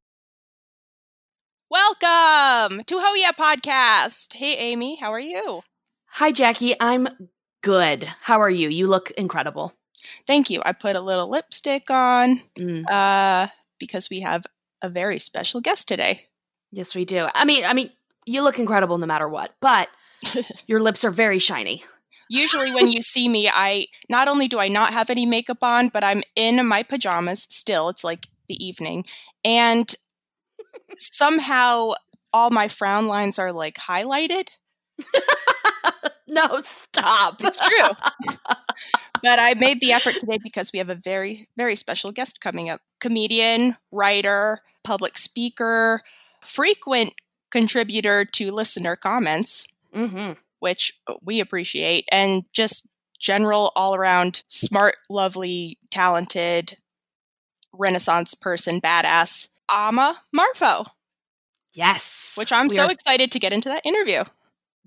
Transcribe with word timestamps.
Welcome 2.00 2.84
to 2.84 3.00
Hoya 3.00 3.32
Podcast. 3.32 4.34
Hey, 4.34 4.54
Amy, 4.58 4.94
how 4.96 5.12
are 5.12 5.18
you? 5.20 5.62
Hi, 6.12 6.30
Jackie. 6.30 6.76
I'm 6.78 7.08
good. 7.62 8.04
How 8.22 8.40
are 8.40 8.48
you? 8.50 8.68
You 8.68 8.86
look 8.86 9.10
incredible. 9.12 9.72
Thank 10.24 10.50
you. 10.50 10.62
I 10.64 10.72
put 10.72 10.94
a 10.94 11.00
little 11.00 11.28
lipstick 11.28 11.90
on 11.90 12.40
Mm, 12.56 12.88
uh, 12.88 13.48
because 13.80 14.08
we 14.08 14.20
have 14.20 14.46
a 14.82 14.88
very 14.88 15.18
special 15.18 15.60
guest 15.60 15.88
today. 15.88 16.26
yes, 16.70 16.94
we 16.94 17.04
do. 17.04 17.26
I 17.34 17.44
mean, 17.44 17.64
I 17.64 17.72
mean, 17.72 17.90
you 18.24 18.42
look 18.42 18.60
incredible 18.60 18.98
no 18.98 19.06
matter 19.06 19.28
what, 19.28 19.54
but 19.60 19.88
your 20.68 20.80
lips 20.80 21.04
are 21.04 21.10
very 21.10 21.40
shiny. 21.40 21.82
Usually, 22.28 22.70
when 22.72 22.86
you 22.86 23.02
see 23.02 23.28
me, 23.28 23.48
I 23.52 23.86
not 24.08 24.28
only 24.28 24.46
do 24.46 24.60
I 24.60 24.68
not 24.68 24.92
have 24.92 25.10
any 25.10 25.26
makeup 25.26 25.62
on, 25.62 25.88
but 25.88 26.04
I'm 26.04 26.22
in 26.36 26.64
my 26.66 26.84
pajamas 26.84 27.48
still. 27.50 27.88
It's 27.88 28.04
like 28.04 28.28
the 28.46 28.64
evening. 28.64 29.04
And 29.44 29.92
somehow 30.96 31.92
all 32.32 32.50
my 32.50 32.68
frown 32.68 33.06
lines 33.06 33.38
are 33.38 33.52
like 33.52 33.76
highlighted. 33.76 34.48
no, 36.28 36.60
stop. 36.62 37.42
It's 37.42 37.58
true. 37.58 37.88
but 39.22 39.38
I 39.38 39.54
made 39.54 39.80
the 39.80 39.92
effort 39.92 40.14
today 40.18 40.38
because 40.42 40.72
we 40.72 40.78
have 40.78 40.90
a 40.90 40.94
very, 40.94 41.48
very 41.56 41.76
special 41.76 42.12
guest 42.12 42.40
coming 42.40 42.70
up 42.70 42.80
comedian, 43.00 43.76
writer, 43.90 44.60
public 44.84 45.18
speaker, 45.18 46.00
frequent 46.42 47.14
contributor 47.50 48.24
to 48.24 48.52
listener 48.52 48.96
comments, 48.96 49.66
hmm 49.92 50.32
which 50.60 51.00
we 51.22 51.40
appreciate, 51.40 52.06
and 52.12 52.44
just 52.52 52.86
general 53.18 53.72
all 53.76 53.94
around 53.94 54.42
smart, 54.46 54.94
lovely, 55.08 55.78
talented, 55.90 56.76
Renaissance 57.72 58.34
person, 58.34 58.78
badass, 58.80 59.48
Amma 59.72 60.16
Marfo, 60.34 60.86
Yes. 61.72 62.34
which 62.36 62.52
I'm 62.52 62.68
we 62.68 62.74
so 62.74 62.84
are 62.86 62.90
excited 62.90 63.30
to 63.32 63.38
get 63.38 63.52
into 63.52 63.68
that 63.68 63.84
interview. 63.86 64.24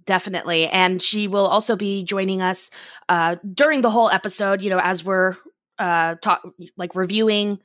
Definitely. 0.05 0.67
And 0.67 1.01
she 1.01 1.27
will 1.27 1.47
also 1.47 1.75
be 1.75 2.03
joining 2.03 2.41
us 2.41 2.69
uh, 3.07 3.37
during 3.53 3.81
the 3.81 3.89
whole 3.89 4.09
episode, 4.09 4.61
you 4.61 4.69
know, 4.69 4.79
as 4.79 5.03
we're 5.03 5.35
uh, 5.79 6.15
talk- 6.21 6.43
like 6.75 6.93
reviewing 6.95 7.59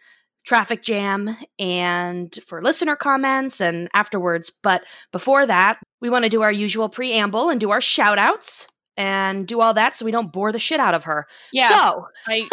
Traffic 0.47 0.83
Jam 0.83 1.37
and 1.59 2.39
for 2.47 2.63
listener 2.63 2.95
comments 2.97 3.61
and 3.61 3.89
afterwards. 3.93 4.51
But 4.63 4.85
before 5.13 5.47
that, 5.47 5.79
we 6.01 6.11
want 6.11 6.25
to 6.25 6.29
do 6.31 6.43
our 6.43 6.53
usual 6.53 6.89
preamble 6.89 7.51
and 7.51 7.61
do 7.61 7.71
our 7.71 7.81
shout 7.81 8.19
outs 8.19 8.67
and 8.97 9.47
do 9.47 9.61
all 9.61 9.75
that 9.75 9.97
so 9.97 10.05
we 10.05 10.11
don't 10.13 10.33
bore 10.33 10.53
the 10.53 10.59
shit 10.59 10.81
out 10.81 10.95
of 10.95 11.05
her. 11.05 11.27
Yeah, 11.53 11.69
So, 11.71 12.07
I 12.27 12.49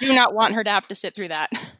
do 0.00 0.14
not 0.14 0.34
want 0.34 0.54
her 0.54 0.64
to 0.64 0.70
have 0.70 0.88
to 0.88 0.94
sit 0.94 1.14
through 1.14 1.28
that. 1.28 1.50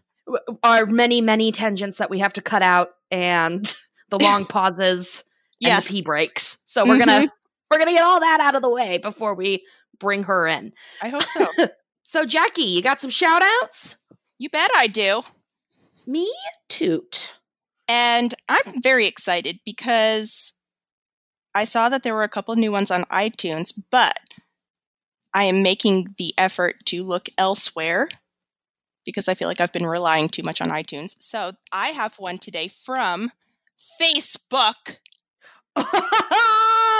our 0.62 0.86
many, 0.86 1.20
many 1.20 1.52
tangents 1.52 1.98
that 1.98 2.10
we 2.10 2.18
have 2.20 2.32
to 2.34 2.42
cut 2.42 2.62
out 2.62 2.90
and 3.10 3.64
the 4.10 4.18
long 4.22 4.44
pauses 4.44 5.24
and 5.62 5.70
Yes. 5.70 5.88
the 5.88 5.94
pee 5.94 6.02
breaks. 6.02 6.58
So 6.66 6.84
we're 6.84 6.98
gonna 6.98 7.12
mm-hmm. 7.12 7.26
we're 7.70 7.78
gonna 7.78 7.92
get 7.92 8.04
all 8.04 8.20
that 8.20 8.40
out 8.40 8.54
of 8.54 8.62
the 8.62 8.70
way 8.70 8.98
before 8.98 9.34
we 9.34 9.64
bring 9.98 10.24
her 10.24 10.46
in. 10.46 10.72
I 11.02 11.08
hope 11.08 11.24
so. 11.24 11.46
So 12.04 12.24
Jackie, 12.24 12.62
you 12.62 12.80
got 12.80 13.02
some 13.02 13.10
shout 13.10 13.42
outs? 13.42 13.96
you 14.38 14.48
bet 14.48 14.70
I 14.74 14.86
do. 14.86 15.20
Me 16.06 16.32
toot. 16.70 17.32
And 17.86 18.32
I'm 18.48 18.80
very 18.80 19.06
excited 19.06 19.58
because 19.62 20.54
I 21.54 21.64
saw 21.64 21.90
that 21.90 22.02
there 22.04 22.14
were 22.14 22.22
a 22.22 22.28
couple 22.28 22.56
new 22.56 22.72
ones 22.72 22.90
on 22.90 23.04
iTunes, 23.04 23.78
but 23.90 24.14
I 25.34 25.44
am 25.44 25.62
making 25.62 26.14
the 26.16 26.32
effort 26.38 26.76
to 26.86 27.02
look 27.02 27.28
elsewhere 27.36 28.08
because 29.08 29.26
I 29.26 29.32
feel 29.32 29.48
like 29.48 29.58
I've 29.58 29.72
been 29.72 29.86
relying 29.86 30.28
too 30.28 30.42
much 30.42 30.60
on 30.60 30.68
iTunes. 30.68 31.16
So 31.18 31.52
I 31.72 31.88
have 31.88 32.18
one 32.18 32.36
today 32.36 32.68
from 32.68 33.32
Facebook. 33.98 34.98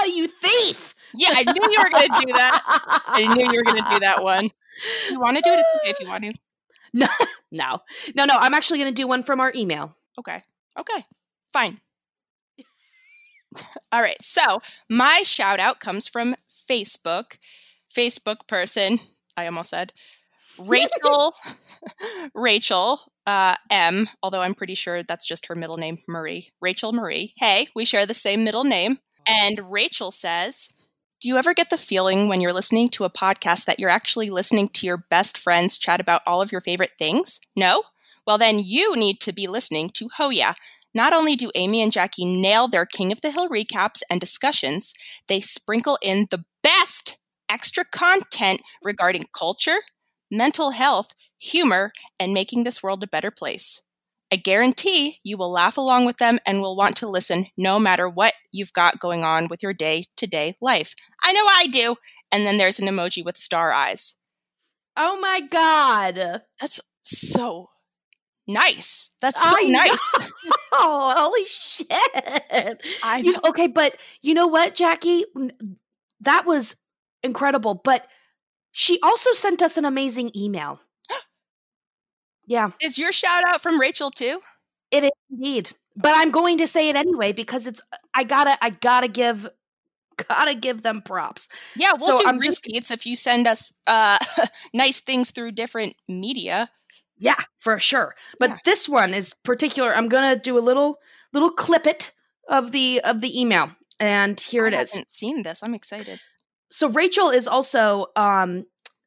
you 0.07 0.27
thief! 0.27 0.95
Yeah, 1.15 1.33
I 1.35 1.45
knew 1.45 1.69
you 1.71 1.83
were 1.83 1.91
going 1.91 2.09
to 2.09 2.27
do 2.27 2.33
that. 2.33 3.03
I 3.09 3.35
knew 3.35 3.45
you 3.53 3.59
were 3.59 3.63
going 3.63 3.85
to 3.85 3.91
do 3.91 4.01
that 4.01 4.23
one. 4.23 4.51
You 5.11 5.21
want 5.21 5.37
to 5.37 5.43
do 5.43 5.51
it? 5.51 5.59
It's 5.59 5.69
okay 5.83 5.91
if 5.91 6.01
you 6.01 6.09
want 6.09 6.25
to. 6.25 6.33
No, 6.95 7.07
no, 7.53 7.81
no, 8.15 8.25
no. 8.25 8.35
I'm 8.39 8.55
actually 8.55 8.79
going 8.79 8.95
to 8.95 9.03
do 9.03 9.07
one 9.07 9.23
from 9.23 9.43
our 9.43 9.53
email. 9.55 9.95
Okay. 10.19 10.43
Okay. 10.79 11.05
Fine. 11.53 11.81
All 13.93 14.01
right. 14.01 14.21
So 14.23 14.63
my 14.89 15.21
shout 15.23 15.61
out 15.61 15.81
comes 15.81 16.09
from 16.09 16.35
Facebook. 16.49 17.37
Facebook 17.95 18.49
person, 18.49 19.01
I 19.37 19.45
almost 19.45 19.69
said 19.69 19.93
Rachel, 20.59 21.35
Rachel 22.35 23.01
uh, 23.27 23.55
M, 23.71 24.09
although 24.23 24.41
I'm 24.41 24.55
pretty 24.55 24.75
sure 24.75 25.03
that's 25.03 25.27
just 25.27 25.47
her 25.47 25.55
middle 25.55 25.77
name, 25.77 25.99
Marie. 26.09 26.51
Rachel 26.61 26.93
Marie. 26.93 27.35
Hey, 27.37 27.69
we 27.75 27.85
share 27.85 28.07
the 28.07 28.15
same 28.15 28.45
middle 28.45 28.65
name. 28.65 28.99
And 29.29 29.71
Rachel 29.71 30.11
says, 30.11 30.73
Do 31.21 31.29
you 31.29 31.37
ever 31.37 31.55
get 31.55 31.71
the 31.71 31.77
feeling 31.77 32.29
when 32.29 32.41
you're 32.41 32.53
listening 32.53 32.89
to 32.91 33.05
a 33.05 33.11
podcast 33.11 33.67
that 33.67 33.79
you're 33.79 33.91
actually 33.91 34.31
listening 34.31 34.69
to 34.71 34.87
your 34.87 35.05
best 35.11 35.37
friends 35.37 35.77
chat 35.77 36.01
about 36.01 36.23
all 36.27 36.41
of 36.41 36.53
your 36.53 36.61
favorite 36.61 36.93
things? 36.99 37.41
No? 37.55 37.83
Well, 38.27 38.39
then 38.39 38.59
you 38.59 38.97
need 38.97 39.21
to 39.21 39.33
be 39.33 39.47
listening 39.47 39.91
to 39.95 40.09
Hoya. 40.17 40.55
Not 40.95 41.13
only 41.13 41.37
do 41.37 41.51
Amy 41.55 41.83
and 41.83 41.93
Jackie 41.93 42.25
nail 42.25 42.67
their 42.67 42.87
King 42.87 43.13
of 43.13 43.21
the 43.21 43.31
Hill 43.31 43.49
recaps 43.49 44.03
and 44.11 44.21
discussions, 44.21 44.95
they 45.29 45.41
sprinkle 45.41 45.99
in 46.03 46.27
the 46.31 46.45
best 46.63 47.19
extra 47.49 47.85
content 47.85 48.63
regarding 48.83 49.27
culture, 49.33 49.79
mental 50.31 50.71
health, 50.71 51.15
humor, 51.39 51.93
and 52.19 52.35
making 52.35 52.65
this 52.65 52.83
world 52.83 53.03
a 53.03 53.09
better 53.09 53.31
place. 53.31 53.83
I 54.33 54.37
guarantee 54.37 55.17
you 55.25 55.39
will 55.39 55.51
laugh 55.51 55.79
along 55.79 56.05
with 56.05 56.19
them 56.19 56.39
and 56.47 56.61
will 56.61 56.77
want 56.77 56.97
to 56.97 57.09
listen 57.09 57.47
no 57.57 57.79
matter 57.79 58.09
what 58.09 58.35
you've 58.53 58.73
got 58.75 59.01
going 59.01 59.25
on 59.25 59.47
with 59.49 59.63
your 59.63 59.73
day 59.73 60.05
to 60.17 60.27
day 60.27 60.55
life. 60.61 60.95
I 61.25 61.33
know 61.33 61.47
I 61.47 61.67
do. 61.67 61.97
And 62.31 62.47
then 62.47 62.59
there's 62.59 62.79
an 62.79 62.89
emoji 62.89 63.25
with 63.25 63.39
star 63.39 63.73
eyes. 63.73 64.17
Oh 64.97 65.19
my 65.21 65.41
god! 65.41 66.43
That's 66.61 66.81
so 66.99 67.69
nice. 68.47 69.13
That's 69.23 69.41
so 69.41 69.55
I 69.57 69.63
nice. 69.63 69.99
Oh, 70.73 71.15
holy 71.17 71.45
shit! 71.47 72.83
I 73.03 73.23
You 73.25 73.37
okay, 73.49 73.69
but 73.69 73.97
you 74.21 74.35
know 74.35 74.49
what, 74.49 74.75
Jackie? 74.75 75.25
That 76.21 76.47
was 76.47 76.75
incredible. 77.23 77.81
But 77.83 78.07
she 78.81 79.01
also 79.03 79.33
sent 79.33 79.61
us 79.61 79.77
an 79.77 79.85
amazing 79.85 80.31
email. 80.37 80.81
yeah, 82.47 82.71
Is 82.81 82.97
your 82.99 83.11
shout 83.13 83.43
out 83.49 83.61
from 83.61 83.81
Rachel 83.81 84.11
too? 84.11 84.41
it 84.91 85.05
is 85.05 85.11
indeed. 85.31 85.71
But 85.97 86.13
I'm 86.15 86.31
going 86.31 86.59
to 86.59 86.67
say 86.69 86.89
it 86.89 86.95
anyway 86.97 87.33
because 87.33 87.67
it's 87.67 87.81
I 88.15 88.23
gotta 88.25 88.57
I 88.65 88.71
gotta 88.71 89.09
give 89.09 89.49
gotta 90.29 90.55
give 90.55 90.83
them 90.83 91.03
props. 91.03 91.49
Yeah, 91.77 91.93
we'll 91.99 92.17
So 92.17 92.23
do 92.23 92.29
I'm 92.29 92.41
just- 92.41 92.61
if 92.93 93.05
you 93.05 93.17
send 93.17 93.47
us 93.49 93.73
uh, 93.87 94.17
nice 94.73 95.01
things 95.01 95.31
through 95.33 95.53
different 95.53 95.95
media. 96.09 96.71
Yeah, 97.19 97.35
for 97.59 97.81
sure. 97.81 98.15
But 98.39 98.51
Yeah. 98.51 98.57
this 98.65 98.89
one 98.89 99.13
is 99.13 99.35
particular. 99.43 99.95
I'm 99.95 100.09
gonna 100.09 100.37
do 100.37 100.57
a 100.57 100.61
little 100.61 100.99
little 101.33 101.51
clip 101.51 101.85
it 101.87 102.13
of 102.49 102.71
the 102.71 103.01
of 103.01 103.21
the 103.21 103.39
email, 103.41 103.73
and 103.99 104.39
here 104.39 104.65
I 104.65 104.69
it 104.69 104.75
is. 104.75 104.93
haven't 104.95 105.11
seen 105.11 105.43
this. 105.43 105.63
I'm 105.65 105.75
excited. 105.75 106.21
So 106.71 106.89
Rachel 106.89 107.31
is 107.31 107.49
also 107.49 108.07
um 108.17 108.65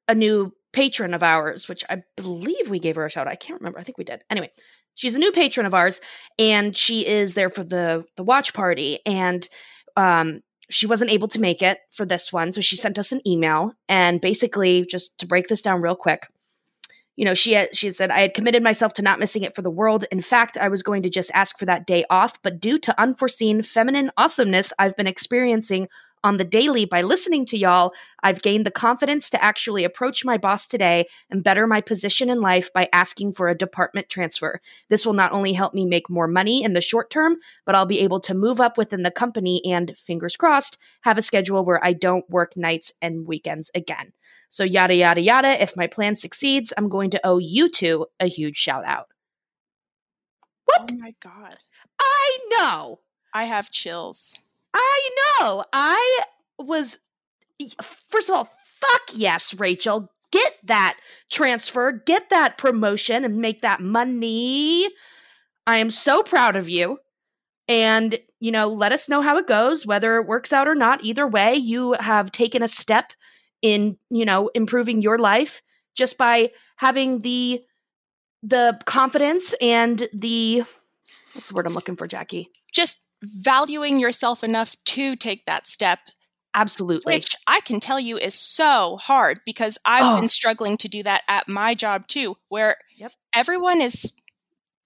a 0.07 0.15
new 0.15 0.53
patron 0.73 1.13
of 1.13 1.23
ours, 1.23 1.67
which 1.67 1.83
I 1.89 2.03
believe 2.15 2.69
we 2.69 2.79
gave 2.79 2.95
her 2.95 3.05
a 3.05 3.09
shout. 3.09 3.27
out. 3.27 3.33
I 3.33 3.35
can't 3.35 3.59
remember. 3.59 3.79
I 3.79 3.83
think 3.83 3.97
we 3.97 4.03
did. 4.03 4.23
Anyway, 4.29 4.51
she's 4.95 5.15
a 5.15 5.19
new 5.19 5.31
patron 5.31 5.65
of 5.65 5.73
ours, 5.73 6.01
and 6.39 6.75
she 6.75 7.05
is 7.05 7.33
there 7.33 7.49
for 7.49 7.63
the 7.63 8.05
the 8.17 8.23
watch 8.23 8.53
party, 8.53 8.99
and 9.05 9.47
um 9.95 10.41
she 10.69 10.87
wasn't 10.87 11.11
able 11.11 11.27
to 11.27 11.39
make 11.39 11.61
it 11.61 11.79
for 11.91 12.05
this 12.05 12.31
one, 12.31 12.53
so 12.53 12.61
she 12.61 12.77
sent 12.77 12.97
us 12.97 13.11
an 13.11 13.25
email 13.27 13.73
and 13.89 14.21
basically 14.21 14.85
just 14.89 15.17
to 15.19 15.27
break 15.27 15.47
this 15.47 15.61
down 15.61 15.81
real 15.81 15.97
quick. 15.97 16.27
You 17.17 17.25
know, 17.25 17.33
she 17.33 17.51
had, 17.51 17.75
she 17.75 17.87
had 17.87 17.95
said 17.95 18.09
I 18.09 18.21
had 18.21 18.33
committed 18.33 18.63
myself 18.63 18.93
to 18.93 19.01
not 19.01 19.19
missing 19.19 19.43
it 19.43 19.53
for 19.53 19.61
the 19.61 19.69
world. 19.69 20.05
In 20.13 20.21
fact, 20.21 20.57
I 20.57 20.69
was 20.69 20.81
going 20.81 21.03
to 21.03 21.09
just 21.09 21.29
ask 21.33 21.59
for 21.59 21.65
that 21.65 21.85
day 21.85 22.05
off, 22.09 22.41
but 22.41 22.61
due 22.61 22.79
to 22.79 22.99
unforeseen 22.99 23.61
feminine 23.63 24.11
awesomeness 24.15 24.71
I've 24.79 24.95
been 24.95 25.07
experiencing 25.07 25.89
On 26.23 26.37
the 26.37 26.43
daily, 26.43 26.85
by 26.85 27.01
listening 27.01 27.45
to 27.47 27.57
y'all, 27.57 27.93
I've 28.21 28.43
gained 28.43 28.65
the 28.65 28.71
confidence 28.71 29.31
to 29.31 29.43
actually 29.43 29.83
approach 29.83 30.23
my 30.23 30.37
boss 30.37 30.67
today 30.67 31.07
and 31.31 31.43
better 31.43 31.65
my 31.65 31.81
position 31.81 32.29
in 32.29 32.41
life 32.41 32.71
by 32.73 32.89
asking 32.93 33.33
for 33.33 33.49
a 33.49 33.57
department 33.57 34.07
transfer. 34.07 34.61
This 34.87 35.03
will 35.03 35.13
not 35.13 35.31
only 35.31 35.53
help 35.53 35.73
me 35.73 35.83
make 35.83 36.11
more 36.11 36.27
money 36.27 36.63
in 36.63 36.73
the 36.73 36.81
short 36.81 37.09
term, 37.09 37.37
but 37.65 37.73
I'll 37.73 37.87
be 37.87 38.01
able 38.01 38.19
to 38.21 38.35
move 38.35 38.61
up 38.61 38.77
within 38.77 39.01
the 39.01 39.09
company 39.09 39.63
and, 39.65 39.97
fingers 39.97 40.35
crossed, 40.35 40.77
have 41.01 41.17
a 41.17 41.23
schedule 41.23 41.65
where 41.65 41.83
I 41.83 41.93
don't 41.93 42.29
work 42.29 42.55
nights 42.55 42.91
and 43.01 43.25
weekends 43.25 43.71
again. 43.73 44.13
So, 44.49 44.63
yada, 44.63 44.93
yada, 44.93 45.21
yada. 45.21 45.61
If 45.61 45.75
my 45.75 45.87
plan 45.87 46.15
succeeds, 46.15 46.71
I'm 46.77 46.89
going 46.89 47.09
to 47.11 47.21
owe 47.23 47.39
you 47.39 47.67
two 47.67 48.05
a 48.19 48.27
huge 48.27 48.57
shout 48.57 48.85
out. 48.85 49.07
What? 50.65 50.91
Oh 50.91 50.95
my 50.97 51.15
god. 51.19 51.57
I 51.99 52.37
know. 52.51 52.99
I 53.33 53.45
have 53.45 53.71
chills. 53.71 54.37
I 54.73 55.09
know. 55.15 55.65
I 55.73 56.21
was, 56.57 56.97
first 58.09 58.29
of 58.29 58.35
all, 58.35 58.49
fuck 58.79 59.01
yes, 59.13 59.53
Rachel. 59.53 60.11
Get 60.31 60.53
that 60.63 60.97
transfer, 61.29 61.91
get 61.91 62.29
that 62.29 62.57
promotion, 62.57 63.25
and 63.25 63.37
make 63.39 63.61
that 63.61 63.81
money. 63.81 64.87
I 65.67 65.77
am 65.77 65.91
so 65.91 66.23
proud 66.23 66.55
of 66.55 66.69
you. 66.69 66.99
And, 67.67 68.19
you 68.39 68.51
know, 68.51 68.67
let 68.67 68.91
us 68.91 69.07
know 69.07 69.21
how 69.21 69.37
it 69.37 69.47
goes, 69.47 69.85
whether 69.85 70.17
it 70.17 70.27
works 70.27 70.51
out 70.51 70.67
or 70.67 70.75
not. 70.75 71.03
Either 71.03 71.27
way, 71.27 71.55
you 71.55 71.93
have 71.99 72.31
taken 72.31 72.63
a 72.63 72.67
step 72.67 73.13
in, 73.61 73.97
you 74.09 74.25
know, 74.25 74.49
improving 74.53 75.01
your 75.01 75.17
life 75.17 75.61
just 75.93 76.17
by 76.17 76.51
having 76.77 77.19
the 77.19 77.63
the 78.43 78.79
confidence 78.85 79.53
and 79.61 80.07
the 80.13 80.63
what's 81.33 81.47
the 81.49 81.53
word 81.53 81.67
I'm 81.67 81.73
looking 81.73 81.95
for, 81.95 82.07
Jackie? 82.07 82.49
Just 82.73 83.05
valuing 83.23 83.99
yourself 83.99 84.43
enough 84.43 84.75
to 84.85 85.15
take 85.15 85.45
that 85.45 85.67
step, 85.67 85.99
Absolutely. 86.53 87.13
which 87.13 87.35
I 87.47 87.61
can 87.61 87.79
tell 87.79 87.99
you 87.99 88.17
is 88.17 88.35
so 88.35 88.97
hard 88.97 89.41
because 89.45 89.77
I've 89.85 90.05
Oh. 90.05 90.15
been 90.15 90.27
struggling 90.29 90.77
to 90.77 90.89
do 90.89 91.03
that 91.03 91.23
at 91.27 91.47
my 91.47 91.73
job 91.75 92.07
too, 92.07 92.37
where 92.49 92.77
Yep. 92.97 93.13
everyone 93.35 93.81
is 93.81 94.11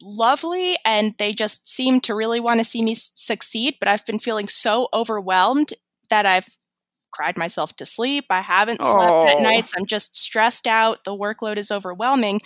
lovely 0.01 0.75
and 0.85 1.15
they 1.19 1.33
just 1.33 1.67
seem 1.67 2.01
to 2.01 2.15
really 2.15 2.39
want 2.39 2.59
to 2.59 2.65
see 2.65 2.83
me 2.83 2.95
succeed, 2.95 3.75
but 3.79 3.87
I've 3.89 4.05
been 4.05 4.19
feeling 4.19 4.47
so 4.47 4.89
overwhelmed 4.93 5.73
that 6.09 6.25
I've 6.25 6.47
cried 7.11 7.37
myself 7.37 7.75
to 7.77 7.85
sleep. 7.85 8.25
I 8.29 8.41
haven't 8.41 8.83
slept 8.83 9.23
at 9.27 9.37
Oh. 9.37 9.39
nights. 9.39 9.73
I'm 9.77 9.85
just 9.85 10.17
stressed 10.17 10.67
out. 10.67 11.03
The 11.05 11.17
workload 11.17 11.57
is 11.57 11.71
overwhelming. 11.71 12.41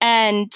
And 0.00 0.52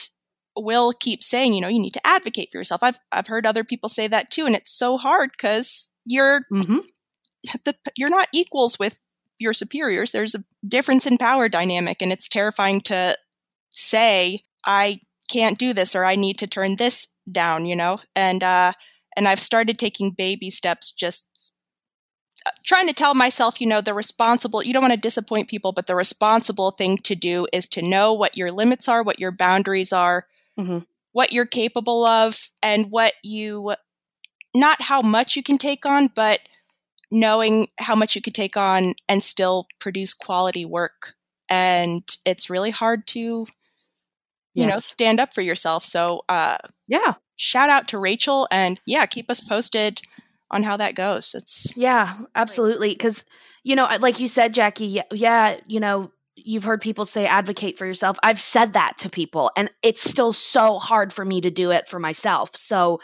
Will 0.57 0.93
keeps 0.93 1.27
saying, 1.27 1.55
you 1.55 1.61
know, 1.61 1.69
you 1.69 1.81
need 1.81 1.95
to 1.95 2.07
advocate 2.07 2.51
for 2.51 2.59
yourself. 2.59 2.83
I've 2.83 2.99
I've 3.13 3.27
heard 3.27 3.47
other 3.47 3.65
people 3.65 3.89
say 3.89 4.07
that 4.09 4.31
too, 4.31 4.47
and 4.47 4.55
it's 4.55 4.71
so 4.71 4.97
hard 4.97 5.31
because 5.33 5.91
you're 6.05 6.43
hmm 6.51 6.79
the 7.65 7.75
you're 7.97 8.11
not 8.11 8.29
equals 8.33 8.79
with 8.79 9.01
your 9.39 9.53
superiors. 9.53 10.13
There's 10.13 10.35
a 10.35 10.45
difference 10.67 11.07
in 11.07 11.19
power 11.19 11.49
dynamic, 11.49 12.03
and 12.03 12.13
it's 12.13 12.29
terrifying 12.29 12.81
to 12.83 13.17
say 13.71 14.41
I 14.65 15.01
can't 15.31 15.59
do 15.59 15.73
this 15.73 15.97
or 15.97 16.05
I 16.05 16.17
need 16.17 16.39
to 16.39 16.47
turn 16.47 16.77
this 16.77 17.09
down. 17.31 17.67
You 17.67 17.77
know, 17.77 17.99
and 18.15 18.43
uh, 18.43 18.73
and 19.17 19.29
I've 19.29 19.41
started 19.41 19.79
taking 19.79 20.13
baby 20.13 20.51
steps, 20.51 20.93
just 20.93 21.53
uh, 22.47 22.51
trying 22.65 22.87
to 22.89 22.95
tell 22.95 23.15
myself, 23.15 23.61
you 23.61 23.67
know, 23.67 23.81
the 23.81 23.95
responsible. 23.95 24.63
You 24.63 24.73
don't 24.73 24.83
want 24.83 24.95
to 24.95 25.01
disappoint 25.01 25.49
people, 25.49 25.73
but 25.73 25.87
the 25.87 25.97
responsible 25.97 26.71
thing 26.71 26.99
to 26.99 27.15
do 27.15 27.47
is 27.53 27.69
to 27.69 27.83
know 27.83 28.13
what 28.13 28.37
your 28.37 28.53
limits 28.53 28.89
are, 28.89 29.03
what 29.03 29.19
your 29.21 29.33
boundaries 29.33 29.93
are, 29.93 30.27
Mhm. 30.59 30.87
what 31.13 31.33
you're 31.33 31.47
capable 31.47 32.05
of, 32.05 32.51
and 32.63 32.91
what 32.91 33.13
you 33.23 33.75
not 34.55 34.81
how 34.83 35.03
much 35.03 35.37
you 35.37 35.43
can 35.43 35.59
take 35.59 35.85
on, 35.87 36.09
but 36.09 36.41
knowing 37.11 37.69
how 37.79 37.95
much 37.95 38.15
you 38.17 38.23
could 38.23 38.35
take 38.35 38.57
on 38.57 38.95
and 39.09 39.23
still 39.23 39.67
produce 39.79 40.15
quality 40.15 40.65
work. 40.65 41.15
And 41.49 42.03
it's 42.25 42.51
really 42.51 42.71
hard 42.71 43.07
to, 43.09 43.47
you 44.55 44.67
know, 44.67 44.79
stand 44.81 45.21
up 45.21 45.35
for 45.35 45.43
yourself. 45.43 45.85
So, 45.85 46.25
uh, 46.29 46.59
Yeah. 46.89 47.15
shout 47.37 47.69
out 47.71 47.89
to 47.89 47.99
Rachel 47.99 48.49
and 48.51 48.81
yeah, 48.87 49.07
keep 49.07 49.31
us 49.31 49.41
posted 49.41 50.03
on 50.51 50.63
how 50.63 50.77
that 50.77 50.95
goes. 50.95 51.35
It's 51.35 51.77
Yeah, 51.77 52.19
absolutely. 52.35 52.91
Because, 52.91 53.25
you 53.65 53.75
know, 53.77 53.89
like 54.01 54.21
you 54.21 54.29
said, 54.29 54.55
Jackie, 54.55 54.87
yeah, 54.87 55.03
yeah, 55.13 55.61
you 55.67 55.81
know, 55.81 56.13
you've 56.37 56.65
heard 56.65 56.81
people 56.81 57.05
say 57.05 57.27
advocate 57.27 57.79
for 57.79 57.87
yourself. 57.87 58.19
I've 58.23 58.41
said 58.41 58.73
that 58.73 58.99
to 58.99 59.11
people, 59.11 59.51
and 59.57 59.71
it's 59.83 60.03
still 60.03 60.33
so 60.33 60.79
hard 60.79 61.13
for 61.13 61.25
me 61.25 61.41
to 61.41 61.51
do 61.51 61.71
it 61.71 61.89
for 61.89 61.99
myself. 61.99 62.51
So, 62.55 63.01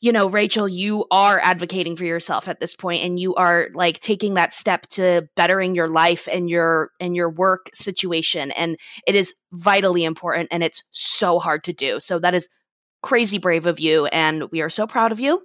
you 0.00 0.12
know, 0.12 0.28
Rachel, 0.28 0.68
you 0.68 1.04
are 1.10 1.40
advocating 1.40 1.96
for 1.96 2.04
yourself 2.04 2.48
at 2.48 2.60
this 2.60 2.74
point, 2.74 3.04
and 3.04 3.18
you 3.18 3.34
are 3.36 3.68
like 3.74 4.00
taking 4.00 4.34
that 4.34 4.52
step 4.52 4.88
to 4.90 5.28
bettering 5.36 5.74
your 5.74 5.88
life 5.88 6.28
and 6.30 6.50
your 6.50 6.90
and 7.00 7.14
your 7.14 7.30
work 7.30 7.70
situation, 7.74 8.50
and 8.52 8.78
it 9.06 9.14
is 9.14 9.32
vitally 9.52 10.04
important, 10.04 10.48
and 10.50 10.62
it's 10.62 10.82
so 10.90 11.38
hard 11.38 11.64
to 11.64 11.72
do. 11.72 12.00
So 12.00 12.18
that 12.18 12.34
is 12.34 12.48
crazy 13.02 13.38
brave 13.38 13.66
of 13.66 13.80
you, 13.80 14.06
and 14.06 14.50
we 14.50 14.60
are 14.60 14.70
so 14.70 14.86
proud 14.86 15.12
of 15.12 15.20
you 15.20 15.42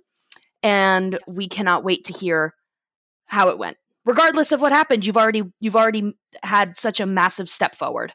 and 0.63 1.19
we 1.28 1.48
cannot 1.48 1.83
wait 1.83 2.04
to 2.06 2.13
hear 2.13 2.54
how 3.25 3.50
it 3.50 3.57
went 3.57 3.78
regardless 4.07 4.51
of 4.51 4.62
what 4.62 4.71
happened 4.71 5.06
you've 5.06 5.18
already 5.18 5.44
you've 5.59 5.75
already 5.75 6.13
had 6.42 6.75
such 6.77 7.00
a 7.00 7.06
massive 7.06 7.50
step 7.50 7.75
forward. 7.75 8.13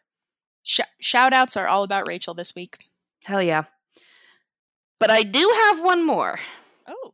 Sh- 0.65 0.81
shout 1.01 1.33
outs 1.33 1.57
are 1.57 1.69
all 1.69 1.85
about 1.85 2.09
Rachel 2.09 2.35
this 2.35 2.55
week. 2.57 2.79
hell 3.25 3.43
yeah. 3.43 3.65
But 4.99 5.11
i 5.11 5.23
do 5.23 5.53
have 5.67 5.81
one 5.85 6.05
more. 6.07 6.41
Oh, 6.89 7.11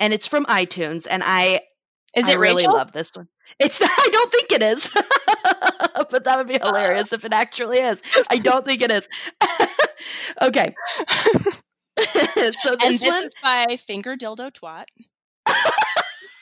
and 0.00 0.12
it's 0.12 0.26
from 0.26 0.44
itunes 0.46 1.06
and 1.08 1.22
i 1.24 1.60
is 2.16 2.28
I 2.28 2.32
it 2.32 2.38
really 2.38 2.62
Rachel? 2.62 2.74
love 2.74 2.92
this 2.92 3.12
one. 3.14 3.28
It's 3.60 3.78
i 3.82 4.08
don't 4.10 4.32
think 4.32 4.50
it 4.52 4.62
is. 4.62 4.90
But 6.10 6.24
that 6.24 6.36
would 6.38 6.48
be 6.48 6.58
hilarious 6.62 7.12
if 7.12 7.24
it 7.24 7.32
actually 7.32 7.78
is. 7.78 8.02
I 8.28 8.38
don't 8.38 8.64
think 8.64 8.82
it 8.82 8.90
is. 8.92 9.08
Okay. 10.42 10.74
So 11.96 12.72
and 12.72 12.80
this 12.80 13.00
this 13.00 13.08
one 13.08 13.22
is 13.22 13.34
by 13.42 13.76
Finger 13.76 14.16
Dildo 14.16 14.50
Twat. 14.52 14.84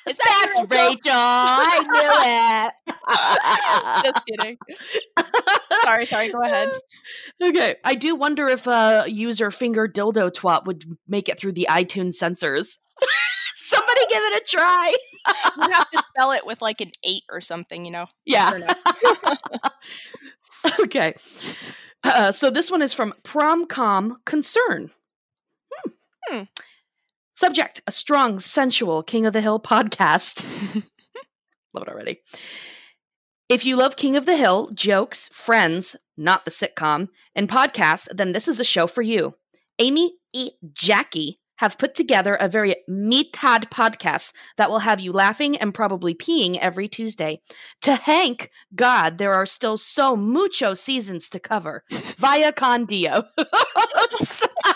Is 0.09 0.17
that 0.19 0.53
that's 0.57 0.71
rachel 0.71 1.13
i 1.15 1.79
knew 1.93 2.93
it 2.93 2.95
Just 4.05 4.27
kidding. 4.27 4.59
sorry, 5.83 6.07
sorry. 6.07 6.31
Go 6.31 6.41
ahead. 6.41 6.71
Okay. 7.43 7.77
I 7.85 7.97
do 7.97 8.15
wonder 8.15 8.49
if 8.49 8.69
uh 8.69 9.05
user 9.09 9.51
finger 9.51 9.89
dildo 9.89 10.31
twat 10.31 10.65
would 10.67 10.85
make 11.09 11.29
it 11.29 11.39
through 11.39 11.53
the 11.53 11.67
iTunes 11.69 12.15
censors. 12.15 12.79
Somebody 13.55 14.01
give 14.09 14.23
it 14.23 14.43
a 14.43 14.45
try. 14.49 14.95
You 15.57 15.71
have 15.73 15.91
to 15.91 16.03
spell 16.05 16.31
it 16.33 16.47
with 16.47 16.63
like 16.63 16.81
an 16.81 16.91
eight 17.05 17.23
or 17.31 17.41
something, 17.41 17.85
you 17.85 17.91
know. 17.91 18.07
Yeah. 18.25 18.47
I 18.47 18.51
don't 18.51 18.61
know. 20.69 20.75
okay. 20.85 21.15
Uh, 22.05 22.31
so 22.31 22.49
this 22.51 22.71
one 22.71 22.83
is 22.83 22.95
from 22.95 23.13
Promcom 23.25 24.17
Concern. 24.25 24.91
Hmm. 25.75 25.91
Hmm. 26.29 26.43
Subject: 27.35 27.81
A 27.87 27.93
strong, 27.93 28.39
sensual 28.39 29.03
King 29.03 29.27
of 29.27 29.33
the 29.33 29.41
Hill 29.41 29.61
podcast. 29.61 30.45
love 31.75 31.87
it 31.87 31.89
already. 31.89 32.21
If 33.49 33.67
you 33.67 33.77
love 33.77 33.97
King 33.97 34.17
of 34.17 34.27
the 34.27 34.37
Hill, 34.37 34.71
jokes, 34.73 35.29
friends, 35.29 35.97
not 36.17 36.45
the 36.45 36.51
sitcom, 36.51 37.09
and 37.35 37.49
podcasts, 37.49 38.09
then 38.15 38.33
this 38.33 38.49
is 38.49 38.61
a 38.61 38.65
show 38.65 38.87
for 38.87 39.03
you. 39.03 39.35
Amy 39.79 40.15
E. 40.33 40.51
Jackie 40.73 41.39
have 41.63 41.79
put 41.79 41.95
together 41.95 42.35
a 42.35 42.49
very 42.49 42.75
meatad 42.91 43.71
podcast 43.71 44.33
that 44.57 44.69
will 44.69 44.81
have 44.81 45.01
you 45.01 45.13
laughing 45.13 45.57
and 45.57 45.73
probably 45.73 46.13
peeing 46.13 46.59
every 46.59 46.89
Tuesday. 46.89 47.41
To 47.83 47.95
Hank, 47.95 48.51
God, 48.75 49.19
there 49.19 49.33
are 49.33 49.47
still 49.47 49.77
so 49.77 50.17
mucho 50.17 50.75
seasons 50.75 51.29
to 51.29 51.39
cover. 51.39 51.85
Via 51.91 52.53
Con 52.53 52.85
Dio. 52.85 53.25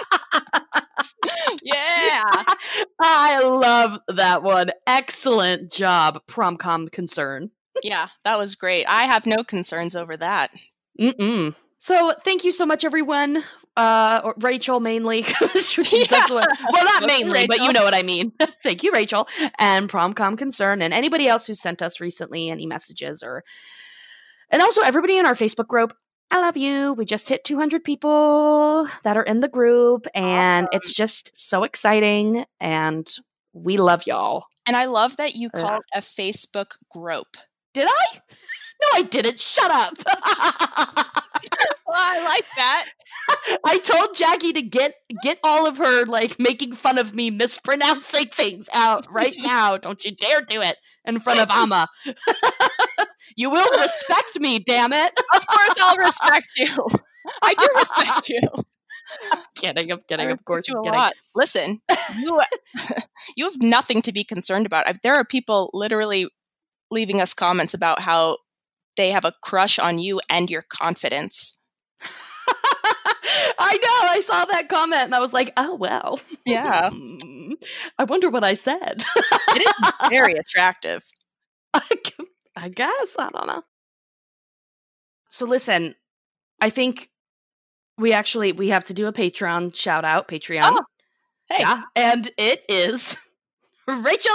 yeah. 1.67 2.23
I 3.01 3.43
love 3.43 4.01
that 4.09 4.43
one. 4.43 4.71
Excellent 4.87 5.73
job, 5.73 6.23
Promcom 6.27 6.91
Concern. 6.91 7.51
Yeah, 7.83 8.09
that 8.25 8.39
was 8.39 8.55
great. 8.55 8.87
I 8.87 9.05
have 9.05 9.27
no 9.27 9.45
concerns 9.45 9.97
over 9.97 10.17
that. 10.17 10.51
Mm-mm. 11.01 11.55
So 11.79 12.13
thank 12.25 12.45
you 12.45 12.53
so 12.53 12.67
much, 12.67 12.85
everyone. 12.85 13.45
Uh, 13.77 14.33
Rachel 14.39 14.81
mainly. 14.81 15.25
Yeah. 15.79 16.27
Well, 16.31 16.85
not 16.85 17.07
mainly, 17.07 17.47
but 17.47 17.61
you 17.61 17.73
know 17.73 17.83
what 17.83 17.95
I 17.95 18.03
mean. 18.03 18.33
thank 18.63 18.83
you, 18.83 18.93
Rachel, 18.93 19.29
and 19.59 19.91
Promcom 19.91 20.39
Concern, 20.39 20.81
and 20.81 20.95
anybody 20.95 21.29
else 21.29 21.47
who 21.47 21.55
sent 21.55 21.83
us 21.83 22.01
recently 22.01 22.51
any 22.51 22.67
messages 22.67 23.23
or, 23.23 23.45
and 24.51 24.63
also 24.63 24.83
everybody 24.83 25.19
in 25.19 25.27
our 25.27 25.35
Facebook 25.35 25.67
group. 25.67 25.93
I 26.31 26.41
love 26.41 26.57
you. 26.57 26.93
We 26.95 27.05
just 27.05 27.29
hit 27.29 27.45
200 27.45 27.85
people 27.85 28.89
that 29.05 29.17
are 29.17 29.23
in 29.23 29.41
the 29.41 29.49
group, 29.49 30.07
and 30.15 30.69
it's 30.73 30.93
just 30.93 31.31
so 31.37 31.63
exciting. 31.63 32.45
And 32.61 33.11
we 33.53 33.77
love 33.77 34.07
y'all. 34.07 34.47
And 34.67 34.77
I 34.77 34.87
love 34.87 35.17
that 35.17 35.35
you 35.37 35.51
Yeah. 35.55 35.63
called 35.63 35.85
a 35.95 36.01
Facebook 36.01 36.73
grope. 36.91 37.37
Did 37.75 37.89
I? 37.89 38.21
No, 38.83 38.89
I 38.99 39.03
didn't. 39.05 39.41
Shut 39.41 39.71
up. 39.71 39.95
I 41.97 42.25
like 42.25 42.47
that. 42.57 42.87
I 43.65 43.79
told 43.79 44.15
Jackie 44.15 44.53
to 44.53 44.63
get 44.63 44.95
get 45.23 45.39
all 45.43 45.67
of 45.67 45.79
her 45.79 46.05
like 46.05 46.39
making 46.39 46.75
fun 46.75 46.99
of 46.99 47.15
me 47.15 47.31
mispronouncing 47.31 48.29
things 48.29 48.69
out 48.73 49.07
right 49.11 49.35
now. 49.39 49.77
Don't 49.77 50.05
you 50.05 50.13
dare 50.15 50.43
do 50.43 50.61
it 50.61 50.77
in 51.05 51.21
front 51.21 51.41
of 51.41 51.51
Amma. 51.51 51.87
you 53.37 53.51
will 53.51 53.81
respect 53.81 54.39
me, 54.39 54.59
damn 54.59 54.93
it. 54.93 55.21
Of 55.35 55.47
course 55.47 55.75
I'll 55.81 55.97
respect 55.97 56.53
you. 56.57 56.87
I 57.43 57.55
do 57.55 57.69
respect 57.77 58.29
you. 58.29 58.41
I'm 59.33 59.43
kidding. 59.55 59.93
I'm 59.93 60.01
kidding. 60.09 60.31
Of 60.31 60.45
course, 60.45 60.69
you 60.69 60.75
a 60.79 60.83
kidding. 60.83 60.99
lot. 60.99 61.15
Listen, 61.35 61.81
you 62.19 62.41
you 63.37 63.45
have 63.45 63.63
nothing 63.63 64.03
to 64.03 64.13
be 64.13 64.25
concerned 64.25 64.67
about. 64.67 64.87
There 65.03 65.15
are 65.15 65.25
people 65.25 65.71
literally 65.73 66.29
leaving 66.91 67.21
us 67.21 67.35
comments 67.35 67.75
about 67.75 68.01
how 68.01 68.39
they 68.97 69.11
have 69.11 69.25
a 69.25 69.33
crush 69.43 69.79
on 69.79 69.99
you 69.99 70.21
and 70.31 70.51
your 70.51 70.63
confidence. 70.63 71.59
I 73.59 73.77
know. 73.77 74.09
I 74.11 74.21
saw 74.21 74.45
that 74.47 74.69
comment 74.69 75.05
and 75.05 75.15
I 75.15 75.21
was 75.21 75.33
like, 75.33 75.53
oh 75.57 75.75
well. 75.75 76.21
Yeah. 76.45 76.91
Hmm. 77.47 77.53
I 77.99 78.05
wonder 78.05 78.29
what 78.31 78.45
I 78.45 78.55
said. 78.55 79.05
It 79.17 79.61
is 79.67 79.91
very 80.11 80.35
attractive. 80.35 81.05
I 81.75 81.81
I 82.57 82.69
guess. 82.69 83.17
I 83.19 83.29
don't 83.31 83.47
know. 83.47 83.63
So 85.31 85.47
listen, 85.47 85.95
I 86.61 86.71
think 86.71 87.11
we 87.99 88.13
actually 88.13 88.53
we 88.53 88.69
have 88.69 88.85
to 88.85 88.95
do 88.95 89.07
a 89.07 89.13
Patreon 89.13 89.75
shout 89.75 90.05
out. 90.05 90.29
Patreon. 90.29 90.77
Oh, 90.79 90.85
Hey, 91.51 91.61
Yeah. 91.61 91.83
And 91.95 92.31
it 92.39 92.65
is 92.69 93.17
Rachel 93.89 94.33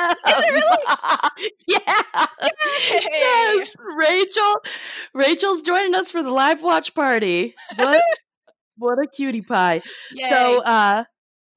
M. 0.00 0.16
Is 0.28 0.46
it 0.46 0.52
really? 0.52 1.50
yeah. 1.66 2.26
Yes. 2.80 3.74
Rachel. 3.96 4.54
Rachel's 5.14 5.62
joining 5.62 5.94
us 5.94 6.10
for 6.10 6.22
the 6.22 6.30
live 6.30 6.62
watch 6.62 6.94
party. 6.94 7.54
What 7.76 8.02
what 8.76 8.98
a 8.98 9.06
cutie 9.06 9.42
pie. 9.42 9.82
Yay. 10.12 10.28
So 10.28 10.62
uh 10.62 11.04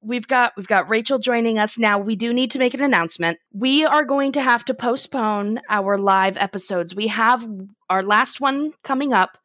we've 0.02 0.26
got 0.28 0.52
we've 0.56 0.68
got 0.68 0.88
Rachel 0.88 1.18
joining 1.18 1.58
us 1.58 1.78
now. 1.78 1.98
We 1.98 2.16
do 2.16 2.32
need 2.32 2.50
to 2.52 2.58
make 2.58 2.74
an 2.74 2.82
announcement. 2.82 3.38
We 3.52 3.84
are 3.84 4.04
going 4.04 4.32
to 4.32 4.42
have 4.42 4.64
to 4.66 4.74
postpone 4.74 5.60
our 5.68 5.98
live 5.98 6.36
episodes. 6.36 6.94
We 6.94 7.08
have 7.08 7.46
our 7.90 8.02
last 8.02 8.40
one 8.40 8.72
coming 8.82 9.12
up 9.12 9.38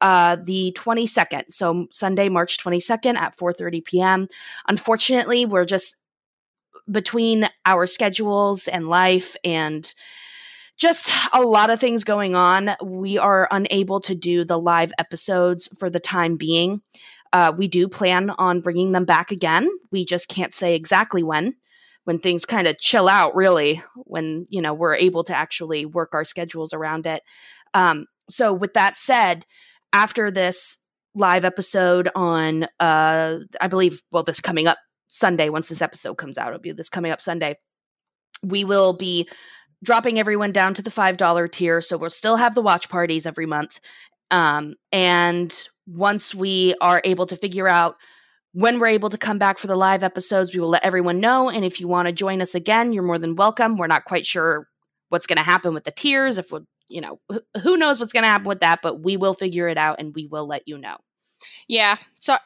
uh 0.00 0.36
the 0.36 0.76
22nd. 0.78 1.52
So 1.52 1.86
Sunday, 1.90 2.28
March 2.28 2.58
22nd 2.58 3.16
at 3.16 3.36
4:30 3.36 3.84
p.m. 3.84 4.28
Unfortunately, 4.66 5.44
we're 5.44 5.66
just 5.66 5.96
between 6.90 7.48
our 7.66 7.86
schedules 7.86 8.66
and 8.66 8.88
life 8.88 9.36
and 9.44 9.92
just 10.78 11.10
a 11.32 11.42
lot 11.42 11.70
of 11.70 11.80
things 11.80 12.04
going 12.04 12.34
on. 12.36 12.70
We 12.82 13.18
are 13.18 13.48
unable 13.50 14.00
to 14.02 14.14
do 14.14 14.44
the 14.44 14.58
live 14.58 14.92
episodes 14.98 15.68
for 15.78 15.90
the 15.90 16.00
time 16.00 16.36
being. 16.36 16.82
Uh, 17.32 17.52
we 17.56 17.68
do 17.68 17.88
plan 17.88 18.30
on 18.38 18.60
bringing 18.60 18.92
them 18.92 19.04
back 19.04 19.30
again. 19.30 19.68
We 19.92 20.04
just 20.04 20.28
can't 20.28 20.54
say 20.54 20.74
exactly 20.74 21.22
when. 21.22 21.54
When 22.04 22.18
things 22.18 22.46
kind 22.46 22.66
of 22.66 22.78
chill 22.78 23.06
out, 23.06 23.34
really, 23.34 23.82
when 23.94 24.46
you 24.48 24.62
know 24.62 24.72
we're 24.72 24.94
able 24.94 25.24
to 25.24 25.36
actually 25.36 25.84
work 25.84 26.14
our 26.14 26.24
schedules 26.24 26.72
around 26.72 27.06
it. 27.06 27.22
Um, 27.74 28.06
so, 28.30 28.52
with 28.52 28.72
that 28.74 28.96
said, 28.96 29.44
after 29.92 30.30
this 30.30 30.78
live 31.14 31.44
episode 31.44 32.08
on, 32.14 32.64
uh, 32.80 33.38
I 33.60 33.68
believe, 33.68 34.02
well, 34.10 34.22
this 34.22 34.40
coming 34.40 34.66
up 34.66 34.78
Sunday, 35.08 35.48
once 35.48 35.68
this 35.68 35.82
episode 35.82 36.14
comes 36.14 36.38
out, 36.38 36.48
it'll 36.48 36.60
be 36.60 36.72
this 36.72 36.88
coming 36.88 37.12
up 37.12 37.20
Sunday. 37.20 37.56
We 38.42 38.64
will 38.64 38.92
be 38.92 39.28
dropping 39.82 40.18
everyone 40.18 40.52
down 40.52 40.74
to 40.74 40.82
the 40.82 40.90
$5 40.90 41.52
tier. 41.52 41.80
So 41.80 41.96
we'll 41.96 42.10
still 42.10 42.36
have 42.36 42.54
the 42.54 42.62
watch 42.62 42.88
parties 42.88 43.26
every 43.26 43.46
month. 43.46 43.80
Um, 44.30 44.74
and 44.92 45.56
once 45.88 46.34
we 46.34 46.74
are 46.80 47.00
able 47.04 47.26
to 47.26 47.36
figure 47.36 47.68
out 47.68 47.96
when 48.52 48.78
we're 48.78 48.88
able 48.88 49.10
to 49.10 49.18
come 49.18 49.38
back 49.38 49.58
for 49.58 49.66
the 49.66 49.76
live 49.76 50.02
episodes, 50.02 50.52
we 50.52 50.60
will 50.60 50.70
let 50.70 50.84
everyone 50.84 51.20
know. 51.20 51.48
And 51.48 51.64
if 51.64 51.80
you 51.80 51.88
want 51.88 52.06
to 52.06 52.12
join 52.12 52.40
us 52.42 52.54
again, 52.54 52.92
you're 52.92 53.02
more 53.02 53.18
than 53.18 53.36
welcome. 53.36 53.76
We're 53.76 53.86
not 53.86 54.04
quite 54.04 54.26
sure 54.26 54.68
what's 55.10 55.26
going 55.26 55.36
to 55.38 55.44
happen 55.44 55.74
with 55.74 55.84
the 55.84 55.90
tiers. 55.90 56.38
If 56.38 56.50
we'll, 56.50 56.66
you 56.88 57.00
know, 57.00 57.20
who 57.62 57.76
knows 57.76 58.00
what's 58.00 58.12
going 58.12 58.24
to 58.24 58.28
happen 58.28 58.48
with 58.48 58.60
that, 58.60 58.80
but 58.82 59.00
we 59.00 59.16
will 59.16 59.34
figure 59.34 59.68
it 59.68 59.78
out 59.78 59.96
and 59.98 60.14
we 60.14 60.26
will 60.26 60.46
let 60.46 60.66
you 60.66 60.78
know. 60.78 60.96
Yeah, 61.68 61.96
so 62.16 62.36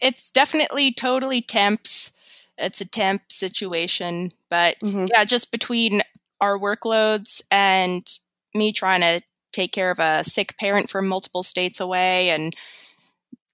it's 0.00 0.30
definitely 0.30 0.92
totally 0.92 1.42
temps. 1.42 2.12
It's 2.58 2.80
a 2.80 2.86
temp 2.86 3.22
situation, 3.30 4.30
but 4.50 4.76
Mhm. 4.82 5.08
yeah, 5.12 5.24
just 5.24 5.52
between 5.52 6.02
our 6.40 6.58
workloads 6.58 7.42
and 7.50 8.06
me 8.54 8.72
trying 8.72 9.00
to 9.02 9.22
take 9.52 9.72
care 9.72 9.90
of 9.90 10.00
a 10.00 10.24
sick 10.24 10.56
parent 10.58 10.88
from 10.88 11.06
multiple 11.06 11.42
states 11.42 11.78
away 11.78 12.30
and 12.30 12.54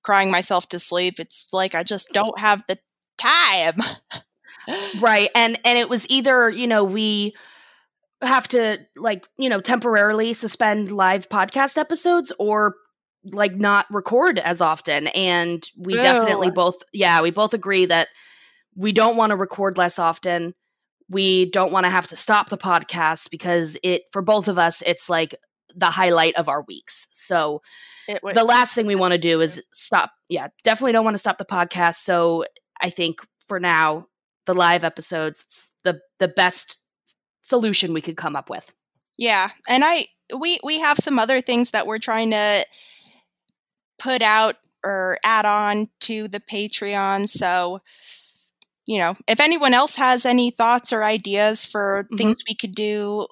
crying 0.09 0.31
myself 0.31 0.67
to 0.71 0.79
sleep, 0.79 1.21
it's 1.21 1.51
like 1.53 1.75
I 1.75 1.83
just 1.83 2.15
don't 2.15 2.39
have 2.39 2.65
the 2.67 2.79
time. 3.19 3.75
right 5.01 5.31
and 5.35 5.59
and 5.65 5.79
it 5.79 5.89
was 5.89 6.09
either 6.11 6.51
you 6.51 6.67
know 6.67 6.85
we 6.85 7.35
have 8.23 8.49
to 8.49 8.79
like 8.97 9.25
you 9.39 9.49
know 9.49 9.61
temporarily 9.61 10.33
suspend 10.33 10.93
live 10.93 11.29
podcast 11.29 11.79
episodes 11.79 12.33
or 12.39 12.75
like 13.25 13.55
not 13.55 13.87
record 13.91 14.39
as 14.39 14.61
often 14.61 15.07
and 15.09 15.71
we 15.79 15.95
Boo. 15.95 16.03
definitely 16.03 16.51
both 16.51 16.77
yeah 16.93 17.23
we 17.23 17.31
both 17.31 17.55
agree 17.55 17.87
that 17.87 18.09
we 18.77 18.93
don't 18.93 19.17
want 19.17 19.31
to 19.31 19.37
record 19.37 19.79
less 19.79 19.99
often 19.99 20.55
we 21.09 21.51
don't 21.51 21.73
want 21.73 21.85
to 21.85 21.91
have 21.91 22.07
to 22.09 22.17
stop 22.17 22.51
the 22.51 22.59
podcast 22.59 23.31
because 23.31 23.77
it 23.83 24.03
for 24.13 24.21
both 24.21 24.49
of 24.49 24.59
us 24.59 24.83
it's 24.85 25.09
like 25.09 25.35
the 25.75 25.91
highlight 25.91 26.35
of 26.37 26.49
our 26.49 26.63
weeks. 26.63 27.09
So 27.13 27.63
the 28.33 28.45
last 28.45 28.75
thing 28.75 28.87
we 28.87 28.97
want 28.97 29.13
to 29.13 29.19
do 29.19 29.41
is 29.41 29.61
stop 29.73 30.13
yeah 30.29 30.49
definitely 30.65 30.93
don't 30.93 31.05
want 31.05 31.15
to 31.15 31.19
stop 31.19 31.39
the 31.39 31.45
podcast. 31.45 31.97
So 31.97 32.45
i 32.81 32.91
think 32.91 33.21
for 33.47 33.59
now 33.61 34.07
the 34.47 34.55
live 34.55 34.85
episodes 34.85 35.45
the 35.85 36.01
the 36.19 36.29
best 36.29 36.79
solution 37.43 37.93
we 37.93 38.01
could 38.03 38.17
come 38.17 38.37
up 38.37 38.51
with. 38.51 38.71
Yeah, 39.19 39.51
and 39.69 39.85
I 39.85 40.07
we 40.39 40.59
we 40.65 40.81
have 40.81 40.99
some 40.99 41.19
other 41.19 41.41
things 41.41 41.71
that 41.73 41.87
we're 41.87 41.99
trying 41.99 42.31
to 42.33 42.65
put 43.99 44.23
out 44.23 44.57
or 44.85 45.19
add 45.25 45.45
on 45.45 45.89
to 46.01 46.29
the 46.29 46.41
Patreon. 46.41 47.29
So, 47.29 47.81
you 48.87 48.99
know, 48.99 49.15
if 49.27 49.41
anyone 49.41 49.75
else 49.75 49.97
has 49.97 50.25
any 50.25 50.51
thoughts 50.51 50.93
or 50.93 51.05
ideas 51.05 51.67
for 51.67 52.07
Mhm. 52.13 52.19
things 52.19 52.37
we 52.49 52.55
could 52.55 52.75
do 52.75 53.27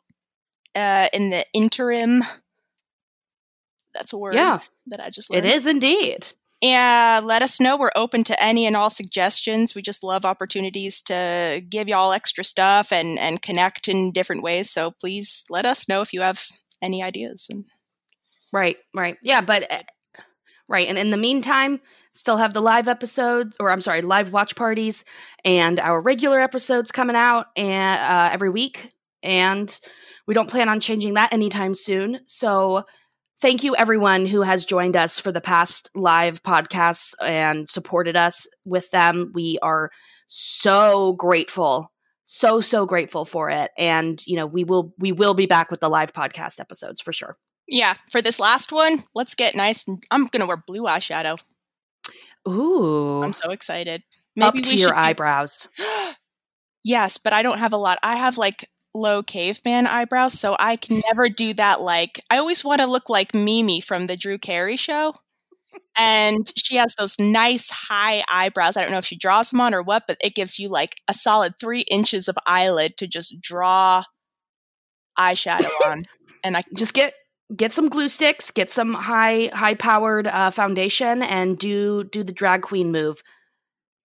uh, 0.77 1.09
in 1.13 1.31
the 1.31 1.45
interim, 1.53 2.23
that's 3.95 4.13
a 4.13 4.19
word 4.19 4.35
yeah 4.35 4.61
that 4.87 5.01
I 5.01 5.11
just 5.11 5.31
it 5.31 5.43
learned. 5.43 5.47
is 5.47 5.67
indeed 5.67 6.27
Yeah, 6.63 7.21
let 7.25 7.43
us 7.43 7.61
know. 7.61 7.77
We're 7.77 7.91
open 7.97 8.25
to 8.25 8.43
any 8.43 8.67
and 8.67 8.77
all 8.77 8.91
suggestions. 8.91 9.75
We 9.75 9.83
just 9.83 10.05
love 10.05 10.25
opportunities 10.25 11.03
to 11.03 11.63
give 11.69 11.89
y'all 11.89 12.13
extra 12.13 12.45
stuff 12.45 12.93
and 12.93 13.19
and 13.19 13.43
connect 13.43 13.89
in 13.89 14.13
different 14.13 14.43
ways. 14.43 14.71
So 14.71 14.93
please 14.93 15.45
let 15.51 15.67
us 15.67 15.89
know 15.89 16.03
if 16.03 16.13
you 16.13 16.21
have 16.21 16.43
any 16.83 17.03
ideas. 17.03 17.49
And 17.51 17.65
right 18.53 18.77
right 18.95 19.17
yeah 19.23 19.41
but 19.41 19.71
uh, 19.71 19.83
right 20.69 20.89
and 20.89 20.99
in 20.99 21.11
the 21.11 21.17
meantime 21.17 21.81
still 22.13 22.37
have 22.37 22.55
the 22.55 22.61
live 22.61 22.89
episodes 22.89 23.57
or 23.61 23.71
i'm 23.71 23.81
sorry 23.81 24.03
live 24.03 24.33
watch 24.33 24.55
parties 24.57 25.05
and 25.45 25.79
our 25.81 26.01
regular 26.01 26.41
episodes 26.41 26.91
coming 26.91 27.17
out 27.17 27.47
and 27.57 28.01
uh, 28.01 28.31
every 28.33 28.51
week 28.51 28.93
and 29.23 29.81
we 30.27 30.35
don't 30.35 30.51
plan 30.51 30.69
on 30.69 30.81
changing 30.81 31.15
that 31.15 31.33
anytime 31.33 31.75
soon 31.75 32.21
so 32.27 32.85
thank 33.41 33.65
you 33.65 33.75
everyone 33.77 34.27
who 34.27 34.43
has 34.43 34.65
joined 34.65 34.97
us 34.97 35.19
for 35.19 35.33
the 35.33 35.41
past 35.41 35.91
live 35.95 36.43
podcasts 36.43 37.15
and 37.23 37.69
supported 37.69 38.17
us 38.17 38.47
with 38.65 38.91
them 38.91 39.31
we 39.35 39.59
are 39.63 39.91
so 40.29 41.13
grateful 41.15 41.93
so 42.25 42.61
so 42.61 42.87
grateful 42.87 43.25
for 43.25 43.51
it 43.51 43.71
and 43.79 44.27
you 44.27 44.37
know 44.37 44.47
we 44.47 44.65
will 44.65 44.93
we 44.99 45.13
will 45.13 45.35
be 45.35 45.47
back 45.47 45.71
with 45.71 45.81
the 45.81 45.89
live 45.89 46.13
podcast 46.13 46.61
episodes 46.61 47.01
for 47.01 47.13
sure 47.13 47.37
yeah, 47.69 47.95
for 48.11 48.23
this 48.23 48.39
last 48.39 48.73
one, 48.73 49.05
let's 49.15 49.35
get 49.35 49.55
nice. 49.55 49.85
I'm 50.11 50.27
gonna 50.27 50.47
wear 50.47 50.57
blue 50.57 50.85
eyeshadow. 50.85 51.41
ooh 52.49 53.23
I'm 53.23 53.33
so 53.33 53.51
excited. 53.51 54.03
up 54.41 54.55
Maybe 54.55 54.63
to 54.63 54.71
we 54.71 54.81
your 54.81 54.95
eyebrows 54.95 55.69
yes, 56.85 57.19
but 57.19 57.33
I 57.33 57.43
don't 57.43 57.59
have 57.59 57.73
a 57.73 57.77
lot. 57.77 57.99
I 58.03 58.17
have 58.17 58.39
like 58.39 58.69
low 58.97 59.23
caveman 59.23 59.87
eyebrows, 59.87 60.39
so 60.39 60.57
I 60.59 60.77
can 60.77 61.03
never 61.07 61.29
do 61.29 61.55
that. 61.55 61.81
Like 61.81 62.21
I 62.31 62.39
always 62.39 62.65
want 62.65 62.81
to 62.81 62.87
look 62.87 63.09
like 63.09 63.35
Mimi 63.35 63.81
from 63.81 64.07
the 64.07 64.17
Drew 64.17 64.39
Carey 64.39 64.77
show. 64.77 65.15
And 65.99 66.51
she 66.57 66.77
has 66.77 66.95
those 66.95 67.19
nice 67.19 67.71
high 67.71 68.23
eyebrows. 68.31 68.77
I 68.77 68.83
don't 68.83 68.91
know 68.91 68.99
if 68.99 69.07
she 69.07 69.17
draws 69.17 69.51
them 69.51 69.63
on 69.63 69.75
or 69.75 69.83
what, 69.83 70.05
but 70.07 70.19
it 70.23 70.35
gives 70.35 70.59
you 70.59 70.69
like 70.69 70.97
a 71.09 71.15
solid 71.15 71.55
three 71.59 71.83
inches 71.91 72.29
of 72.29 72.37
eyelid 72.47 72.99
to 72.99 73.07
just 73.07 73.41
draw 73.41 74.03
eyeshadow 75.19 75.71
on. 75.87 76.03
And 76.45 76.57
I 76.57 76.63
just 76.77 76.93
get 76.93 77.15
get 77.55 77.73
some 77.73 77.89
glue 77.89 78.09
sticks 78.09 78.51
get 78.51 78.71
some 78.71 78.93
high 78.93 79.51
high 79.55 79.75
powered 79.75 80.27
uh, 80.27 80.51
foundation 80.51 81.23
and 81.23 81.59
do 81.59 82.03
do 82.05 82.25
the 82.25 82.33
drag 82.33 82.63
queen 82.63 82.91
move 82.91 83.23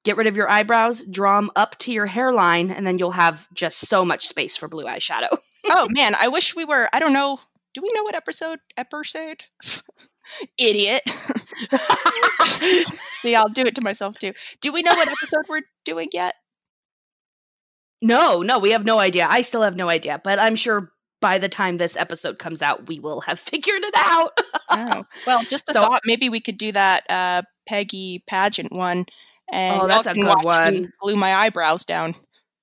get 0.03 0.17
rid 0.17 0.27
of 0.27 0.35
your 0.35 0.49
eyebrows 0.49 1.03
draw 1.11 1.39
them 1.39 1.51
up 1.55 1.77
to 1.79 1.91
your 1.91 2.07
hairline 2.07 2.71
and 2.71 2.85
then 2.87 2.97
you'll 2.97 3.11
have 3.11 3.47
just 3.53 3.79
so 3.87 4.03
much 4.03 4.27
space 4.27 4.57
for 4.57 4.67
blue 4.67 4.85
eyeshadow 4.85 5.37
oh 5.69 5.87
man, 5.91 6.15
I 6.19 6.27
wish 6.27 6.55
we 6.55 6.65
were. 6.65 6.87
I 6.91 6.99
don't 6.99 7.13
know. 7.13 7.39
Do 7.75 7.81
we 7.83 7.91
know 7.93 8.01
what 8.01 8.15
episode 8.15 8.57
episode? 8.77 9.45
Idiot. 10.57 11.01
See, 13.21 13.35
I'll 13.35 13.47
do 13.47 13.61
it 13.61 13.75
to 13.75 13.81
myself 13.81 14.17
too. 14.17 14.33
Do 14.61 14.71
we 14.73 14.81
know 14.81 14.93
what 14.95 15.07
episode 15.07 15.45
we're 15.47 15.61
doing 15.85 16.07
yet? 16.13 16.33
no, 18.01 18.41
no, 18.41 18.57
we 18.57 18.71
have 18.71 18.83
no 18.85 18.97
idea. 18.97 19.27
I 19.29 19.43
still 19.43 19.61
have 19.61 19.75
no 19.75 19.87
idea, 19.89 20.19
but 20.23 20.39
I'm 20.39 20.55
sure 20.55 20.91
by 21.21 21.37
the 21.37 21.47
time 21.49 21.77
this 21.77 21.95
episode 21.95 22.39
comes 22.39 22.63
out, 22.63 22.87
we 22.87 22.99
will 22.99 23.21
have 23.21 23.39
figured 23.39 23.83
it 23.83 23.93
out. 23.95 24.31
Oh, 24.71 25.03
well, 25.27 25.43
just 25.43 25.69
a 25.69 25.73
So- 25.73 25.81
thought. 25.81 26.01
Maybe 26.05 26.27
we 26.29 26.39
could 26.39 26.57
do 26.57 26.71
that 26.71 27.03
uh, 27.09 27.43
Peggy 27.67 28.23
pageant 28.27 28.71
one, 28.71 29.05
Oh, 29.51 29.57
and 29.57 29.81
Oh, 29.83 29.87
that's 29.87 30.07
a 30.07 30.13
good 30.13 30.43
one. 30.43 30.91
glue 31.01 31.15
my 31.15 31.33
eyebrows 31.35 31.85
down. 31.85 32.15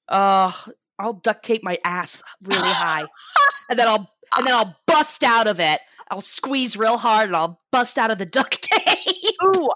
Oh, 0.08 0.54
I'll 0.98 1.12
duct 1.14 1.44
tape 1.44 1.62
my 1.62 1.78
ass 1.84 2.22
really 2.42 2.60
high, 2.62 3.04
and 3.70 3.78
then 3.78 3.86
I'll 3.88 4.10
and 4.36 4.46
then 4.46 4.54
I'll 4.54 4.76
bust 4.86 5.22
out 5.22 5.46
of 5.46 5.60
it. 5.60 5.80
I'll 6.10 6.20
squeeze 6.22 6.76
real 6.76 6.96
hard, 6.96 7.28
and 7.28 7.36
I'll 7.36 7.60
bust 7.70 7.98
out 7.98 8.10
of 8.10 8.18
the 8.18 8.24
duct 8.26 8.62
tape. 8.72 9.14
Ooh, 9.44 9.68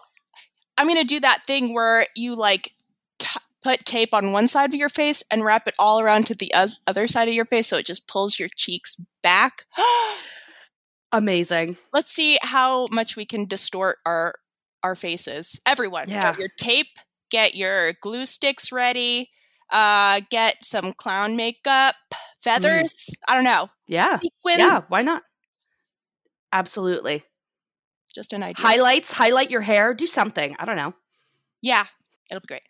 I'm 0.78 0.88
gonna 0.88 1.04
do 1.04 1.20
that 1.20 1.44
thing 1.46 1.74
where 1.74 2.06
you 2.16 2.34
like 2.34 2.74
t- 3.18 3.28
put 3.62 3.84
tape 3.84 4.14
on 4.14 4.32
one 4.32 4.48
side 4.48 4.70
of 4.72 4.74
your 4.74 4.88
face 4.88 5.22
and 5.30 5.44
wrap 5.44 5.68
it 5.68 5.74
all 5.78 6.00
around 6.00 6.26
to 6.26 6.34
the 6.34 6.50
oth- 6.56 6.74
other 6.86 7.06
side 7.06 7.28
of 7.28 7.34
your 7.34 7.44
face, 7.44 7.66
so 7.68 7.76
it 7.76 7.86
just 7.86 8.08
pulls 8.08 8.38
your 8.38 8.48
cheeks 8.56 8.96
back. 9.22 9.64
Amazing. 11.12 11.76
Let's 11.92 12.10
see 12.12 12.38
how 12.42 12.86
much 12.90 13.16
we 13.16 13.26
can 13.26 13.44
distort 13.44 13.98
our 14.06 14.34
our 14.82 14.94
faces. 14.94 15.60
Everyone, 15.66 16.08
Yeah. 16.08 16.30
get 16.30 16.38
your 16.38 16.48
tape, 16.58 16.88
get 17.30 17.54
your 17.54 17.92
glue 18.00 18.26
sticks 18.26 18.72
ready. 18.72 19.30
Uh, 19.70 20.20
get 20.30 20.62
some 20.62 20.92
clown 20.92 21.34
makeup, 21.34 21.94
feathers. 22.40 23.08
I 23.26 23.34
don't 23.34 23.44
know. 23.44 23.70
Yeah, 23.86 24.18
Sequins. 24.18 24.58
yeah. 24.58 24.82
Why 24.88 25.00
not? 25.00 25.22
Absolutely. 26.52 27.24
Just 28.14 28.34
an 28.34 28.42
idea. 28.42 28.62
Highlights, 28.66 29.12
highlight 29.12 29.50
your 29.50 29.62
hair, 29.62 29.94
do 29.94 30.06
something. 30.06 30.54
I 30.58 30.66
don't 30.66 30.76
know. 30.76 30.92
yeah, 31.62 31.84
it'll 32.30 32.40
be 32.40 32.46
great. 32.48 32.62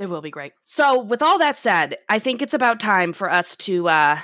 It 0.00 0.08
will 0.10 0.20
be 0.20 0.30
great. 0.30 0.52
So, 0.64 1.00
with 1.00 1.22
all 1.22 1.38
that 1.38 1.56
said, 1.56 1.96
I 2.08 2.18
think 2.18 2.42
it's 2.42 2.54
about 2.54 2.80
time 2.80 3.12
for 3.12 3.30
us 3.30 3.54
to 3.58 3.88
uh 3.88 4.18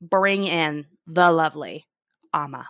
bring 0.00 0.44
in 0.44 0.86
the 1.06 1.30
lovely 1.30 1.86
Amma. 2.34 2.68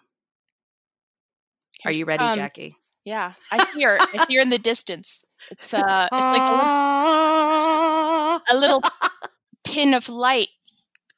Are 1.86 1.92
you 1.92 2.04
ready, 2.04 2.18
comes. 2.22 2.36
Jackie? 2.36 2.76
Yeah, 3.08 3.32
I 3.50 3.64
see 3.72 3.82
her. 3.84 3.98
I 4.00 4.24
see 4.26 4.36
her 4.36 4.42
in 4.42 4.50
the 4.50 4.58
distance. 4.58 5.24
It's 5.50 5.72
uh, 5.72 6.08
it's 6.12 6.12
like 6.12 6.40
a, 6.40 6.58
Ah. 6.60 8.42
li- 8.50 8.54
a 8.54 8.60
little 8.60 8.82
pin 9.64 9.94
of 9.94 10.10
light 10.10 10.48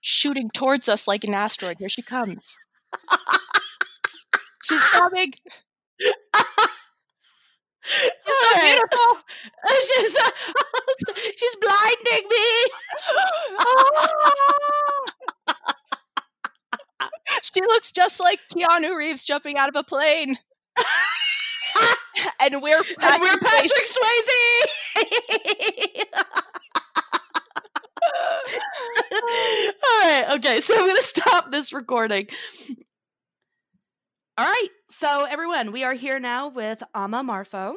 shooting 0.01 0.51
towards 0.51 0.89
us 0.89 1.09
like 1.09 1.25
an 1.25 1.35
asteroid. 1.35 1.79
Here 1.81 1.89
she 1.89 2.03
comes. 2.03 2.57
She's 4.63 4.81
coming. 4.91 5.33
She's 6.01 6.13
so 8.27 8.51
right. 8.55 8.79
beautiful. 8.79 9.19
she's, 9.89 10.17
she's 11.39 11.57
blinding 11.61 12.29
me. 12.29 12.47
she 17.43 17.61
looks 17.63 17.91
just 17.93 18.21
like 18.21 18.39
Keanu 18.55 18.97
Reeves 18.97 19.25
jumping 19.25 19.57
out 19.59 19.69
of 19.69 19.77
a 19.77 19.83
plane. 19.83 20.37
and 22.41 22.63
we're 22.63 22.77
and 22.77 23.21
we're 23.21 23.37
Patrick 23.37 23.71
Patrick 23.71 23.87
Swayze. 23.95 24.31
All 29.83 30.01
right. 30.03 30.27
Okay. 30.33 30.61
So 30.61 30.75
I'm 30.75 30.87
going 30.87 30.97
to 30.97 31.03
stop 31.03 31.51
this 31.51 31.73
recording. 31.73 32.29
All 34.39 34.47
right. 34.47 34.69
So, 34.91 35.25
everyone, 35.25 35.73
we 35.73 35.85
are 35.85 35.95
here 35.95 36.19
now 36.19 36.49
with 36.49 36.83
Amma 36.95 37.23
Marfo, 37.23 37.75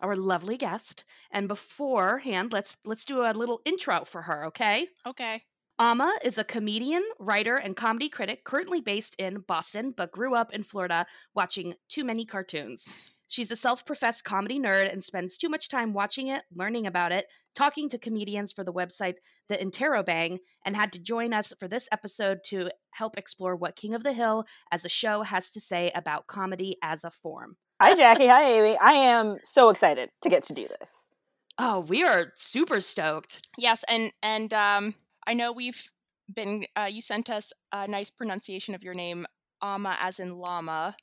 our 0.00 0.14
lovely 0.16 0.56
guest. 0.56 1.04
And 1.30 1.48
beforehand, 1.48 2.52
let's 2.52 2.76
let's 2.84 3.04
do 3.04 3.22
a 3.22 3.32
little 3.32 3.60
intro 3.64 4.04
for 4.04 4.22
her, 4.22 4.46
okay? 4.46 4.88
Okay. 5.06 5.42
Amma 5.78 6.12
is 6.22 6.38
a 6.38 6.44
comedian, 6.44 7.02
writer, 7.18 7.56
and 7.56 7.74
comedy 7.74 8.08
critic 8.08 8.44
currently 8.44 8.80
based 8.80 9.16
in 9.16 9.40
Boston, 9.40 9.92
but 9.96 10.12
grew 10.12 10.34
up 10.34 10.52
in 10.52 10.62
Florida 10.62 11.06
watching 11.34 11.74
too 11.88 12.04
many 12.04 12.24
cartoons. 12.24 12.86
She's 13.32 13.50
a 13.50 13.56
self 13.56 13.86
professed 13.86 14.24
comedy 14.24 14.60
nerd 14.60 14.92
and 14.92 15.02
spends 15.02 15.38
too 15.38 15.48
much 15.48 15.70
time 15.70 15.94
watching 15.94 16.28
it, 16.28 16.42
learning 16.54 16.86
about 16.86 17.12
it, 17.12 17.28
talking 17.54 17.88
to 17.88 17.96
comedians 17.96 18.52
for 18.52 18.62
the 18.62 18.74
website 18.74 19.14
The 19.48 19.56
Interrobang, 19.56 20.40
and 20.66 20.76
had 20.76 20.92
to 20.92 20.98
join 20.98 21.32
us 21.32 21.50
for 21.58 21.66
this 21.66 21.88
episode 21.92 22.40
to 22.48 22.68
help 22.90 23.16
explore 23.16 23.56
what 23.56 23.74
King 23.74 23.94
of 23.94 24.02
the 24.02 24.12
Hill 24.12 24.44
as 24.70 24.84
a 24.84 24.90
show 24.90 25.22
has 25.22 25.50
to 25.52 25.62
say 25.62 25.90
about 25.94 26.26
comedy 26.26 26.76
as 26.82 27.04
a 27.04 27.10
form. 27.10 27.56
Hi, 27.80 27.94
Jackie. 27.94 28.28
Hi, 28.28 28.44
Amy. 28.44 28.76
I 28.76 28.92
am 28.92 29.38
so 29.44 29.70
excited 29.70 30.10
to 30.20 30.28
get 30.28 30.44
to 30.44 30.52
do 30.52 30.68
this. 30.68 31.08
Oh, 31.56 31.80
we 31.80 32.04
are 32.04 32.34
super 32.36 32.82
stoked. 32.82 33.48
Yes, 33.56 33.82
and 33.88 34.12
and 34.22 34.52
um, 34.52 34.94
I 35.26 35.32
know 35.32 35.52
we've 35.52 35.90
been. 36.30 36.66
Uh, 36.76 36.90
you 36.92 37.00
sent 37.00 37.30
us 37.30 37.54
a 37.72 37.88
nice 37.88 38.10
pronunciation 38.10 38.74
of 38.74 38.84
your 38.84 38.92
name, 38.92 39.24
Ama, 39.62 39.96
as 40.02 40.20
in 40.20 40.36
llama. 40.36 40.94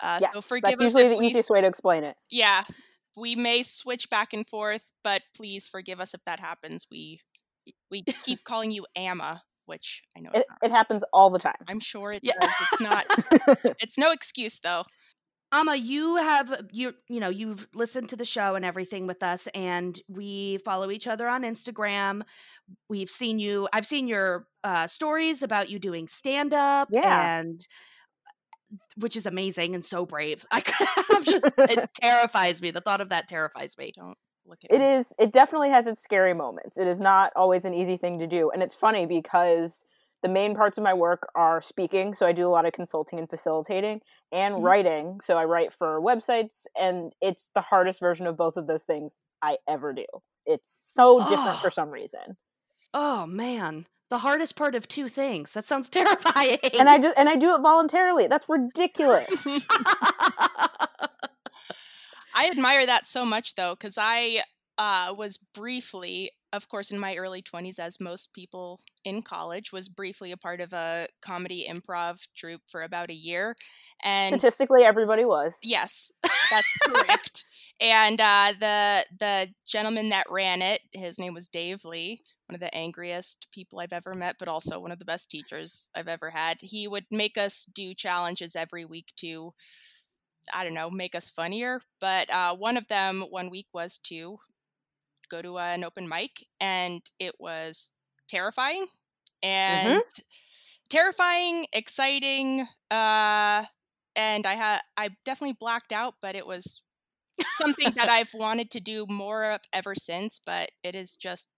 Uh, 0.00 0.18
yes, 0.20 0.30
so 0.32 0.40
forgive 0.40 0.78
that's 0.78 0.94
us 0.94 0.94
usually 0.94 1.02
if 1.04 1.10
the 1.10 1.16
we. 1.18 1.26
easiest 1.28 1.50
way 1.50 1.60
to 1.60 1.66
explain 1.66 2.04
it. 2.04 2.16
Yeah, 2.30 2.64
we 3.16 3.34
may 3.36 3.62
switch 3.62 4.08
back 4.10 4.32
and 4.32 4.46
forth, 4.46 4.90
but 5.02 5.22
please 5.36 5.68
forgive 5.68 6.00
us 6.00 6.14
if 6.14 6.22
that 6.24 6.40
happens. 6.40 6.86
We 6.90 7.20
we 7.90 8.02
keep 8.24 8.44
calling 8.44 8.70
you 8.70 8.86
Amma, 8.96 9.42
which 9.66 10.02
I 10.16 10.20
know 10.20 10.30
It, 10.34 10.46
it 10.62 10.70
happens 10.70 11.04
all 11.12 11.30
the 11.30 11.38
time. 11.38 11.54
I'm 11.68 11.80
sure 11.80 12.12
it 12.12 12.22
Yeah. 12.22 12.34
does. 12.40 12.50
It's 12.72 12.80
not. 12.80 13.74
It's 13.80 13.98
no 13.98 14.12
excuse 14.12 14.58
though. 14.60 14.84
Amma, 15.52 15.76
you 15.76 16.16
have 16.16 16.60
you 16.72 16.92
you 17.08 17.20
know 17.20 17.30
you've 17.30 17.66
listened 17.74 18.10
to 18.10 18.16
the 18.16 18.24
show 18.24 18.54
and 18.54 18.64
everything 18.64 19.06
with 19.06 19.22
us, 19.22 19.48
and 19.54 20.00
we 20.08 20.58
follow 20.64 20.90
each 20.90 21.06
other 21.06 21.26
on 21.28 21.42
Instagram. 21.42 22.22
We've 22.90 23.08
seen 23.10 23.38
you. 23.38 23.66
I've 23.72 23.86
seen 23.86 24.08
your 24.08 24.46
uh, 24.62 24.86
stories 24.86 25.42
about 25.42 25.70
you 25.70 25.78
doing 25.78 26.06
stand 26.06 26.52
up, 26.52 26.88
Yeah. 26.90 27.38
and 27.40 27.66
which 28.98 29.16
is 29.16 29.26
amazing 29.26 29.74
and 29.74 29.84
so 29.84 30.06
brave. 30.06 30.44
I, 30.52 30.62
I'm 31.12 31.24
just, 31.24 31.40
it 31.68 31.80
terrifies 32.00 32.60
me. 32.62 32.70
The 32.70 32.80
thought 32.80 33.00
of 33.00 33.08
that 33.10 33.28
terrifies 33.28 33.76
me. 33.78 33.92
Don't 33.94 34.18
look 34.46 34.60
at 34.64 34.70
It 34.70 34.80
me. 34.80 34.86
is. 34.98 35.14
It 35.18 35.32
definitely 35.32 35.70
has 35.70 35.86
its 35.86 36.02
scary 36.02 36.34
moments. 36.34 36.76
It 36.78 36.86
is 36.86 37.00
not 37.00 37.32
always 37.36 37.64
an 37.64 37.74
easy 37.74 37.96
thing 37.96 38.18
to 38.18 38.26
do, 38.26 38.50
and 38.50 38.62
it's 38.62 38.74
funny 38.74 39.06
because 39.06 39.84
the 40.22 40.28
main 40.28 40.54
parts 40.56 40.76
of 40.78 40.84
my 40.84 40.92
work 40.94 41.28
are 41.36 41.62
speaking, 41.62 42.12
so 42.12 42.26
I 42.26 42.32
do 42.32 42.46
a 42.46 42.50
lot 42.50 42.66
of 42.66 42.72
consulting 42.72 43.18
and 43.18 43.30
facilitating, 43.30 44.00
and 44.32 44.56
Mhm. 44.56 44.62
writing. 44.62 45.20
So 45.22 45.36
I 45.38 45.44
write 45.44 45.72
for 45.72 46.00
websites, 46.00 46.66
and 46.76 47.12
it's 47.20 47.50
the 47.54 47.60
hardest 47.60 48.00
version 48.00 48.26
of 48.26 48.36
both 48.36 48.56
of 48.56 48.66
those 48.66 48.84
things 48.84 49.18
I 49.42 49.58
ever 49.68 49.92
do. 49.92 50.06
It's 50.44 50.68
so 50.70 51.20
different 51.20 51.60
Oh. 51.60 51.62
for 51.62 51.70
some 51.70 51.90
reason, 51.90 52.36
Oh 52.92 53.24
man, 53.26 53.86
the 54.10 54.18
hardest 54.18 54.56
part 54.56 54.74
of 54.74 54.88
two 54.88 55.08
things. 55.08 55.52
That 55.52 55.66
sounds 55.66 55.88
terrifying. 55.90 56.58
and 56.78 56.88
I 56.88 56.98
just 56.98 57.16
and 57.18 57.28
I 57.28 57.36
do 57.36 57.54
it 57.54 57.60
voluntarily. 57.60 58.26
That's 58.26 58.48
ridiculous. 58.48 59.28
I 62.34 62.48
admire 62.50 62.86
that 62.86 63.06
so 63.06 63.24
much 63.24 63.54
though, 63.54 63.74
because 63.74 63.98
I 64.00 64.42
uh, 64.78 65.14
was 65.16 65.38
briefly, 65.54 66.30
of 66.52 66.68
course, 66.68 66.90
in 66.90 66.98
my 66.98 67.16
early 67.16 67.42
20s, 67.42 67.78
as 67.78 68.00
most 68.00 68.32
people 68.32 68.80
in 69.04 69.22
college, 69.22 69.72
was 69.72 69.88
briefly 69.88 70.32
a 70.32 70.36
part 70.36 70.60
of 70.60 70.72
a 70.72 71.08
comedy 71.22 71.66
improv 71.68 72.16
troupe 72.36 72.62
for 72.68 72.82
about 72.82 73.10
a 73.10 73.14
year. 73.14 73.56
And 74.02 74.40
Statistically, 74.40 74.84
everybody 74.84 75.24
was. 75.24 75.56
yes, 75.62 76.12
that's 76.50 76.68
correct. 76.82 77.44
And 77.80 78.20
uh, 78.20 78.52
the 78.58 79.04
the 79.18 79.48
gentleman 79.66 80.10
that 80.10 80.26
ran 80.30 80.62
it, 80.62 80.80
his 80.92 81.18
name 81.18 81.34
was 81.34 81.48
Dave 81.48 81.84
Lee, 81.84 82.20
one 82.48 82.54
of 82.54 82.60
the 82.60 82.74
angriest 82.74 83.48
people 83.52 83.80
I've 83.80 83.92
ever 83.92 84.14
met, 84.14 84.36
but 84.38 84.48
also 84.48 84.80
one 84.80 84.92
of 84.92 84.98
the 84.98 85.04
best 85.04 85.30
teachers 85.30 85.90
I've 85.94 86.08
ever 86.08 86.30
had. 86.30 86.58
He 86.60 86.88
would 86.88 87.06
make 87.10 87.36
us 87.38 87.64
do 87.64 87.94
challenges 87.94 88.56
every 88.56 88.84
week 88.84 89.12
to, 89.18 89.52
I 90.54 90.64
don't 90.64 90.74
know, 90.74 90.90
make 90.90 91.14
us 91.14 91.30
funnier. 91.30 91.80
But 92.00 92.30
uh, 92.30 92.54
one 92.56 92.76
of 92.76 92.88
them 92.88 93.22
one 93.30 93.50
week 93.50 93.66
was 93.72 93.98
to 94.04 94.38
go 95.28 95.42
to 95.42 95.58
an 95.58 95.84
open 95.84 96.08
mic, 96.08 96.46
and 96.60 97.02
it 97.18 97.34
was 97.38 97.92
terrifying 98.28 98.86
and 99.42 100.02
terrifying, 100.90 101.66
exciting. 101.72 102.66
Uh, 102.90 103.64
and 104.16 104.46
I 104.46 104.54
had 104.54 104.80
I 104.96 105.10
definitely 105.24 105.56
blacked 105.58 105.92
out, 105.92 106.14
but 106.20 106.34
it 106.36 106.46
was 106.46 106.82
something 107.50 107.94
that 107.96 108.08
I've 108.10 108.34
wanted 108.34 108.70
to 108.72 108.80
do 108.80 109.06
more 109.08 109.52
of 109.52 109.60
ever 109.72 109.94
since. 109.94 110.40
But 110.44 110.70
it 110.82 110.94
is 110.94 111.16
just 111.16 111.48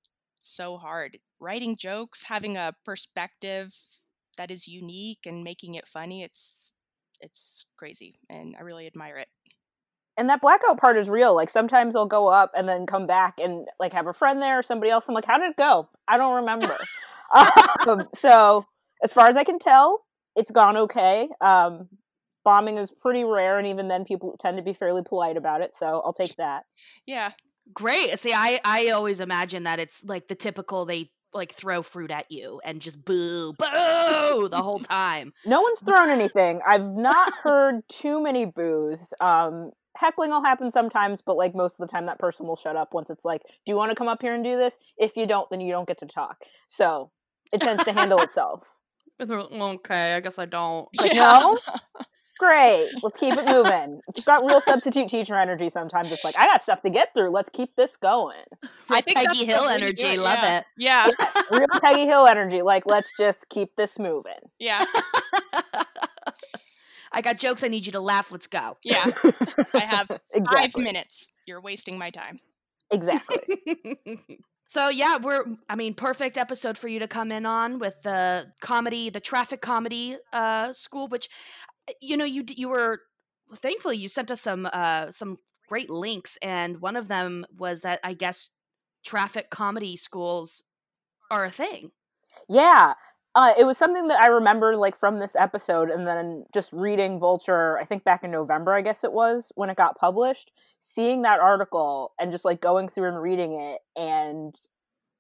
so 0.41 0.79
hard 0.79 1.19
writing 1.41 1.77
jokes, 1.77 2.25
having 2.25 2.57
a 2.57 2.75
perspective 2.85 3.75
that 4.37 4.51
is 4.51 4.69
unique, 4.69 5.27
and 5.27 5.45
making 5.45 5.75
it 5.75 5.87
funny. 5.87 6.23
It's 6.23 6.73
it's 7.21 7.67
crazy, 7.77 8.17
and 8.31 8.57
I 8.59 8.63
really 8.63 8.87
admire 8.87 9.17
it. 9.17 9.29
And 10.17 10.29
that 10.29 10.41
blackout 10.41 10.79
part 10.79 10.99
is 10.99 11.09
real. 11.09 11.35
Like 11.35 11.51
sometimes 11.51 11.97
I'll 11.97 12.07
go 12.07 12.29
up 12.29 12.53
and 12.55 12.69
then 12.69 12.87
come 12.87 13.07
back 13.07 13.35
and 13.39 13.67
like 13.79 13.93
have 13.93 14.07
a 14.07 14.13
friend 14.13 14.43
there 14.43 14.59
or 14.59 14.63
somebody 14.63 14.91
else. 14.91 15.09
I'm 15.09 15.15
like, 15.15 15.25
how 15.25 15.39
did 15.39 15.51
it 15.51 15.57
go? 15.57 15.89
I 16.09 16.17
don't 16.17 16.37
remember. 16.37 16.77
um, 17.87 18.09
so 18.15 18.67
as 19.03 19.13
far 19.13 19.29
as 19.29 19.37
I 19.37 19.45
can 19.45 19.59
tell, 19.59 20.05
it's 20.37 20.51
gone 20.51 20.77
okay. 20.77 21.29
Um, 21.41 21.89
bombing 22.45 22.79
is 22.79 22.91
pretty 22.91 23.25
rare, 23.25 23.59
and 23.59 23.67
even 23.67 23.89
then, 23.89 24.05
people 24.05 24.37
tend 24.39 24.57
to 24.57 24.63
be 24.63 24.73
fairly 24.73 25.03
polite 25.03 25.37
about 25.37 25.61
it. 25.61 25.75
So 25.75 26.03
I'll 26.05 26.13
take 26.13 26.37
that. 26.37 26.65
Yeah. 27.07 27.31
Great. 27.73 28.19
See, 28.19 28.33
I 28.35 28.61
I 28.65 28.89
always 28.89 29.21
imagine 29.21 29.65
that 29.65 29.79
it's 29.79 30.03
like 30.05 30.29
the 30.29 30.35
typical 30.35 30.85
they 30.85 31.11
like 31.33 31.53
throw 31.53 31.83
fruit 31.83 32.11
at 32.11 32.31
you 32.31 32.61
and 32.65 32.81
just 32.81 33.05
boo 33.05 33.53
boo 33.53 34.49
the 34.49 34.61
whole 34.61 34.81
time. 34.91 35.33
No 35.47 35.61
one's 35.61 35.81
thrown 35.81 36.11
anything. 36.11 36.61
I've 36.67 36.91
not 36.91 37.33
heard 37.35 37.83
too 37.89 38.21
many 38.21 38.45
boos. 38.45 39.13
Um, 39.21 39.71
heckling 39.97 40.31
will 40.31 40.43
happen 40.45 40.71
sometimes, 40.71 41.21
but 41.21 41.37
like 41.37 41.55
most 41.55 41.81
of 41.81 41.87
the 41.87 41.93
time, 41.93 42.07
that 42.07 42.19
person 42.19 42.47
will 42.47 42.57
shut 42.57 42.77
up 42.77 42.95
once 42.95 43.11
it's 43.11 43.25
like, 43.25 43.43
"Do 43.43 43.73
you 43.73 43.77
want 43.77 43.91
to 43.91 43.97
come 43.97 44.09
up 44.09 44.23
here 44.23 44.35
and 44.35 44.45
do 44.45 44.57
this?" 44.57 44.79
If 44.99 45.17
you 45.17 45.27
don't, 45.27 45.49
then 45.51 45.61
you 45.61 45.73
don't 45.73 45.89
get 45.89 45.99
to 45.99 46.07
talk. 46.07 46.39
So 46.69 47.11
it 47.53 47.61
tends 47.61 47.85
to 47.85 47.93
handle 47.93 48.19
itself. 48.23 48.69
And 49.19 49.29
they're 49.29 49.43
like, 49.43 49.53
okay, 49.53 50.15
I 50.15 50.21
guess 50.21 50.39
I 50.39 50.47
don't. 50.47 50.89
Like, 50.99 51.13
Yeah. 51.15 51.41
no, 51.43 51.59
great. 52.39 52.89
Let's 53.03 53.19
keep 53.19 53.37
it 53.37 53.47
moving. 53.47 54.01
It's 54.09 54.21
got 54.21 54.49
real 54.49 54.63
substitute 54.63 55.11
teacher 55.11 55.35
energy. 55.37 55.69
Sometimes 55.69 56.11
it's 56.11 56.25
like, 56.25 56.35
I 56.39 56.47
got 56.47 56.63
stuff 56.63 56.81
to 56.83 56.91
get 56.91 57.13
through. 57.13 57.31
Let's 57.31 57.51
keep 57.51 57.77
this 57.77 57.97
going. 57.97 58.45
I 58.91 59.03
think 59.03 59.19
Peggy 59.19 59.45
that's 59.45 59.53
Hill 59.53 59.67
way 59.67 59.75
to 59.75 59.79
do 59.81 59.85
energy, 59.85 60.07
it, 60.07 60.21
love 60.21 60.39
yeah. 60.43 60.59
it. 60.59 60.65
Yeah. 60.79 61.07
Yes, 61.19 61.45
real 61.53 61.67
Peggy 61.83 62.07
Hill 62.07 62.27
energy. 62.27 62.63
Like, 62.63 62.85
let's 62.87 63.11
just 63.19 63.49
keep 63.51 63.77
this 63.77 63.99
moving. 63.99 64.33
Yeah. 64.59 64.87
I 67.13 67.21
got 67.21 67.39
jokes. 67.39 67.63
I 67.63 67.69
need 67.69 67.87
you 67.87 67.93
to 67.93 68.01
laugh. 68.01 68.31
Let's 68.31 68.47
go. 68.47 68.77
Yeah. 68.85 69.07
I 69.75 69.81
have 69.81 70.09
five 70.09 70.19
Exactly. 70.35 70.85
minutes. 70.85 71.31
You're 71.47 71.61
wasting 71.61 71.99
my 71.99 72.11
time. 72.11 72.39
Exactly. 72.91 73.39
so 74.69 74.89
yeah, 74.89 75.19
we're. 75.19 75.45
I 75.69 75.77
mean, 75.77 75.95
perfect 75.95 76.37
episode 76.39 76.79
for 76.79 76.89
you 76.89 77.01
to 77.01 77.09
come 77.09 77.33
in 77.33 77.47
on 77.47 77.79
with 77.79 77.95
the 78.03 78.47
comedy, 78.61 79.11
the 79.11 79.21
traffic 79.21 79.61
comedy 79.61 80.17
uh, 80.33 80.73
school. 80.73 81.09
Which, 81.09 81.29
uh, 81.89 81.93
you 82.01 82.17
know, 82.17 82.25
you 82.25 82.45
you 82.49 82.69
were 82.69 83.01
thankfully 83.57 83.97
you 83.97 84.09
sent 84.09 84.31
us 84.31 84.41
some 84.41 84.69
uh, 84.73 85.11
some 85.11 85.37
great 85.69 85.91
links, 85.91 86.39
and 86.43 86.81
one 86.81 86.97
of 86.97 87.09
them 87.09 87.47
was 87.57 87.81
that 87.83 88.01
I 88.05 88.15
guess 88.15 88.51
traffic 89.05 89.51
comedy 89.51 89.97
schools 89.97 90.63
are 91.31 91.45
a 91.45 91.51
thing. 91.51 91.91
Yeah. 92.49 92.95
Uh, 93.35 93.53
it 93.57 93.65
was 93.65 93.79
something 93.79 94.09
that 94.09 94.21
I 94.21 94.27
remember 94.27 94.77
like 94.77 94.97
from 94.97 95.21
this 95.21 95.37
episode 95.37 95.89
and 95.89 96.07
then 96.07 96.45
just 96.53 96.73
reading 96.73 97.21
Vulture, 97.21 97.79
I 97.79 97.85
think 97.85 98.03
back 98.03 98.25
in 98.25 98.31
November, 98.33 98.73
I 98.75 98.81
guess 98.81 99.05
it 99.05 99.13
was, 99.13 99.53
when 99.55 99.71
it 99.71 99.77
got 99.77 99.97
published, 99.97 100.51
seeing 100.81 101.23
that 101.23 101.39
article 101.39 102.13
and 102.19 102.33
just 102.33 102.45
like 102.45 102.61
going 102.61 102.89
through 102.89 103.09
and 103.09 103.23
reading 103.23 103.53
it 103.61 103.81
and 103.95 104.55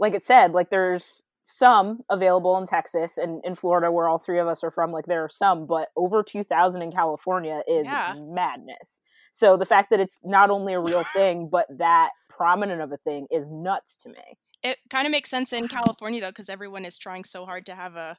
like 0.01 0.15
it 0.15 0.25
said, 0.25 0.53
like 0.53 0.71
there's 0.71 1.23
some 1.43 2.01
available 2.11 2.59
in 2.59 2.67
Texas 2.67 3.17
and 3.17 3.41
in 3.45 3.55
Florida 3.55 3.93
where 3.93 4.09
all 4.09 4.19
three 4.19 4.41
of 4.41 4.49
us 4.49 4.65
are 4.65 4.71
from, 4.73 4.91
like 4.91 5.07
there 5.07 5.23
are 5.23 5.29
some, 5.29 5.67
but 5.67 5.89
over 5.97 6.23
2000 6.25 6.83
in 6.83 6.91
California 6.91 7.63
is 7.69 7.87
Yeah. 7.87 8.15
madness. 8.17 9.01
So 9.33 9.57
the 9.57 9.67
fact 9.67 9.91
that 9.91 10.01
it's 10.01 10.21
not 10.25 10.51
only 10.51 10.73
a 10.75 10.81
real 10.81 11.05
thing, 11.15 11.49
but 11.49 11.67
that 11.79 12.11
prominent 12.29 12.81
of 12.83 12.91
a 12.91 12.97
thing 12.99 13.29
is 13.31 13.49
nuts 13.49 13.97
to 13.99 14.09
me. 14.09 14.39
It 14.63 14.79
kind 14.91 15.07
of 15.07 15.13
makes 15.13 15.31
sense 15.31 15.53
in 15.53 15.69
California 15.69 16.21
though, 16.21 16.29
because 16.29 16.49
everyone 16.49 16.85
is 16.85 16.99
trying 16.99 17.25
so 17.25 17.45
hard 17.45 17.67
to 17.67 17.75
have 17.75 17.97
a 17.97 18.17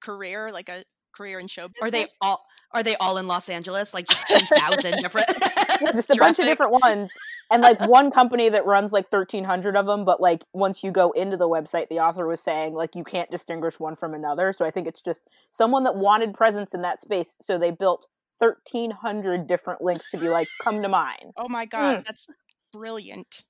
career, 0.00 0.50
like 0.50 0.68
a 0.68 0.84
career 1.14 1.38
in 1.38 1.48
show 1.48 1.68
business. 1.68 1.82
Are 1.82 1.90
they 1.90 2.06
all? 2.20 2.44
Are 2.72 2.82
they 2.82 2.96
all 2.96 3.18
in 3.18 3.26
Los 3.26 3.48
Angeles? 3.48 3.94
Like 3.94 4.06
just 4.08 4.26
ten 4.26 4.40
thousand 4.58 5.02
different. 5.02 5.28
Yeah, 5.40 5.76
just 5.92 6.10
a 6.10 6.16
bunch 6.16 6.38
of 6.38 6.46
different 6.46 6.72
ones 6.72 7.10
and 7.50 7.62
like 7.62 7.86
one 7.88 8.10
company 8.10 8.48
that 8.48 8.64
runs 8.64 8.92
like 8.92 9.12
1300 9.12 9.76
of 9.76 9.86
them 9.86 10.04
but 10.04 10.20
like 10.20 10.44
once 10.52 10.82
you 10.82 10.90
go 10.90 11.10
into 11.12 11.36
the 11.36 11.48
website 11.48 11.88
the 11.88 11.98
author 11.98 12.26
was 12.26 12.40
saying 12.40 12.72
like 12.72 12.94
you 12.94 13.04
can't 13.04 13.30
distinguish 13.30 13.78
one 13.78 13.94
from 13.94 14.14
another 14.14 14.52
so 14.52 14.64
i 14.64 14.70
think 14.70 14.86
it's 14.86 15.02
just 15.02 15.22
someone 15.50 15.84
that 15.84 15.94
wanted 15.94 16.32
presence 16.32 16.72
in 16.72 16.82
that 16.82 17.00
space 17.00 17.36
so 17.42 17.58
they 17.58 17.70
built 17.70 18.06
1300 18.38 19.46
different 19.46 19.82
links 19.82 20.10
to 20.10 20.16
be 20.16 20.28
like 20.28 20.48
come 20.62 20.80
to 20.80 20.88
mine 20.88 21.32
Oh 21.36 21.48
my 21.48 21.66
god, 21.66 21.98
mm. 21.98 22.04
that's 22.04 22.26
brilliant. 22.72 23.44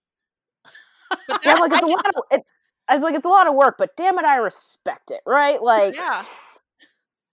But 1.29 1.45
yeah 1.45 1.55
like 1.61 1.73
it's 1.73 1.83
a 1.83 1.87
lot 1.87 2.07
of 2.17 2.23
it, 2.31 2.43
I 2.89 2.95
was 2.95 3.03
like 3.03 3.15
it's 3.15 3.25
a 3.27 3.29
lot 3.29 3.47
of 3.47 3.55
work 3.55 3.77
but 3.79 3.91
damn 3.97 4.19
it 4.19 4.25
i 4.25 4.37
respect 4.37 5.11
it 5.11 5.21
right 5.27 5.63
like 5.63 5.95
yeah. 5.95 6.25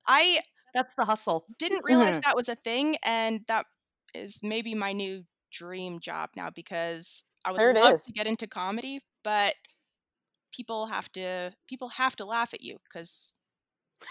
I 0.08 0.40
That's 0.74 0.94
the 0.96 1.06
hustle. 1.06 1.46
didn't 1.60 1.84
realize 1.86 2.16
Mm-hmm. 2.16 2.22
that 2.26 2.36
was 2.36 2.50
a 2.50 2.56
thing, 2.56 2.98
and 3.04 3.42
that 3.48 3.66
is 4.14 4.42
maybe 4.44 4.74
my 4.76 4.94
new 4.94 5.26
dream 5.52 6.00
job 6.00 6.30
now 6.36 6.50
because 6.50 7.24
I 7.46 7.52
would 7.52 7.62
There 7.62 7.74
love 7.74 7.96
is. 7.96 8.04
to 8.04 8.12
get 8.12 8.28
into 8.28 8.48
comedy, 8.48 9.00
but 9.24 9.56
people 10.54 10.88
have 10.88 11.12
to 11.14 11.52
people 11.68 11.90
have 11.90 12.16
to 12.18 12.26
laugh 12.26 12.54
at 12.54 12.62
you 12.62 12.78
because 12.84 13.34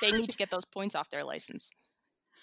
they 0.01 0.13
need 0.13 0.31
to 0.31 0.37
get 0.37 0.51
those 0.51 0.65
points 0.65 0.95
off 0.95 1.11
their 1.11 1.25
license. 1.25 1.71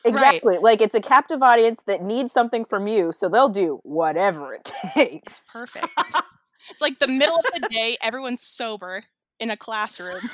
exactly 0.05 0.57
like 0.59 0.81
it's 0.81 0.95
a 0.95 1.01
captive 1.01 1.41
audience 1.41 1.81
that 1.83 2.01
needs 2.01 2.31
something 2.31 2.63
from 2.65 2.87
you 2.87 3.11
so 3.11 3.27
they'll 3.27 3.49
do 3.49 3.79
whatever 3.83 4.53
it 4.53 4.71
takes 4.93 5.33
It's 5.37 5.39
perfect. 5.41 5.87
it's 6.69 6.81
like 6.81 6.99
the 6.99 7.07
middle 7.07 7.35
of 7.35 7.61
the 7.61 7.67
day, 7.69 7.97
everyone's 8.01 8.41
sober 8.41 9.01
in 9.39 9.49
a 9.49 9.57
classroom. 9.57 10.29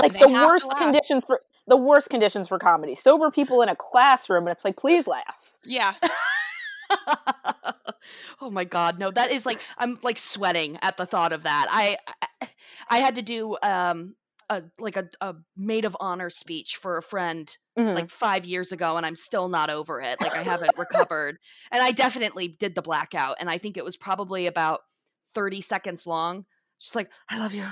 like 0.00 0.18
the 0.18 0.28
worst 0.28 0.76
conditions 0.76 1.24
for 1.24 1.40
the 1.66 1.76
worst 1.76 2.10
conditions 2.10 2.48
for 2.48 2.58
comedy. 2.58 2.94
Sober 2.94 3.30
people 3.30 3.62
in 3.62 3.68
a 3.68 3.76
classroom, 3.76 4.46
and 4.46 4.52
it's 4.52 4.64
like, 4.64 4.76
please 4.76 5.06
laugh. 5.06 5.52
Yeah, 5.64 5.94
oh 8.40 8.50
my 8.50 8.64
god, 8.64 8.98
no, 8.98 9.10
that 9.10 9.30
is 9.30 9.46
like 9.46 9.60
I'm 9.78 9.98
like 10.02 10.18
sweating 10.18 10.78
at 10.82 10.96
the 10.96 11.06
thought 11.06 11.32
of 11.32 11.44
that. 11.44 11.66
I 11.70 11.98
I, 12.40 12.48
I 12.88 12.98
had 12.98 13.16
to 13.16 13.22
do 13.22 13.56
um 13.62 14.14
a 14.50 14.62
like 14.78 14.96
a, 14.96 15.08
a 15.22 15.34
maid 15.56 15.84
of 15.86 15.96
honor 16.00 16.28
speech 16.28 16.76
for 16.76 16.98
a 16.98 17.02
friend 17.02 17.50
Mhm. 17.78 17.94
like 17.94 18.10
five 18.10 18.44
years 18.44 18.72
ago, 18.72 18.96
and 18.98 19.06
I'm 19.06 19.16
still 19.16 19.48
not 19.48 19.70
over 19.70 20.02
it. 20.02 20.20
Like 20.20 20.34
I 20.34 20.42
haven't 20.42 20.72
recovered, 20.78 21.38
and 21.72 21.82
I 21.82 21.92
definitely 21.92 22.48
did 22.48 22.74
the 22.74 22.82
blackout, 22.82 23.36
and 23.40 23.48
I 23.48 23.56
think 23.58 23.76
it 23.78 23.84
was 23.84 23.96
probably 23.96 24.46
about 24.46 24.80
thirty 25.34 25.60
seconds 25.62 26.06
long. 26.06 26.44
Just 26.80 26.94
like 26.94 27.08
I 27.30 27.38
love 27.38 27.54
you. 27.54 27.64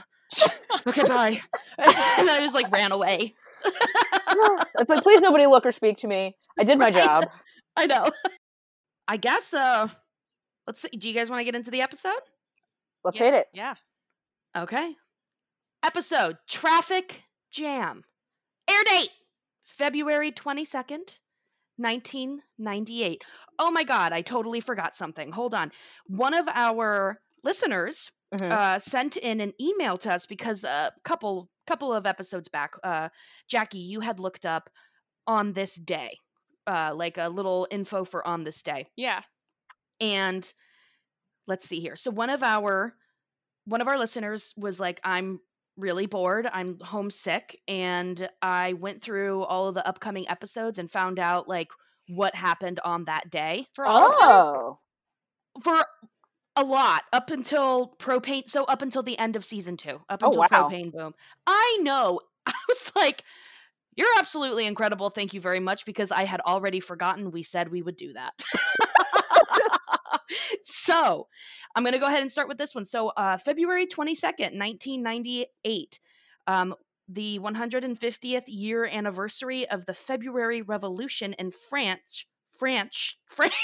okay, 0.86 1.02
bye. 1.02 1.40
and 1.78 2.30
I 2.30 2.38
just 2.40 2.54
like 2.54 2.70
ran 2.72 2.92
away. 2.92 3.34
it's 3.64 4.88
like, 4.90 5.02
please 5.02 5.20
nobody 5.20 5.46
look 5.46 5.66
or 5.66 5.72
speak 5.72 5.96
to 5.98 6.06
me. 6.06 6.36
I 6.58 6.64
did 6.64 6.78
my 6.78 6.90
job. 6.90 7.26
I 7.76 7.86
know. 7.86 8.10
I 9.08 9.16
guess. 9.16 9.52
Uh, 9.52 9.88
let's 10.66 10.82
see. 10.82 10.88
Do 10.96 11.08
you 11.08 11.14
guys 11.14 11.28
want 11.30 11.40
to 11.40 11.44
get 11.44 11.54
into 11.56 11.70
the 11.70 11.80
episode? 11.82 12.12
Let's 13.04 13.18
Yeah. 13.18 13.24
hit 13.24 13.34
it. 13.34 13.46
yeah. 13.52 13.74
Okay. 14.56 14.94
Episode 15.82 16.36
Traffic 16.48 17.22
Jam. 17.50 18.04
Air 18.68 18.82
date 18.84 19.10
February 19.64 20.32
22nd, 20.32 21.18
1998. 21.76 23.22
Oh 23.58 23.70
my 23.70 23.84
God, 23.84 24.12
I 24.12 24.22
totally 24.22 24.60
forgot 24.60 24.96
something. 24.96 25.30
Hold 25.32 25.54
on. 25.54 25.70
One 26.06 26.34
of 26.34 26.48
our 26.48 27.20
listeners 27.44 28.10
Mhm. 28.34 28.50
uh, 28.52 28.78
sent 28.78 29.16
in 29.16 29.40
an 29.40 29.54
email 29.60 29.96
to 29.98 30.12
us 30.12 30.26
because 30.26 30.64
a 30.64 30.92
couple 31.04 31.48
couple 31.66 31.92
of 31.94 32.06
episodes 32.06 32.48
back, 32.48 32.74
uh, 32.82 33.08
Jackie, 33.46 33.78
you 33.78 34.00
had 34.00 34.18
looked 34.18 34.46
up 34.46 34.70
on 35.26 35.52
this 35.52 35.74
day, 35.74 36.18
uh, 36.66 36.94
like 36.94 37.18
a 37.18 37.28
little 37.28 37.68
info 37.70 38.04
for 38.04 38.26
on 38.26 38.42
this 38.44 38.62
day 38.62 38.86
Yeah. 38.96 39.22
and 40.00 40.50
let's 41.46 41.66
see 41.68 41.80
here 41.80 41.96
so 41.96 42.10
one 42.10 42.30
of 42.30 42.42
our 42.42 42.94
one 43.64 43.80
of 43.82 43.88
our 43.88 43.98
listeners 43.98 44.52
was 44.56 44.78
like 44.78 45.00
i'm 45.04 45.40
really 45.78 46.06
bored 46.06 46.48
i'm 46.52 46.78
homesick 46.80 47.60
and 47.68 48.28
i 48.42 48.72
went 48.74 49.00
through 49.00 49.42
all 49.44 49.68
of 49.68 49.74
the 49.74 49.86
upcoming 49.86 50.28
episodes 50.28 50.78
and 50.78 50.90
found 50.90 51.18
out 51.18 51.48
like 51.48 51.68
what 52.08 52.34
happened 52.34 52.80
on 52.84 53.04
that 53.04 53.30
day 53.30 53.66
For 53.74 53.86
all 53.86 54.04
of 54.06 54.18
them? 54.18 54.28
Oh, 54.30 54.78
for 55.62 55.84
a 56.56 56.64
lot 56.64 57.04
up 57.12 57.30
until 57.30 57.94
propane 57.98 58.48
so 58.48 58.64
up 58.64 58.82
until 58.82 59.02
the 59.02 59.18
end 59.18 59.36
of 59.36 59.44
season 59.44 59.76
two 59.76 60.00
up 60.08 60.22
Oh, 60.22 60.26
until 60.26 60.40
wow. 60.40 60.48
propane 60.48 60.92
boom 60.92 61.14
i 61.46 61.78
know 61.82 62.20
i 62.46 62.54
was 62.68 62.92
like 62.96 63.22
you're 63.96 64.18
absolutely 64.18 64.66
incredible 64.66 65.10
thank 65.10 65.32
you 65.34 65.40
very 65.40 65.60
much 65.60 65.84
because 65.84 66.10
i 66.10 66.24
had 66.24 66.40
already 66.40 66.80
forgotten 66.80 67.30
we 67.30 67.42
said 67.42 67.70
we 67.70 67.82
would 67.82 67.96
do 67.96 68.12
that 68.12 68.32
so 70.64 71.28
i'm 71.78 71.84
going 71.84 71.94
to 71.94 72.00
go 72.00 72.06
ahead 72.06 72.20
and 72.20 72.30
start 72.30 72.48
with 72.48 72.58
this 72.58 72.74
one 72.74 72.84
so 72.84 73.08
uh, 73.08 73.36
february 73.38 73.86
22nd 73.86 74.58
1998 74.58 76.00
um, 76.46 76.74
the 77.08 77.38
150th 77.38 78.44
year 78.48 78.84
anniversary 78.84 79.68
of 79.68 79.86
the 79.86 79.94
february 79.94 80.62
revolution 80.62 81.32
in 81.34 81.52
france 81.70 82.24
france 82.58 83.16
france 83.26 83.54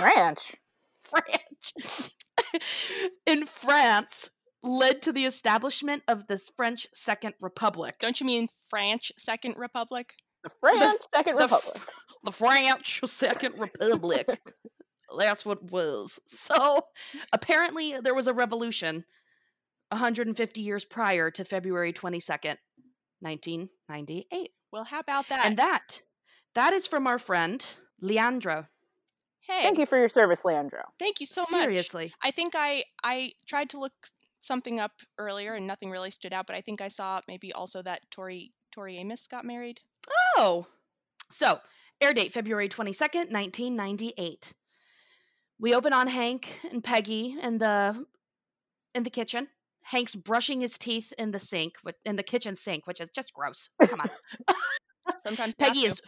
ranch. 0.00 0.54
French 1.04 2.12
in 3.26 3.46
France 3.46 4.30
led 4.62 5.02
to 5.02 5.12
the 5.12 5.24
establishment 5.24 6.02
of 6.08 6.26
this 6.26 6.50
French 6.56 6.86
Second 6.94 7.34
Republic. 7.40 7.94
Don't 7.98 8.20
you 8.20 8.26
mean 8.26 8.48
French 8.70 9.12
Second 9.16 9.56
Republic? 9.58 10.14
The 10.44 10.50
French 10.60 11.02
Second 11.14 11.36
the 11.36 11.44
f- 11.44 11.52
Republic. 11.52 11.82
The 12.24 12.32
French 12.32 13.00
Second 13.06 13.54
Republic. 13.58 14.26
That's 15.18 15.44
what 15.44 15.70
was. 15.70 16.18
So 16.26 16.82
apparently 17.32 17.96
there 18.02 18.14
was 18.14 18.26
a 18.26 18.34
revolution 18.34 19.04
150 19.90 20.60
years 20.60 20.84
prior 20.84 21.30
to 21.30 21.44
February 21.44 21.92
22nd, 21.92 22.56
1998. 23.20 24.50
Well, 24.72 24.84
how 24.84 25.00
about 25.00 25.28
that? 25.28 25.46
And 25.46 25.56
that 25.58 26.00
That 26.54 26.72
is 26.72 26.86
from 26.86 27.06
our 27.06 27.18
friend 27.18 27.64
Leandro. 28.00 28.66
Hey, 29.46 29.62
Thank 29.62 29.78
you 29.78 29.86
for 29.86 29.98
your 29.98 30.08
service, 30.08 30.44
Leandro. 30.44 30.82
Thank 30.98 31.20
you 31.20 31.26
so 31.26 31.42
much. 31.50 31.64
Seriously. 31.64 32.12
I 32.22 32.30
think 32.30 32.54
I 32.56 32.84
I 33.02 33.32
tried 33.46 33.70
to 33.70 33.80
look 33.80 33.92
something 34.38 34.80
up 34.80 34.92
earlier 35.18 35.54
and 35.54 35.66
nothing 35.66 35.90
really 35.90 36.10
stood 36.10 36.32
out, 36.32 36.46
but 36.46 36.56
I 36.56 36.60
think 36.60 36.80
I 36.80 36.88
saw 36.88 37.20
maybe 37.28 37.52
also 37.52 37.82
that 37.82 38.02
Tori 38.10 38.52
Tori 38.72 38.98
Amos 38.98 39.26
got 39.26 39.44
married. 39.44 39.80
Oh. 40.36 40.66
So, 41.30 41.58
air 42.00 42.12
date 42.12 42.32
February 42.32 42.68
22nd, 42.68 43.30
1998. 43.32 44.52
We 45.62 45.74
open 45.76 45.92
on 45.92 46.08
Hank 46.08 46.60
and 46.72 46.82
Peggy 46.82 47.36
in 47.40 47.58
the 47.58 48.04
in 48.96 49.04
the 49.04 49.10
kitchen. 49.10 49.46
Hank's 49.82 50.14
brushing 50.14 50.60
his 50.60 50.76
teeth 50.76 51.12
in 51.18 51.30
the 51.30 51.38
sink, 51.38 51.76
in 52.04 52.16
the 52.16 52.22
kitchen 52.24 52.56
sink, 52.56 52.86
which 52.86 53.00
is 53.00 53.10
just 53.10 53.32
gross. 53.32 53.68
Come 53.80 54.00
on. 54.00 54.10
Sometimes 55.24 55.54
Peggy 55.54 55.86
is 55.86 56.00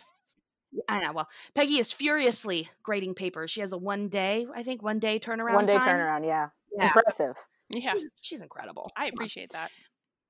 I 0.88 0.98
know, 0.98 1.12
well, 1.12 1.28
Peggy 1.54 1.78
is 1.78 1.92
furiously 1.92 2.68
grading 2.82 3.14
papers. 3.14 3.52
She 3.52 3.60
has 3.60 3.72
a 3.72 3.78
one 3.78 4.08
day, 4.08 4.44
I 4.52 4.64
think, 4.64 4.82
one 4.82 4.98
day 4.98 5.20
turnaround. 5.20 5.54
One 5.54 5.66
day 5.66 5.78
time. 5.78 6.00
turnaround, 6.00 6.26
yeah. 6.26 6.48
Yeah. 6.76 6.86
Impressive. 6.86 7.36
Yeah, 7.72 7.92
She's, 7.92 8.06
she's 8.20 8.42
incredible. 8.42 8.90
I 8.96 9.06
appreciate 9.06 9.52
that. 9.52 9.70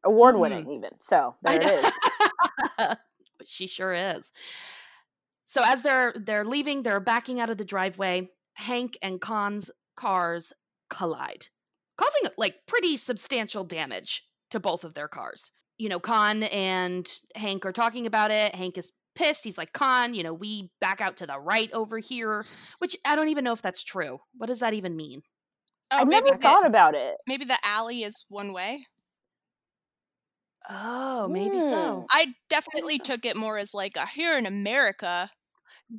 Award 0.05 0.37
winning, 0.37 0.65
mm-hmm. 0.65 0.73
even. 0.73 0.91
So 1.01 1.35
I 1.47 1.57
there 1.57 1.79
it 1.79 1.85
is. 1.85 1.93
know. 2.79 2.95
she 3.47 3.67
sure 3.67 3.95
is. 3.95 4.31
So 5.47 5.63
as 5.65 5.83
they're 5.83 6.13
they're 6.15 6.45
leaving, 6.45 6.83
they're 6.83 7.01
backing 7.01 7.41
out 7.41 7.49
of 7.49 7.57
the 7.57 7.65
driveway. 7.65 8.31
Hank 8.55 8.97
and 9.03 9.21
Khan's 9.21 9.71
cars 9.97 10.53
collide, 10.91 11.47
causing 11.99 12.31
like 12.37 12.57
pretty 12.67 12.97
substantial 12.97 13.65
damage 13.65 14.23
to 14.51 14.61
both 14.61 14.85
of 14.85 14.95
their 14.95 15.09
cars. 15.09 15.51
You 15.79 15.89
know, 15.89 15.99
Khan 16.01 16.45
and 16.45 17.09
Hank 17.35 17.67
are 17.67 17.73
talking 17.73 18.07
about 18.07 18.31
it. 18.31 18.55
Hank 18.55 18.79
is 18.79 18.93
pissed. 19.17 19.43
He's 19.45 19.59
like, 19.59 19.73
Khan, 19.73 20.15
you 20.15 20.23
know, 20.23 20.33
we 20.35 20.71
back 20.81 21.01
out 21.01 21.17
to 21.19 21.27
the 21.27 21.39
right 21.39 21.71
over 21.73 21.99
here, 21.99 22.45
which 22.79 22.97
I 23.05 23.17
don't 23.17 23.29
even 23.29 23.45
know 23.45 23.53
if 23.53 23.63
that's 23.63 23.83
true. 23.83 24.19
What 24.37 24.47
does 24.47 24.61
that 24.61 24.75
even 24.75 24.97
mean? 24.97 25.23
Oh, 25.93 25.99
I've 25.99 26.07
maybe 26.09 26.27
never 26.27 26.37
the- 26.37 26.43
thought 26.43 26.67
about 26.67 26.95
it. 26.95 27.15
maybe 27.27 27.45
the 27.45 27.59
alley 27.65 28.03
is 28.03 28.25
one 28.29 28.53
way. 28.53 28.81
Oh, 30.71 31.29
maybe 31.29 31.57
Hmm. 31.57 31.61
so. 31.69 32.07
I 32.11 32.35
definitely 32.49 32.99
took 32.99 33.27
it 33.27 33.37
more 33.37 33.59
as 33.59 33.75
like 33.75 33.97
a 33.97 34.07
here 34.07 34.39
in 34.39 34.47
America. 34.47 35.29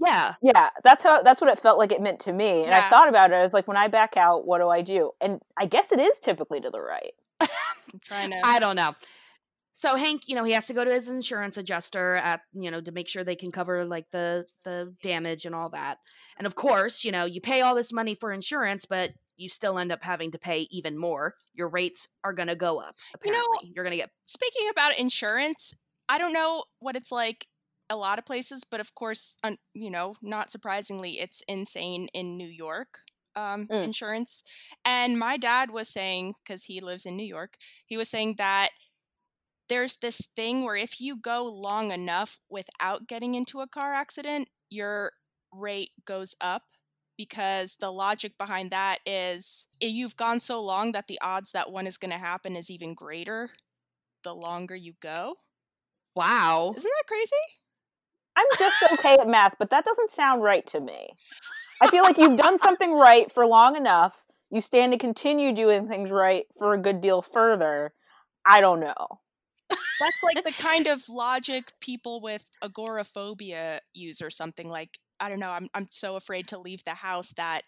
Yeah. 0.06 0.36
Yeah, 0.42 0.70
that's 0.84 1.04
how 1.04 1.22
that's 1.24 1.42
what 1.42 1.50
it 1.50 1.60
felt 1.60 1.78
like 1.78 1.92
it 1.92 2.02
meant 2.02 2.22
to 2.22 2.34
me. 2.34 2.64
And 2.64 2.74
I 2.74 2.90
thought 2.90 3.10
about 3.10 3.32
it. 3.32 3.36
I 3.36 3.42
was 3.42 3.54
like, 3.54 3.68
when 3.68 3.78
I 3.78 3.88
back 3.88 4.18
out, 4.18 4.46
what 4.46 4.60
do 4.60 4.68
I 4.70 4.82
do? 4.82 5.12
And 5.22 5.40
I 5.58 5.66
guess 5.66 5.92
it 5.92 6.00
is 6.00 6.20
typically 6.20 6.60
to 6.62 6.70
the 6.70 6.82
right. 6.82 7.14
I'm 7.42 8.00
trying 8.02 8.32
to. 8.32 8.42
I 8.44 8.60
don't 8.60 8.76
know. 8.76 8.94
So 9.78 9.98
Hank, 9.98 10.24
you 10.28 10.36
know, 10.36 10.46
he 10.46 10.54
has 10.54 10.68
to 10.68 10.74
go 10.74 10.86
to 10.86 10.92
his 10.94 11.10
insurance 11.10 11.58
adjuster 11.58 12.16
at, 12.16 12.42
you 12.54 12.72
know, 12.72 12.80
to 12.80 12.92
make 12.94 13.10
sure 13.10 13.24
they 13.26 13.36
can 13.36 13.52
cover 13.52 13.84
like 13.84 14.10
the 14.12 14.46
the 14.64 14.94
damage 15.04 15.46
and 15.46 15.54
all 15.54 15.70
that. 15.72 15.98
And 16.38 16.48
of 16.48 16.56
course, 16.56 17.04
you 17.04 17.12
know, 17.12 17.26
you 17.26 17.42
pay 17.42 17.62
all 17.62 17.76
this 17.76 17.92
money 17.92 18.16
for 18.16 18.32
insurance, 18.32 18.86
but 18.86 19.12
you 19.38 19.50
still 19.50 19.78
end 19.78 19.92
up 19.92 20.02
having 20.02 20.32
to 20.32 20.40
pay 20.40 20.68
even 20.72 20.98
more. 20.98 21.36
Your 21.54 21.68
rates 21.68 22.08
are 22.24 22.32
going 22.32 22.48
to 22.48 22.56
go 22.56 22.80
up. 22.80 22.96
You 23.26 23.34
know- 23.34 23.38
Apparently, 23.40 23.74
you're 23.76 23.84
going 23.84 23.92
to 23.92 23.98
get 23.98 24.10
Speaking 24.24 24.70
about 24.72 24.98
insurance, 24.98 25.74
I 26.08 26.18
don't 26.20 26.32
know 26.34 26.64
what 26.80 26.96
it's 26.96 27.12
like 27.12 27.46
a 27.90 27.96
lot 27.96 28.20
of 28.20 28.26
places, 28.26 28.64
but 28.64 28.80
of 28.80 28.94
course, 28.96 29.38
un, 29.44 29.58
you 29.74 29.90
know, 29.92 30.16
not 30.22 30.52
surprisingly, 30.52 31.12
it's 31.20 31.42
insane 31.48 32.08
in 32.14 32.38
New 32.38 32.48
York. 32.48 33.00
Um, 33.38 33.68
Mm. 33.68 33.84
Insurance, 33.84 34.44
and 34.86 35.20
my 35.20 35.36
dad 35.36 35.70
was 35.70 35.90
saying 35.90 36.36
because 36.44 36.64
he 36.64 36.80
lives 36.80 37.06
in 37.06 37.18
New 37.18 37.26
York, 37.26 37.58
he 37.86 37.98
was 37.98 38.08
saying 38.08 38.36
that 38.38 38.70
there's 39.68 39.98
this 39.98 40.28
thing 40.36 40.64
where 40.64 40.76
if 40.76 41.02
you 41.02 41.18
go 41.18 41.44
long 41.46 41.92
enough 41.92 42.40
without 42.50 43.08
getting 43.08 43.36
into 43.36 43.60
a 43.62 43.68
car 43.68 43.94
accident, 43.94 44.48
your 44.70 45.12
rate 45.52 45.92
goes 46.06 46.36
up 46.40 46.64
because 47.18 47.76
the 47.78 47.92
logic 47.92 48.38
behind 48.38 48.72
that 48.72 49.00
is 49.06 49.68
you've 49.82 50.16
gone 50.18 50.40
so 50.40 50.62
long 50.64 50.92
that 50.92 51.08
the 51.08 51.20
odds 51.22 51.52
that 51.52 51.72
one 51.72 51.88
is 51.88 51.98
going 51.98 52.12
to 52.12 52.18
happen 52.18 52.56
is 52.56 52.70
even 52.70 52.94
greater 52.94 53.50
the 54.24 54.34
longer 54.34 54.76
you 54.76 54.94
go. 55.02 55.36
wow. 56.16 56.74
Isn't 56.76 56.92
that 56.92 57.08
crazy? 57.08 57.36
I'm 58.36 58.46
just 58.58 58.76
okay 58.94 59.18
at 59.18 59.28
math, 59.28 59.56
but 59.58 59.70
that 59.70 59.86
doesn't 59.86 60.12
sound 60.12 60.44
right 60.44 60.66
to 60.68 60.80
me. 60.80 61.10
I 61.82 61.88
feel 61.88 62.04
like 62.04 62.18
you've 62.18 62.38
done 62.38 62.60
something 62.64 62.94
right 62.94 63.32
for 63.32 63.46
long 63.46 63.76
enough. 63.76 64.26
You 64.52 64.62
stand 64.62 64.92
to 64.94 64.98
continue 64.98 65.54
doing 65.54 65.88
things 65.88 66.12
right 66.12 66.46
for 66.58 66.74
a 66.74 66.82
good 66.82 67.02
deal 67.02 67.22
further. 67.22 67.94
I 68.46 68.62
don't 68.62 68.80
know. 68.80 69.20
That's 69.70 70.24
like 70.24 70.44
the 70.44 70.52
kind 70.52 70.88
of 70.88 71.02
logic 71.10 71.72
people 71.80 72.22
with 72.22 72.50
agoraphobia 72.62 73.80
use 73.94 74.22
or 74.22 74.30
something 74.30 74.70
like 74.70 75.00
I 75.20 75.30
don't 75.30 75.40
know, 75.40 75.50
I'm 75.50 75.70
I'm 75.74 75.88
so 75.90 76.16
afraid 76.16 76.48
to 76.50 76.60
leave 76.60 76.84
the 76.84 76.94
house 76.94 77.32
that 77.38 77.62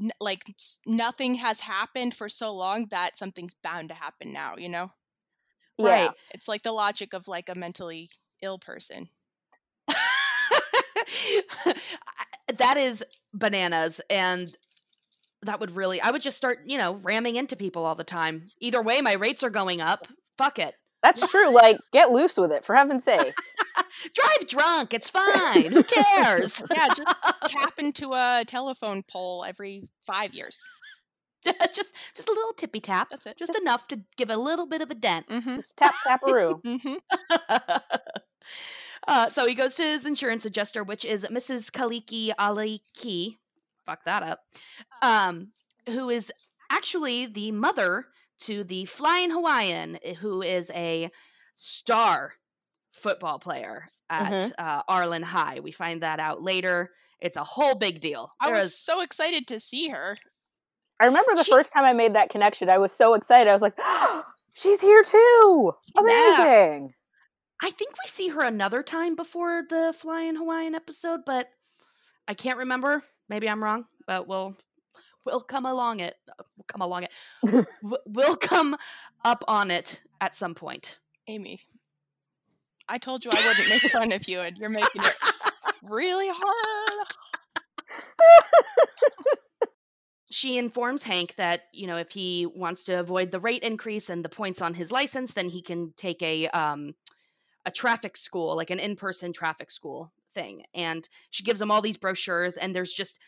n- 0.00 0.10
like 0.20 0.42
nothing 0.86 1.34
has 1.34 1.60
happened 1.60 2.14
for 2.14 2.28
so 2.28 2.54
long 2.54 2.86
that 2.90 3.18
something's 3.18 3.54
bound 3.54 3.90
to 3.90 3.94
happen 3.94 4.32
now, 4.32 4.54
you 4.56 4.68
know? 4.68 4.90
Yeah. 5.78 5.86
Right. 5.88 6.10
It's 6.32 6.48
like 6.48 6.62
the 6.62 6.72
logic 6.72 7.12
of 7.12 7.28
like 7.28 7.48
a 7.48 7.54
mentally 7.54 8.08
ill 8.42 8.58
person. 8.58 9.08
that 12.58 12.76
is 12.76 13.04
bananas 13.34 14.00
and 14.10 14.56
that 15.42 15.60
would 15.60 15.76
really 15.76 16.00
I 16.00 16.10
would 16.10 16.22
just 16.22 16.36
start, 16.36 16.60
you 16.64 16.78
know, 16.78 16.94
ramming 17.02 17.36
into 17.36 17.56
people 17.56 17.84
all 17.84 17.94
the 17.94 18.04
time. 18.04 18.48
Either 18.60 18.82
way 18.82 19.00
my 19.00 19.12
rates 19.14 19.42
are 19.42 19.50
going 19.50 19.80
up. 19.80 20.06
Fuck 20.38 20.58
it. 20.58 20.74
That's 21.02 21.26
true. 21.30 21.50
Like, 21.50 21.78
get 21.92 22.10
loose 22.10 22.36
with 22.36 22.50
it, 22.50 22.64
for 22.64 22.74
heaven's 22.74 23.04
sake. 23.04 23.32
Drive 24.14 24.48
drunk. 24.48 24.92
It's 24.92 25.08
fine. 25.10 25.70
Who 25.72 25.84
cares? 25.84 26.62
Yeah, 26.74 26.88
just 26.96 27.14
tap 27.44 27.78
into 27.78 28.12
a 28.12 28.42
telephone 28.46 29.02
pole 29.04 29.44
every 29.46 29.84
5 30.00 30.34
years. 30.34 30.64
just 31.44 31.90
just 32.14 32.28
a 32.28 32.32
little 32.32 32.52
tippy 32.54 32.80
tap. 32.80 33.08
That's 33.10 33.26
it. 33.26 33.38
Just 33.38 33.54
enough 33.56 33.86
to 33.88 34.00
give 34.16 34.30
a 34.30 34.36
little 34.36 34.66
bit 34.66 34.80
of 34.80 34.90
a 34.90 34.94
dent. 34.96 35.28
Mhm. 35.28 35.56
Just 35.56 35.76
tap 35.76 35.94
taparoo. 36.04 36.60
Mhm. 36.62 36.98
Uh, 39.06 39.28
so 39.28 39.46
he 39.46 39.54
goes 39.54 39.74
to 39.76 39.82
his 39.82 40.06
insurance 40.06 40.44
adjuster, 40.44 40.82
which 40.84 41.04
is 41.04 41.24
Mrs. 41.24 41.70
Kaliki 41.70 42.34
Aliki. 42.38 43.36
Fuck 43.84 44.04
that 44.04 44.22
up. 44.22 44.40
Um, 45.02 45.52
who 45.88 46.10
is 46.10 46.32
actually 46.70 47.26
the 47.26 47.52
mother 47.52 48.06
to 48.40 48.64
the 48.64 48.84
Flying 48.86 49.30
Hawaiian, 49.30 49.98
eh, 50.02 50.14
who 50.14 50.42
is 50.42 50.70
a 50.74 51.10
star 51.54 52.34
football 52.92 53.38
player 53.38 53.86
at 54.10 54.30
Mhm. 54.32 54.52
uh, 54.58 54.82
Arlen 54.88 55.22
High. 55.22 55.60
We 55.60 55.70
find 55.70 56.02
that 56.02 56.18
out 56.18 56.42
later. 56.42 56.92
It's 57.20 57.36
a 57.36 57.44
whole 57.44 57.74
big 57.76 58.00
deal. 58.00 58.30
I 58.40 58.46
There 58.50 58.58
was 58.60 58.68
is- 58.72 58.84
so 58.84 59.00
excited 59.02 59.46
to 59.48 59.60
see 59.60 59.88
her. 59.88 60.16
I 61.00 61.06
remember 61.06 61.34
the 61.34 61.44
She- 61.44 61.50
first 61.52 61.72
time 61.72 61.84
I 61.84 61.92
made 61.92 62.14
that 62.14 62.30
connection. 62.30 62.68
I 62.70 62.78
was 62.78 62.90
so 62.92 63.14
excited. 63.14 63.48
I 63.48 63.52
was 63.52 63.62
like, 63.62 63.76
she's 64.56 64.80
here 64.80 65.02
too. 65.04 65.72
Amazing. 65.96 66.94
I 67.62 67.70
think 67.70 67.92
we 67.92 68.08
see 68.08 68.28
her 68.28 68.42
another 68.42 68.82
time 68.82 69.16
before 69.16 69.62
the 69.68 69.94
Flying 69.98 70.36
Hawaiian 70.36 70.74
episode, 70.74 71.20
but 71.24 71.48
I 72.28 72.34
can't 72.34 72.58
remember. 72.58 73.02
Maybe 73.28 73.48
I'm 73.48 73.62
wrong, 73.62 73.86
but 74.06 74.28
we'll 74.28 74.56
we'll 75.24 75.40
come 75.40 75.66
along 75.66 76.00
it. 76.00 76.14
uh, 76.28 76.42
We'll 76.56 76.64
come 76.66 76.82
along 76.82 77.04
it. 77.04 77.66
we'll 78.06 78.36
come 78.36 78.76
up 79.24 79.44
on 79.48 79.70
it 79.70 80.00
at 80.20 80.36
some 80.36 80.54
point. 80.54 80.98
Amy, 81.28 81.60
I 82.88 82.98
told 82.98 83.24
you 83.24 83.30
I 83.32 83.46
wouldn't 83.48 83.68
make 83.68 83.90
fun 83.90 84.12
of 84.12 84.28
you, 84.28 84.40
and 84.40 84.56
you're 84.58 84.68
making 84.68 85.02
it 85.02 85.14
really 85.84 86.28
hard. 86.30 87.08
She 90.30 90.58
informs 90.58 91.02
Hank 91.04 91.36
that 91.36 91.62
you 91.72 91.86
know 91.86 91.96
if 91.96 92.10
he 92.10 92.46
wants 92.46 92.84
to 92.84 92.98
avoid 93.00 93.30
the 93.30 93.40
rate 93.40 93.62
increase 93.62 94.10
and 94.10 94.24
the 94.24 94.28
points 94.28 94.60
on 94.60 94.74
his 94.74 94.90
license, 94.92 95.32
then 95.32 95.48
he 95.48 95.62
can 95.62 95.94
take 95.96 96.20
a 96.22 96.48
um 96.48 96.94
a 97.66 97.70
traffic 97.70 98.16
school, 98.16 98.56
like 98.56 98.70
an 98.70 98.78
in-person 98.78 99.34
traffic 99.34 99.70
school 99.70 100.12
thing. 100.32 100.62
And 100.74 101.06
she 101.30 101.42
gives 101.42 101.60
them 101.60 101.70
all 101.70 101.82
these 101.82 101.98
brochures, 101.98 102.56
and 102.56 102.74
there's 102.74 102.94
just 102.94 103.18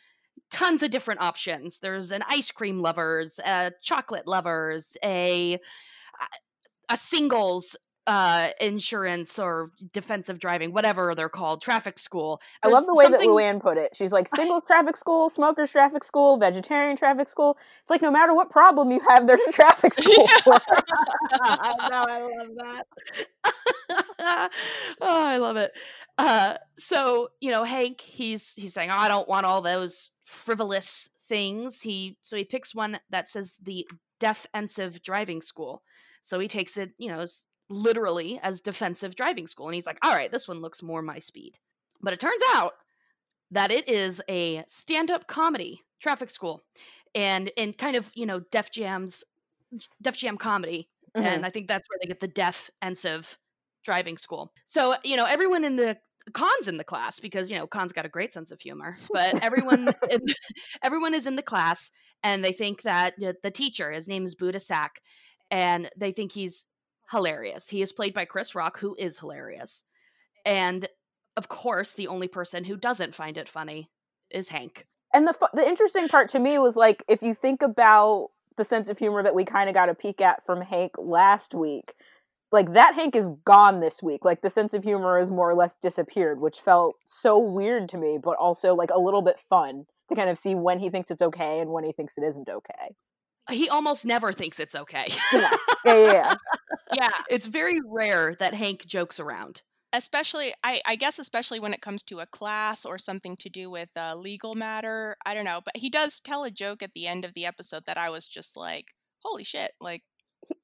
tons 0.51 0.83
of 0.83 0.91
different 0.91 1.21
options. 1.21 1.81
There's 1.81 2.13
an 2.13 2.23
ice 2.29 2.51
cream 2.51 2.81
lovers, 2.81 3.39
a 3.45 3.73
chocolate 3.83 4.27
lovers, 4.27 4.97
a 5.05 5.59
a 6.91 6.97
singles 6.97 7.77
uh 8.09 8.49
insurance 8.61 9.39
or 9.39 9.71
defensive 9.93 10.39
driving 10.39 10.73
whatever 10.73 11.15
they're 11.15 11.29
called 11.29 11.61
traffic 11.61 11.99
school 11.99 12.41
I 12.63 12.69
love 12.69 12.87
the 12.87 12.95
way 12.95 13.09
that 13.09 13.21
Luann 13.21 13.61
put 13.61 13.77
it. 13.77 13.95
She's 13.95 14.13
like 14.13 14.29
single 14.35 14.61
traffic 14.61 14.97
school, 14.97 15.29
smokers 15.29 15.71
traffic 15.71 16.05
school, 16.05 16.37
vegetarian 16.39 16.97
traffic 16.97 17.29
school. 17.29 17.57
It's 17.83 17.91
like 17.91 18.03
no 18.03 18.11
matter 18.11 18.35
what 18.35 18.51
problem 18.51 18.91
you 18.91 19.01
have, 19.09 19.27
there's 19.27 19.41
a 19.49 19.53
traffic 19.53 19.95
school. 19.99 20.27
I 21.41 21.89
know, 21.91 22.05
I 22.09 22.21
love 22.21 22.55
that. 22.57 22.87
oh, 25.01 25.27
I 25.27 25.37
love 25.37 25.57
it. 25.57 25.73
Uh, 26.17 26.55
so 26.77 27.29
you 27.41 27.51
know, 27.51 27.65
Hank, 27.65 28.01
he's 28.01 28.55
he's 28.55 28.75
saying, 28.75 28.91
oh, 28.91 28.97
I 28.97 29.09
don't 29.09 29.29
want 29.29 29.47
all 29.47 29.63
those 29.63 30.11
frivolous 30.25 31.11
things. 31.29 31.81
He 31.81 32.17
so 32.23 32.37
he 32.37 32.45
picks 32.45 32.75
one 32.75 32.99
that 33.11 33.29
says 33.29 33.53
the 33.63 33.87
defensive 34.19 35.03
driving 35.03 35.41
school. 35.43 35.83
So 36.23 36.39
he 36.39 36.49
takes 36.49 36.77
it, 36.77 36.91
you 36.99 37.09
know, 37.09 37.25
literally 37.71 38.41
as 38.43 38.61
defensive 38.61 39.15
driving 39.15 39.47
school, 39.47 39.67
and 39.67 39.75
he's 39.75 39.87
like, 39.87 39.99
all 40.03 40.15
right, 40.15 40.31
this 40.33 40.49
one 40.49 40.61
looks 40.61 40.83
more 40.83 41.03
my 41.03 41.19
speed. 41.19 41.59
But 42.01 42.13
it 42.13 42.21
turns 42.21 42.43
out 42.55 42.75
that 43.51 43.71
it 43.71 43.89
is 43.89 44.21
a 44.29 44.65
stand-up 44.69 45.27
comedy 45.27 45.83
traffic 46.01 46.31
school 46.31 46.63
and 47.15 47.49
in 47.57 47.73
kind 47.73 47.97
of, 47.97 48.11
you 48.15 48.27
know, 48.27 48.41
Def 48.53 48.71
Jam's 48.71 49.25
Def 50.03 50.17
Jam 50.17 50.37
comedy. 50.39 50.89
Mhm. 51.17 51.25
And 51.25 51.47
I 51.47 51.51
think 51.51 51.69
that's 51.69 51.89
where 51.89 51.99
they 52.01 52.07
get 52.07 52.21
the 52.21 52.29
Def 52.29 52.71
Ensive 52.83 53.39
driving 53.85 54.17
school. 54.19 54.53
So, 54.67 54.95
you 55.05 55.17
know, 55.17 55.25
everyone 55.25 55.65
in 55.65 55.77
the 55.77 55.99
Khan's 56.35 56.69
in 56.69 56.77
the 56.77 56.85
class 56.85 57.21
because, 57.21 57.51
you 57.51 57.57
know, 57.57 57.67
Khan's 57.67 57.93
got 57.93 58.05
a 58.05 58.09
great 58.11 58.33
sense 58.35 58.51
of 58.51 58.61
humor. 58.61 58.97
But 59.11 59.43
everyone 59.43 59.93
in, 60.11 60.21
everyone 60.83 61.15
is 61.15 61.27
in 61.27 61.37
the 61.37 61.43
class 61.43 61.91
and 62.23 62.45
they 62.45 62.53
think 62.53 62.83
that 62.83 63.15
the 63.19 63.51
teacher, 63.51 63.91
his 63.91 64.09
name 64.09 64.25
is 64.25 64.35
Buddha 64.35 64.61
Sack, 64.61 65.01
and 65.51 65.91
they 65.97 66.13
think 66.13 66.33
he's 66.33 66.67
hilarious. 67.11 67.69
He 67.69 67.83
is 67.83 67.93
played 67.93 68.15
by 68.15 68.25
Chris 68.25 68.55
Rock, 68.55 68.79
who 68.79 68.95
is 68.99 69.19
hilarious. 69.19 69.85
And 70.45 70.89
of 71.37 71.49
course, 71.49 71.93
the 71.93 72.09
only 72.09 72.29
person 72.29 72.65
who 72.65 72.77
doesn't 72.77 73.15
find 73.15 73.39
it 73.39 73.49
funny 73.49 73.91
is 74.31 74.49
Hank. 74.49 74.87
And 75.15 75.27
the 75.27 75.49
the 75.55 75.67
interesting 75.67 76.09
part 76.09 76.29
to 76.31 76.39
me 76.39 76.59
was 76.59 76.77
like 76.77 77.03
if 77.09 77.23
you 77.23 77.35
think 77.35 77.63
about 77.63 78.29
the 78.57 78.65
sense 78.65 78.89
of 78.89 78.99
humor 78.99 79.23
that 79.23 79.35
we 79.35 79.45
kind 79.45 79.69
of 79.69 79.75
got 79.75 79.89
a 79.89 79.95
peek 79.95 80.21
at 80.21 80.45
from 80.45 80.61
Hank 80.61 80.93
last 80.99 81.55
week, 81.55 81.95
like 82.51 82.75
that 82.75 82.95
Hank 82.95 83.15
is 83.15 83.31
gone 83.45 83.81
this 83.81 84.03
week. 84.03 84.25
Like 84.25 84.43
the 84.43 84.51
sense 84.51 84.75
of 84.75 84.83
humor 84.83 85.19
is 85.21 85.31
more 85.31 85.51
or 85.51 85.55
less 85.55 85.77
disappeared, 85.81 86.41
which 86.41 86.61
felt 86.61 86.97
so 87.07 87.39
weird 87.39 87.89
to 87.91 87.99
me, 87.99 88.19
but 88.23 88.37
also 88.37 88.75
like 88.75 88.91
a 88.93 89.01
little 89.01 89.23
bit 89.23 89.39
fun 89.49 89.87
to 90.09 90.15
kind 90.15 90.31
of 90.31 90.39
see 90.39 90.55
when 90.55 90.79
he 90.79 90.91
thinks 90.91 91.11
it's 91.11 91.23
okay 91.23 91.61
and 91.61 91.71
when 91.71 91.85
he 91.85 91.93
thinks 91.93 92.19
it 92.19 92.25
isn't 92.25 92.49
okay. 92.49 92.95
He 93.51 93.69
almost 93.69 94.05
never 94.05 94.33
thinks 94.33 94.61
it's 94.61 94.75
okay. 94.75 95.07
Yeah, 95.33 95.51
yeah, 95.85 95.95
yeah. 95.95 96.13
yeah. 96.13 96.35
Yeah, 96.95 97.11
it's 97.31 97.47
very 97.47 97.81
rare 97.87 98.35
that 98.39 98.55
Hank 98.55 98.87
jokes 98.87 99.21
around. 99.21 99.63
especially 99.93 100.53
I, 100.65 100.81
I 100.87 100.97
guess 100.97 101.19
especially 101.19 101.61
when 101.61 101.73
it 101.75 101.81
comes 101.83 102.03
to 102.05 102.21
a 102.21 102.27
class 102.27 102.85
or 102.85 102.99
something 102.99 103.37
to 103.39 103.49
do 103.49 103.71
with 103.71 103.91
a 103.97 104.17
legal 104.17 104.55
matter. 104.55 105.17
I 105.25 105.35
don't 105.35 105.45
know, 105.45 105.61
but 105.65 105.77
he 105.77 105.91
does 105.91 106.21
tell 106.21 106.45
a 106.45 106.51
joke 106.51 106.83
at 106.83 106.93
the 106.95 107.07
end 107.07 107.25
of 107.25 107.35
the 107.35 107.47
episode 107.47 107.85
that 107.87 107.97
I 107.99 108.11
was 108.11 108.27
just 108.27 108.57
like, 108.57 108.93
"Holy 109.25 109.45
shit!" 109.45 109.73
Like, 109.81 110.03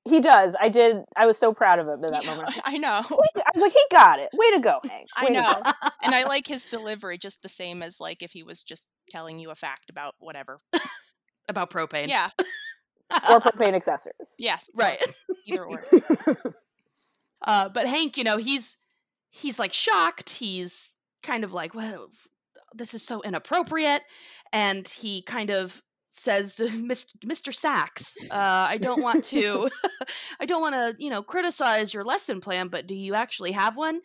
He 0.06 0.20
does. 0.20 0.54
I 0.60 0.68
did. 0.70 0.96
I 1.16 1.26
was 1.26 1.38
so 1.38 1.52
proud 1.52 1.78
of 1.78 1.86
him 1.88 2.04
in 2.04 2.10
that 2.12 2.24
yeah, 2.24 2.30
moment. 2.34 2.58
I 2.64 2.78
know, 2.78 3.02
I 3.02 3.50
was 3.54 3.62
like, 3.62 3.72
he 3.72 3.84
got 3.90 4.18
it. 4.18 4.28
Way 4.32 4.50
to 4.52 4.60
go, 4.60 4.80
Hank. 4.88 5.08
I 5.16 5.24
Way 5.24 5.34
to 5.34 5.42
know. 5.42 5.62
and 6.02 6.14
I 6.14 6.24
like 6.24 6.46
his 6.46 6.64
delivery 6.66 7.18
just 7.18 7.42
the 7.42 7.48
same 7.48 7.82
as 7.82 8.00
like 8.00 8.22
if 8.22 8.32
he 8.32 8.42
was 8.42 8.62
just 8.62 8.88
telling 9.10 9.38
you 9.38 9.50
a 9.50 9.54
fact 9.54 9.90
about 9.90 10.14
whatever. 10.18 10.58
About 11.46 11.70
propane. 11.70 12.08
Yeah. 12.08 12.30
Or 13.30 13.40
propane 13.40 13.74
accessories. 13.74 14.34
Yes. 14.38 14.68
right. 14.74 15.04
Either 15.46 15.64
or. 15.64 15.82
Uh, 17.46 17.68
but 17.68 17.86
Hank, 17.86 18.16
you 18.16 18.24
know, 18.24 18.38
he's 18.38 18.78
he's 19.28 19.58
like 19.58 19.72
shocked. 19.74 20.30
He's 20.30 20.94
kind 21.22 21.44
of 21.44 21.52
like, 21.52 21.74
well, 21.74 22.08
this 22.74 22.94
is 22.94 23.02
so 23.02 23.20
inappropriate, 23.20 24.00
and 24.52 24.88
he 24.88 25.20
kind 25.22 25.50
of 25.50 25.82
says 26.10 26.54
to 26.56 26.68
Mr. 26.68 27.54
Sachs, 27.54 28.14
uh, 28.30 28.66
I 28.70 28.78
don't 28.78 29.02
want 29.02 29.24
to, 29.26 29.68
I 30.40 30.46
don't 30.46 30.62
want 30.62 30.74
to, 30.74 30.94
you 30.98 31.10
know, 31.10 31.22
criticize 31.22 31.92
your 31.92 32.04
lesson 32.04 32.40
plan, 32.40 32.68
but 32.68 32.86
do 32.86 32.94
you 32.94 33.14
actually 33.14 33.52
have 33.52 33.76
one? 33.76 34.00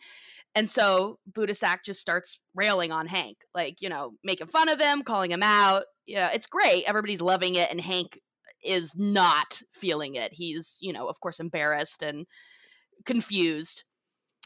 And 0.56 0.68
so 0.68 1.18
Buddha 1.32 1.54
Sack 1.54 1.84
just 1.84 2.00
starts 2.00 2.38
railing 2.54 2.90
on 2.90 3.06
Hank, 3.06 3.38
like, 3.54 3.80
you 3.80 3.88
know, 3.88 4.14
making 4.24 4.48
fun 4.48 4.68
of 4.68 4.80
him, 4.80 5.02
calling 5.02 5.30
him 5.30 5.44
out. 5.44 5.84
Yeah, 6.06 6.30
it's 6.32 6.46
great. 6.46 6.82
Everybody's 6.88 7.20
loving 7.20 7.54
it, 7.54 7.70
and 7.70 7.80
Hank 7.80 8.18
is 8.62 8.92
not 8.96 9.62
feeling 9.72 10.14
it. 10.14 10.32
He's, 10.32 10.76
you 10.80 10.92
know, 10.92 11.08
of 11.08 11.20
course, 11.20 11.40
embarrassed 11.40 12.02
and 12.02 12.26
confused. 13.04 13.84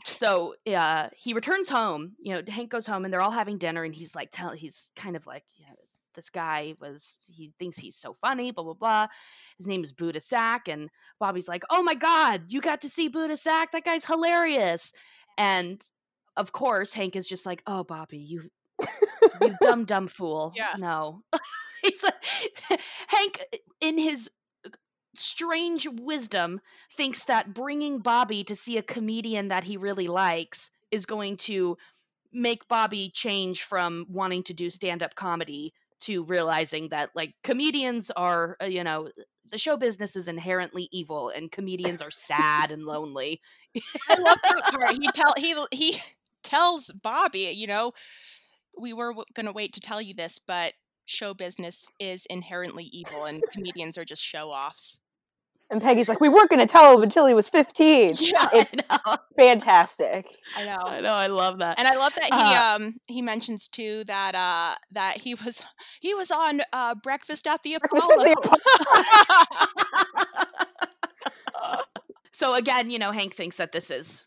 So 0.04 0.54
uh, 0.66 1.08
he 1.16 1.32
returns 1.32 1.68
home. 1.68 2.14
You 2.20 2.34
know, 2.34 2.42
Hank 2.48 2.70
goes 2.70 2.86
home 2.86 3.04
and 3.04 3.12
they're 3.12 3.22
all 3.22 3.30
having 3.30 3.58
dinner, 3.58 3.84
and 3.84 3.94
he's 3.94 4.14
like, 4.14 4.30
tell, 4.30 4.50
he's 4.50 4.90
kind 4.96 5.16
of 5.16 5.26
like, 5.26 5.44
yeah, 5.56 5.72
this 6.14 6.30
guy 6.30 6.74
was, 6.80 7.16
he 7.26 7.52
thinks 7.58 7.78
he's 7.78 7.96
so 7.96 8.16
funny, 8.20 8.50
blah 8.50 8.64
blah 8.64 8.74
blah. 8.74 9.06
His 9.58 9.66
name 9.66 9.82
is 9.82 9.92
Buddha 9.92 10.20
Sack, 10.20 10.68
and 10.68 10.90
Bobby's 11.18 11.48
like, 11.48 11.64
oh 11.70 11.82
my 11.82 11.94
god, 11.94 12.44
you 12.48 12.60
got 12.60 12.80
to 12.82 12.88
see 12.88 13.08
Buddha 13.08 13.36
Sack? 13.36 13.72
That 13.72 13.84
guy's 13.84 14.04
hilarious. 14.04 14.92
And 15.38 15.82
of 16.36 16.52
course, 16.52 16.92
Hank 16.92 17.16
is 17.16 17.28
just 17.28 17.46
like, 17.46 17.62
oh 17.66 17.84
Bobby, 17.84 18.18
you, 18.18 18.50
you 19.40 19.56
dumb 19.62 19.84
dumb 19.84 20.08
fool. 20.08 20.52
Yeah. 20.54 20.74
No, 20.76 21.22
he's 21.84 22.02
like, 22.02 22.80
Hank 23.08 23.44
in 23.80 23.98
his 23.98 24.28
strange 25.16 25.86
wisdom 26.00 26.60
thinks 26.96 27.24
that 27.24 27.54
bringing 27.54 27.98
Bobby 27.98 28.42
to 28.44 28.56
see 28.56 28.76
a 28.76 28.82
comedian 28.82 29.48
that 29.48 29.64
he 29.64 29.76
really 29.76 30.08
likes 30.08 30.70
is 30.90 31.06
going 31.06 31.36
to 31.36 31.76
make 32.32 32.66
Bobby 32.66 33.10
change 33.14 33.62
from 33.62 34.06
wanting 34.10 34.42
to 34.44 34.54
do 34.54 34.70
stand 34.70 35.02
up 35.02 35.14
comedy 35.14 35.72
to 36.00 36.24
realizing 36.24 36.88
that 36.88 37.10
like 37.14 37.34
comedians 37.44 38.10
are 38.16 38.56
uh, 38.60 38.66
you 38.66 38.82
know 38.82 39.08
the 39.50 39.58
show 39.58 39.76
business 39.76 40.16
is 40.16 40.26
inherently 40.26 40.88
evil 40.90 41.28
and 41.28 41.52
comedians 41.52 42.02
are 42.02 42.10
sad 42.10 42.70
and 42.72 42.84
lonely. 42.84 43.40
I 44.10 44.16
love 44.16 44.38
that 44.42 44.62
part. 44.72 44.90
He 44.92 45.08
tell 45.12 45.34
he 45.36 45.54
he 45.70 45.98
tells 46.42 46.90
Bobby, 47.02 47.52
you 47.54 47.66
know, 47.66 47.92
we 48.78 48.92
were 48.92 49.14
going 49.34 49.46
to 49.46 49.52
wait 49.52 49.72
to 49.74 49.80
tell 49.80 50.02
you 50.02 50.14
this, 50.14 50.38
but 50.38 50.72
show 51.04 51.34
business 51.34 51.88
is 51.98 52.26
inherently 52.26 52.84
evil 52.84 53.24
and 53.24 53.42
comedians 53.52 53.96
are 53.98 54.04
just 54.04 54.22
show 54.22 54.50
offs. 54.50 55.00
And 55.70 55.80
Peggy's 55.82 56.08
like, 56.08 56.20
we 56.20 56.28
weren't 56.28 56.50
going 56.50 56.60
to 56.60 56.70
tell 56.70 56.94
him 56.94 57.02
until 57.02 57.26
he 57.26 57.34
was 57.34 57.48
15. 57.50 58.14
Yeah, 58.18 58.48
It's 58.52 58.70
I 58.90 58.98
know. 59.06 59.16
fantastic. 59.38 60.26
I 60.54 60.64
know. 60.64 60.76
I 60.86 61.00
know. 61.00 61.14
I 61.14 61.26
love 61.26 61.58
that. 61.58 61.78
And 61.78 61.88
I 61.88 61.96
love 61.96 62.12
that 62.16 62.32
he 62.32 62.32
Uh, 62.32 62.62
um 62.84 62.94
he 63.08 63.22
mentions 63.22 63.66
too 63.68 64.04
that 64.04 64.34
uh 64.34 64.74
that 64.92 65.18
he 65.18 65.34
was 65.34 65.62
he 66.00 66.14
was 66.14 66.30
on 66.30 66.60
uh 66.72 66.94
breakfast 66.94 67.46
at 67.46 67.62
the 67.62 67.76
Breakfast 67.80 68.10
Apollo. 68.10 68.32
at 68.32 68.42
the 68.42 68.58
so 72.32 72.54
again, 72.54 72.90
you 72.90 72.98
know, 72.98 73.10
Hank 73.12 73.34
thinks 73.34 73.56
that 73.56 73.72
this 73.72 73.90
is 73.90 74.22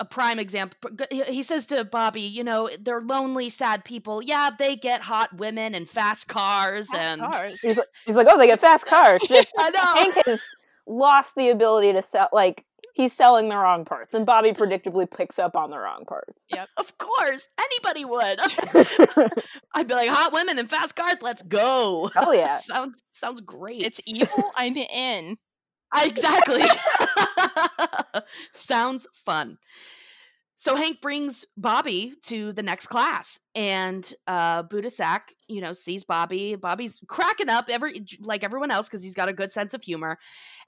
a 0.00 0.04
prime 0.04 0.38
example. 0.38 0.90
He 1.10 1.22
he 1.24 1.42
says 1.42 1.66
to 1.66 1.84
Bobby, 1.84 2.22
you 2.22 2.42
know, 2.42 2.70
they're 2.80 3.02
lonely, 3.02 3.48
sad 3.50 3.84
people. 3.84 4.22
Yeah, 4.22 4.50
they 4.58 4.74
get 4.74 5.02
hot 5.02 5.36
women 5.36 5.74
and 5.74 5.88
fast 5.88 6.26
cars, 6.26 6.88
Fast 6.88 7.00
and 7.00 7.20
cars. 7.20 7.58
He's 7.60 7.76
like, 7.76 7.86
he's 8.06 8.16
like, 8.16 8.26
oh, 8.28 8.38
they 8.38 8.46
get 8.46 8.60
fast 8.60 8.86
cars. 8.86 9.22
Just, 9.28 9.52
I 9.58 9.70
know. 9.70 9.94
Hank 9.94 10.26
has 10.26 10.40
lost 10.86 11.34
the 11.36 11.50
ability 11.50 11.92
to 11.92 12.02
sell, 12.02 12.28
like, 12.32 12.64
he's 12.94 13.12
selling 13.12 13.48
the 13.48 13.56
wrong 13.56 13.84
parts. 13.84 14.14
And 14.14 14.24
Bobby 14.24 14.52
predictably 14.52 15.08
picks 15.10 15.38
up 15.38 15.54
on 15.54 15.70
the 15.70 15.78
wrong 15.78 16.04
parts. 16.06 16.42
Yeah, 16.52 16.64
of 16.78 16.96
course, 16.98 17.46
anybody 17.60 18.04
would. 18.04 18.40
I'd 19.74 19.86
be 19.86 19.94
like, 19.94 20.08
hot 20.08 20.32
women 20.32 20.58
and 20.58 20.68
fast 20.68 20.96
cars. 20.96 21.16
Let's 21.20 21.42
go. 21.42 22.10
Oh 22.16 22.32
yeah. 22.32 22.56
sounds 22.56 23.02
sounds 23.12 23.40
great. 23.40 23.82
It's 23.82 24.00
evil. 24.06 24.50
I'm 24.56 24.76
in. 24.76 25.36
Exactly. 25.94 26.64
Sounds 28.54 29.06
fun. 29.24 29.58
So 30.56 30.76
Hank 30.76 31.00
brings 31.00 31.46
Bobby 31.56 32.12
to 32.24 32.52
the 32.52 32.62
next 32.62 32.88
class, 32.88 33.38
and 33.54 34.12
uh, 34.26 34.62
you 35.48 35.60
know, 35.62 35.72
sees 35.72 36.04
Bobby. 36.04 36.54
Bobby's 36.54 37.00
cracking 37.08 37.48
up 37.48 37.70
every 37.70 38.04
like 38.20 38.44
everyone 38.44 38.70
else 38.70 38.86
because 38.86 39.02
he's 39.02 39.14
got 39.14 39.30
a 39.30 39.32
good 39.32 39.50
sense 39.50 39.72
of 39.72 39.82
humor. 39.82 40.18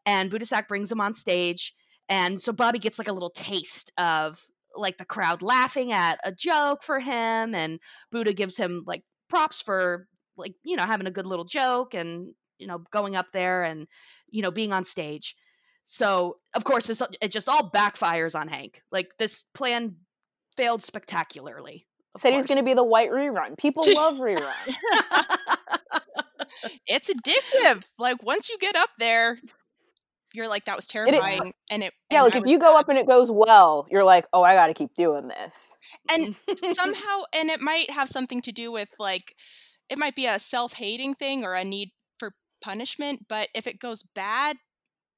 And 0.07 0.31
Buddha 0.31 0.47
Sack 0.47 0.67
brings 0.67 0.91
him 0.91 1.03
on 1.03 1.13
stage, 1.13 1.75
and 2.09 2.41
so 2.41 2.55
Bobby 2.55 2.79
gets 2.79 2.99
like 2.99 3.09
a 3.09 3.13
little 3.13 3.29
taste 3.29 3.93
of 3.99 4.41
like 4.75 4.97
the 4.97 5.05
crowd 5.05 5.43
laughing 5.43 5.93
at 5.93 6.19
a 6.25 6.33
joke 6.33 6.83
for 6.83 6.99
him, 6.99 7.55
and 7.55 7.79
Buddha 8.11 8.33
gives 8.33 8.57
him 8.57 8.85
like 8.87 9.03
props 9.29 9.61
for 9.61 10.07
like 10.39 10.55
you 10.65 10.75
know 10.75 10.85
having 10.85 11.07
a 11.07 11.11
good 11.11 11.27
little 11.27 11.45
joke 11.45 11.93
and 11.93 12.33
you 12.63 12.69
know 12.69 12.79
going 12.93 13.17
up 13.17 13.33
there 13.33 13.65
and 13.65 13.87
you 14.31 14.41
know 14.43 14.51
being 14.53 14.73
on 14.73 14.85
stage. 14.85 15.35
So 15.85 16.37
of 16.55 16.65
course 16.65 16.87
this, 16.87 17.03
it 17.21 17.29
just 17.33 17.49
all 17.49 17.71
backfires 17.71 18.35
on 18.39 18.49
Hank. 18.49 18.81
Like 18.93 19.11
this 19.19 19.45
plan 19.53 19.97
failed 20.57 20.83
spectacularly. 20.83 21.87
of 22.15 22.21
Said 22.23 22.35
he's 22.35 22.47
going 22.47 22.59
to 22.59 22.65
be 22.65 22.75
the 22.75 22.85
white 22.85 23.11
rerun. 23.11 23.59
People 23.59 23.83
love 23.95 24.19
reruns. 24.19 24.77
It's 26.87 27.11
addictive. 27.13 27.85
Like 27.99 28.23
once 28.23 28.49
you 28.49 28.59
get 28.59 28.77
up 28.77 28.91
there, 28.99 29.39
you're 30.35 30.49
like 30.49 30.65
that 30.67 30.77
was 30.77 30.87
terrifying, 30.89 31.53
and 31.71 31.83
it 31.83 31.93
Yeah, 32.11 32.19
and 32.19 32.25
like 32.27 32.37
I 32.37 32.39
if 32.39 32.47
you 32.47 32.59
go 32.59 32.73
bad. 32.75 32.81
up 32.81 32.89
and 32.89 32.99
it 32.99 33.07
goes 33.07 33.31
well, 33.31 33.87
you're 33.91 34.05
like, 34.05 34.27
oh, 34.33 34.43
I 34.43 34.55
got 34.55 34.69
to 34.69 34.75
keep 34.75 34.95
doing 34.95 35.29
this. 35.29 35.69
and 36.11 36.37
somehow 36.77 37.23
and 37.35 37.51
it 37.51 37.61
might 37.61 37.91
have 37.91 38.09
something 38.09 38.41
to 38.43 38.53
do 38.53 38.73
with 38.73 38.89
like 38.99 39.35
it 39.89 39.99
might 39.99 40.15
be 40.15 40.27
a 40.27 40.39
self-hating 40.39 41.15
thing 41.15 41.45
or 41.45 41.55
a 41.55 41.65
need 41.65 41.91
for 41.91 42.02
punishment 42.63 43.27
but 43.29 43.49
if 43.55 43.67
it 43.67 43.79
goes 43.81 44.03
bad 44.15 44.57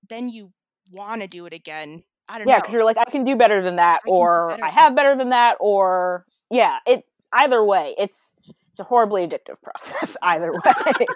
then 0.08 0.28
you 0.28 0.52
want 0.92 1.20
to 1.22 1.28
do 1.28 1.46
it 1.46 1.52
again 1.52 2.02
i 2.28 2.38
don't 2.38 2.46
Yeah, 2.48 2.54
know 2.54 2.56
Yeah, 2.56 2.60
because 2.60 2.72
you're 2.74 2.84
like, 2.84 2.98
I 2.98 3.10
can 3.10 3.24
do 3.24 3.36
better 3.36 3.62
than 3.62 3.76
that, 3.76 4.00
I 4.06 4.10
or 4.10 4.48
better 4.50 4.64
I 4.64 4.70
have 4.70 4.96
better 4.96 5.16
than 5.16 5.30
that, 5.30 5.56
or 5.60 6.24
yeah, 6.50 6.78
it. 6.86 7.04
Either 7.32 7.64
way, 7.64 7.94
it's 7.98 8.34
it's 8.70 8.80
a 8.80 8.84
horribly 8.84 9.26
addictive 9.26 9.60
process. 9.62 10.16
Either 10.22 10.52
way, 10.64 11.06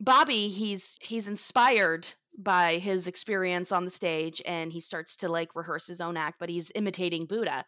Bobby, 0.00 0.48
he's 0.48 0.96
he's 1.00 1.26
inspired 1.28 2.08
by 2.38 2.78
his 2.78 3.06
experience 3.08 3.72
on 3.72 3.84
the 3.84 3.90
stage 3.90 4.40
and 4.46 4.72
he 4.72 4.78
starts 4.80 5.16
to 5.16 5.28
like 5.28 5.56
rehearse 5.56 5.86
his 5.88 6.00
own 6.00 6.16
act, 6.16 6.36
but 6.38 6.48
he's 6.48 6.70
imitating 6.76 7.26
Buddha. 7.26 7.64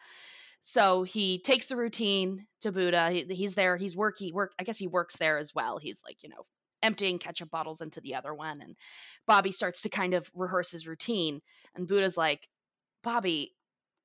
So 0.62 1.02
he 1.02 1.40
takes 1.40 1.66
the 1.66 1.76
routine 1.76 2.46
to 2.60 2.70
Buddha. 2.70 3.10
He, 3.10 3.24
he's 3.34 3.54
there. 3.54 3.76
He's 3.76 3.96
working. 3.96 4.32
Work. 4.34 4.52
I 4.60 4.64
guess 4.64 4.78
he 4.78 4.86
works 4.86 5.16
there 5.16 5.38
as 5.38 5.54
well. 5.54 5.78
He's 5.78 6.00
like 6.04 6.22
you 6.22 6.28
know 6.28 6.46
emptying 6.82 7.18
ketchup 7.18 7.50
bottles 7.50 7.80
into 7.80 8.00
the 8.00 8.14
other 8.14 8.34
one, 8.34 8.60
and 8.60 8.76
Bobby 9.26 9.52
starts 9.52 9.82
to 9.82 9.88
kind 9.88 10.14
of 10.14 10.30
rehearse 10.34 10.70
his 10.70 10.86
routine. 10.86 11.40
And 11.74 11.86
Buddha's 11.86 12.16
like, 12.16 12.48
Bobby, 13.02 13.54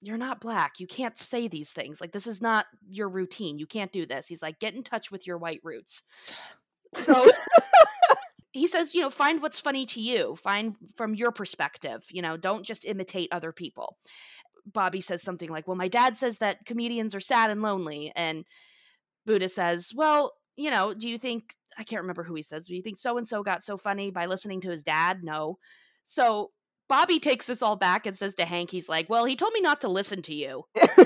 you're 0.01 0.17
not 0.17 0.41
black. 0.41 0.79
You 0.79 0.87
can't 0.87 1.17
say 1.17 1.47
these 1.47 1.71
things. 1.71 1.99
Like 1.99 2.11
this 2.11 2.27
is 2.27 2.41
not 2.41 2.65
your 2.87 3.09
routine. 3.09 3.57
You 3.57 3.65
can't 3.65 3.91
do 3.91 4.05
this. 4.05 4.27
He's 4.27 4.41
like, 4.41 4.59
get 4.59 4.75
in 4.75 4.83
touch 4.83 5.11
with 5.11 5.25
your 5.25 5.37
white 5.37 5.61
roots. 5.63 6.03
So 6.95 7.31
he 8.51 8.67
says, 8.67 8.93
you 8.93 9.01
know, 9.01 9.09
find 9.09 9.41
what's 9.41 9.59
funny 9.59 9.85
to 9.87 10.01
you. 10.01 10.35
Find 10.35 10.75
from 10.95 11.15
your 11.15 11.31
perspective. 11.31 12.05
You 12.09 12.21
know, 12.21 12.37
don't 12.37 12.65
just 12.65 12.85
imitate 12.85 13.29
other 13.31 13.51
people. 13.51 13.97
Bobby 14.71 15.01
says 15.01 15.21
something 15.21 15.49
like, 15.49 15.67
"Well, 15.67 15.75
my 15.75 15.87
dad 15.87 16.17
says 16.17 16.39
that 16.39 16.65
comedians 16.65 17.13
are 17.13 17.19
sad 17.19 17.51
and 17.51 17.61
lonely." 17.61 18.11
And 18.15 18.45
Buddha 19.25 19.49
says, 19.49 19.91
"Well, 19.93 20.33
you 20.55 20.71
know, 20.71 20.93
do 20.93 21.09
you 21.09 21.17
think 21.17 21.53
I 21.77 21.83
can't 21.83 22.01
remember 22.01 22.23
who 22.23 22.35
he 22.35 22.41
says. 22.41 22.67
Do 22.67 22.75
you 22.75 22.81
think 22.81 22.97
so 22.97 23.17
and 23.17 23.27
so 23.27 23.43
got 23.43 23.63
so 23.63 23.77
funny 23.77 24.09
by 24.11 24.25
listening 24.27 24.61
to 24.61 24.69
his 24.69 24.83
dad? 24.83 25.23
No. 25.23 25.57
So 26.05 26.51
Bobby 26.87 27.19
takes 27.19 27.45
this 27.45 27.61
all 27.61 27.75
back 27.75 28.05
and 28.05 28.17
says 28.17 28.35
to 28.35 28.45
Hank, 28.45 28.71
he's 28.71 28.87
like, 28.87 29.09
Well, 29.09 29.25
he 29.25 29.35
told 29.35 29.53
me 29.53 29.61
not 29.61 29.81
to 29.81 29.87
listen 29.89 30.21
to 30.23 30.33
you. 30.33 30.63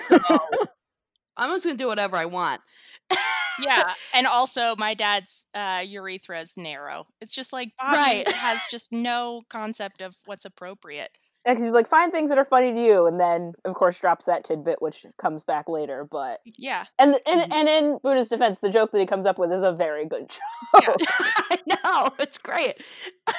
So 0.07 0.19
I'm 1.37 1.51
just 1.51 1.63
going 1.63 1.77
to 1.77 1.83
do 1.83 1.87
whatever 1.87 2.17
I 2.17 2.25
want. 2.25 2.61
yeah. 3.61 3.93
And 4.13 4.27
also, 4.27 4.75
my 4.77 4.93
dad's 4.93 5.45
uh, 5.55 5.81
urethra 5.85 6.41
is 6.41 6.57
narrow. 6.57 7.05
It's 7.21 7.33
just 7.33 7.53
like 7.53 7.71
Bobby 7.79 7.95
Right. 7.97 8.31
has 8.31 8.59
just 8.69 8.91
no 8.91 9.41
concept 9.49 10.01
of 10.01 10.15
what's 10.25 10.45
appropriate. 10.45 11.09
And 11.49 11.59
he's 11.59 11.71
like, 11.71 11.87
find 11.87 12.11
things 12.11 12.29
that 12.29 12.37
are 12.37 12.45
funny 12.45 12.71
to 12.73 12.79
you, 12.83 13.07
and 13.07 13.19
then 13.19 13.53
of 13.65 13.73
course 13.73 13.97
drops 13.97 14.25
that 14.25 14.43
tidbit, 14.43 14.81
which 14.81 15.05
comes 15.19 15.43
back 15.43 15.67
later. 15.67 16.07
But 16.09 16.41
Yeah. 16.57 16.85
and 16.99 17.15
and 17.25 17.41
Mhm. 17.51 17.55
and 17.55 17.67
in 17.69 17.97
Buddha's 18.03 18.29
defense, 18.29 18.59
the 18.59 18.69
joke 18.69 18.91
that 18.91 18.99
he 18.99 19.05
comes 19.07 19.25
up 19.25 19.39
with 19.39 19.51
is 19.51 19.61
a 19.63 19.71
very 19.71 20.05
good 20.05 20.29
joke. 20.75 20.97
Yeah. 20.99 21.05
I 21.09 21.57
know. 21.83 22.09
It's 22.19 22.37
great. 22.37 22.81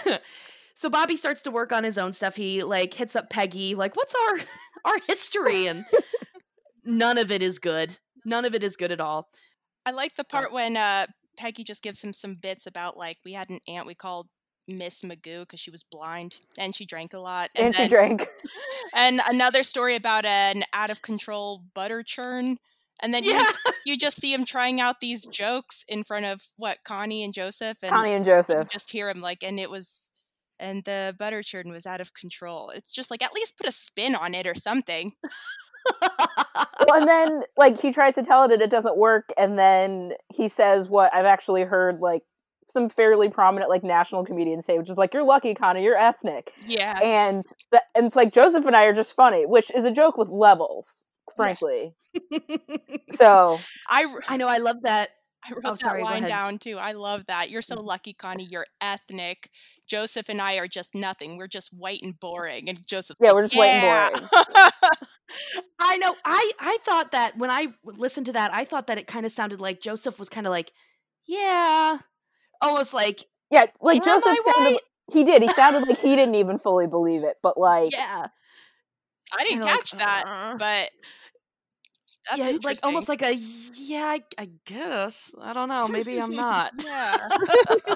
so 0.75 0.89
Bobby 0.91 1.15
starts 1.17 1.43
to 1.43 1.51
work 1.51 1.73
on 1.73 1.85
his 1.85 1.99
own 1.99 2.13
stuff. 2.13 2.35
He 2.37 2.65
like 2.65 2.93
hits 2.95 3.15
up 3.15 3.31
Peggy, 3.31 3.75
like, 3.75 3.97
what's 3.97 4.15
our 4.15 4.39
our 4.87 4.99
history? 5.07 5.67
And 5.67 5.85
none 6.85 7.17
of 7.19 7.31
it 7.31 7.43
is 7.43 7.59
good. 7.59 7.99
None 8.25 8.45
of 8.45 8.55
it 8.55 8.63
is 8.63 8.77
good 8.77 8.91
at 8.93 9.01
all. 9.01 9.29
I 9.87 9.93
like 9.93 10.17
the 10.17 10.25
part 10.25 10.53
when 10.53 10.77
uh, 10.77 11.07
Peggy 11.39 11.65
just 11.65 11.83
gives 11.83 12.03
him 12.03 12.13
some 12.13 12.35
bits 12.35 12.67
about 12.67 12.97
like 12.97 13.17
we 13.25 13.33
had 13.33 13.51
an 13.51 13.61
aunt 13.69 13.87
we 13.87 13.95
called 13.95 14.29
Miss 14.69 15.03
Magoo 15.03 15.41
because 15.41 15.61
she 15.61 15.71
was 15.71 15.83
blind 15.83 16.37
and 16.59 16.75
she 16.75 16.85
drank 16.87 17.13
a 17.15 17.19
lot. 17.19 17.51
And, 17.57 17.75
she 17.75 17.83
then- 17.83 17.91
drank. 17.91 18.29
and 18.95 19.21
another 19.29 19.63
story 19.63 19.97
about 19.97 20.25
an 20.25 20.63
out 20.73 20.91
of 20.91 21.03
control 21.03 21.63
butter 21.75 22.03
churn. 22.03 22.59
And 23.03 23.15
then 23.15 23.25
you, 23.25 23.33
Yeah. 23.33 23.51
you 23.87 23.97
just 23.97 24.21
see 24.21 24.33
him 24.35 24.45
trying 24.45 24.81
out 24.81 25.01
these 25.01 25.25
jokes 25.27 25.85
in 25.89 26.05
front 26.05 26.27
of 26.27 26.43
what 26.57 26.85
Connie 26.85 27.25
and 27.25 27.33
Joseph, 27.33 27.79
and 27.83 27.91
Connie 27.93 28.13
and 28.13 28.27
you 28.27 28.33
Joseph. 28.33 28.69
just 28.71 28.91
hear 28.93 29.09
him 29.09 29.23
like, 29.23 29.43
and 29.43 29.59
it 29.59 29.71
was, 29.71 30.13
and 30.59 30.85
the 30.85 31.17
butter 31.19 31.43
churn 31.43 31.71
was 31.71 31.87
out 31.87 32.03
of 32.03 32.13
control. 32.13 32.69
It's 32.69 32.93
just 32.93 33.11
like 33.11 33.23
at 33.25 33.33
least 33.33 33.57
put 33.57 33.67
a 33.67 33.73
spin 33.73 34.15
on 34.15 34.35
it 34.35 34.47
or 34.47 34.55
something. 34.55 35.13
well, 36.87 36.99
and 37.01 37.09
then 37.09 37.43
like 37.57 37.81
he 37.81 37.91
tries 37.93 38.15
to 38.17 38.23
tell 38.23 38.45
it 38.45 38.53
and 38.53 38.61
it 38.61 38.69
doesn't 38.71 38.99
work, 38.99 39.31
and 39.39 39.59
then 39.59 40.13
he 40.29 40.49
says 40.49 40.91
what 40.91 41.13
I've 41.15 41.25
actually 41.25 41.63
heard 41.63 42.01
like 42.01 42.23
some 42.71 42.89
fairly 42.89 43.29
prominent 43.29 43.71
like 43.71 43.83
national 43.85 44.25
comedians 44.25 44.67
say, 44.67 44.79
which 44.79 44.91
is 44.91 44.97
like, 44.99 45.15
"You're 45.15 45.25
lucky, 45.25 45.55
Connie. 45.55 45.83
You're 45.85 45.97
ethnic." 45.97 46.53
Yeah, 46.57 47.03
and 47.03 47.45
the, 47.73 47.83
and 47.95 48.07
it's 48.07 48.17
like 48.17 48.33
Joseph 48.33 48.67
and 48.67 48.77
I 48.77 48.85
are 48.85 48.95
just 48.95 49.15
funny, 49.15 49.47
which 49.47 49.71
is 49.75 49.85
a 49.85 49.91
joke 49.91 50.17
with 50.17 50.29
levels, 50.29 51.05
frankly. 51.37 51.95
So 53.11 53.67
I 53.89 54.07
I 54.29 54.37
know. 54.37 54.49
I 54.49 54.59
love 54.59 54.77
that. 54.83 55.11
I 55.45 55.53
wrote 55.53 55.65
Oh, 55.65 55.75
that 55.81 55.81
sorry, 55.83 56.03
line 56.03 56.25
down 56.25 56.59
too. 56.59 56.79
I 56.79 56.93
love 56.93 57.27
that. 57.27 57.51
You're 57.51 57.63
so 57.63 57.77
Mhm. 57.77 57.85
lucky, 57.85 58.13
Connie. 58.13 58.45
You're 58.45 58.67
ethnic. 58.81 59.51
Joseph 59.87 60.29
and 60.29 60.41
I 60.41 60.57
are 60.57 60.69
just 60.69 60.95
nothing. 60.95 61.37
We're 61.37 61.49
just 61.49 61.73
white 61.73 62.03
and 62.03 62.19
boring. 62.19 62.69
And 62.69 62.87
Joseph, 62.87 63.19
Yeah, 63.21 63.33
we're 63.33 63.43
just 63.43 63.55
white 63.55 63.73
and 63.73 63.81
boring. 63.81 64.11
I 65.81 65.97
know. 65.99 66.15
I 66.25 66.51
I 66.59 66.79
thought 66.85 67.13
that 67.13 67.37
when 67.37 67.51
I 67.51 67.69
listened 67.85 68.27
to 68.27 68.33
that, 68.33 68.53
I 68.55 68.65
thought 68.65 68.87
that 68.89 68.99
it 68.99 69.07
kind 69.07 69.27
of 69.27 69.33
sounded 69.33 69.61
like 69.61 69.81
Joseph 69.81 70.19
was 70.19 70.29
kind 70.29 70.47
of 70.47 70.51
like, 70.51 70.73
yeah, 71.27 71.99
almost 72.61 72.95
like, 72.95 73.27
yeah, 73.51 73.67
like 73.81 74.05
Joseph 74.05 74.23
sounded. 74.23 74.73
white? 74.73 74.81
He 75.13 75.25
did. 75.25 75.43
He 75.43 75.49
sounded 75.51 75.89
like 75.89 75.99
he 76.01 76.17
didn't 76.17 76.37
even 76.37 76.59
fully 76.59 76.87
believe 76.87 77.25
it, 77.25 77.37
but 77.43 77.59
like, 77.59 77.93
yeah. 77.93 78.27
I 79.33 79.45
didn't 79.45 79.61
kinda 79.61 79.67
like, 79.67 79.77
catch 79.77 79.93
that, 79.93 80.25
"Uh." 80.27 80.57
but 80.57 80.91
that's 82.29 82.45
yeah, 82.45 82.51
interesting. 82.51 82.65
like 82.65 82.79
almost 82.85 83.09
like 83.09 83.23
a 83.23 83.35
yeah. 83.75 84.05
I, 84.05 84.21
I 84.39 84.49
guess 84.67 85.33
I 85.41 85.53
don't 85.53 85.69
know. 85.69 85.89
Maybe 85.89 86.21
I'm 86.21 86.31
not. 86.35 86.73
yeah. 86.85 87.29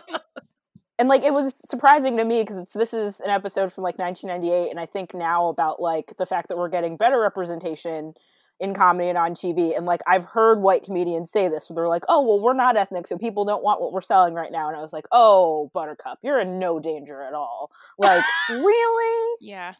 and 0.98 1.08
like 1.08 1.22
it 1.22 1.32
was 1.32 1.54
surprising 1.68 2.16
to 2.16 2.24
me 2.24 2.42
because 2.42 2.56
it's 2.58 2.72
this 2.72 2.94
is 2.94 3.20
an 3.20 3.30
episode 3.30 3.72
from 3.72 3.84
like 3.84 3.98
1998, 3.98 4.70
and 4.70 4.80
I 4.80 4.86
think 4.86 5.14
now 5.14 5.48
about 5.48 5.80
like 5.80 6.14
the 6.18 6.26
fact 6.26 6.48
that 6.48 6.56
we're 6.56 6.68
getting 6.68 6.96
better 6.96 7.20
representation 7.20 8.14
in 8.60 8.74
comedy 8.74 9.08
and 9.08 9.18
on 9.18 9.34
TV. 9.34 9.76
And 9.76 9.86
like 9.86 10.00
I've 10.06 10.24
heard 10.24 10.60
white 10.60 10.84
comedians 10.84 11.30
say 11.30 11.48
this, 11.48 11.68
where 11.68 11.74
they're 11.82 11.88
like, 11.88 12.04
"Oh, 12.08 12.26
well, 12.26 12.40
we're 12.40 12.54
not 12.54 12.76
ethnic, 12.76 13.06
so 13.06 13.18
people 13.18 13.44
don't 13.44 13.62
want 13.62 13.80
what 13.80 13.92
we're 13.92 14.02
selling 14.02 14.34
right 14.34 14.52
now." 14.52 14.68
And 14.68 14.76
I 14.76 14.80
was 14.80 14.92
like, 14.92 15.06
"Oh, 15.12 15.70
Buttercup, 15.74 16.18
you're 16.22 16.40
in 16.40 16.58
no 16.58 16.78
danger 16.80 17.22
at 17.22 17.34
all." 17.34 17.70
Like, 17.98 18.24
really? 18.50 19.36
Yeah. 19.40 19.74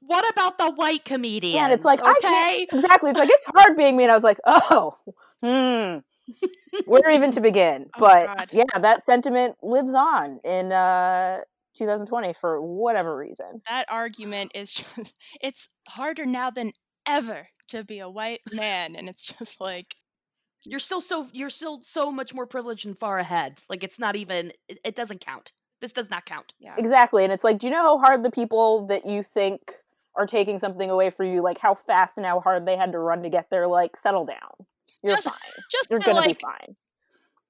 What 0.00 0.28
about 0.30 0.58
the 0.58 0.70
white 0.70 1.04
comedians? 1.04 1.54
Yeah, 1.54 1.64
and 1.64 1.72
it's 1.74 1.84
like, 1.84 2.00
okay, 2.00 2.66
Exactly. 2.72 3.10
It's 3.10 3.18
like 3.18 3.30
it's 3.30 3.44
hard 3.46 3.76
being 3.76 3.96
me, 3.96 4.04
and 4.04 4.12
I 4.12 4.14
was 4.14 4.24
like, 4.24 4.38
"Oh, 4.44 4.96
hmm." 5.42 5.98
Where 6.86 7.10
even 7.10 7.30
to 7.32 7.40
begin? 7.40 7.86
Oh, 7.96 8.00
but 8.00 8.26
God. 8.26 8.48
yeah, 8.52 8.78
that 8.80 9.02
sentiment 9.02 9.56
lives 9.62 9.94
on 9.94 10.40
in 10.44 10.72
uh 10.72 11.38
2020 11.76 12.34
for 12.34 12.60
whatever 12.60 13.16
reason. 13.16 13.62
That 13.68 13.86
argument 13.88 14.52
is 14.54 14.72
just, 14.74 15.14
it's 15.40 15.68
harder 15.88 16.26
now 16.26 16.50
than 16.50 16.72
ever 17.08 17.48
to 17.68 17.84
be 17.84 17.98
a 18.00 18.08
white 18.10 18.40
man. 18.52 18.96
And 18.96 19.08
it's 19.08 19.32
just 19.38 19.60
like, 19.60 19.96
you're 20.64 20.80
still 20.80 21.00
so 21.00 21.28
you're 21.32 21.50
still 21.50 21.80
so 21.82 22.10
much 22.10 22.34
more 22.34 22.46
privileged 22.46 22.84
and 22.86 22.98
far 22.98 23.18
ahead. 23.18 23.60
Like 23.68 23.84
it's 23.84 23.98
not 23.98 24.16
even. 24.16 24.52
It, 24.68 24.78
it 24.84 24.96
doesn't 24.96 25.20
count. 25.24 25.52
This 25.80 25.92
does 25.92 26.10
not 26.10 26.26
count. 26.26 26.52
yeah. 26.58 26.74
Exactly. 26.76 27.22
And 27.22 27.32
it's 27.32 27.44
like, 27.44 27.58
do 27.58 27.68
you 27.68 27.72
know 27.72 27.82
how 27.82 27.98
hard 27.98 28.24
the 28.24 28.30
people 28.32 28.86
that 28.88 29.06
you 29.06 29.22
think 29.22 29.72
are 30.16 30.26
taking 30.26 30.58
something 30.58 30.90
away 30.90 31.10
from 31.10 31.26
you, 31.26 31.40
like 31.40 31.58
how 31.60 31.76
fast 31.76 32.16
and 32.16 32.26
how 32.26 32.40
hard 32.40 32.66
they 32.66 32.76
had 32.76 32.90
to 32.90 32.98
run 32.98 33.22
to 33.22 33.30
get 33.30 33.48
there, 33.50 33.68
like, 33.68 33.96
settle 33.96 34.24
down. 34.26 34.66
You're 35.04 35.14
Just- 35.14 35.28
fine. 35.30 35.62
Just 35.70 35.90
You're 35.90 36.00
to 36.00 36.06
gonna 36.06 36.16
like 36.18 36.28
be 36.40 36.42
fine. 36.42 36.74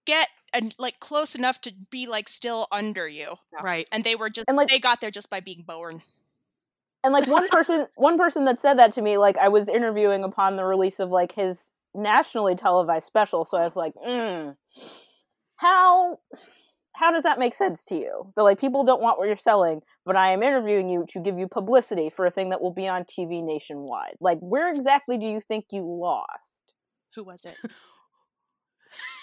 get 0.04 0.28
and 0.52 0.74
like 0.78 1.00
close 1.00 1.34
enough 1.34 1.62
to 1.62 1.72
be 1.90 2.06
like 2.06 2.28
still 2.28 2.66
under 2.70 3.08
you. 3.08 3.36
Right. 3.62 3.88
And 3.90 4.04
they 4.04 4.14
were 4.16 4.28
just, 4.28 4.46
And, 4.48 4.56
like- 4.58 4.68
they 4.68 4.78
got 4.78 5.00
there 5.00 5.10
just 5.10 5.30
by 5.30 5.40
being 5.40 5.62
born. 5.66 6.02
And 7.04 7.12
like 7.12 7.26
one 7.26 7.48
person 7.52 7.86
one 7.96 8.18
person 8.18 8.44
that 8.46 8.60
said 8.60 8.78
that 8.78 8.92
to 8.92 9.02
me, 9.02 9.18
like 9.18 9.36
I 9.38 9.48
was 9.48 9.68
interviewing 9.68 10.24
upon 10.24 10.56
the 10.56 10.64
release 10.64 11.00
of 11.00 11.10
like 11.10 11.32
his 11.32 11.70
nationally 11.94 12.54
televised 12.54 13.06
special, 13.06 13.44
so 13.44 13.58
I 13.58 13.64
was 13.64 13.76
like, 13.76 13.94
mm, 13.94 14.56
how 15.56 16.18
how 16.98 17.12
does 17.12 17.22
that 17.22 17.38
make 17.38 17.54
sense 17.54 17.84
to 17.84 17.94
you? 17.94 18.32
That 18.36 18.42
like 18.42 18.60
people 18.60 18.84
don't 18.84 19.00
want 19.00 19.18
what 19.18 19.28
you're 19.28 19.36
selling, 19.36 19.82
but 20.04 20.16
I 20.16 20.32
am 20.32 20.42
interviewing 20.42 20.88
you 20.88 21.06
to 21.10 21.20
give 21.20 21.38
you 21.38 21.46
publicity 21.46 22.10
for 22.10 22.26
a 22.26 22.30
thing 22.30 22.50
that 22.50 22.60
will 22.60 22.72
be 22.72 22.88
on 22.88 23.04
TV 23.04 23.44
nationwide. 23.44 24.16
Like, 24.20 24.38
where 24.40 24.68
exactly 24.68 25.16
do 25.16 25.26
you 25.26 25.40
think 25.40 25.66
you 25.70 25.82
lost? 25.82 26.72
Who 27.14 27.24
was 27.24 27.44
it? 27.44 27.56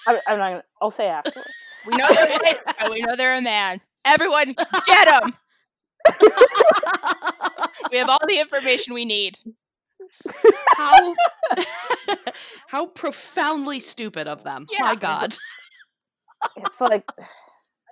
I, 0.08 0.22
I'm 0.28 0.38
not 0.38 0.50
gonna. 0.50 0.64
I'll 0.82 0.92
say 0.92 1.08
after. 1.08 1.44
We 1.86 1.98
know 1.98 2.08
they're 2.08 2.90
we 2.90 3.02
know 3.02 3.16
they're 3.16 3.38
a 3.38 3.42
man. 3.42 3.82
Everyone, 4.06 4.56
get 4.86 5.22
them. 5.22 5.34
We 7.92 7.98
have 7.98 8.10
all 8.10 8.20
the 8.28 8.40
information 8.40 8.94
we 8.94 9.06
need. 9.06 9.40
how 10.76 11.16
how 12.68 12.86
profoundly 12.88 13.80
stupid 13.80 14.28
of 14.28 14.44
them. 14.44 14.68
Yeah. 14.72 14.84
My 14.86 14.96
God. 14.96 15.36
it's 16.58 16.80
like 16.82 17.10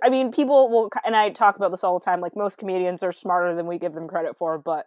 i 0.04 0.10
mean 0.10 0.32
people 0.32 0.70
will 0.70 0.90
and 1.06 1.16
i 1.16 1.30
talk 1.30 1.56
about 1.56 1.72
this 1.72 1.84
all 1.84 1.98
the 1.98 2.04
time 2.06 2.20
like 2.22 2.36
most 2.36 2.58
comedians 2.60 3.02
are 3.02 3.12
smarter 3.14 3.56
than 3.56 3.66
we 3.66 3.80
give 3.80 3.94
them 3.94 4.08
credit 4.08 4.38
for 4.38 4.58
but 4.60 4.86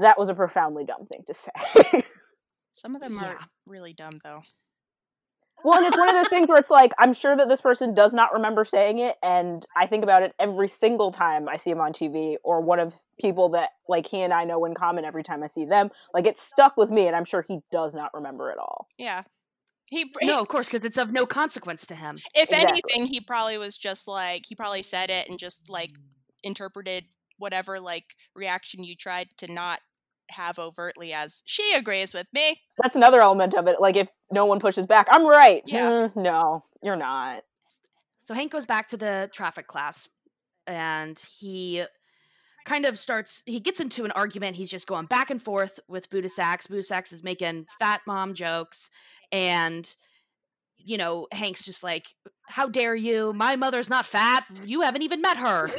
that 0.00 0.18
was 0.18 0.28
a 0.28 0.34
profoundly 0.34 0.84
dumb 0.84 1.06
thing 1.06 1.24
to 1.26 1.34
say 1.92 2.04
Some 2.70 2.94
of 2.94 3.00
them 3.02 3.18
Yeah. 3.20 3.30
are 3.32 3.38
really 3.66 3.92
dumb 3.94 4.12
though. 4.22 4.42
well 5.64 5.78
and 5.78 5.86
it's 5.86 5.96
one 5.96 6.08
of 6.08 6.14
those 6.14 6.28
things 6.28 6.48
where 6.48 6.58
it's 6.58 6.70
like 6.70 6.92
i'm 6.98 7.12
sure 7.14 7.34
that 7.36 7.48
this 7.48 7.60
person 7.62 7.92
does 7.94 8.12
not 8.12 8.32
remember 8.34 8.64
saying 8.64 8.98
it 8.98 9.16
and 9.22 9.66
i 9.76 9.86
think 9.86 10.04
about 10.04 10.22
it 10.22 10.32
every 10.38 10.68
single 10.68 11.10
time 11.10 11.48
i 11.48 11.56
see 11.56 11.70
him 11.70 11.80
on 11.80 11.92
tv 11.92 12.36
or 12.44 12.60
one 12.60 12.78
of 12.78 12.92
people 13.22 13.48
that 13.50 13.70
like 13.88 14.06
he 14.06 14.20
and 14.20 14.34
i 14.34 14.44
know 14.44 14.64
in 14.66 14.74
common 14.74 15.04
every 15.04 15.22
time 15.22 15.42
i 15.42 15.46
see 15.46 15.64
them 15.64 15.90
like 16.12 16.26
it's 16.26 16.42
stuck 16.42 16.76
with 16.76 16.90
me 16.90 17.06
and 17.06 17.16
i'm 17.16 17.24
sure 17.24 17.42
he 17.48 17.60
does 17.70 17.94
not 17.94 18.12
remember 18.12 18.50
it 18.50 18.58
all 18.58 18.86
Yeah. 18.98 19.22
He, 19.90 20.10
he 20.20 20.26
No, 20.26 20.40
of 20.40 20.48
course, 20.48 20.68
because 20.68 20.84
it's 20.86 20.96
of 20.96 21.12
no 21.12 21.26
consequence 21.26 21.84
to 21.86 21.94
him. 21.94 22.16
if 22.34 22.44
Exactly. 22.50 22.80
anything, 22.94 23.06
he 23.12 23.20
probably 23.20 23.58
was 23.58 23.76
just 23.76 24.08
like 24.08 24.44
he 24.48 24.54
probably 24.54 24.82
said 24.82 25.10
it 25.10 25.28
and 25.28 25.38
just 25.38 25.68
like 25.68 25.90
interpreted 26.42 27.04
whatever 27.36 27.78
like 27.78 28.14
reaction 28.34 28.84
you 28.84 28.94
tried 28.96 29.28
to 29.38 29.52
not 29.52 29.80
have 30.30 30.58
overtly 30.58 31.12
as 31.12 31.42
she 31.44 31.74
agrees 31.74 32.14
with 32.14 32.26
me. 32.32 32.58
That's 32.82 32.96
another 32.96 33.20
element 33.20 33.54
of 33.54 33.66
it. 33.66 33.80
Like 33.80 33.96
if 33.96 34.08
no 34.30 34.46
one 34.46 34.60
pushes 34.60 34.86
back, 34.86 35.08
I'm 35.10 35.26
right. 35.26 35.62
Yeah. 35.66 35.90
Mm, 35.90 36.16
no, 36.16 36.64
you're 36.82 36.96
not. 36.96 37.42
So 38.20 38.32
Hank 38.32 38.52
goes 38.52 38.64
back 38.64 38.88
to 38.90 38.96
the 38.96 39.28
traffic 39.34 39.66
class 39.66 40.08
and 40.66 41.18
he 41.38 41.84
kind 42.64 42.84
of 42.84 42.98
starts 42.98 43.42
he 43.46 43.60
gets 43.60 43.80
into 43.80 44.04
an 44.04 44.10
argument. 44.12 44.56
He's 44.56 44.70
just 44.70 44.86
going 44.86 45.06
back 45.06 45.30
and 45.30 45.42
forth 45.42 45.80
with. 45.88 46.10
Buddha 46.10 46.28
Sachs 46.28 46.68
is 47.12 47.24
making 47.24 47.66
fat 47.78 48.02
mom 48.06 48.34
jokes 48.34 48.90
and 49.30 49.94
you 50.84 50.98
know, 50.98 51.28
Hank's 51.30 51.64
just 51.64 51.84
like, 51.84 52.08
How 52.48 52.68
dare 52.68 52.94
you? 52.94 53.32
My 53.32 53.56
mother's 53.56 53.88
not 53.88 54.04
fat. 54.04 54.44
You 54.64 54.80
haven't 54.82 55.02
even 55.02 55.22
met 55.22 55.36
her. 55.36 55.68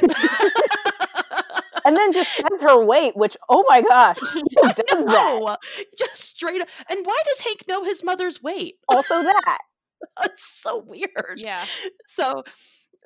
And 1.84 1.96
then 1.96 2.12
just 2.12 2.34
says 2.34 2.60
her 2.62 2.82
weight, 2.82 3.14
which 3.14 3.36
oh 3.50 3.64
my 3.68 3.82
gosh, 3.82 4.18
who 4.32 4.42
does 4.52 5.04
that? 5.04 5.58
Just 5.98 6.16
straight 6.16 6.62
up. 6.62 6.68
And 6.88 7.04
why 7.04 7.16
does 7.26 7.40
Hank 7.40 7.68
know 7.68 7.84
his 7.84 8.02
mother's 8.02 8.42
weight? 8.42 8.76
Also 8.88 9.22
that. 9.22 9.58
That's 10.20 10.42
so 10.42 10.82
weird. 10.86 11.36
Yeah. 11.36 11.64
So 12.08 12.42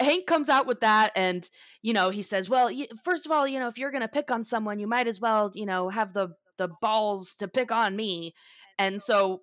Hank 0.01 0.27
comes 0.27 0.49
out 0.49 0.67
with 0.67 0.81
that, 0.81 1.13
and 1.17 1.49
you 1.83 1.93
know 1.93 2.11
he 2.11 2.23
says, 2.23 2.49
"Well, 2.49 2.71
first 3.05 3.27
of 3.27 3.33
all, 3.33 3.47
you 3.49 3.59
know 3.59 3.69
if 3.69 3.79
you're 3.79 3.91
gonna 3.91 4.09
pick 4.09 4.31
on 4.31 4.45
someone, 4.45 4.79
you 4.79 4.87
might 4.87 5.09
as 5.09 5.21
well, 5.21 5.51
you 5.55 5.67
know, 5.67 5.89
have 5.89 6.13
the 6.13 6.29
the 6.57 6.69
balls 6.81 7.35
to 7.37 7.49
pick 7.49 7.71
on 7.73 7.97
me." 7.97 8.35
And 8.79 9.01
so 9.03 9.43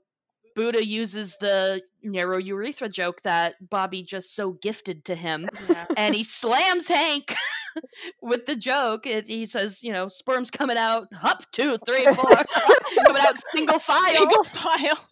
Buddha 0.56 0.86
uses 0.86 1.36
the 1.42 1.82
narrow 2.04 2.38
urethra 2.38 2.88
joke 2.88 3.22
that 3.24 3.56
Bobby 3.70 4.02
just 4.04 4.34
so 4.36 4.52
gifted 4.62 5.04
to 5.06 5.16
him, 5.16 5.48
Yeah. 5.70 5.86
and 5.98 6.16
he 6.16 6.24
slams 6.24 6.88
Hank 6.88 7.36
with 8.22 8.46
the 8.46 8.56
joke. 8.56 9.06
It, 9.06 9.28
he 9.28 9.46
says, 9.46 9.84
"You 9.84 9.92
know, 9.92 10.08
sperms 10.08 10.50
coming 10.50 10.78
out 10.78 11.08
up 11.24 11.44
two, 11.52 11.78
three, 11.86 12.06
four, 12.14 12.14
coming 13.06 13.22
out 13.22 13.36
single 13.52 13.80
file," 13.80 14.14
Single 14.14 14.44
file. 14.46 15.08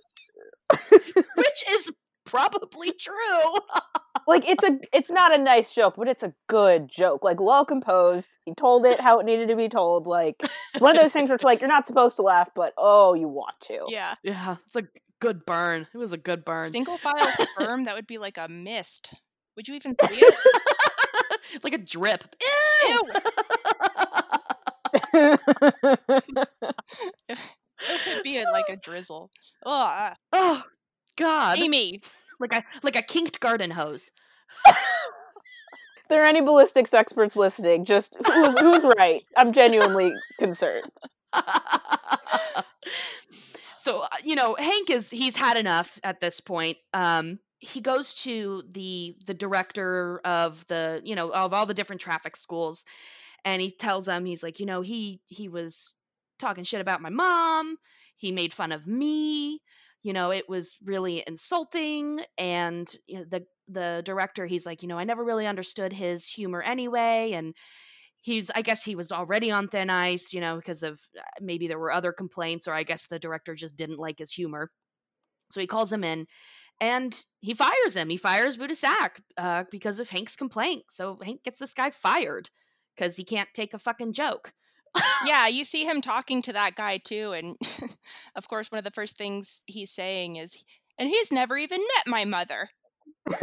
which 1.35 1.63
is 1.71 1.91
probably 2.25 2.93
true. 2.93 3.55
Like 4.27 4.47
it's 4.47 4.63
a 4.63 4.79
it's 4.91 5.09
not 5.09 5.33
a 5.33 5.37
nice 5.37 5.71
joke, 5.71 5.95
but 5.97 6.07
it's 6.07 6.23
a 6.23 6.33
good 6.47 6.89
joke. 6.89 7.23
Like 7.23 7.39
well 7.39 7.65
composed. 7.65 8.29
He 8.45 8.53
told 8.53 8.85
it 8.85 8.99
how 8.99 9.19
it 9.19 9.25
needed 9.25 9.47
to 9.49 9.55
be 9.55 9.69
told. 9.69 10.07
Like 10.07 10.35
one 10.79 10.95
of 10.95 11.01
those 11.01 11.13
things 11.13 11.29
where 11.29 11.35
it's 11.35 11.43
like 11.43 11.61
you're 11.61 11.67
not 11.67 11.87
supposed 11.87 12.15
to 12.17 12.21
laugh, 12.21 12.49
but 12.55 12.73
oh 12.77 13.13
you 13.13 13.27
want 13.27 13.59
to. 13.67 13.85
Yeah. 13.87 14.13
Yeah, 14.23 14.57
it's 14.67 14.75
a 14.75 14.83
good 15.19 15.45
burn. 15.45 15.87
It 15.93 15.97
was 15.97 16.11
a 16.11 16.17
good 16.17 16.45
burn. 16.45 16.63
Single 16.63 16.97
file 16.97 17.31
sperm, 17.33 17.83
that 17.85 17.95
would 17.95 18.07
be 18.07 18.17
like 18.17 18.37
a 18.37 18.47
mist. 18.47 19.13
Would 19.55 19.67
you 19.67 19.75
even 19.75 19.95
see 20.09 20.15
it? 20.15 20.35
like 21.63 21.73
a 21.73 21.77
drip. 21.77 22.23
Ew. 22.87 23.03
It 27.89 28.15
would 28.15 28.23
be 28.23 28.37
a, 28.37 28.43
like 28.51 28.69
a 28.69 28.77
drizzle. 28.77 29.29
Oh, 29.65 30.09
oh 30.31 30.63
God! 31.17 31.59
Amy. 31.59 32.01
Like 32.43 32.55
a 32.55 32.63
like 32.83 32.95
a 32.95 33.01
kinked 33.01 33.39
garden 33.39 33.71
hose. 33.71 34.11
there 36.09 36.23
are 36.23 36.27
any 36.27 36.41
ballistics 36.41 36.93
experts 36.93 37.35
listening, 37.35 37.85
just 37.85 38.15
who's, 38.25 38.59
who's 38.59 38.83
right? 38.97 39.23
I'm 39.37 39.53
genuinely 39.53 40.13
concerned. 40.39 40.83
so 43.81 44.01
uh, 44.01 44.07
you 44.23 44.35
know, 44.35 44.55
Hank 44.59 44.89
is 44.89 45.09
he's 45.09 45.35
had 45.35 45.57
enough 45.57 45.99
at 46.03 46.19
this 46.19 46.39
point. 46.39 46.77
Um, 46.93 47.39
he 47.59 47.79
goes 47.79 48.13
to 48.15 48.63
the 48.69 49.15
the 49.25 49.33
director 49.33 50.19
of 50.25 50.67
the 50.67 51.01
you 51.03 51.15
know 51.15 51.31
of 51.31 51.53
all 51.53 51.65
the 51.65 51.73
different 51.73 52.01
traffic 52.01 52.35
schools, 52.35 52.83
and 53.45 53.61
he 53.61 53.71
tells 53.71 54.05
them 54.05 54.25
he's 54.25 54.43
like 54.43 54.59
you 54.59 54.65
know 54.65 54.81
he 54.81 55.21
he 55.27 55.47
was 55.47 55.93
talking 56.39 56.63
shit 56.63 56.81
about 56.81 57.01
my 57.01 57.09
mom. 57.09 57.77
He 58.15 58.31
made 58.31 58.53
fun 58.53 58.71
of 58.71 58.85
me. 58.85 59.61
You 60.03 60.13
know, 60.13 60.31
it 60.31 60.47
was 60.47 60.77
really 60.83 61.23
insulting. 61.25 62.21
And 62.37 62.93
you 63.07 63.19
know, 63.19 63.25
the 63.29 63.45
the 63.67 64.01
director, 64.05 64.45
he's 64.45 64.65
like, 64.65 64.81
you 64.81 64.87
know, 64.87 64.97
I 64.97 65.05
never 65.05 65.23
really 65.23 65.47
understood 65.47 65.93
his 65.93 66.25
humor 66.25 66.61
anyway, 66.61 67.31
and 67.33 67.55
he's 68.21 68.49
i 68.55 68.61
guess 68.61 68.85
he 68.85 68.95
was 68.95 69.11
already 69.11 69.51
on 69.51 69.67
thin 69.67 69.89
ice 69.89 70.31
you 70.31 70.39
know 70.39 70.55
because 70.55 70.81
of 70.81 70.97
uh, 71.19 71.21
maybe 71.41 71.67
there 71.67 71.77
were 71.77 71.91
other 71.91 72.13
complaints 72.13 72.69
or 72.69 72.73
i 72.73 72.81
guess 72.81 73.05
the 73.07 73.19
director 73.19 73.53
just 73.53 73.75
didn't 73.75 73.99
like 73.99 74.17
his 74.17 74.31
humor. 74.31 74.71
So 75.51 75.59
he 75.59 75.67
calls 75.67 75.91
him 75.91 76.03
in 76.03 76.25
and 76.81 77.17
he 77.39 77.53
fires 77.53 77.95
him. 77.95 78.09
He 78.09 78.17
fires 78.17 78.57
Buddha 78.57 78.75
Sack 78.75 79.21
uh, 79.37 79.65
because 79.69 79.99
of 79.99 80.09
hank's 80.09 80.35
complaint. 80.35 80.83
So 80.89 81.19
hank 81.23 81.43
gets 81.43 81.59
this 81.59 81.73
guy 81.73 81.91
fired 81.91 82.49
because 82.95 83.15
he 83.15 83.23
can't 83.23 83.49
take 83.53 83.73
a 83.73 83.79
fucking 83.79 84.13
joke 84.13 84.51
Yeah, 85.25 85.47
you 85.47 85.65
see 85.65 85.85
him 85.85 86.01
talking 86.01 86.41
to 86.43 86.53
that 86.53 86.75
guy 86.75 86.97
too. 86.97 87.33
And 87.33 87.57
of 88.35 88.47
course, 88.47 88.71
one 88.71 88.79
of 88.79 88.85
the 88.85 88.91
first 88.91 89.17
things 89.17 89.63
he's 89.67 89.91
saying 89.91 90.35
is, 90.37 90.63
and 90.99 91.09
he's 91.09 91.31
never 91.31 91.57
even 91.57 91.79
met 91.79 92.07
my 92.07 92.25
mother. 92.25 92.69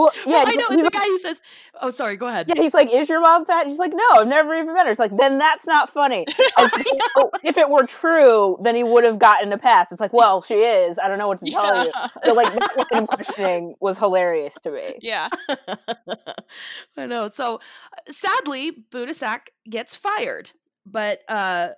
Well, 0.00 0.12
yeah, 0.26 0.44
Well, 0.44 0.48
I 0.48 0.52
know 0.52 0.66
it's 0.70 0.76
the 0.76 0.82
like- 0.84 0.92
guy 0.92 1.04
who 1.06 1.18
says 1.18 1.40
oh 1.82 1.90
sorry 1.90 2.16
go 2.16 2.26
ahead 2.26 2.46
Yeah, 2.48 2.60
he's 2.62 2.74
like, 2.74 2.92
"Is 2.92 3.08
your 3.08 3.20
mom 3.20 3.44
fat?" 3.44 3.66
She's 3.66 3.78
like, 3.78 3.92
"No, 3.94 4.04
I've 4.14 4.26
never 4.28 4.54
even 4.54 4.74
met 4.74 4.86
her." 4.86 4.92
It's 4.92 4.98
like, 5.00 5.16
then 5.16 5.38
that's 5.38 5.66
not 5.66 5.90
funny. 5.92 6.26
And 6.58 6.70
so- 6.70 6.82
so 7.16 7.30
if 7.42 7.56
it 7.56 7.68
were 7.70 7.84
true, 7.86 8.58
then 8.62 8.74
he 8.74 8.82
would 8.84 9.04
have 9.04 9.18
gotten 9.18 9.52
a 9.52 9.58
pass. 9.58 9.90
It's 9.92 10.00
like, 10.00 10.12
well, 10.12 10.40
she 10.42 10.54
is. 10.54 10.98
I 10.98 11.08
don't 11.08 11.18
know 11.18 11.28
what 11.28 11.38
to 11.40 11.50
tell 11.50 11.84
you. 11.84 11.92
So 12.24 12.32
like 12.34 12.52
that 12.52 13.06
questioning 13.08 13.74
was 13.80 13.98
hilarious 13.98 14.54
to 14.62 14.70
me. 14.70 14.96
yeah. 15.00 15.28
I 16.96 17.06
know. 17.06 17.28
So 17.28 17.56
uh, 17.56 18.12
sadly, 18.12 18.72
Buddha 18.90 19.14
Sack 19.14 19.50
gets 19.68 19.94
fired, 19.96 20.50
but 20.86 21.20
uh, 21.28 21.70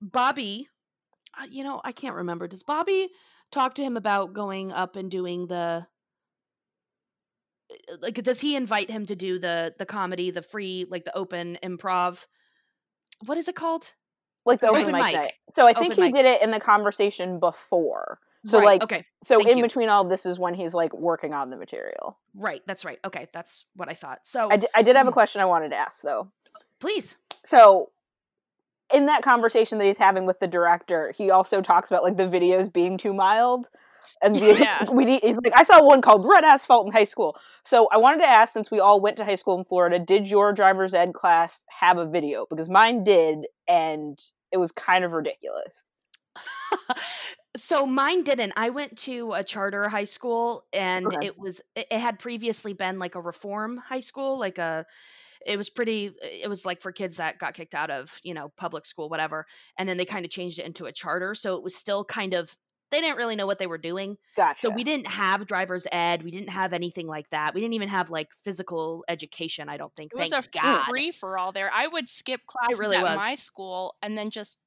Bobby, 0.00 0.68
uh, 1.40 1.46
you 1.50 1.64
know, 1.64 1.80
I 1.84 1.92
can't 1.92 2.14
remember. 2.16 2.48
Does 2.48 2.62
Bobby 2.62 3.08
talk 3.52 3.74
to 3.76 3.82
him 3.82 3.96
about 3.96 4.32
going 4.32 4.72
up 4.72 4.96
and 4.96 5.10
doing 5.10 5.46
the? 5.46 5.86
Uh, 7.92 7.96
Like, 8.00 8.14
does 8.22 8.40
he 8.40 8.56
invite 8.56 8.90
him 8.90 9.06
to 9.06 9.16
do 9.16 9.38
the 9.38 9.74
the 9.78 9.86
comedy, 9.86 10.30
the 10.30 10.42
free, 10.42 10.86
like 10.90 11.04
the 11.04 11.16
open 11.16 11.58
improv? 11.62 12.26
What 13.26 13.38
is 13.38 13.48
it 13.48 13.54
called? 13.56 13.92
Like 14.46 14.60
the 14.60 14.68
open, 14.68 14.82
Open 14.82 14.92
mic 14.92 15.04
mic. 15.04 15.14
night. 15.14 15.32
So 15.54 15.66
I 15.66 15.72
think 15.72 15.92
Open 15.94 15.96
he 16.04 16.12
mic. 16.12 16.14
did 16.14 16.26
it 16.26 16.42
in 16.42 16.50
the 16.50 16.60
conversation 16.60 17.40
before. 17.40 18.18
So 18.46 18.58
Right, 18.58 18.66
like, 18.66 18.82
okay, 18.82 19.04
so 19.22 19.38
thank 19.38 19.48
in 19.48 19.56
you. 19.58 19.62
between 19.62 19.88
all 19.88 20.02
of 20.02 20.10
this 20.10 20.26
is 20.26 20.38
when 20.38 20.52
he's 20.52 20.74
like 20.74 20.92
working 20.92 21.32
on 21.32 21.48
the 21.48 21.56
material. 21.56 22.18
right, 22.34 22.60
that's 22.66 22.84
right. 22.84 22.98
Okay, 23.04 23.26
that's 23.32 23.64
what 23.74 23.88
I 23.88 23.94
thought. 23.94 24.18
So 24.24 24.48
I, 24.50 24.58
d- 24.58 24.68
I 24.74 24.82
did 24.82 24.96
have 24.96 25.06
a 25.06 25.10
Mm. 25.10 25.14
question 25.14 25.40
I 25.40 25.46
wanted 25.46 25.70
to 25.70 25.76
ask 25.76 26.02
though. 26.02 26.30
please, 26.78 27.14
So 27.42 27.90
in 28.92 29.06
that 29.06 29.22
conversation 29.22 29.78
that 29.78 29.86
he's 29.86 29.96
having 29.96 30.26
with 30.26 30.40
the 30.40 30.46
director, 30.46 31.12
he 31.16 31.30
also 31.30 31.62
talks 31.62 31.90
about 31.90 32.02
like 32.02 32.18
the 32.18 32.24
videos 32.28 32.70
being 32.70 32.98
too 32.98 33.14
mild. 33.14 33.68
And 34.22 34.40
the, 34.40 34.66
Yeah. 34.82 34.86
we 34.92 35.04
need, 35.04 35.22
he's 35.22 35.36
like, 35.42 35.52
I 35.56 35.62
saw 35.64 35.82
one 35.84 36.02
called 36.02 36.26
Red 36.28 36.44
Asphalt 36.44 36.86
in 36.86 36.92
high 36.92 37.04
school. 37.04 37.36
So 37.64 37.88
I 37.92 37.96
wanted 37.98 38.18
to 38.22 38.28
ask, 38.28 38.52
since 38.52 38.70
we 38.70 38.80
all 38.80 39.00
went 39.00 39.16
to 39.18 39.24
high 39.24 39.36
school 39.36 39.58
in 39.58 39.64
Florida, 39.64 39.98
did 39.98 40.26
your 40.26 40.52
driver's 40.52 40.94
ed 40.94 41.14
class 41.14 41.64
have 41.80 41.98
a 41.98 42.06
video? 42.06 42.46
Because 42.48 42.68
mine 42.68 43.04
did, 43.04 43.46
and 43.68 44.18
it 44.52 44.58
was 44.58 44.72
kind 44.72 45.04
of 45.04 45.12
ridiculous. 45.12 45.74
so 47.56 47.86
mine 47.86 48.24
didn't. 48.24 48.52
I 48.56 48.70
went 48.70 48.98
to 48.98 49.32
a 49.32 49.44
charter 49.44 49.88
high 49.88 50.04
school 50.04 50.64
and 50.72 51.14
Okay. 51.14 51.18
it 51.20 51.38
was 51.38 51.60
it, 51.76 51.86
it 51.90 51.98
had 51.98 52.18
previously 52.18 52.72
been 52.72 52.98
like 52.98 53.14
a 53.14 53.20
reform 53.20 53.76
high 53.78 54.00
school, 54.00 54.38
like 54.38 54.58
a 54.58 54.84
it 55.46 55.58
was 55.58 55.68
pretty 55.70 56.12
it 56.22 56.48
was 56.48 56.64
like 56.64 56.80
for 56.80 56.92
kids 56.92 57.16
that 57.18 57.38
got 57.38 57.54
kicked 57.54 57.74
out 57.74 57.90
of, 57.90 58.10
you 58.22 58.34
know, 58.34 58.52
public 58.56 58.86
school 58.86 59.08
whatever. 59.08 59.46
And 59.78 59.88
then 59.88 59.96
they 59.96 60.04
kind 60.04 60.24
of 60.24 60.30
changed 60.30 60.58
it 60.58 60.66
into 60.66 60.86
a 60.86 60.92
charter, 60.92 61.34
so 61.34 61.54
it 61.56 61.62
was 61.62 61.74
still 61.74 62.04
kind 62.04 62.34
of 62.34 62.56
they 62.94 63.00
didn't 63.00 63.16
really 63.16 63.36
know 63.36 63.46
what 63.46 63.58
they 63.58 63.66
were 63.66 63.78
doing. 63.78 64.16
Gotcha. 64.36 64.60
So 64.60 64.70
we 64.70 64.84
didn't 64.84 65.06
have 65.06 65.46
driver's 65.46 65.86
ed, 65.90 66.22
we 66.22 66.30
didn't 66.30 66.50
have 66.50 66.72
anything 66.72 67.06
like 67.06 67.28
that. 67.30 67.54
We 67.54 67.60
didn't 67.60 67.74
even 67.74 67.88
have 67.88 68.10
like 68.10 68.28
physical 68.44 69.04
education, 69.08 69.68
I 69.68 69.76
don't 69.76 69.94
think. 69.96 70.12
It 70.12 70.18
was 70.18 70.30
Thank 70.30 70.46
a 70.46 70.58
God. 70.58 70.84
free 70.88 71.10
for 71.10 71.38
all 71.38 71.52
there. 71.52 71.70
I 71.72 71.88
would 71.88 72.08
skip 72.08 72.40
classes 72.46 72.80
really 72.80 72.96
at 72.96 73.02
was. 73.02 73.16
my 73.16 73.34
school 73.34 73.94
and 74.02 74.16
then 74.16 74.30
just 74.30 74.60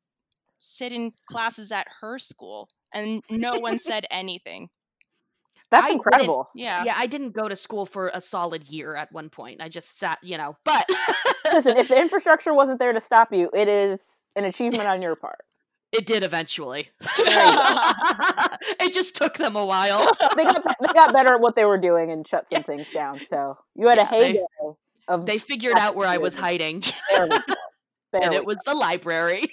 sit 0.58 0.92
in 0.92 1.14
classes 1.28 1.72
at 1.72 1.88
her 2.02 2.18
school, 2.20 2.68
and 2.94 3.22
no 3.30 3.60
one 3.60 3.80
said 3.80 4.06
anything. 4.12 4.70
That's 5.70 5.88
I 5.88 5.92
incredible. 5.92 6.48
Yeah. 6.56 6.84
yeah, 6.86 6.96
I 6.98 7.08
didn't 7.08 7.32
go 7.32 7.50
to 7.50 7.56
school 7.56 7.86
for 7.86 8.10
a 8.14 8.22
solid 8.22 8.64
year 8.64 8.96
at 8.96 9.12
one 9.12 9.30
point. 9.30 9.62
I 9.62 9.68
just 9.68 10.00
sat, 10.00 10.18
you 10.24 10.38
know, 10.38 10.56
but 10.64 10.90
Listen, 11.54 11.78
if 11.78 11.88
the 11.88 12.00
infrastructure 12.02 12.54
wasn't 12.54 12.80
there 12.80 12.94
to 12.94 13.02
stop 13.02 13.34
you, 13.34 13.50
it 13.54 13.68
is 13.68 14.26
an 14.36 14.46
achievement 14.46 14.88
on 14.88 15.02
your 15.02 15.16
part. 15.16 15.40
It 15.92 16.06
did 16.06 16.24
eventually. 16.24 16.90
it 17.18 18.92
just 18.94 19.16
took 19.16 19.38
them 19.38 19.56
a 19.56 19.66
while. 19.66 20.10
They 20.36 20.44
got, 20.44 20.64
they 20.64 20.94
got 20.94 21.14
better 21.14 21.34
at 21.36 21.40
what 21.42 21.56
they 21.56 21.66
were 21.66 21.78
doing 21.78 22.12
and 22.12 22.28
shut 22.28 22.50
some 22.50 22.64
things 22.64 22.92
down. 22.92 23.22
So 23.22 23.58
you 23.76 23.88
had 23.88 23.98
a 23.98 24.02
Yeah, 24.04 24.10
they- 24.12 24.44
of 25.08 25.26
They 25.26 25.38
figured 25.38 25.78
out 25.78 25.96
where 25.96 26.08
I 26.08 26.18
was 26.18 26.36
hiding, 26.36 26.82
There 27.14 27.24
we 27.24 27.30
go. 27.30 27.38
There 28.12 28.22
and 28.24 28.32
we 28.32 28.38
it 28.38 28.46
was 28.46 28.58
the 28.66 28.74
library. 28.76 29.46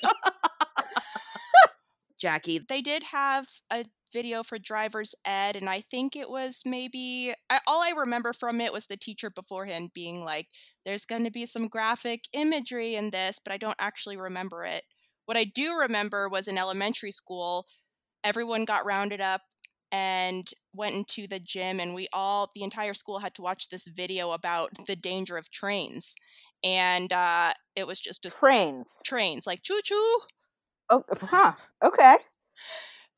Jackie, 2.19 2.61
they 2.69 2.81
did 2.81 3.03
have 3.05 3.47
a 3.73 3.85
video 4.13 4.43
for 4.45 4.59
driver's 4.59 5.13
ed 5.25 5.57
and 5.57 5.69
i 5.69 5.81
think 5.81 6.15
it 6.15 6.31
was 6.31 6.63
maybe 6.65 7.35
I, 7.51 7.59
all 7.67 7.83
i 7.83 7.91
remember 7.97 8.33
from 8.33 8.61
it 8.61 8.73
was 8.73 8.87
the 8.87 8.97
teacher 8.97 9.29
beforehand 9.29 9.91
being 9.93 10.23
like 10.23 10.47
there's 10.87 11.05
going 11.05 11.25
to 11.25 11.33
be 11.33 11.47
some 11.47 11.67
graphic 11.67 12.21
imagery 12.33 12.95
in 12.95 13.11
this 13.11 13.41
but 13.45 13.53
i 13.53 13.57
don't 13.57 13.75
actually 13.81 14.17
remember 14.17 14.65
it 14.65 14.85
What 15.27 15.37
I 15.37 15.45
do 15.45 15.75
remember 15.77 16.29
was 16.29 16.49
in 16.49 16.59
elementary 16.59 17.11
school, 17.11 17.67
everyone 18.25 18.65
got 18.65 18.87
rounded 18.87 19.21
up 19.21 19.43
and 19.93 20.49
went 20.75 20.97
into 20.97 21.29
the 21.29 21.41
gym 21.41 21.81
and 21.81 21.95
we 21.95 22.09
all 22.13 22.51
the 22.55 22.63
entire 22.65 22.95
school 22.95 23.21
had 23.21 23.35
to 23.35 23.43
watch 23.43 23.69
this 23.69 23.87
video 23.89 24.33
about 24.33 24.71
the 24.87 24.97
danger 24.97 25.37
of 25.37 25.51
trains 25.51 26.15
and 26.65 27.13
uh, 27.13 27.53
it 27.77 27.87
was 27.87 28.01
just 28.01 28.27
a 28.27 28.33
Trains. 28.33 28.99
trains 29.05 29.47
like 29.47 29.63
choo 29.63 29.81
choo 29.85 30.21
Oh, 30.89 31.05
huh. 31.21 31.55
Okay. 31.83 32.17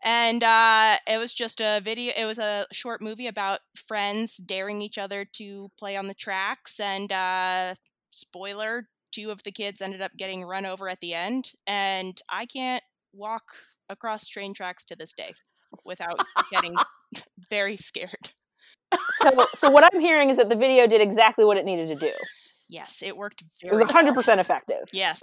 and 0.02 0.42
uh, 0.44 0.96
it 1.08 1.18
was 1.18 1.32
just 1.32 1.60
a 1.60 1.80
video 1.82 2.12
it 2.16 2.24
was 2.24 2.38
a 2.38 2.66
short 2.72 3.00
movie 3.00 3.26
about 3.26 3.60
friends 3.76 4.36
daring 4.36 4.82
each 4.82 4.98
other 4.98 5.24
to 5.24 5.70
play 5.78 5.96
on 5.96 6.06
the 6.06 6.14
tracks 6.14 6.78
and 6.80 7.12
uh, 7.12 7.74
spoiler 8.10 8.88
two 9.12 9.30
of 9.30 9.42
the 9.44 9.52
kids 9.52 9.80
ended 9.82 10.02
up 10.02 10.12
getting 10.16 10.44
run 10.44 10.66
over 10.66 10.88
at 10.88 11.00
the 11.00 11.14
end 11.14 11.52
and 11.66 12.20
i 12.28 12.44
can't 12.46 12.82
walk 13.12 13.44
across 13.88 14.28
train 14.28 14.52
tracks 14.54 14.84
to 14.84 14.96
this 14.96 15.12
day 15.12 15.32
without 15.84 16.20
getting 16.50 16.74
very 17.50 17.76
scared 17.76 18.32
So, 19.22 19.30
so 19.54 19.70
what 19.70 19.84
I'm 19.92 20.00
hearing 20.00 20.30
is 20.30 20.36
that 20.36 20.48
the 20.48 20.56
video 20.56 20.86
did 20.86 21.00
exactly 21.00 21.44
what 21.44 21.56
it 21.56 21.64
needed 21.64 21.88
to 21.88 21.94
do. 21.96 22.12
yes 22.68 23.02
it 23.02 23.16
worked 23.16 23.42
It 23.62 23.70
was 23.72 23.78
well. 23.78 23.86
100 23.86 24.14
percent 24.14 24.40
effective. 24.40 24.84
yes 24.92 25.20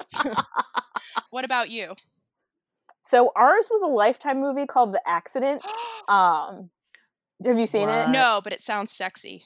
what 1.29 1.45
about 1.45 1.69
you 1.69 1.93
So 3.03 3.31
ours 3.35 3.67
was 3.69 3.81
a 3.81 3.87
Lifetime 3.87 4.39
movie 4.39 4.65
called 4.65 4.93
The 4.93 5.01
Accident. 5.07 5.63
Um, 6.09 6.69
have 7.45 7.57
you 7.57 7.65
seen 7.67 7.87
it? 7.87 8.09
No 8.09 8.41
but 8.43 8.51
it 8.51 8.59
sounds 8.59 8.91
sexy 8.91 9.45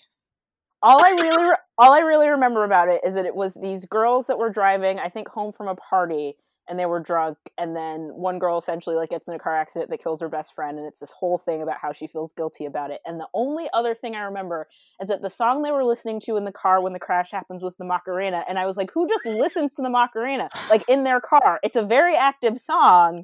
all 0.81 1.03
I 1.03 1.09
really 1.09 1.49
re- 1.49 1.57
all 1.77 1.93
I 1.93 1.99
really 1.99 2.29
remember 2.29 2.63
about 2.63 2.89
it 2.89 3.01
is 3.05 3.13
that 3.15 3.25
it 3.25 3.35
was 3.35 3.53
these 3.53 3.85
girls 3.85 4.27
that 4.27 4.37
were 4.37 4.49
driving, 4.49 4.99
I 4.99 5.09
think, 5.09 5.27
home 5.27 5.53
from 5.53 5.67
a 5.67 5.75
party, 5.75 6.35
and 6.69 6.77
they 6.77 6.85
were 6.85 6.99
drunk, 6.99 7.37
and 7.57 7.75
then 7.75 8.11
one 8.13 8.39
girl 8.39 8.57
essentially 8.57 8.95
like 8.95 9.09
gets 9.09 9.27
in 9.27 9.33
a 9.33 9.39
car 9.39 9.55
accident 9.55 9.89
that 9.89 10.03
kills 10.03 10.21
her 10.21 10.29
best 10.29 10.53
friend, 10.53 10.77
and 10.77 10.87
it's 10.87 10.99
this 10.99 11.11
whole 11.11 11.37
thing 11.37 11.61
about 11.61 11.77
how 11.81 11.91
she 11.91 12.07
feels 12.07 12.33
guilty 12.33 12.65
about 12.65 12.91
it. 12.91 12.99
And 13.05 13.19
the 13.19 13.27
only 13.33 13.67
other 13.73 13.95
thing 13.95 14.15
I 14.15 14.21
remember 14.21 14.67
is 15.01 15.07
that 15.07 15.21
the 15.21 15.29
song 15.29 15.63
they 15.63 15.71
were 15.71 15.85
listening 15.85 16.19
to 16.21 16.35
in 16.37 16.45
the 16.45 16.51
car 16.51 16.81
when 16.81 16.93
the 16.93 16.99
crash 16.99 17.31
happens 17.31 17.63
was 17.63 17.77
the 17.77 17.85
Macarena, 17.85 18.43
and 18.47 18.59
I 18.59 18.65
was 18.65 18.77
like, 18.77 18.91
who 18.91 19.07
just 19.07 19.25
listens 19.25 19.73
to 19.75 19.81
the 19.81 19.89
Macarena 19.89 20.49
like 20.69 20.83
in 20.89 21.03
their 21.03 21.21
car? 21.21 21.59
It's 21.63 21.77
a 21.77 21.83
very 21.83 22.15
active 22.15 22.59
song, 22.59 23.23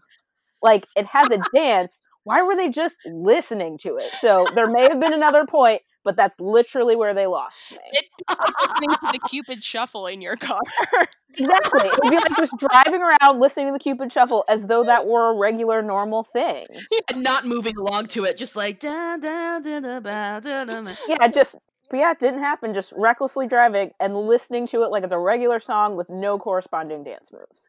like 0.62 0.88
it 0.95 1.06
has 1.08 1.30
a 1.30 1.41
dance. 1.54 1.99
Why 2.24 2.41
were 2.41 2.56
they 2.56 2.70
just 2.70 2.97
listening 3.06 3.78
to 3.80 3.97
it? 3.97 4.10
So 4.20 4.45
there 4.56 4.68
may 4.68 4.84
have 4.84 5.01
been 5.01 5.14
another 5.14 5.45
point, 5.45 5.82
but 6.04 6.16
that's 6.16 6.39
literally 6.39 6.95
where 6.95 7.14
they 7.14 7.28
lost 7.28 7.72
me. 7.72 7.78
it 7.91 8.06
like 8.30 8.39
listening 8.62 8.89
to 8.89 9.10
the 9.14 9.20
cupid 9.30 9.64
shuffle 9.64 10.08
in 10.08 10.22
your 10.22 10.36
car 10.36 10.60
Exactly. 11.36 11.88
It 11.89 11.99
would 12.04 12.12
be 12.12 12.18
like 12.18 12.38
just 12.38 12.54
driving 12.58 13.01
around 13.01 13.39
listening 13.39 13.68
to 13.68 13.74
the 13.74 13.80
Cupid 13.80 14.12
Shuffle 14.12 14.45
as 14.47 14.68
though 14.68 14.84
that 14.84 15.08
were 15.08 15.32
a 15.32 15.36
regular, 15.36 15.82
normal 15.82 16.24
thing. 16.24 16.66
and 17.12 17.24
not 17.24 17.45
moving 17.45 17.76
along 17.78 18.08
to 18.10 18.24
it, 18.26 18.38
just 18.38 18.56
like 18.56 18.80
da 18.80 19.18
da 19.18 19.60
da 19.60 19.80
da 19.80 19.99
ba, 19.99 20.39
da, 20.43 20.66
da. 20.66 20.91
Yeah, 21.08 21.28
just 21.28 21.58
yeah, 21.91 22.12
it 22.12 22.20
didn't 22.20 22.39
happen. 22.39 22.74
Just 22.74 22.93
recklessly 22.95 23.47
driving 23.47 23.91
and 23.99 24.16
listening 24.16 24.68
to 24.68 24.84
it 24.84 24.91
like 24.91 25.04
it's 25.04 25.14
a 25.14 25.20
regular 25.20 25.60
song 25.60 25.95
with 25.95 26.10
no 26.10 26.38
corresponding 26.38 27.04
dance 27.04 27.30
moves. 27.32 27.64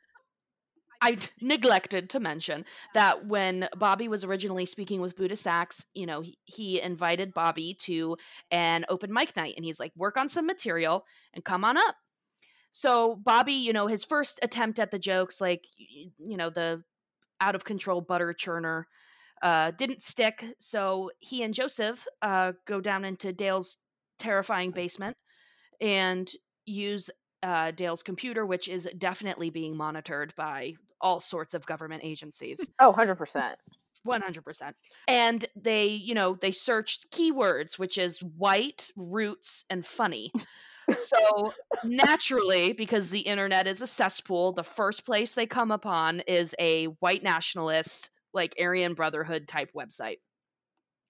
I 1.05 1.19
neglected 1.43 2.09
to 2.11 2.21
mention 2.21 2.65
that 2.95 3.27
when 3.27 3.69
Bobby 3.77 4.09
was 4.09 4.25
originally 4.25 4.65
speaking 4.65 5.03
with 5.03 5.17
Buddha 5.17 5.37
Sachs, 5.37 5.85
you 5.93 6.07
know, 6.07 6.23
he, 6.23 6.39
he 6.45 6.81
invited 6.81 7.35
Bobby 7.35 7.77
to 7.81 8.17
an 8.51 8.87
open 8.89 9.13
mic 9.13 9.37
night 9.37 9.53
and 9.57 9.67
he's 9.67 9.79
like, 9.79 9.93
work 9.97 10.17
on 10.17 10.31
some 10.31 10.47
material 10.47 11.05
and 11.35 11.45
come 11.45 11.63
on 11.63 11.77
up. 11.77 11.97
So 12.73 13.17
Bobby, 13.17 13.53
you 13.53 13.75
know, 13.75 13.87
his 13.87 14.03
first 14.03 14.41
attempt 14.43 14.79
at 14.79 14.91
the 14.91 14.99
jokes, 14.99 15.43
like, 15.43 15.67
you 15.77 16.39
know, 16.39 16.49
the 16.49 16.83
out 17.39 17.55
of 17.55 17.67
control 17.67 18.01
butter 18.01 18.35
churner, 18.35 18.85
uh, 19.43 19.73
didn't 19.73 20.01
stick. 20.01 20.43
So 20.59 21.11
he 21.19 21.43
and 21.43 21.53
Joseph 21.53 22.07
uh, 22.23 22.53
go 22.67 22.81
down 22.81 23.05
into 23.05 23.31
Dale's 23.31 23.77
terrifying 24.19 24.71
basement 24.71 25.19
and 25.83 26.31
use 26.65 27.11
uh, 27.43 27.73
Dale's 27.73 28.03
computer, 28.03 28.47
which 28.47 28.69
is 28.69 28.89
definitely 28.97 29.51
being 29.51 29.77
monitored 29.77 30.33
by 30.35 30.73
all 31.05 31.21
sorts 31.21 31.55
of 31.55 31.65
government 31.67 32.03
agencies. 32.03 32.69
Oh, 32.81 32.93
100%. 32.93 33.55
100%. 34.07 34.73
And 35.07 35.47
they, 35.55 35.87
you 35.87 36.15
know, 36.15 36.37
they 36.41 36.51
searched 36.51 37.11
keywords, 37.11 37.79
which 37.79 37.97
is 37.97 38.21
white, 38.21 38.91
roots, 38.97 39.65
and 39.71 39.87
funny. 39.87 40.33
So 40.97 41.53
naturally, 41.85 42.73
because 42.73 43.09
the 43.09 43.21
internet 43.21 43.67
is 43.67 43.81
a 43.81 43.87
cesspool, 43.87 44.53
the 44.53 44.65
first 44.65 45.07
place 45.07 45.33
they 45.33 45.47
come 45.47 45.71
upon 45.71 46.21
is 46.21 46.55
a 46.59 46.87
white 47.01 47.23
nationalist, 47.23 48.11
like 48.35 48.55
Aryan 48.61 48.95
Brotherhood 48.95 49.49
type 49.49 49.71
website. 49.75 50.19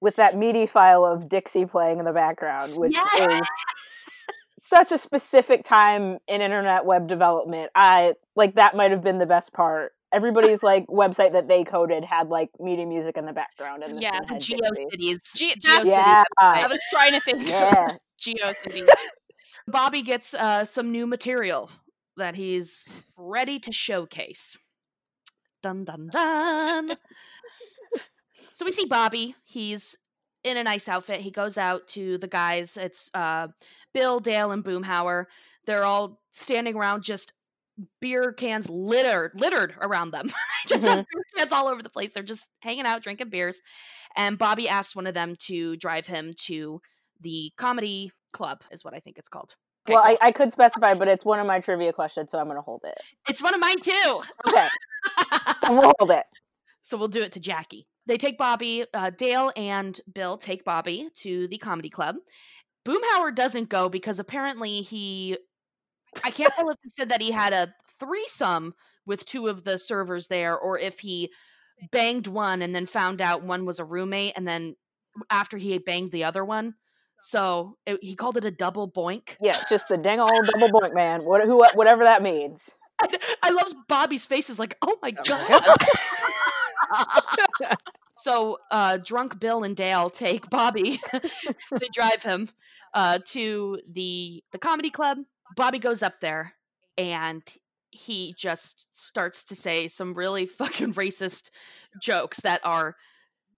With 0.01 0.16
that 0.16 0.36
MIDI 0.36 0.66
file 0.66 1.05
of 1.05 1.28
Dixie 1.28 1.66
playing 1.66 1.99
in 1.99 2.05
the 2.05 2.12
background, 2.12 2.76
which 2.76 2.95
Yeah. 2.95 3.38
is 3.40 3.40
such 4.66 4.92
a 4.92 4.98
specific 4.98 5.62
time 5.64 6.18
in 6.26 6.40
internet 6.40 6.86
web 6.86 7.06
development. 7.06 7.70
I 7.74 8.14
like 8.34 8.54
that 8.54 8.74
might 8.74 8.90
have 8.92 9.02
been 9.04 9.18
the 9.18 9.26
best 9.26 9.52
part. 9.52 9.92
Everybody's 10.12 10.62
like 10.62 10.86
website 10.86 11.32
that 11.32 11.48
they 11.48 11.64
coded 11.64 12.02
had 12.04 12.28
like 12.28 12.48
MIDI 12.58 12.84
music 12.86 13.16
in 13.18 13.26
the 13.26 13.32
background 13.32 13.82
and 13.82 13.92
this 13.94 14.00
Yes, 14.00 14.14
one 14.20 14.28
had 14.28 14.40
Dixie. 14.40 14.54
GeoCities. 14.56 15.34
Ge- 15.34 15.60
GeoCities 15.60 15.84
Yeah. 15.86 16.22
i 16.38 16.66
was 16.66 16.78
trying 16.90 17.12
to 17.12 17.20
think 17.20 17.46
Yeah. 17.48 17.88
geocity 18.20 18.88
Bobby 19.66 20.02
gets 20.02 20.32
uh, 20.34 20.64
some 20.64 20.90
new 20.92 21.06
material 21.06 21.70
that 22.16 22.34
he's 22.36 22.86
ready 23.18 23.58
to 23.60 23.72
showcase. 23.72 24.56
Dun 25.62 25.84
dun 25.84 26.08
dun. 26.12 26.96
so 28.52 28.64
we 28.64 28.72
see 28.72 28.84
Bobby. 28.86 29.34
He's 29.44 29.96
in 30.44 30.56
a 30.58 30.62
nice 30.62 30.88
outfit. 30.88 31.20
He 31.22 31.30
goes 31.30 31.56
out 31.58 31.88
to 31.88 32.18
the 32.18 32.28
guys. 32.28 32.76
It's 32.76 33.10
uh, 33.14 33.48
Bill, 33.95 34.20
Dale, 34.20 34.51
and 34.51 34.62
Boomhauer. 34.64 35.24
They're 35.66 35.84
all 35.84 36.20
standing 36.32 36.76
around, 36.76 37.03
just 37.05 37.32
beer 38.01 38.32
cans 38.32 38.68
littered 38.70 39.32
littered 39.34 39.74
around 39.80 40.11
them. 40.12 40.26
just 40.66 40.86
have 40.86 40.97
beer 40.97 41.24
cans 41.36 41.53
all 41.53 41.68
over 41.68 41.82
the 41.82 41.88
place. 41.88 42.11
They're 42.12 42.22
just 42.22 42.47
hanging 42.61 42.84
out, 42.86 43.03
drinking 43.03 43.30
beers. 43.30 43.61
And 44.16 44.38
Bobby 44.38 44.68
asks 44.68 44.95
one 44.95 45.07
of 45.07 45.14
them 45.14 45.34
to 45.47 45.76
drive 45.76 46.07
him 46.07 46.34
to 46.47 46.80
the 47.20 47.53
comedy 47.57 48.12
club, 48.32 48.61
is 48.70 48.84
what 48.84 48.95
I 48.95 49.01
think 49.01 49.18
it's 49.18 49.28
called. 49.28 49.55
Okay, 49.88 49.95
Well. 49.95 50.05
I, 50.05 50.16
I 50.20 50.32
could 50.32 50.53
specify, 50.53 50.95
but 50.95 51.09
it's 51.09 51.24
one 51.24 51.40
of 51.40 51.47
my 51.47 51.61
trivia 51.61 51.92
questions, 51.92 52.30
so 52.30 52.38
I'm 52.38 52.47
going 52.47 52.57
to 52.57 52.62
hold 52.62 52.82
it. 52.84 52.99
it's 53.28 53.42
one 53.42 53.55
of 53.55 53.61
mine 53.61 53.80
too. 53.80 54.22
Okay, 54.49 54.68
and 55.66 55.76
we'll 55.78 55.92
hold 55.99 56.11
it. 56.11 56.24
so 56.82 56.97
we'll 56.97 57.09
do 57.09 57.22
it 57.22 57.32
to 57.32 57.40
Jackie. 57.40 57.86
They 58.07 58.16
take 58.18 58.36
Bobby, 58.38 58.84
uh, 58.92 59.11
Dale 59.11 59.51
and 59.57 59.99
Bill 60.12 60.36
take 60.36 60.64
Bobby 60.64 61.09
to 61.16 61.49
the 61.49 61.59
comedy 61.59 61.88
club. 61.90 62.16
Boomhauer 62.87 63.35
doesn't 63.35 63.68
go 63.68 63.89
because 63.89 64.18
apparently 64.18 64.82
he, 64.82 65.39
I 66.22 66.30
can't 66.30 66.53
tell 66.55 66.70
if 66.70 66.76
he 66.82 66.91
said 66.91 67.09
that 67.11 67.22
he 67.22 67.30
had 67.30 67.53
a 67.53 67.74
threesome 67.99 68.74
with 69.07 69.24
two 69.26 69.49
of 69.49 69.64
the 69.64 69.78
servers 69.78 70.28
there 70.28 70.59
or 70.59 70.78
if 70.78 71.01
he 71.01 71.30
banged 71.91 72.26
one 72.26 72.62
and 72.62 72.74
then 72.74 72.87
found 72.87 73.20
out 73.20 73.43
one 73.43 73.64
was 73.64 73.78
a 73.78 73.85
roommate 73.85 74.32
and 74.37 74.47
then 74.47 74.76
after 75.30 75.57
he 75.57 75.72
had 75.72 75.85
banged 75.85 76.11
the 76.11 76.24
other 76.24 76.45
one. 76.45 76.74
So 77.20 77.78
it, 77.87 77.99
he 78.03 78.14
called 78.14 78.37
it 78.37 78.45
a 78.45 78.51
double 78.51 78.91
boink. 78.91 79.37
Yeah, 79.41 79.57
just 79.70 79.89
the 79.89 79.97
dang 79.97 80.20
old 80.20 80.51
double 80.59 80.68
boink, 80.80 80.95
man. 80.95 81.24
What, 81.24 81.45
who, 81.45 81.64
whatever 81.74 82.05
that 82.05 82.22
means. 82.22 82.68
I 83.43 83.51
love 83.51 83.74
Bobby's 83.89 84.26
face 84.26 84.51
is 84.51 84.59
like, 84.59 84.76
oh 84.82 84.99
my 85.03 85.12
Oh 85.30 85.76
god. 87.61 87.76
so 88.25 88.59
uh, 88.70 88.97
drunk 88.97 89.39
Bill 89.39 89.64
and 89.64 89.77
Dale 89.77 90.09
take 90.09 90.49
Bobby. 90.51 90.99
they 91.12 91.89
drive 91.93 92.22
him 92.22 92.49
uh, 92.95 93.18
to 93.27 93.81
the 93.93 94.43
the 94.51 94.59
comedy 94.59 94.91
club. 94.91 95.18
Bobby 95.57 95.79
goes 95.79 96.03
up 96.03 96.20
there 96.20 96.55
and 96.97 97.43
he 97.91 98.35
just 98.39 98.89
starts 98.95 99.45
to 99.45 99.55
say 99.55 99.89
some 99.89 100.14
really 100.14 100.47
fucking 100.61 100.95
racist 100.95 101.51
jokes 102.01 102.41
that 102.41 102.62
are 102.64 102.97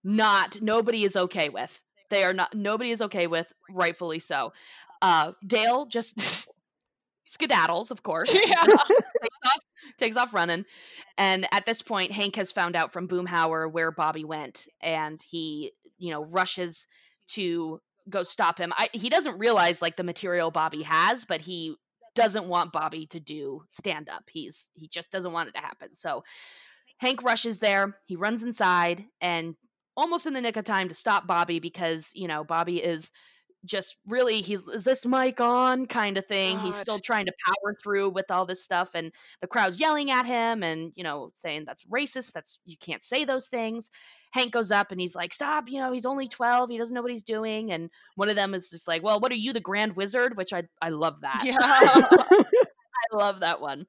not 0.03 0.61
nobody 0.61 1.05
is 1.05 1.15
okay 1.15 1.49
with. 1.49 1.81
They 2.11 2.25
are 2.25 2.35
not 2.35 2.53
nobody 2.53 2.91
is 2.91 3.01
okay 3.03 3.29
with, 3.29 3.53
rightfully 3.71 4.19
so. 4.19 4.53
Uh, 5.01 5.33
Dale 5.47 5.87
just 5.87 6.19
skedaddles, 7.29 7.93
of 7.93 8.03
course 8.03 8.35
yeah 8.35 8.65
takes 9.99 10.17
off, 10.17 10.35
running. 10.35 10.65
And 11.19 11.47
at 11.53 11.67
this 11.67 11.83
point, 11.83 12.13
Hank 12.13 12.37
has 12.37 12.53
found 12.53 12.77
out 12.77 12.93
from 12.93 13.09
Boomhauer 13.09 13.71
where 13.71 13.91
Bobby 13.91 14.25
went, 14.25 14.67
and 14.81 15.21
he, 15.23 15.73
you 15.99 16.11
know, 16.11 16.25
rushes 16.25 16.87
to 17.29 17.81
go 18.09 18.23
stop 18.23 18.59
him. 18.59 18.73
I, 18.77 18.89
he 18.93 19.09
doesn't 19.09 19.39
realize 19.39 19.83
like 19.83 19.97
the 19.97 20.05
material 20.05 20.51
Bobby 20.51 20.83
has, 20.83 21.25
but 21.25 21.41
he 21.41 21.77
doesn't 22.15 22.49
want 22.49 22.73
Bobby 22.73 23.07
to 23.07 23.21
do 23.21 23.63
stand 23.69 24.09
up. 24.09 24.25
He's 24.31 24.71
he 24.75 24.89
just 24.89 25.11
doesn't 25.11 25.33
want 25.33 25.51
it 25.51 25.55
to 25.55 25.61
happen. 25.61 25.95
So 25.95 26.25
Hank 26.99 27.23
rushes 27.23 27.59
there. 27.59 27.99
He 28.07 28.17
runs 28.17 28.43
inside 28.43 29.05
and 29.21 29.55
almost 29.97 30.27
in 30.27 30.33
the 30.33 30.41
nick 30.41 30.57
of 30.57 30.65
time 30.65 30.89
to 30.89 30.95
stop 30.95 31.27
Bobby 31.27 31.59
because 31.59 32.11
you 32.15 32.27
know 32.27 32.43
Bobby 32.43 32.83
is 32.83 33.11
just 33.65 33.97
really 34.07 34.43
he's 34.43 34.67
is 34.69 34.85
this 34.85 35.05
mic 35.05 35.41
on 35.41 35.87
kind 35.87 36.17
of 36.19 36.27
thing. 36.27 36.59
He's 36.59 36.77
still 36.77 36.99
trying 36.99 37.27
to 37.27 37.33
power 37.45 37.75
through 37.83 38.11
with 38.11 38.31
all 38.31 38.47
this 38.47 38.63
stuff 38.63 38.91
and 38.95 39.13
the 39.41 39.47
crowd's 39.47 39.81
yelling 39.81 40.11
at 40.11 40.27
him 40.27 40.63
and 40.63 40.93
you 40.95 41.03
know 41.03 41.33
saying 41.35 41.65
that's 41.67 41.85
racist, 41.85 42.33
that's 42.33 42.59
you 42.65 42.77
can't 42.79 43.03
say 43.03 43.25
those 43.25 43.49
things. 43.49 43.91
Hank 44.33 44.53
goes 44.53 44.71
up 44.71 44.93
and 44.93 45.01
he's 45.01 45.15
like, 45.15 45.33
"Stop, 45.33 45.65
you 45.69 45.81
know, 45.81 45.93
he's 45.93 46.07
only 46.07 46.29
12, 46.29 46.71
he 46.71 46.79
doesn't 46.79 46.95
know 46.95 47.03
what 47.03 47.11
he's 47.11 47.25
doing." 47.25 47.73
And 47.73 47.91
one 48.17 48.29
of 48.29 48.37
them 48.37 48.55
is 48.55 48.71
just 48.71 48.87
like, 48.87 49.03
"Well, 49.03 49.21
what 49.21 49.33
are 49.33 49.37
you 49.37 49.53
the 49.53 49.61
grand 49.61 49.97
wizard?" 49.97 50.37
which 50.37 50.53
I 50.53 50.65
I 50.83 50.91
love 50.91 51.21
that. 51.23 51.43
Yeah. 51.45 51.57
I 53.13 53.17
love 53.17 53.41
that 53.41 53.61
one. 53.61 53.87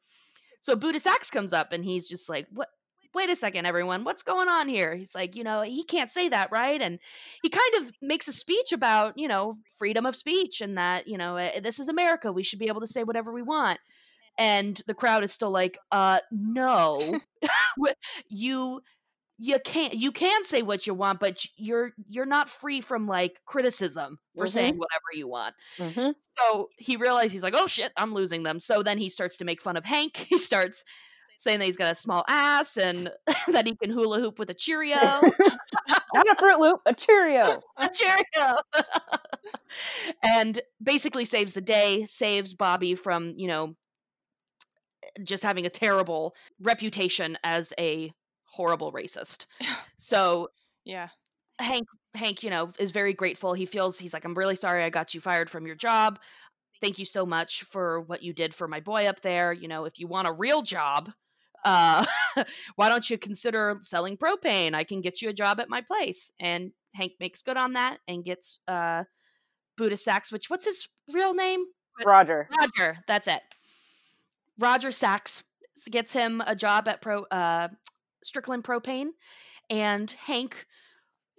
So 0.61 0.75
Buddha 0.75 0.99
Sachs 0.99 1.29
comes 1.29 1.53
up 1.53 1.71
and 1.71 1.83
he's 1.83 2.07
just 2.07 2.29
like, 2.29 2.47
"What? 2.51 2.69
Wait 3.17 3.29
a 3.31 3.35
second, 3.35 3.65
everyone. 3.65 4.03
What's 4.03 4.23
going 4.23 4.47
on 4.49 4.67
here?" 4.69 4.95
He's 4.95 5.15
like, 5.15 5.35
"You 5.35 5.43
know, 5.43 5.61
he 5.63 5.83
can't 5.83 6.11
say 6.11 6.29
that, 6.29 6.51
right?" 6.51 6.81
And 6.81 6.99
he 7.43 7.49
kind 7.49 7.73
of 7.79 7.91
makes 8.01 8.27
a 8.27 8.33
speech 8.33 8.71
about, 8.71 9.17
you 9.17 9.27
know, 9.27 9.57
freedom 9.77 10.05
of 10.05 10.15
speech 10.15 10.61
and 10.61 10.77
that, 10.77 11.07
you 11.07 11.17
know, 11.17 11.37
eh, 11.37 11.59
this 11.61 11.79
is 11.79 11.87
America. 11.89 12.31
We 12.31 12.43
should 12.43 12.59
be 12.59 12.67
able 12.67 12.81
to 12.81 12.87
say 12.87 13.03
whatever 13.03 13.33
we 13.33 13.41
want. 13.41 13.79
And 14.37 14.81
the 14.87 14.93
crowd 14.95 15.23
is 15.23 15.33
still 15.33 15.51
like, 15.51 15.77
"Uh, 15.91 16.19
no, 16.31 17.19
you." 18.29 18.81
You 19.39 19.59
can't. 19.59 19.93
You 19.95 20.11
can 20.11 20.45
say 20.45 20.63
what 20.63 20.87
you 20.87 20.93
want, 20.95 21.19
but 21.19 21.45
you're 21.57 21.93
you're 22.09 22.25
not 22.25 22.49
free 22.49 22.81
from 22.81 23.07
like 23.07 23.39
criticism 23.45 24.19
for 24.37 24.47
Mhm. 24.47 24.51
saying 24.51 24.77
whatever 24.77 25.03
you 25.13 25.27
want. 25.27 25.55
Mhm. 25.79 26.15
So 26.39 26.69
he 26.77 26.97
realized 26.97 27.33
he's 27.33 27.43
like, 27.43 27.55
oh 27.55 27.67
shit, 27.67 27.91
I'm 27.97 28.13
losing 28.13 28.43
them. 28.43 28.59
So 28.59 28.83
then 28.83 28.97
he 28.97 29.09
starts 29.09 29.37
to 29.37 29.45
make 29.45 29.61
fun 29.61 29.77
of 29.77 29.85
Hank. 29.85 30.15
He 30.29 30.37
starts 30.39 30.83
saying 31.37 31.59
that 31.59 31.65
he's 31.65 31.77
got 31.77 31.91
a 31.91 31.95
small 31.95 32.25
ass 32.27 32.77
and 32.77 33.11
that 33.47 33.67
he 33.67 33.75
can 33.75 33.91
hula 33.91 34.19
hoop 34.19 34.39
with 34.39 34.49
a 34.49 34.53
Cheerio. 34.53 34.95
Not 36.13 36.31
a 36.31 36.35
Fruit 36.37 36.59
Loop, 36.59 36.81
a 36.85 36.93
Cheerio. 36.93 37.61
a 37.77 37.89
Cheerio. 37.89 38.57
and 40.23 40.59
basically 40.81 41.25
saves 41.25 41.53
the 41.53 41.61
day, 41.61 42.05
saves 42.05 42.53
Bobby 42.53 42.95
from, 42.95 43.33
you 43.37 43.47
know, 43.47 43.75
eh, 45.03 45.23
just 45.23 45.43
having 45.43 45.65
a 45.65 45.69
terrible 45.69 46.35
reputation 46.61 47.37
as 47.43 47.71
a 47.79 48.11
horrible 48.45 48.91
racist. 48.91 49.45
So 49.99 50.49
yeah. 50.85 51.09
Hank 51.59 51.85
Hank, 52.13 52.43
you 52.43 52.49
know, 52.49 52.71
is 52.79 52.91
very 52.91 53.13
grateful. 53.13 53.53
He 53.53 53.65
feels 53.65 53.99
he's 53.99 54.13
like, 54.13 54.23
I'm 54.23 54.35
really 54.35 54.55
sorry 54.55 54.83
I 54.83 54.89
got 54.89 55.13
you 55.13 55.19
fired 55.19 55.49
from 55.49 55.65
your 55.65 55.75
job. 55.75 56.19
Thank 56.79 56.97
you 56.97 57.05
so 57.05 57.25
much 57.25 57.63
for 57.63 58.01
what 58.01 58.23
you 58.23 58.31
did 58.31 58.55
for 58.55 58.67
my 58.67 58.79
boy 58.79 59.07
up 59.07 59.21
there. 59.21 59.51
You 59.51 59.67
know, 59.67 59.85
if 59.85 59.99
you 59.99 60.07
want 60.07 60.27
a 60.27 60.31
real 60.31 60.61
job, 60.61 61.11
uh, 61.65 62.05
why 62.75 62.89
don't 62.89 63.09
you 63.09 63.17
consider 63.17 63.77
selling 63.81 64.17
propane? 64.17 64.73
I 64.73 64.83
can 64.83 65.01
get 65.01 65.21
you 65.21 65.29
a 65.29 65.33
job 65.33 65.59
at 65.59 65.69
my 65.69 65.81
place. 65.81 66.31
And 66.39 66.71
Hank 66.93 67.13
makes 67.19 67.41
good 67.41 67.57
on 67.57 67.73
that 67.73 67.99
and 68.07 68.23
gets 68.23 68.59
uh 68.67 69.03
Buddha 69.77 69.97
Sachs, 69.97 70.31
which 70.31 70.49
what's 70.49 70.65
his 70.65 70.87
real 71.13 71.33
name? 71.33 71.63
Roger. 72.05 72.49
Roger. 72.59 72.97
That's 73.07 73.27
it. 73.27 73.41
Roger 74.59 74.91
Sachs 74.91 75.43
gets 75.89 76.11
him 76.11 76.41
a 76.45 76.55
job 76.55 76.87
at 76.87 77.01
Pro 77.01 77.23
uh, 77.25 77.69
Strickland 78.23 78.63
Propane, 78.63 79.09
and 79.69 80.09
Hank 80.11 80.65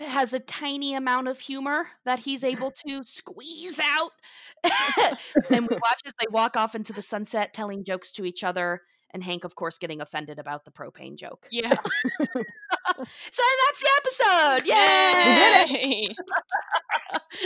has 0.00 0.32
a 0.32 0.38
tiny 0.38 0.94
amount 0.94 1.26
of 1.26 1.40
humor 1.40 1.88
that 2.04 2.20
he's 2.20 2.44
able 2.44 2.72
to 2.86 3.02
squeeze 3.02 3.80
out. 3.80 4.12
and 5.50 5.68
we 5.68 5.76
watch 5.76 6.00
as 6.06 6.12
they 6.20 6.26
walk 6.30 6.56
off 6.56 6.74
into 6.74 6.92
the 6.92 7.02
sunset, 7.02 7.52
telling 7.52 7.84
jokes 7.84 8.12
to 8.12 8.24
each 8.24 8.42
other. 8.44 8.82
And 9.14 9.22
Hank, 9.24 9.44
of 9.44 9.54
course, 9.54 9.78
getting 9.78 10.00
offended 10.02 10.38
about 10.38 10.64
the 10.64 10.70
propane 10.70 11.16
joke. 11.16 11.46
Yeah. 11.50 11.74
So 13.30 13.42
that's 13.66 13.80
the 13.80 13.90
episode. 13.98 14.66
Yay! 14.66 16.06
Yay! 16.08 16.16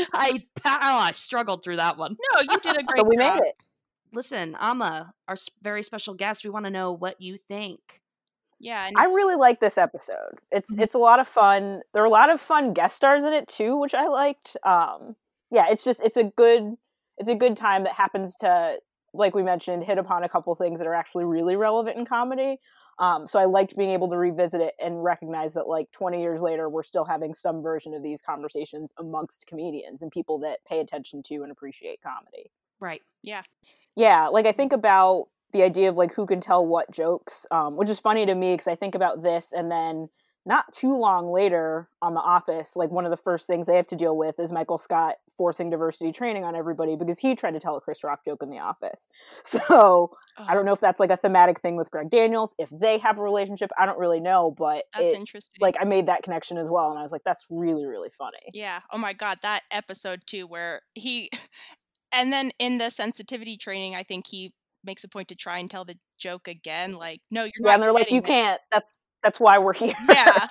I 0.15 0.31
oh, 0.65 0.99
I 0.99 1.11
struggled 1.13 1.63
through 1.63 1.77
that 1.77 1.99
one. 1.99 2.17
No, 2.35 2.41
you 2.41 2.59
did 2.61 2.79
a 2.79 2.83
great 2.85 3.03
But 3.03 3.09
we 3.09 3.17
job. 3.19 3.35
made 3.35 3.49
it. 3.49 3.57
Listen, 4.15 4.57
Amma, 4.61 5.13
our 5.29 5.37
very 5.63 5.83
special 5.83 6.15
guest, 6.15 6.45
we 6.45 6.51
want 6.51 6.65
to 6.65 6.71
know 6.71 6.93
what 6.93 7.21
you 7.21 7.39
think. 7.49 7.81
Yeah, 8.61 8.87
and 8.87 8.97
I 8.97 9.05
really 9.07 9.35
like 9.35 9.61
this 9.61 9.77
episode. 9.77 10.39
It's 10.51 10.71
Mhm. 10.75 10.81
it's 10.83 10.95
a 10.95 10.99
lot 10.99 11.21
of 11.21 11.29
fun. 11.29 11.83
There 11.93 12.03
are 12.03 12.07
a 12.07 12.11
lot 12.11 12.31
of 12.31 12.41
fun 12.41 12.73
guest 12.73 12.97
stars 12.97 13.25
in 13.25 13.33
it 13.33 13.49
too, 13.49 13.77
which 13.77 13.93
I 13.95 14.07
liked. 14.07 14.57
Um, 14.65 15.17
yeah, 15.51 15.67
it's 15.71 15.85
just 15.85 16.01
it's 16.03 16.17
a 16.17 16.25
good 16.25 16.77
it's 17.19 17.29
a 17.29 17.35
good 17.35 17.57
time 17.59 17.85
that 17.85 17.93
happens 17.95 18.37
to 18.37 18.79
like 19.15 19.35
we 19.35 19.43
mentioned 19.43 19.85
hit 19.85 19.99
upon 19.99 20.25
a 20.25 20.29
couple 20.29 20.55
things 20.55 20.79
that 20.79 20.87
are 20.87 20.95
actually 20.95 21.25
really 21.25 21.57
relevant 21.57 21.97
in 21.99 22.05
comedy. 22.07 22.59
Um, 22.99 23.27
so 23.27 23.39
I 23.39 23.47
liked 23.47 23.77
being 23.77 23.91
able 23.91 24.09
to 24.11 24.17
revisit 24.19 24.61
it 24.61 24.75
and 24.79 25.03
recognize 25.03 25.55
that 25.55 25.67
like 25.67 25.91
20 25.93 26.21
years 26.21 26.43
later 26.43 26.69
we're 26.69 26.83
still 26.83 27.05
having 27.05 27.35
some 27.35 27.63
version 27.63 27.95
of 27.95 28.03
these 28.03 28.21
conversations 28.21 28.93
amongst 28.99 29.47
comedians 29.47 30.03
and 30.03 30.11
people 30.11 30.39
that 30.41 30.59
pay 30.69 30.81
attention 30.81 31.23
to 31.25 31.37
and 31.43 31.51
appreciate 31.51 32.01
comedy. 32.03 32.51
Right. 32.81 33.03
Yeah, 33.23 33.43
Yeah. 33.97 34.29
like 34.29 34.47
I 34.47 34.53
think 34.53 34.73
about 34.73 35.29
the 35.53 35.63
idea 35.63 35.89
of 35.91 35.97
like 35.97 36.15
who 36.15 36.27
can 36.27 36.41
tell 36.41 36.65
what 36.67 36.91
jokes, 36.91 37.47
um, 37.51 37.77
which 37.77 37.91
is 37.91 37.99
funny 37.99 38.25
to 38.27 38.35
me 38.35 38.55
because 38.55 38.69
I 38.69 38.75
think 38.77 38.95
about 38.95 39.23
this 39.23 39.53
and 39.53 39.71
then 39.71 40.09
not 40.45 40.73
too 40.73 40.97
long 40.97 41.31
later 41.31 41.89
on 42.01 42.15
The 42.15 42.21
Office, 42.21 42.75
like 42.75 42.91
one 42.91 43.05
of 43.05 43.11
the 43.11 43.17
first 43.17 43.47
things 43.47 43.67
they 43.67 43.77
have 43.77 43.87
to 43.89 43.97
deal 43.97 44.17
with 44.17 44.41
is 44.41 44.51
Michael 44.51 44.79
Scott 44.79 45.17
forcing 45.37 45.71
diversity 45.71 46.11
training 46.13 46.45
on 46.45 46.57
everybody 46.57 46.97
because 46.97 47.19
he 47.19 47.35
tried 47.37 47.53
to 47.53 47.61
tell 47.61 47.77
a 47.77 47.81
Chris 47.81 48.03
Rock 48.03 48.21
joke 48.27 48.43
in 48.43 48.51
The 48.51 48.59
Office. 48.59 49.07
So 49.45 50.11
I 50.39 50.55
don't 50.55 50.65
know 50.65 50.73
if 50.73 50.81
that's 50.81 50.99
like 50.99 51.11
a 51.11 51.17
thematic 51.17 51.61
thing 51.61 51.77
with 51.77 51.91
Greg 51.91 52.11
Daniels, 52.11 52.55
if 52.59 52.71
they 52.71 52.99
have 52.99 53.19
a 53.19 53.23
relationship, 53.23 53.71
I 53.79 53.87
don't 53.87 53.99
really 53.99 54.19
know, 54.21 54.55
but 54.57 54.85
That's 54.95 55.13
it, 55.13 55.17
interesting. 55.17 55.61
like 55.61 55.77
I 55.81 55.85
made 55.85 56.07
that 56.07 56.23
connection 56.23 56.57
as 56.59 56.69
well, 56.69 56.91
and 56.91 56.99
I 56.99 57.03
was 57.03 57.13
like, 57.13 57.23
that's 57.25 57.47
really 57.51 57.85
really 57.87 58.11
funny. 58.19 58.39
Yeah. 58.53 58.81
Oh 58.91 58.99
my 58.99 59.13
god, 59.13 59.39
that 59.43 59.63
episode 59.71 60.23
too 60.27 60.47
where 60.47 60.83
he 60.95 61.31
and 62.15 62.33
then 62.33 62.51
in 62.59 62.79
the 62.79 62.91
sensitivity 62.91 63.57
training, 63.57 63.95
I 63.95 64.03
think 64.03 64.27
he 64.29 64.53
makes 64.85 65.05
a 65.05 65.09
point 65.09 65.29
to 65.29 65.37
try 65.37 65.59
and 65.59 65.71
tell 65.71 65.85
the 65.85 65.97
joke 66.19 66.49
again 66.49 66.95
like, 66.95 67.21
"No, 67.31 67.45
you're 67.45 67.53
Yeah, 67.61 67.73
not." 67.73 67.75
and 67.75 67.83
they're 67.83 67.93
like, 67.93 68.11
you 68.11 68.23
it." 68.23 68.27
can't. 68.27 68.61
That's 68.71 68.87
that's 69.23 69.39
why 69.41 69.59
we're 69.59 69.73
here. 69.85 69.95
Yeah. 70.09 70.47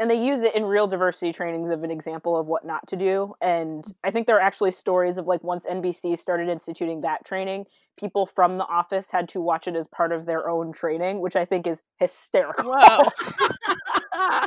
and 0.00 0.10
they 0.10 0.24
use 0.24 0.42
it 0.42 0.54
in 0.54 0.64
real 0.64 0.86
diversity 0.86 1.32
trainings 1.32 1.70
of 1.70 1.82
an 1.82 1.90
example 1.90 2.36
of 2.36 2.46
what 2.46 2.64
not 2.64 2.86
to 2.88 2.96
do 2.96 3.34
and 3.40 3.84
i 4.04 4.10
think 4.10 4.26
there 4.26 4.36
are 4.36 4.40
actually 4.40 4.70
stories 4.70 5.16
of 5.18 5.26
like 5.26 5.42
once 5.42 5.66
nbc 5.66 6.16
started 6.18 6.48
instituting 6.48 7.00
that 7.00 7.24
training 7.24 7.64
people 7.98 8.24
from 8.26 8.58
the 8.58 8.64
office 8.66 9.10
had 9.10 9.28
to 9.28 9.40
watch 9.40 9.66
it 9.66 9.74
as 9.74 9.86
part 9.88 10.12
of 10.12 10.24
their 10.24 10.48
own 10.48 10.72
training 10.72 11.20
which 11.20 11.34
i 11.36 11.44
think 11.44 11.66
is 11.66 11.82
hysterical 11.98 12.74
Whoa. 12.76 13.08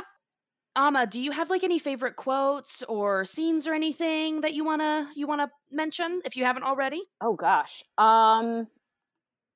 Amma, 0.74 1.06
do 1.06 1.20
you 1.20 1.32
have 1.32 1.50
like 1.50 1.64
any 1.64 1.78
favorite 1.78 2.16
quotes 2.16 2.82
or 2.84 3.26
scenes 3.26 3.66
or 3.66 3.74
anything 3.74 4.40
that 4.40 4.54
you 4.54 4.64
wanna 4.64 5.10
you 5.14 5.26
wanna 5.26 5.50
mention 5.70 6.22
if 6.24 6.34
you 6.34 6.46
haven't 6.46 6.62
already? 6.62 7.02
oh 7.20 7.34
gosh 7.34 7.82
um 7.98 8.66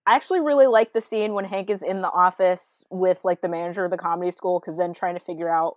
i 0.06 0.14
actually 0.14 0.40
really 0.40 0.66
like 0.66 0.92
the 0.92 1.00
scene 1.00 1.34
when 1.34 1.44
hank 1.44 1.70
is 1.70 1.82
in 1.82 2.00
the 2.00 2.10
office 2.10 2.84
with 2.90 3.20
like 3.24 3.40
the 3.40 3.48
manager 3.48 3.84
of 3.84 3.90
the 3.90 3.96
comedy 3.96 4.30
school 4.30 4.60
because 4.60 4.76
then 4.78 4.92
trying 4.94 5.14
to 5.14 5.24
figure 5.24 5.48
out 5.48 5.76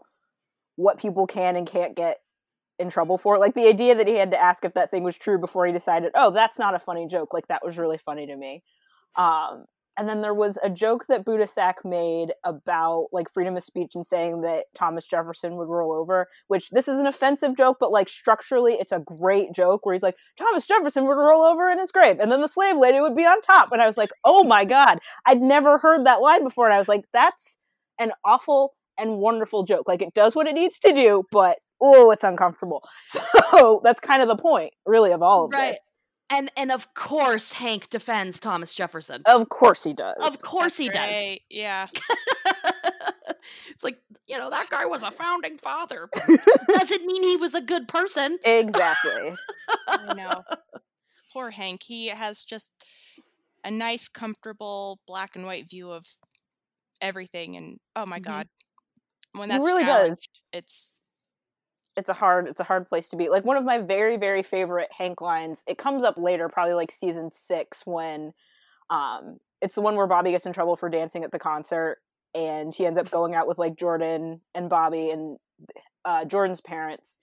what 0.75 0.97
people 0.97 1.27
can 1.27 1.55
and 1.57 1.67
can't 1.67 1.95
get 1.95 2.19
in 2.79 2.89
trouble 2.89 3.17
for. 3.17 3.37
Like 3.37 3.53
the 3.53 3.67
idea 3.67 3.93
that 3.95 4.07
he 4.07 4.15
had 4.15 4.31
to 4.31 4.41
ask 4.41 4.63
if 4.63 4.73
that 4.73 4.89
thing 4.89 5.03
was 5.03 5.17
true 5.17 5.37
before 5.37 5.67
he 5.67 5.73
decided 5.73 6.11
oh 6.15 6.31
that's 6.31 6.57
not 6.57 6.73
a 6.73 6.79
funny 6.79 7.05
joke 7.07 7.33
like 7.33 7.47
that 7.49 7.63
was 7.63 7.77
really 7.77 7.97
funny 7.97 8.25
to 8.25 8.35
me. 8.35 8.63
Um 9.15 9.65
and 9.99 10.07
then 10.07 10.21
there 10.21 10.33
was 10.33 10.57
a 10.63 10.69
joke 10.69 11.05
that 11.09 11.25
Buddha 11.25 11.45
Sack 11.45 11.83
made 11.83 12.29
about 12.45 13.07
like 13.11 13.29
freedom 13.29 13.57
of 13.57 13.63
speech 13.63 13.91
and 13.95 14.05
saying 14.05 14.41
that 14.41 14.63
Thomas 14.73 15.05
Jefferson 15.05 15.57
would 15.57 15.67
roll 15.67 15.91
over, 15.91 16.29
which 16.47 16.69
this 16.69 16.87
is 16.87 16.97
an 16.99 17.05
offensive 17.05 17.57
joke, 17.57 17.77
but 17.81 17.91
like 17.91 18.07
structurally 18.07 18.75
it's 18.79 18.93
a 18.93 18.99
great 18.99 19.51
joke 19.53 19.85
where 19.85 19.93
he's 19.93 20.01
like, 20.01 20.15
Thomas 20.37 20.65
Jefferson 20.65 21.05
would 21.05 21.17
roll 21.17 21.43
over 21.43 21.69
in 21.69 21.79
his 21.79 21.91
grave 21.91 22.19
and 22.21 22.31
then 22.31 22.39
the 22.39 22.47
slave 22.47 22.77
lady 22.77 23.01
would 23.01 23.15
be 23.15 23.25
on 23.25 23.41
top. 23.41 23.73
And 23.73 23.81
I 23.81 23.85
was 23.85 23.97
like, 23.97 24.11
oh 24.23 24.45
my 24.45 24.63
God, 24.63 24.99
I'd 25.25 25.41
never 25.41 25.77
heard 25.77 26.05
that 26.05 26.21
line 26.21 26.45
before. 26.45 26.65
And 26.65 26.73
I 26.73 26.77
was 26.77 26.87
like, 26.87 27.03
that's 27.11 27.57
an 27.99 28.13
awful 28.23 28.73
and 28.97 29.17
wonderful 29.17 29.63
joke. 29.65 29.85
Like 29.85 30.01
it 30.01 30.13
does 30.13 30.33
what 30.33 30.47
it 30.47 30.53
needs 30.53 30.79
to 30.79 30.93
do, 30.93 31.23
but 31.29 31.57
oh, 31.81 32.11
it's 32.11 32.23
uncomfortable. 32.23 32.83
So 33.51 33.81
that's 33.83 33.99
kind 33.99 34.21
of 34.21 34.27
the 34.27 34.37
point, 34.37 34.73
really, 34.85 35.11
of 35.11 35.21
all 35.21 35.45
of 35.45 35.51
Right. 35.51 35.73
this. 35.73 35.88
And 36.31 36.51
and 36.55 36.71
of 36.71 36.93
course 36.93 37.51
Hank 37.53 37.89
defends 37.89 38.39
Thomas 38.39 38.75
Jefferson. 38.75 39.21
Of 39.25 39.49
course 39.49 39.83
he 39.83 39.93
does. 39.93 40.15
Of 40.21 40.39
course 40.41 40.77
That's 40.77 40.77
he 40.77 40.89
great. 40.89 41.41
Yeah. 41.49 41.87
it's 43.69 43.83
like, 43.83 43.99
you 44.27 44.37
know, 44.37 44.49
that 44.49 44.69
guy 44.69 44.85
was 44.85 45.03
a 45.03 45.11
founding 45.11 45.57
father. 45.57 46.09
Doesn't 46.73 47.05
mean 47.05 47.23
he 47.23 47.35
was 47.37 47.55
a 47.55 47.61
good 47.61 47.87
person. 47.87 48.37
Exactly. 48.43 49.33
I 49.87 50.13
know. 50.13 50.43
Poor 51.33 51.49
Hank. 51.49 51.83
He 51.83 52.07
has 52.07 52.43
just 52.43 52.71
a 53.63 53.71
nice, 53.71 54.07
comfortable 54.07 54.99
black 55.07 55.35
and 55.35 55.45
white 55.45 55.69
view 55.69 55.91
of 55.91 56.05
everything, 57.01 57.55
and 57.57 57.79
oh 57.95 58.05
my 58.05 58.19
Mhm. 58.19 58.23
god, 58.23 58.47
when 59.33 59.49
He 59.49 59.57
that's 59.57 59.67
really 59.69 59.83
does. 59.83 59.99
challenged, 59.99 60.39
it's 60.53 61.03
it's 61.99 62.09
a 62.09 62.13
hard 62.13 62.47
it's 62.47 62.59
a 62.59 62.63
hard 62.63 62.87
place 62.87 63.09
to 63.09 63.15
be 63.15 63.29
like 63.29 63.45
one 63.45 63.57
of 63.57 63.63
my 63.63 63.77
very 63.77 64.17
very 64.17 64.41
favorite 64.41 64.89
hank 64.97 65.21
lines 65.21 65.63
it 65.67 65.77
comes 65.77 66.03
up 66.03 66.17
later 66.17 66.49
probably 66.49 66.73
like 66.73 66.91
season 66.91 67.29
six 67.31 67.81
when 67.85 68.33
um 68.89 69.37
it's 69.61 69.75
the 69.75 69.81
one 69.81 69.95
where 69.95 70.07
bobby 70.07 70.31
gets 70.31 70.45
in 70.45 70.53
trouble 70.53 70.75
for 70.75 70.89
dancing 70.89 71.23
at 71.23 71.31
the 71.31 71.39
concert 71.39 71.97
and 72.33 72.73
he 72.73 72.85
ends 72.85 72.97
up 72.97 73.11
going 73.11 73.35
out 73.35 73.47
with 73.47 73.57
like 73.59 73.75
jordan 73.75 74.41
and 74.55 74.69
bobby 74.69 75.11
and 75.11 75.37
uh 76.05 76.25
jordan's 76.25 76.61
parents 76.61 77.17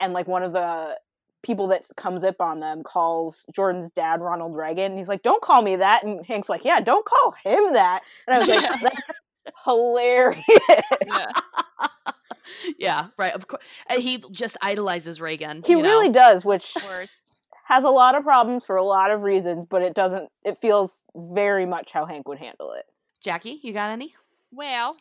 and 0.00 0.12
like 0.12 0.26
one 0.26 0.42
of 0.42 0.52
the 0.52 0.96
people 1.42 1.66
that 1.68 1.88
comes 1.96 2.24
up 2.24 2.40
on 2.40 2.60
them 2.60 2.82
calls 2.84 3.44
Jordan's 3.52 3.90
dad 3.90 4.20
Ronald 4.20 4.54
Reagan. 4.54 4.92
And 4.92 4.98
he's 4.98 5.08
like, 5.08 5.22
"Don't 5.22 5.42
call 5.42 5.60
me 5.60 5.76
that," 5.76 6.04
and 6.04 6.24
Hank's 6.24 6.48
like, 6.48 6.64
"Yeah, 6.64 6.80
don't 6.80 7.04
call 7.04 7.34
him 7.44 7.72
that." 7.72 8.00
And 8.26 8.34
I 8.36 8.38
was 8.38 8.48
like, 8.48 8.80
"That's 8.82 9.20
hilarious." 9.64 10.44
Yeah. 11.04 11.26
Yeah, 12.78 13.08
right. 13.18 13.32
Of 13.32 13.46
course, 13.46 13.62
he 13.96 14.22
just 14.30 14.56
idolizes 14.62 15.20
Reagan. 15.20 15.62
He 15.64 15.72
you 15.72 15.82
know? 15.82 15.88
really 15.88 16.08
does, 16.10 16.44
which 16.44 16.74
Of 16.76 16.82
course. 16.82 17.12
has 17.64 17.84
a 17.84 17.90
lot 17.90 18.14
of 18.14 18.22
problems 18.24 18.64
for 18.64 18.76
a 18.76 18.84
lot 18.84 19.10
of 19.10 19.22
reasons, 19.22 19.64
but 19.68 19.82
it 19.82 19.94
doesn't. 19.94 20.28
It 20.44 20.58
feels 20.60 21.02
very 21.14 21.66
much 21.66 21.90
how 21.92 22.06
Hank 22.06 22.28
would 22.28 22.38
handle 22.38 22.72
it. 22.72 22.84
Jackie, 23.22 23.60
you 23.62 23.72
got 23.72 23.90
any? 23.90 24.14
Well, 24.50 24.96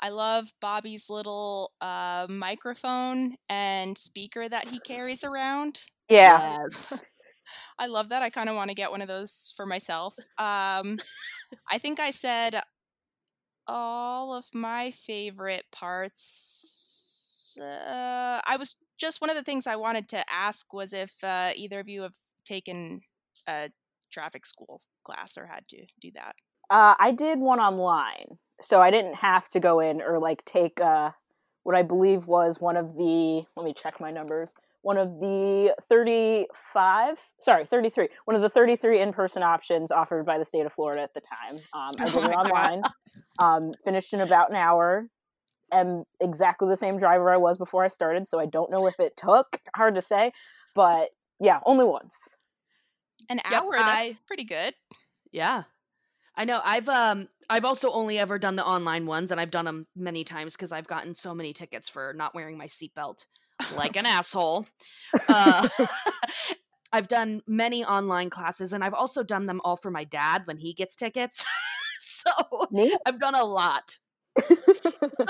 I 0.00 0.08
love 0.10 0.52
Bobby's 0.60 1.10
little 1.10 1.72
uh, 1.80 2.26
microphone 2.28 3.36
and 3.48 3.96
speaker 3.96 4.48
that 4.48 4.68
he 4.68 4.80
carries 4.80 5.24
around. 5.24 5.82
Yeah, 6.08 6.58
Yes. 6.72 7.00
I 7.78 7.86
love 7.86 8.08
that. 8.08 8.22
I 8.22 8.30
kind 8.30 8.48
of 8.48 8.56
want 8.56 8.70
to 8.70 8.74
get 8.74 8.90
one 8.90 9.02
of 9.02 9.08
those 9.08 9.52
for 9.56 9.66
myself. 9.66 10.16
Um, 10.38 10.98
I 11.70 11.78
think 11.78 12.00
I 12.00 12.10
said 12.10 12.60
all 13.66 14.34
of 14.34 14.46
my 14.54 14.90
favorite 14.90 15.64
parts. 15.72 16.93
Uh, 17.60 18.40
I 18.46 18.56
was 18.58 18.76
just 18.98 19.20
one 19.20 19.30
of 19.30 19.36
the 19.36 19.42
things 19.42 19.66
I 19.66 19.76
wanted 19.76 20.08
to 20.08 20.24
ask 20.32 20.72
was 20.72 20.92
if 20.92 21.12
uh, 21.22 21.50
either 21.56 21.80
of 21.80 21.88
you 21.88 22.02
have 22.02 22.14
taken 22.44 23.00
a 23.48 23.70
traffic 24.12 24.46
school 24.46 24.80
class 25.04 25.36
or 25.36 25.46
had 25.46 25.66
to 25.68 25.84
do 26.00 26.10
that. 26.14 26.36
uh, 26.70 26.94
I 26.98 27.10
did 27.10 27.38
one 27.38 27.60
online, 27.60 28.38
so 28.62 28.80
I 28.80 28.90
didn't 28.90 29.16
have 29.16 29.48
to 29.50 29.60
go 29.60 29.80
in 29.80 30.00
or 30.00 30.18
like 30.18 30.44
take 30.44 30.80
uh, 30.80 31.10
what 31.62 31.76
I 31.76 31.82
believe 31.82 32.26
was 32.26 32.60
one 32.60 32.76
of 32.76 32.94
the. 32.96 33.44
Let 33.56 33.64
me 33.64 33.74
check 33.74 34.00
my 34.00 34.10
numbers. 34.10 34.54
One 34.82 34.98
of 34.98 35.18
the 35.18 35.74
thirty-five, 35.88 37.18
sorry, 37.40 37.64
thirty-three. 37.64 38.08
One 38.26 38.36
of 38.36 38.42
the 38.42 38.50
thirty-three 38.50 39.00
in-person 39.00 39.42
options 39.42 39.90
offered 39.90 40.26
by 40.26 40.38
the 40.38 40.44
state 40.44 40.66
of 40.66 40.72
Florida 40.72 41.02
at 41.02 41.14
the 41.14 41.22
time. 41.22 41.58
Um, 41.72 41.90
I 41.98 42.04
did 42.04 42.16
Oh 42.16 42.30
it 42.30 42.34
online. 42.34 42.82
Um, 43.38 43.72
finished 43.84 44.12
in 44.12 44.20
about 44.20 44.50
an 44.50 44.56
hour. 44.56 45.08
Am 45.74 46.04
exactly 46.20 46.68
the 46.68 46.76
same 46.76 46.98
driver 46.98 47.30
I 47.30 47.36
was 47.36 47.58
before 47.58 47.84
I 47.84 47.88
started, 47.88 48.28
so 48.28 48.38
I 48.38 48.46
don't 48.46 48.70
know 48.70 48.86
if 48.86 48.98
it 49.00 49.16
took. 49.16 49.60
Hard 49.74 49.96
to 49.96 50.02
say, 50.02 50.32
but 50.74 51.10
yeah, 51.40 51.60
only 51.66 51.84
once. 51.84 52.16
An 53.28 53.40
Yep, 53.50 53.62
hour, 53.62 53.72
that's 53.72 54.18
pretty 54.26 54.44
good. 54.44 54.74
Yeah. 55.32 55.64
I 56.36 56.44
know. 56.44 56.60
I've 56.64 56.88
um 56.88 57.28
I've 57.48 57.64
also 57.64 57.90
only 57.90 58.18
ever 58.18 58.38
done 58.38 58.56
the 58.56 58.66
online 58.66 59.06
ones 59.06 59.30
and 59.30 59.40
I've 59.40 59.50
done 59.50 59.64
them 59.64 59.86
many 59.94 60.24
times 60.24 60.54
because 60.54 60.72
I've 60.72 60.86
gotten 60.86 61.14
so 61.14 61.34
many 61.34 61.52
tickets 61.52 61.88
for 61.88 62.12
not 62.14 62.34
wearing 62.34 62.58
my 62.58 62.66
seatbelt 62.66 63.26
like 63.76 63.96
an 63.96 64.06
asshole. 64.06 64.66
Uh, 65.28 65.68
I've 66.92 67.08
done 67.08 67.42
many 67.46 67.84
online 67.84 68.30
classes 68.30 68.72
and 68.72 68.82
I've 68.84 68.94
also 68.94 69.22
done 69.22 69.46
them 69.46 69.60
all 69.64 69.76
for 69.76 69.90
my 69.90 70.04
dad 70.04 70.42
when 70.46 70.56
he 70.56 70.72
gets 70.72 70.96
tickets. 70.96 71.44
so 71.98 72.66
Neat. 72.70 72.96
I've 73.06 73.20
done 73.20 73.34
a 73.34 73.44
lot. 73.44 73.98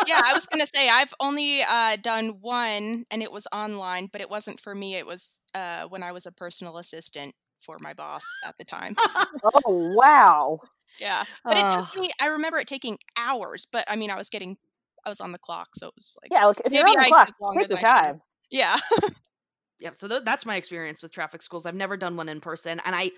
Yeah, 0.06 0.20
I 0.24 0.34
was 0.34 0.46
gonna 0.46 0.66
say 0.66 0.88
I've 0.88 1.14
only 1.20 1.62
uh, 1.62 1.96
done 2.02 2.38
one, 2.40 3.04
and 3.10 3.22
it 3.22 3.32
was 3.32 3.46
online, 3.52 4.08
but 4.12 4.20
it 4.20 4.30
wasn't 4.30 4.60
for 4.60 4.74
me. 4.74 4.96
It 4.96 5.06
was 5.06 5.42
uh, 5.54 5.84
when 5.88 6.02
I 6.02 6.12
was 6.12 6.26
a 6.26 6.32
personal 6.32 6.78
assistant 6.78 7.34
for 7.58 7.78
my 7.80 7.94
boss 7.94 8.24
at 8.44 8.56
the 8.58 8.64
time. 8.64 8.96
oh 9.44 9.94
wow! 9.94 10.58
Yeah, 10.98 11.24
but 11.48 11.58
it 11.58 11.68
took 11.68 12.00
me. 12.00 12.10
I 12.20 12.28
remember 12.28 12.58
it 12.58 12.68
taking 12.68 12.98
hours, 13.16 13.66
but 13.70 13.84
I 13.88 13.96
mean, 13.96 14.10
I 14.10 14.16
was 14.16 14.30
getting, 14.30 14.56
I 15.04 15.08
was 15.08 15.20
on 15.20 15.32
the 15.32 15.38
clock, 15.38 15.70
so 15.74 15.88
it 15.88 15.94
was 15.96 16.16
like, 16.22 16.30
Yeah, 16.30 16.46
like 16.46 16.60
if 16.64 16.72
you're 16.72 16.84
Maybe 16.84 16.90
on 16.90 16.98
the 16.98 17.04
I 17.04 17.08
clock, 17.08 17.32
longer 17.40 17.60
take 17.60 17.68
your 17.68 17.78
than 17.78 17.84
I 17.84 17.84
time. 17.84 18.22
yeah. 18.50 18.76
yeah 19.80 19.90
so 19.92 20.08
th- 20.08 20.22
that's 20.24 20.46
my 20.46 20.56
experience 20.56 21.02
with 21.02 21.12
traffic 21.12 21.42
schools 21.42 21.66
i've 21.66 21.74
never 21.74 21.96
done 21.96 22.16
one 22.16 22.28
in 22.28 22.40
person 22.40 22.80
and 22.84 22.94
i 22.94 23.10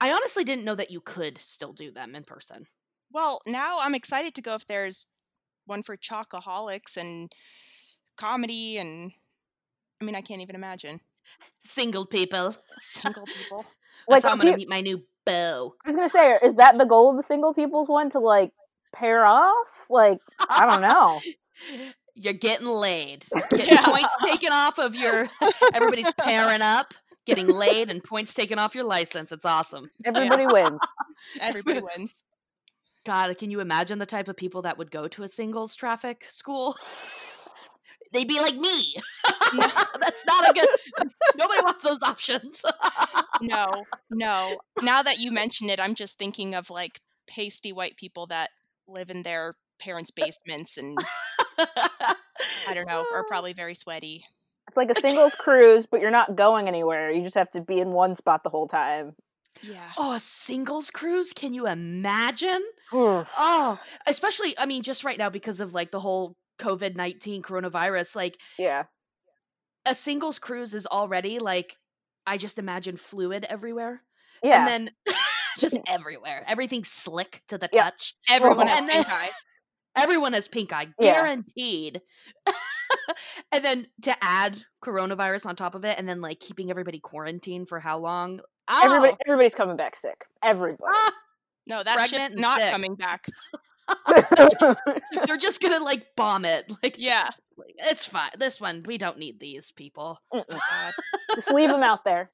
i 0.00 0.12
honestly 0.12 0.44
didn't 0.44 0.64
know 0.64 0.74
that 0.74 0.90
you 0.90 1.00
could 1.00 1.38
still 1.38 1.72
do 1.72 1.90
them 1.90 2.14
in 2.14 2.24
person 2.24 2.66
Well, 3.12 3.40
now 3.46 3.78
I'm 3.80 3.94
excited 3.94 4.34
to 4.34 4.42
go 4.42 4.54
if 4.54 4.66
there's 4.66 5.06
one 5.66 5.82
for 5.82 5.96
chocoholics 5.96 6.96
and 6.96 7.32
comedy, 8.16 8.78
and 8.78 9.12
I 10.00 10.04
mean, 10.04 10.14
I 10.14 10.20
can't 10.20 10.40
even 10.40 10.54
imagine 10.56 11.00
single 11.64 12.06
people 12.06 12.54
single 12.80 13.24
people. 13.26 13.64
that's 14.08 14.08
Like, 14.08 14.22
how 14.24 14.30
i'm 14.30 14.38
gonna 14.38 14.50
you- 14.52 14.56
meet 14.58 14.68
my 14.68 14.80
new 14.80 15.02
beau 15.26 15.74
I 15.84 15.88
was 15.88 15.96
gonna 15.96 16.10
say, 16.10 16.38
is 16.42 16.54
that 16.56 16.78
the 16.78 16.84
goal 16.86 17.10
of 17.10 17.16
the 17.16 17.22
single 17.22 17.52
people's 17.54 17.88
one 17.88 18.10
to 18.10 18.18
like 18.18 18.52
pair 18.92 19.24
off? 19.24 19.86
Like, 19.90 20.18
I 20.48 20.66
don't 20.66 20.80
know. 20.82 21.20
You're 22.16 22.32
getting 22.34 22.66
laid. 22.66 23.24
Getting 23.50 23.66
Yeah. 23.66 23.84
points 23.84 24.16
taken 24.24 24.52
off 24.52 24.78
of 24.78 24.94
your. 24.94 25.26
Everybody's 25.72 26.12
pairing 26.18 26.60
up, 26.60 26.92
getting 27.24 27.46
laid, 27.46 27.88
and 27.88 28.02
points 28.02 28.34
taken 28.34 28.58
off 28.58 28.74
your 28.74 28.84
license. 28.84 29.30
It's 29.32 29.44
awesome. 29.46 29.90
Everybody 30.04 30.46
wins. 30.46 30.80
Everybody 31.40 31.80
wins. 31.80 32.24
God, 33.04 33.36
can 33.38 33.50
you 33.50 33.60
imagine 33.60 33.98
the 33.98 34.06
type 34.06 34.28
of 34.28 34.36
people 34.36 34.62
that 34.62 34.78
would 34.78 34.90
go 34.90 35.08
to 35.08 35.22
a 35.22 35.28
singles 35.28 35.74
traffic 35.74 36.26
school? 36.28 36.76
They'd 38.12 38.28
be 38.28 38.40
like 38.40 38.56
me. 38.56 38.96
That's 39.56 40.24
not 40.26 40.50
a 40.50 40.52
good. 40.52 40.68
Nobody 41.36 41.60
wants 41.62 41.84
those 41.84 42.02
options. 42.02 42.62
No, 43.40 43.84
no. 44.10 44.58
Now 44.82 45.02
that 45.02 45.18
you 45.18 45.30
mention 45.30 45.70
it, 45.70 45.78
I'm 45.78 45.94
just 45.94 46.18
thinking 46.18 46.54
of 46.54 46.70
like 46.70 47.00
pasty 47.28 47.72
white 47.72 47.96
people 47.96 48.26
that 48.26 48.50
live 48.88 49.10
in 49.10 49.22
their 49.22 49.54
parents' 49.78 50.10
basements 50.10 50.76
and 50.76 50.98
I 51.58 52.74
don't 52.74 52.88
know, 52.88 53.06
are 53.14 53.24
probably 53.26 53.52
very 53.52 53.74
sweaty. 53.74 54.24
It's 54.68 54.76
like 54.76 54.90
a 54.90 55.00
singles 55.00 55.34
cruise, 55.34 55.86
but 55.86 56.00
you're 56.00 56.10
not 56.10 56.36
going 56.36 56.68
anywhere. 56.68 57.10
You 57.10 57.22
just 57.22 57.36
have 57.36 57.50
to 57.52 57.60
be 57.60 57.80
in 57.80 57.90
one 57.90 58.14
spot 58.14 58.42
the 58.42 58.50
whole 58.50 58.68
time. 58.68 59.14
Yeah. 59.62 59.90
Oh, 59.98 60.12
a 60.12 60.20
singles 60.20 60.90
cruise? 60.90 61.32
Can 61.32 61.52
you 61.52 61.66
imagine? 61.66 62.62
Oof. 62.94 63.30
Oh, 63.38 63.78
especially, 64.06 64.58
I 64.58 64.66
mean, 64.66 64.82
just 64.82 65.04
right 65.04 65.18
now 65.18 65.30
because 65.30 65.60
of 65.60 65.74
like 65.74 65.90
the 65.90 66.00
whole 66.00 66.36
COVID 66.60 66.96
19 66.96 67.42
coronavirus, 67.42 68.14
like 68.16 68.38
Yeah. 68.58 68.84
a 69.86 69.94
singles 69.94 70.38
cruise 70.38 70.74
is 70.74 70.86
already 70.86 71.38
like, 71.38 71.76
I 72.26 72.36
just 72.36 72.58
imagine 72.58 72.96
fluid 72.96 73.44
everywhere. 73.48 74.02
Yeah. 74.42 74.66
And 74.66 74.68
then 74.68 74.90
just 75.58 75.78
everywhere. 75.86 76.44
Everything's 76.46 76.90
slick 76.90 77.42
to 77.48 77.58
the 77.58 77.68
Yeah. 77.72 77.84
touch. 77.84 78.14
Everyone 78.30 78.66
has 78.68 78.88
pink 78.88 79.08
eye. 79.08 79.30
Everyone 79.96 80.32
has 80.34 80.48
pink 80.48 80.72
eye, 80.72 80.88
Yeah. 81.00 81.14
guaranteed. 81.14 82.00
and 83.52 83.64
then 83.64 83.86
to 84.02 84.14
add 84.22 84.56
coronavirus 84.84 85.46
on 85.46 85.56
top 85.56 85.74
of 85.74 85.84
it, 85.84 85.98
and 85.98 86.08
then 86.08 86.20
like 86.20 86.38
keeping 86.40 86.70
everybody 86.70 87.00
quarantined 87.00 87.68
for 87.68 87.80
how 87.80 87.98
long? 87.98 88.40
Oh, 88.70 88.80
Everybody, 88.84 89.16
everybody's 89.26 89.54
coming 89.54 89.76
back 89.76 89.96
sick. 89.96 90.24
Everybody. 90.42 90.82
ah, 90.94 91.12
No, 91.66 91.82
that 91.82 91.96
Pregnant 91.96 92.32
shit's 92.32 92.40
not 92.40 92.58
sick. 92.60 92.70
coming 92.70 92.94
back. 92.94 93.26
they're 95.26 95.36
just 95.36 95.60
gonna 95.60 95.82
like 95.82 96.06
bomb 96.16 96.44
it. 96.44 96.70
Like, 96.82 96.94
Yeah. 96.98 97.28
it's 97.78 98.06
fine. 98.06 98.30
This 98.38 98.60
one, 98.60 98.82
we 98.86 98.96
don't 98.98 99.18
need 99.18 99.40
these 99.40 99.70
people. 99.72 100.18
Just 101.34 101.50
leave 101.52 101.70
them 101.70 101.82
out 101.82 102.04
there. 102.04 102.30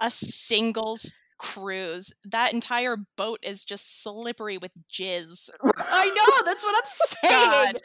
A 0.00 0.10
singles 0.10 1.12
cruise. 1.44 2.12
That 2.24 2.52
entire 2.52 2.96
boat 3.16 3.38
is 3.42 3.64
just 3.64 4.02
slippery 4.02 4.58
with 4.58 4.72
jizz. 4.90 5.50
I 5.76 6.06
know. 6.16 6.44
That's 6.44 6.64
what 6.64 6.74
I'm 6.76 7.30
saying. 7.30 7.72
God. 7.72 7.80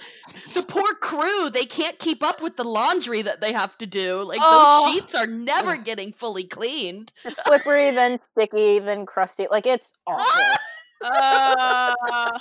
The 0.56 0.66
poor 0.68 0.94
crew, 0.96 1.50
they 1.50 1.66
can't 1.66 2.00
keep 2.00 2.24
up 2.24 2.42
with 2.42 2.56
the 2.58 2.64
laundry 2.64 3.22
that 3.22 3.42
they 3.42 3.52
have 3.54 3.78
to 3.80 3.86
do. 3.86 4.24
Like 4.24 4.40
Oh. 4.42 4.86
those 4.86 4.96
sheets 4.96 5.16
are 5.16 5.28
never 5.28 5.76
getting 5.78 6.14
fully 6.14 6.46
cleaned. 6.46 7.12
Just 7.24 7.44
slippery, 7.46 7.92
then 8.00 8.20
sticky, 8.32 8.80
then 8.80 9.06
crusty. 9.06 9.48
Like 9.50 9.66
it's 9.66 9.94
awful. 10.08 10.56
Uh, 11.02 12.38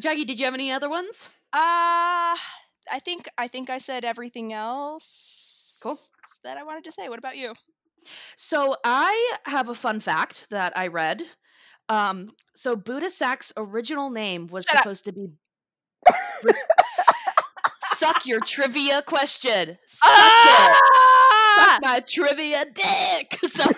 Jackie, 0.00 0.24
did 0.24 0.38
you 0.38 0.46
have 0.46 0.54
any 0.54 0.72
other 0.72 0.88
ones? 0.88 1.28
Uh 1.52 2.34
I 2.90 2.98
think 3.04 3.28
I 3.36 3.46
think 3.48 3.68
I 3.68 3.76
said 3.76 4.04
everything 4.06 4.54
else 4.54 5.78
Cool. 5.82 5.96
that 6.44 6.56
I 6.56 6.62
wanted 6.64 6.84
to 6.84 6.92
say. 6.92 7.10
What 7.10 7.18
about 7.18 7.36
you? 7.36 7.52
So 8.36 8.76
I 8.84 9.36
have 9.44 9.68
a 9.68 9.74
fun 9.74 10.00
fact 10.00 10.46
that 10.50 10.72
I 10.76 10.88
read. 10.88 11.22
Um, 11.88 12.28
so 12.54 12.74
Buddha 12.76 13.10
Sack's 13.10 13.52
original 13.56 14.10
name 14.10 14.46
was 14.48 14.64
Shut 14.64 14.76
up. 14.78 14.82
supposed 14.82 15.04
to 15.04 15.12
be 15.12 15.28
Suck 17.94 18.26
your 18.26 18.40
trivia 18.40 19.02
question. 19.02 19.78
Suck 19.86 20.10
it. 20.10 20.78
Ah! 20.82 21.68
Suck 21.72 21.82
my 21.82 22.00
trivia 22.00 22.64
dick. 22.72 23.38
So 23.48 23.64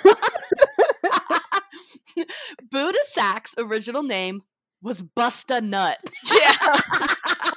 Buddha 2.71 2.99
Sack's 3.09 3.55
original 3.59 4.03
name 4.03 4.43
was 4.83 5.03
Busta 5.03 5.63
Nut. 5.63 5.99
Yeah. 6.31 6.53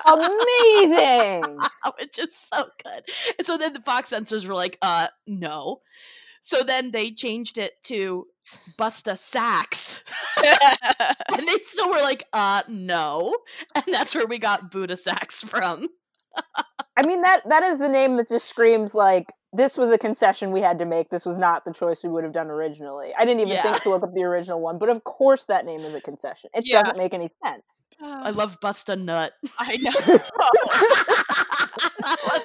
Amazing. 0.13 1.57
which 1.99 2.19
is 2.19 2.33
so 2.53 2.65
good. 2.83 3.03
And 3.37 3.45
so 3.47 3.57
then 3.57 3.73
the 3.73 3.81
Fox 3.81 4.09
censors 4.09 4.45
were 4.45 4.53
like, 4.53 4.77
uh, 4.81 5.07
no. 5.27 5.81
So 6.43 6.61
then 6.61 6.91
they 6.91 7.09
changed 7.11 7.57
it 7.57 7.81
to 7.85 8.27
Busta 8.77 9.17
Sacks. 9.17 10.03
and 11.33 11.47
they 11.47 11.57
still 11.63 11.89
were 11.89 12.01
like, 12.01 12.23
uh, 12.33 12.61
no. 12.67 13.35
And 13.75 13.85
that's 13.91 14.13
where 14.13 14.27
we 14.27 14.37
got 14.37 14.69
Buddha 14.69 14.97
Sacks 14.97 15.41
from. 15.41 15.87
I 16.95 17.03
mean 17.05 17.21
that 17.23 17.41
that 17.49 17.63
is 17.63 17.79
the 17.79 17.89
name 17.89 18.17
that 18.17 18.27
just 18.29 18.47
screams 18.47 18.93
like 18.93 19.27
this 19.51 19.77
was 19.77 19.89
a 19.89 19.97
concession 19.97 20.51
we 20.51 20.61
had 20.61 20.79
to 20.79 20.85
make. 20.85 21.09
This 21.09 21.25
was 21.25 21.37
not 21.37 21.63
the 21.65 21.71
choice 21.73 22.01
we 22.03 22.09
would 22.09 22.23
have 22.23 22.33
done 22.33 22.47
originally. 22.47 23.13
I 23.17 23.23
didn't 23.25 23.39
even 23.41 23.53
Yeah. 23.53 23.61
think 23.63 23.81
to 23.83 23.89
look 23.89 24.03
up 24.03 24.13
the 24.13 24.23
original 24.23 24.59
one, 24.59 24.77
but 24.79 24.89
of 24.89 25.03
course 25.03 25.45
that 25.45 25.65
name 25.65 25.79
is 25.81 25.93
a 25.95 26.01
concession. 26.01 26.49
It 26.53 26.65
Yeah. 26.67 26.81
doesn't 26.83 26.97
make 26.97 27.13
any 27.13 27.29
sense. 27.43 27.87
I 28.01 28.31
love 28.31 28.59
bust 28.59 28.89
a 28.89 28.95
nut. 28.95 29.33
I 29.57 29.77
know. 29.77 29.91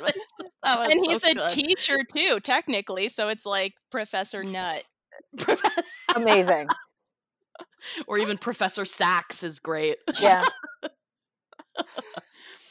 That 0.64 0.78
was- 0.80 0.88
and 0.90 1.01
so 1.01 1.11
he's 1.11 1.24
a 1.24 1.34
good. 1.34 1.51
teacher 1.51 1.99
too, 2.14 2.40
technically. 2.40 3.09
So 3.09 3.28
it's 3.28 3.46
like 3.46 3.74
Professor 3.90 4.42
Nut. 4.42 4.82
Amazing. 6.14 6.68
or 8.09 8.18
even 8.18 8.38
Professor 8.38 8.84
Sachs 8.84 9.42
is 9.42 9.59
great. 9.61 9.99
Yeah. 10.20 10.44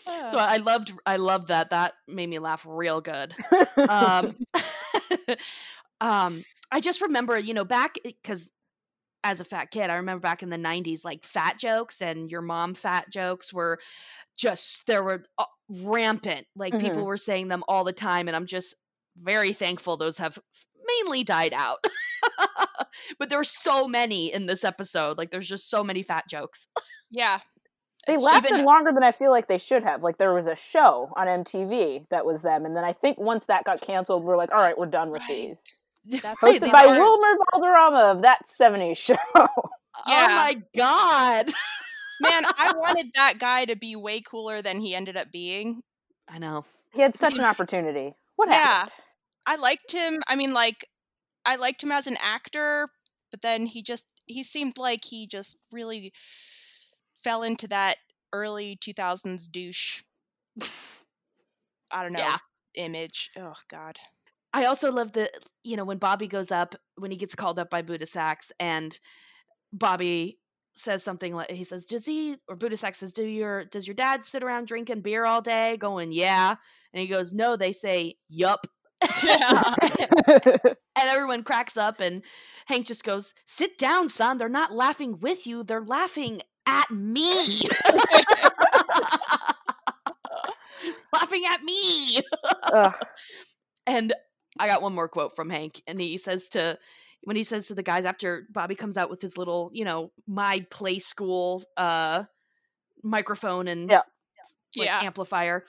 So 0.05 0.37
I 0.37 0.57
loved 0.57 0.93
I 1.05 1.17
loved 1.17 1.49
that. 1.49 1.71
That 1.71 1.93
made 2.07 2.29
me 2.29 2.39
laugh 2.39 2.65
real 2.67 3.01
good. 3.01 3.33
Um, 3.77 4.35
um, 6.01 6.41
I 6.71 6.79
just 6.81 7.01
remember, 7.01 7.37
you 7.37 7.53
know, 7.53 7.65
back 7.65 7.95
because 8.03 8.51
as 9.29 9.39
a 9.39 9.45
fat 9.45 9.71
kid, 9.71 9.89
I 9.89 9.95
remember 9.95 10.21
back 10.21 10.41
in 10.43 10.49
the 10.49 10.57
'90s, 10.57 11.03
like 11.03 11.23
fat 11.23 11.57
jokes 11.59 12.01
and 12.01 12.29
your 12.31 12.41
mom 12.41 12.73
fat 12.73 13.09
jokes 13.11 13.53
were 13.53 13.79
just 14.37 14.85
there 14.87 15.03
were 15.03 15.23
uh, 15.37 15.45
rampant. 15.69 16.47
Like 16.55 16.77
people 16.79 17.03
Mhm. 17.03 17.05
were 17.07 17.17
saying 17.17 17.47
them 17.47 17.63
all 17.67 17.83
the 17.83 17.93
time, 17.93 18.27
and 18.27 18.35
I'm 18.35 18.45
just 18.45 18.75
very 19.21 19.53
thankful 19.53 19.97
those 19.97 20.17
have 20.17 20.37
mainly 20.85 21.23
died 21.23 21.53
out. 21.53 21.83
but 23.19 23.29
there 23.29 23.37
were 23.39 23.43
so 23.43 23.87
many 23.87 24.31
in 24.33 24.45
this 24.45 24.63
episode. 24.63 25.17
Like 25.17 25.31
there's 25.31 25.47
just 25.47 25.69
so 25.69 25.83
many 25.83 26.03
fat 26.03 26.25
jokes. 26.29 26.67
yeah. 27.11 27.39
they 28.05 28.13
It's 28.13 28.23
lasted 28.23 28.49
just- 28.49 28.63
longer 28.63 28.91
than 28.93 29.03
I 29.03 29.11
feel 29.11 29.31
like 29.31 29.47
they 29.47 29.57
should 29.57 29.83
have. 29.83 30.01
Like 30.03 30.17
there 30.17 30.33
was 30.33 30.47
a 30.47 30.55
show 30.55 31.11
on 31.17 31.27
MTV 31.27 32.05
that 32.09 32.25
was 32.25 32.41
them, 32.41 32.65
and 32.65 32.75
then 32.75 32.83
I 32.85 32.93
think 32.93 33.17
once 33.17 33.45
that 33.45 33.65
got 33.65 33.81
canceled, 33.81 34.23
we're 34.23 34.37
like, 34.37 34.51
all 34.51 34.61
right, 34.61 34.77
we're 34.77 34.85
done 34.85 35.09
with 35.11 35.21
Right. 35.21 35.27
these. 35.49 35.57
That's 36.21 36.39
Hosted 36.39 36.59
they 36.61 36.71
by 36.71 36.87
were- 36.87 36.99
Wilmer 36.99 37.37
Valderrama 37.51 37.99
of 38.11 38.21
that 38.23 38.45
'70s 38.45 38.97
show. 38.97 39.15
Oh 40.09 40.27
my 40.27 40.61
god. 40.75 41.47
Man, 42.21 42.43
I 42.57 42.71
wanted 42.77 43.07
that 43.15 43.39
guy 43.39 43.65
to 43.65 43.75
be 43.75 43.95
way 43.95 44.21
cooler 44.21 44.61
than 44.61 44.79
he 44.79 44.95
ended 44.95 45.17
up 45.17 45.31
being. 45.31 45.81
I 46.29 46.37
know. 46.39 46.63
he 46.93 47.01
had 47.01 47.13
such 47.13 47.33
an 47.37 47.43
opportunity. 47.43 48.13
What 48.37 48.47
Yeah. 48.47 48.55
happened? 48.55 48.91
I 49.47 49.55
liked 49.57 49.91
him. 49.91 50.21
I 50.27 50.35
mean, 50.35 50.53
like, 50.53 50.85
I 51.45 51.55
liked 51.57 51.83
him 51.83 51.91
as 51.91 52.07
an 52.07 52.15
actor, 52.23 52.87
but 53.31 53.41
then 53.41 53.65
he 53.65 53.81
just, 53.81 54.07
he 54.27 54.43
seemed 54.43 54.77
like 54.77 55.03
he 55.03 55.27
just 55.27 55.59
really 55.73 56.13
fell 57.15 57.43
into 57.43 57.67
that 57.67 57.95
early 58.31 58.77
2000s 58.79 59.49
douche. 59.51 60.03
I 61.91 62.03
don't 62.03 62.13
know. 62.13 62.19
Yeah. 62.19 62.37
Image. 62.75 63.31
Oh, 63.37 63.55
God. 63.67 63.97
I 64.57 64.65
also 64.65 64.91
love 64.91 65.13
the 65.13 65.29
you 65.63 65.77
know 65.77 65.85
when 65.85 65.99
Bobby 65.99 66.27
goes 66.27 66.51
up 66.51 66.73
when 66.95 67.11
he 67.11 67.17
gets 67.17 67.35
called 67.35 67.59
up 67.59 67.69
by 67.69 67.83
Buddha 67.83 68.07
Sack 68.07 68.41
and 68.59 68.97
Bobby 69.71 70.39
says 70.73 71.03
something 71.03 71.35
like 71.35 71.51
he 71.51 71.63
says 71.63 71.85
does 71.85 72.07
he 72.07 72.37
or 72.47 72.55
Buddha 72.55 72.75
Sack 72.75 72.95
says 72.95 73.11
do 73.11 73.23
your 73.23 73.65
does 73.65 73.87
your 73.87 73.93
dad 73.93 74.25
sit 74.25 74.43
around 74.43 74.65
drinking 74.65 75.01
beer 75.01 75.25
all 75.25 75.41
day? 75.41 75.77
Going 75.77 76.11
yeah. 76.11 76.55
And 76.91 77.01
he 77.01 77.07
goes 77.07 77.33
no 77.33 77.55
they 77.55 77.71
say 77.71 78.15
yup. 78.29 78.65
Yeah. 79.23 79.61
and 79.83 80.75
everyone 80.95 81.43
cracks 81.43 81.77
up 81.77 81.99
and 81.99 82.23
Hank 82.65 82.87
just 82.87 83.03
goes 83.03 83.35
sit 83.45 83.77
down 83.77 84.09
son. 84.09 84.39
They're 84.39 84.49
not 84.49 84.73
laughing 84.73 85.19
with 85.19 85.45
you. 85.45 85.63
They're 85.63 85.85
laughing 85.85 86.41
at 86.65 86.89
me. 86.89 87.61
Laughing 91.13 91.43
at 91.47 91.63
me. 91.63 92.21
And 93.85 94.13
I 94.59 94.67
got 94.67 94.81
one 94.81 94.93
more 94.95 95.07
quote 95.07 95.35
from 95.35 95.49
Hank, 95.49 95.81
and 95.87 95.99
he 95.99 96.17
says 96.17 96.47
to 96.49 96.77
when 97.23 97.35
he 97.35 97.43
says 97.43 97.67
to 97.67 97.75
the 97.75 97.83
guys 97.83 98.05
after 98.05 98.47
Bobby 98.51 98.75
comes 98.75 98.97
out 98.97 99.09
with 99.09 99.21
his 99.21 99.37
little, 99.37 99.69
you 99.73 99.83
know, 99.85 100.11
my 100.27 100.65
play 100.69 100.99
school 100.99 101.63
uh 101.77 102.23
microphone 103.03 103.67
and 103.67 103.89
Yeah. 103.89 104.01
like, 104.77 104.87
yeah. 104.87 104.99
amplifier, 105.03 105.63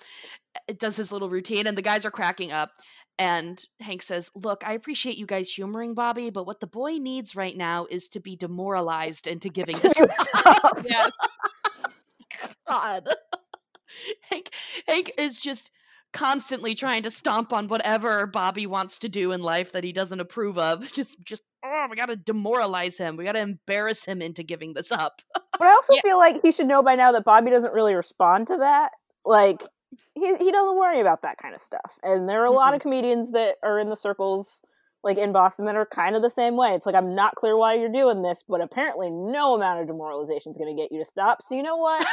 it 0.68 0.78
does 0.78 0.96
his 0.96 1.12
little 1.12 1.30
routine, 1.30 1.66
and 1.66 1.76
the 1.76 1.82
guys 1.82 2.04
are 2.04 2.10
cracking 2.10 2.52
up. 2.52 2.70
And 3.18 3.62
Hank 3.80 4.02
says, 4.02 4.30
Look, 4.34 4.62
I 4.66 4.74
appreciate 4.74 5.16
you 5.18 5.26
guys 5.26 5.50
humoring 5.50 5.94
Bobby, 5.94 6.30
but 6.30 6.46
what 6.46 6.60
the 6.60 6.66
boy 6.68 6.92
needs 6.98 7.34
right 7.36 7.56
now 7.56 7.86
is 7.90 8.08
to 8.10 8.20
be 8.20 8.36
demoralized 8.36 9.26
into 9.26 9.48
giving 9.58 9.78
this 9.78 9.94
Yes. 10.84 11.10
God. 12.68 13.08
Hank 14.30 14.50
Hank 14.86 15.12
is 15.18 15.36
just 15.36 15.70
constantly 16.12 16.74
trying 16.74 17.02
to 17.02 17.10
stomp 17.10 17.52
on 17.52 17.68
whatever 17.68 18.26
Bobby 18.26 18.66
wants 18.66 18.98
to 18.98 19.08
do 19.08 19.32
in 19.32 19.42
life 19.42 19.72
that 19.72 19.84
he 19.84 19.92
doesn't 19.92 20.20
approve 20.20 20.58
of. 20.58 20.90
Just 20.92 21.16
just 21.24 21.42
oh, 21.64 21.86
we 21.90 21.96
gotta 21.96 22.16
demoralize 22.16 22.96
him. 22.96 23.16
We 23.16 23.24
gotta 23.24 23.40
embarrass 23.40 24.04
him 24.04 24.22
into 24.22 24.42
giving 24.42 24.74
this 24.74 24.90
up. 24.92 25.20
But 25.34 25.62
I 25.62 25.70
also 25.70 25.92
Yeah. 25.96 26.00
feel 26.02 26.18
like 26.18 26.40
he 26.42 26.52
should 26.52 26.66
know 26.66 26.82
by 26.82 26.94
now 26.94 27.12
that 27.12 27.24
Bobby 27.24 27.50
doesn't 27.50 27.72
really 27.72 27.94
respond 27.94 28.46
to 28.48 28.56
that. 28.58 28.92
Like 29.24 29.62
he 30.14 30.36
he 30.36 30.50
doesn't 30.52 30.76
worry 30.76 31.00
about 31.00 31.22
that 31.22 31.38
kind 31.38 31.54
of 31.54 31.60
stuff. 31.60 31.98
And 32.02 32.28
there 32.28 32.42
are 32.42 32.46
a 32.46 32.50
lot 32.50 32.74
of 32.74 32.80
comedians 32.80 33.32
that 33.32 33.56
are 33.62 33.78
in 33.78 33.88
the 33.88 33.96
circles 33.96 34.62
like 35.04 35.16
in 35.16 35.30
Boston 35.32 35.64
that 35.66 35.76
are 35.76 35.86
kind 35.86 36.16
of 36.16 36.22
the 36.22 36.30
same 36.30 36.56
way. 36.56 36.74
It's 36.74 36.84
like 36.86 36.94
I'm 36.94 37.14
not 37.14 37.36
clear 37.36 37.56
why 37.56 37.74
you're 37.74 37.88
doing 37.92 38.22
this, 38.22 38.42
but 38.48 38.60
apparently 38.60 39.10
no 39.10 39.54
amount 39.54 39.80
of 39.80 39.86
demoralization 39.86 40.50
is 40.52 40.58
going 40.58 40.74
to 40.74 40.80
get 40.82 40.90
you 40.90 40.98
to 40.98 41.04
stop. 41.04 41.42
So 41.42 41.54
you 41.54 41.62
know 41.62 41.76
what? 41.76 42.04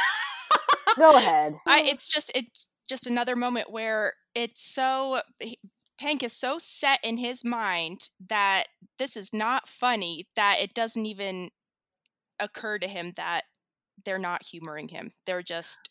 Go 0.98 1.16
ahead. 1.16 1.54
I, 1.66 1.82
it's 1.84 2.08
just 2.08 2.30
it's 2.34 2.68
just 2.88 3.06
another 3.06 3.36
moment 3.36 3.70
where 3.70 4.14
it's 4.34 4.62
so 4.62 5.20
Hank 6.00 6.22
is 6.22 6.32
so 6.34 6.58
set 6.58 7.00
in 7.02 7.16
his 7.16 7.44
mind 7.44 8.10
that 8.28 8.64
this 8.98 9.16
is 9.16 9.32
not 9.32 9.68
funny 9.68 10.26
that 10.36 10.58
it 10.60 10.74
doesn't 10.74 11.06
even 11.06 11.50
occur 12.40 12.78
to 12.78 12.88
him 12.88 13.12
that 13.16 13.42
they're 14.04 14.18
not 14.18 14.44
humoring 14.44 14.88
him. 14.88 15.12
They're 15.26 15.42
just 15.42 15.90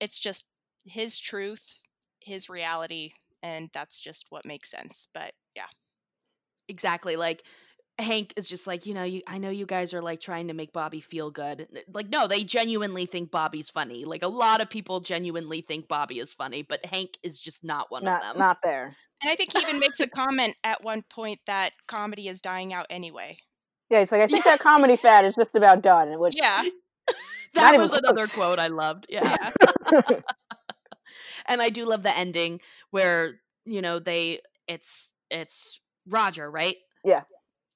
it's 0.00 0.18
just 0.18 0.46
his 0.84 1.18
truth, 1.18 1.80
his 2.20 2.48
reality, 2.50 3.12
and 3.42 3.70
that's 3.72 4.00
just 4.00 4.26
what 4.30 4.46
makes 4.46 4.70
sense. 4.70 5.08
But 5.14 5.32
yeah. 5.56 5.66
Exactly. 6.68 7.16
Like 7.16 7.44
Hank 7.98 8.34
is 8.36 8.46
just 8.48 8.66
like, 8.66 8.84
you 8.86 8.92
know, 8.94 9.04
you 9.04 9.22
I 9.26 9.38
know 9.38 9.48
you 9.50 9.64
guys 9.66 9.94
are 9.94 10.02
like 10.02 10.20
trying 10.20 10.48
to 10.48 10.54
make 10.54 10.72
Bobby 10.72 11.00
feel 11.00 11.30
good. 11.30 11.66
Like, 11.92 12.08
no, 12.10 12.26
they 12.26 12.44
genuinely 12.44 13.06
think 13.06 13.30
Bobby's 13.30 13.70
funny. 13.70 14.04
Like 14.04 14.22
a 14.22 14.28
lot 14.28 14.60
of 14.60 14.68
people 14.68 15.00
genuinely 15.00 15.62
think 15.62 15.88
Bobby 15.88 16.18
is 16.18 16.34
funny, 16.34 16.62
but 16.62 16.84
Hank 16.84 17.16
is 17.22 17.38
just 17.38 17.64
not 17.64 17.90
one 17.90 18.04
Not 18.04 18.22
of 18.22 18.32
them. 18.34 18.38
not 18.38 18.58
there. 18.62 18.94
And 19.22 19.30
I 19.30 19.34
think 19.34 19.52
he 19.56 19.60
even 19.62 19.78
makes 19.78 19.98
a 20.00 20.06
comment 20.14 20.54
at 20.62 20.84
one 20.84 21.02
point 21.08 21.40
that 21.46 21.70
comedy 21.88 22.28
is 22.28 22.42
dying 22.42 22.74
out 22.74 22.86
anyway. 22.90 23.38
Yeah, 23.88 24.00
it's 24.00 24.12
like 24.12 24.20
I 24.20 24.26
think 24.26 24.44
that 24.44 24.60
comedy 24.60 24.96
fad 24.96 25.24
is 25.24 25.34
just 25.34 25.54
about 25.56 25.80
done. 25.82 26.18
Which 26.18 26.34
Yeah. 26.36 26.64
That 27.54 27.78
was 27.78 27.92
another 27.92 28.26
close. 28.26 28.32
quote 28.32 28.58
I 28.58 28.66
loved. 28.66 29.06
Yeah. 29.08 29.34
Yeah. 29.90 30.02
and 31.46 31.62
I 31.62 31.70
do 31.70 31.86
love 31.86 32.02
the 32.02 32.16
ending 32.16 32.60
where 32.90 33.40
you 33.64 33.80
know 33.80 33.98
they 33.98 34.40
it's 34.68 35.12
it's 35.30 35.80
Roger, 36.06 36.50
right? 36.50 36.76
Yeah. 37.04 37.22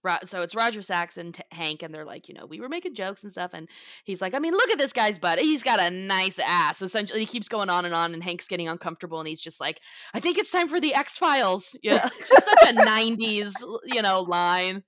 Ro- 0.03 0.17
so 0.25 0.43
it's 0.43 0.55
Roger 0.55 0.83
Sack 0.83 1.17
and 1.17 1.35
T- 1.35 1.43
Hank, 1.51 1.83
and 1.83 1.95
they're 1.95 2.05
like, 2.05 2.29
you 2.29 2.35
know, 2.35 2.47
we 2.47 2.61
were 2.61 2.69
making 2.69 2.95
jokes 2.95 3.23
and 3.23 3.31
stuff, 3.33 3.53
and 3.55 3.69
he's 4.05 4.21
like, 4.21 4.35
I 4.35 4.39
mean, 4.39 4.53
look 4.53 4.71
at 4.71 4.79
this 4.79 4.93
guy's 4.93 5.19
butt. 5.19 5.39
He's 5.41 5.63
got 5.63 5.81
a 5.81 5.91
nice 5.91 6.39
ass. 6.39 6.83
Essentially, 6.83 7.21
he 7.21 7.27
keeps 7.27 7.49
going 7.49 7.71
on 7.71 7.85
and 7.85 7.95
on, 7.95 8.15
and 8.15 8.23
Hank's 8.23 8.49
getting 8.49 8.69
uncomfortable, 8.69 9.19
and 9.19 9.29
he's 9.29 9.41
just 9.41 9.61
like, 9.61 9.81
I 10.15 10.21
think 10.21 10.39
it's 10.39 10.51
time 10.51 10.69
for 10.69 10.81
the 10.81 10.95
X 10.95 11.19
Files. 11.19 11.77
You 11.83 11.93
know, 11.93 11.99
just 12.19 12.29
such 12.29 12.71
a 12.71 12.73
'90s, 12.75 13.53
you 13.85 14.03
know, 14.03 14.21
line. 14.23 14.83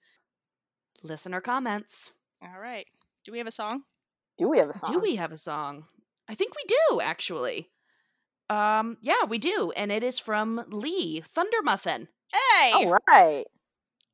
Listener 1.02 1.40
comments. 1.40 2.12
All 2.42 2.60
right. 2.60 2.84
Do 3.24 3.32
we 3.32 3.38
have 3.38 3.46
a 3.46 3.52
song? 3.52 3.82
do 4.38 4.48
we 4.48 4.58
have 4.58 4.70
a 4.70 4.72
song? 4.72 4.92
Do 4.92 4.98
we 4.98 5.16
have 5.16 5.32
a 5.32 5.38
song? 5.38 5.84
I 6.28 6.34
think 6.34 6.54
we 6.56 6.64
do 6.90 7.00
actually. 7.00 7.68
Um, 8.50 8.98
yeah, 9.00 9.24
we 9.28 9.38
do, 9.38 9.72
and 9.76 9.90
it 9.92 10.02
is 10.02 10.18
from 10.18 10.64
Lee 10.68 11.22
Thunder 11.34 11.62
Muffin. 11.62 12.08
Hey. 12.32 12.72
All 12.72 12.98
right. 13.08 13.44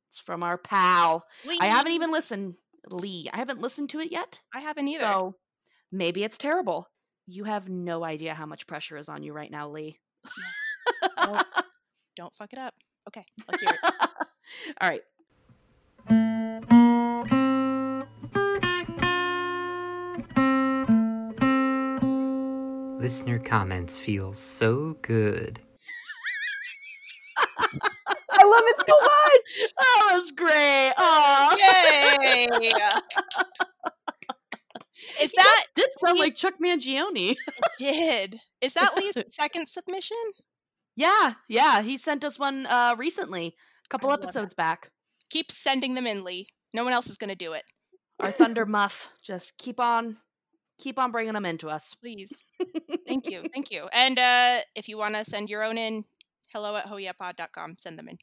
It's 0.09 0.19
from 0.19 0.43
our 0.43 0.57
pal. 0.57 1.25
Lee. 1.47 1.59
I 1.61 1.67
haven't 1.67 1.93
even 1.93 2.11
listened. 2.11 2.55
Lee, 2.91 3.29
I 3.33 3.37
haven't 3.37 3.61
listened 3.61 3.91
to 3.91 4.01
it 4.01 4.11
yet. 4.11 4.41
I 4.55 4.61
haven't 4.61 4.89
either. 4.89 5.05
So 5.05 5.35
maybe 5.93 6.25
it's 6.25 6.39
terrible. 6.39 6.89
You 7.27 7.45
have 7.45 7.69
no 7.69 8.05
idea 8.05 8.35
how 8.35 8.47
much 8.47 8.67
pressure 8.67 8.97
is 8.97 9.09
on 9.09 9.23
you 9.23 9.35
right 9.35 9.51
now, 9.51 9.69
Lee. 9.69 9.99
Don't, 11.19 11.47
don't 12.17 12.35
fuck 12.35 12.53
it 12.53 12.59
up. 12.59 12.75
Okay, 13.07 13.25
let's 13.49 13.63
hear 13.63 13.71
it. 13.71 13.93
All 14.81 14.89
right. 14.89 15.03
Listener 23.01 23.39
comments 23.39 23.99
feel 23.99 24.33
so 24.33 24.97
good. 25.03 25.61
Love 28.51 28.63
it 28.65 28.77
so 28.89 28.95
much. 29.03 29.73
That 29.79 30.19
was 30.21 30.31
great. 30.33 30.93
Oh, 30.97 31.57
Yay! 31.59 32.71
Is 35.21 35.33
that 35.33 35.65
did 35.77 35.89
sound 35.99 36.15
Lee's- 36.15 36.23
like 36.23 36.35
Chuck 36.37 36.55
Mangione. 36.65 37.37
did? 37.79 38.41
Is 38.61 38.75
that 38.75 38.97
Lee's 38.97 39.17
second 39.29 39.69
submission? 39.69 40.17
Yeah, 40.97 41.35
yeah. 41.49 41.83
He 41.83 41.97
sent 41.97 42.25
us 42.25 42.39
one 42.39 42.67
uh 42.67 42.95
recently, 42.99 43.55
a 43.85 43.89
couple 43.89 44.11
I 44.11 44.15
episodes 44.15 44.55
back. 44.55 44.91
Keep 45.31 45.51
sending 45.51 45.95
them 45.95 46.07
in, 46.07 46.25
Lee. 46.25 46.49
No 46.75 46.85
one 46.85 46.93
else 46.93 47.09
is 47.09 47.17
going 47.19 47.29
to 47.31 47.35
do 47.37 47.53
it. 47.53 47.63
Our 48.21 48.31
Thunder 48.31 48.67
Muff. 48.67 49.09
Just 49.23 49.57
keep 49.59 49.79
on 49.81 50.17
keep 50.79 50.99
on 50.99 51.11
bringing 51.13 51.35
them 51.35 51.45
into 51.47 51.69
us. 51.69 51.95
Please. 51.95 52.45
Thank 53.07 53.29
you. 53.31 53.43
Thank 53.55 53.71
you. 53.71 53.89
And 53.93 54.19
uh, 54.19 54.59
if 54.75 54.89
you 54.89 54.97
want 54.99 55.15
to 55.17 55.25
send 55.25 55.49
your 55.51 55.65
own 55.65 55.77
in, 55.79 56.05
hello 56.53 56.77
at 56.77 56.87
hoyapod.com. 56.87 57.77
Send 57.79 57.99
them 57.99 58.09
in. 58.09 58.19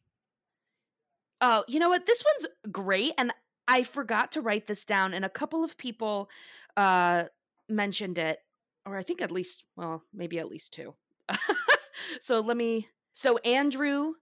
Oh, 1.47 1.63
you 1.67 1.77
know 1.79 1.89
what? 1.89 2.07
This 2.07 2.23
one's 2.25 2.47
great, 2.71 3.13
and 3.19 3.31
I 3.67 3.83
forgot 3.83 4.31
to 4.31 4.41
write 4.41 4.65
this 4.65 4.83
down, 4.83 5.13
and 5.13 5.23
a 5.23 5.29
couple 5.29 5.63
of 5.63 5.77
people 5.77 6.27
uh 6.75 7.25
mentioned 7.69 8.17
it, 8.17 8.39
or 8.87 8.97
I 8.97 9.03
think 9.03 9.21
at 9.21 9.29
least, 9.29 9.63
well, 9.75 10.01
maybe 10.11 10.39
at 10.39 10.47
least 10.49 10.73
two. 10.73 10.93
so 12.21 12.39
let 12.39 12.57
me. 12.57 12.87
So 13.13 13.37
Andrew 13.39 14.13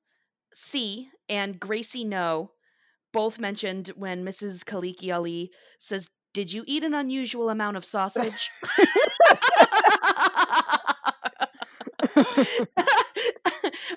C 0.54 1.10
and 1.30 1.58
Gracie 1.60 2.04
No 2.04 2.52
both 3.14 3.40
mentioned 3.40 3.90
when 3.96 4.26
Mrs. 4.26 4.66
Kaliki 4.66 5.14
Ali 5.16 5.52
says, 5.80 6.10
"Did 6.34 6.52
you 6.52 6.66
eat 6.68 6.84
an 6.84 6.94
unusual 6.94 7.50
amount 7.50 7.78
of 7.78 7.86
sausage?" 7.86 8.50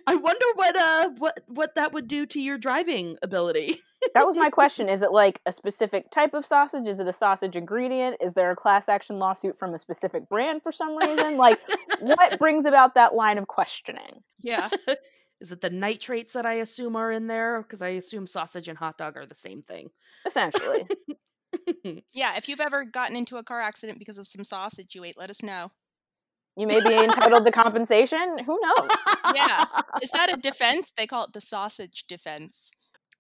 I 0.09 0.15
wonder 0.15 0.45
what 0.55 0.77
uh 0.77 1.11
what 1.19 1.41
what 1.49 1.75
that 1.75 1.93
would 1.93 2.07
do 2.07 2.27
to 2.27 2.41
your 2.41 2.59
driving 2.59 3.17
ability. 3.23 3.81
that 4.15 4.25
was 4.25 4.37
my 4.37 4.51
question. 4.51 4.89
Is 4.89 5.03
it 5.03 5.11
like 5.11 5.41
a 5.47 5.53
specific 5.53 6.11
type 6.11 6.33
of 6.33 6.47
sausage? 6.47 6.87
Is 6.87 7.01
it 7.01 7.09
a 7.09 7.13
sausage 7.13 7.57
ingredient? 7.57 8.17
Is 8.21 8.35
there 8.35 8.51
a 8.51 8.57
class 8.57 8.89
action 8.89 9.19
lawsuit 9.19 9.59
from 9.59 9.75
a 9.75 9.79
specific 9.79 10.29
brand 10.29 10.63
for 10.63 10.71
some 10.71 10.97
reason? 10.97 11.37
Like, 11.37 11.59
what 12.01 12.39
brings 12.39 12.67
about 12.67 12.95
that 12.95 13.15
line 13.15 13.39
of 13.39 13.49
questioning? 13.49 14.23
Yeah. 14.39 14.69
Is 15.41 15.53
it 15.53 15.61
the 15.61 15.71
nitrates 15.71 16.33
that 16.33 16.47
I 16.47 16.55
assume 16.55 16.97
are 16.97 17.13
in 17.13 17.27
there? 17.27 17.61
Because 17.61 17.83
I 17.83 17.89
assume 17.89 18.27
sausage 18.27 18.69
and 18.69 18.79
hot 18.79 18.97
dog 18.97 19.19
are 19.19 19.27
the 19.27 19.35
same 19.35 19.61
thing. 19.61 19.91
Essentially. 20.27 20.87
Yeah. 22.13 22.37
If 22.37 22.49
you've 22.49 22.61
ever 22.61 22.85
gotten 22.85 23.17
into 23.17 23.37
a 23.37 23.43
car 23.43 23.61
accident 23.61 23.99
because 23.99 24.19
of 24.19 24.27
some 24.27 24.45
sausage 24.45 24.95
you 24.95 25.05
ate, 25.05 25.19
let 25.19 25.31
us 25.31 25.43
know. 25.43 25.71
You 26.57 26.67
may 26.67 26.81
be 26.81 26.95
entitled 26.95 27.45
to 27.45 27.53
compensation. 27.53 28.39
Who 28.45 28.59
knows? 28.63 28.89
Yeah. 29.35 29.65
Is 30.03 30.11
that 30.13 30.33
a 30.33 30.37
defense? 30.37 30.93
They 30.97 31.07
call 31.07 31.25
it 31.25 31.33
the 31.33 31.41
sausage 31.41 32.05
defense. 32.07 32.71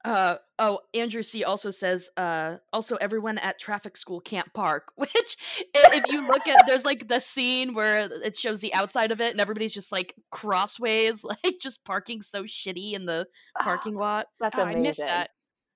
Uh 0.04 0.36
oh, 0.60 0.78
Andrew 0.94 1.22
C 1.24 1.42
also 1.42 1.70
says 1.70 2.08
uh 2.16 2.58
also 2.72 2.94
everyone 2.96 3.38
at 3.38 3.58
traffic 3.58 3.96
school 3.96 4.20
can't 4.20 4.50
park, 4.54 4.92
which 4.96 5.36
if 5.74 6.04
you 6.12 6.26
look 6.28 6.46
at 6.46 6.64
there's 6.68 6.84
like 6.84 7.08
the 7.08 7.18
scene 7.20 7.74
where 7.74 8.08
it 8.22 8.36
shows 8.36 8.60
the 8.60 8.72
outside 8.72 9.10
of 9.10 9.20
it 9.20 9.32
and 9.32 9.40
everybody's 9.40 9.74
just 9.74 9.90
like 9.90 10.14
crossways, 10.30 11.24
like 11.24 11.56
just 11.60 11.84
parking 11.84 12.22
so 12.22 12.44
shitty 12.44 12.92
in 12.92 13.04
the 13.04 13.26
parking 13.60 13.96
lot. 13.96 14.26
That's 14.38 14.56
Oh, 14.56 14.62
amazing. 14.62 14.78
I 14.80 14.82
missed 14.82 15.06
that. 15.06 15.30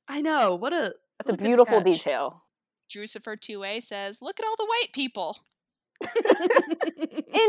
I 0.09 0.21
know. 0.21 0.55
What 0.55 0.73
a 0.73 0.95
That's 1.19 1.29
a 1.29 1.33
what 1.33 1.39
good 1.41 1.45
beautiful 1.45 1.81
detail. 1.81 2.45
Drucifer 2.89 3.37
2A 3.37 3.83
says, 3.83 4.23
look 4.23 4.39
at 4.41 4.47
all 4.47 4.57
the 4.57 4.67
white 4.67 4.93
people. 4.93 5.39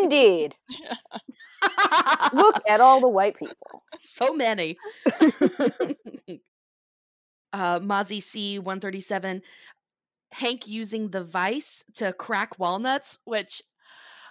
Indeed. 0.01 0.55
Look 2.33 2.61
at 2.67 2.81
all 2.81 2.99
the 3.01 3.07
white 3.07 3.37
people. 3.37 3.83
so 4.01 4.33
many. 4.33 4.77
uh 7.53 7.79
Mozzie 7.79 8.23
C 8.23 8.59
137 8.59 9.41
Hank 10.33 10.67
using 10.67 11.09
the 11.09 11.23
vice 11.23 11.83
to 11.95 12.13
crack 12.13 12.57
walnuts, 12.57 13.17
which 13.25 13.61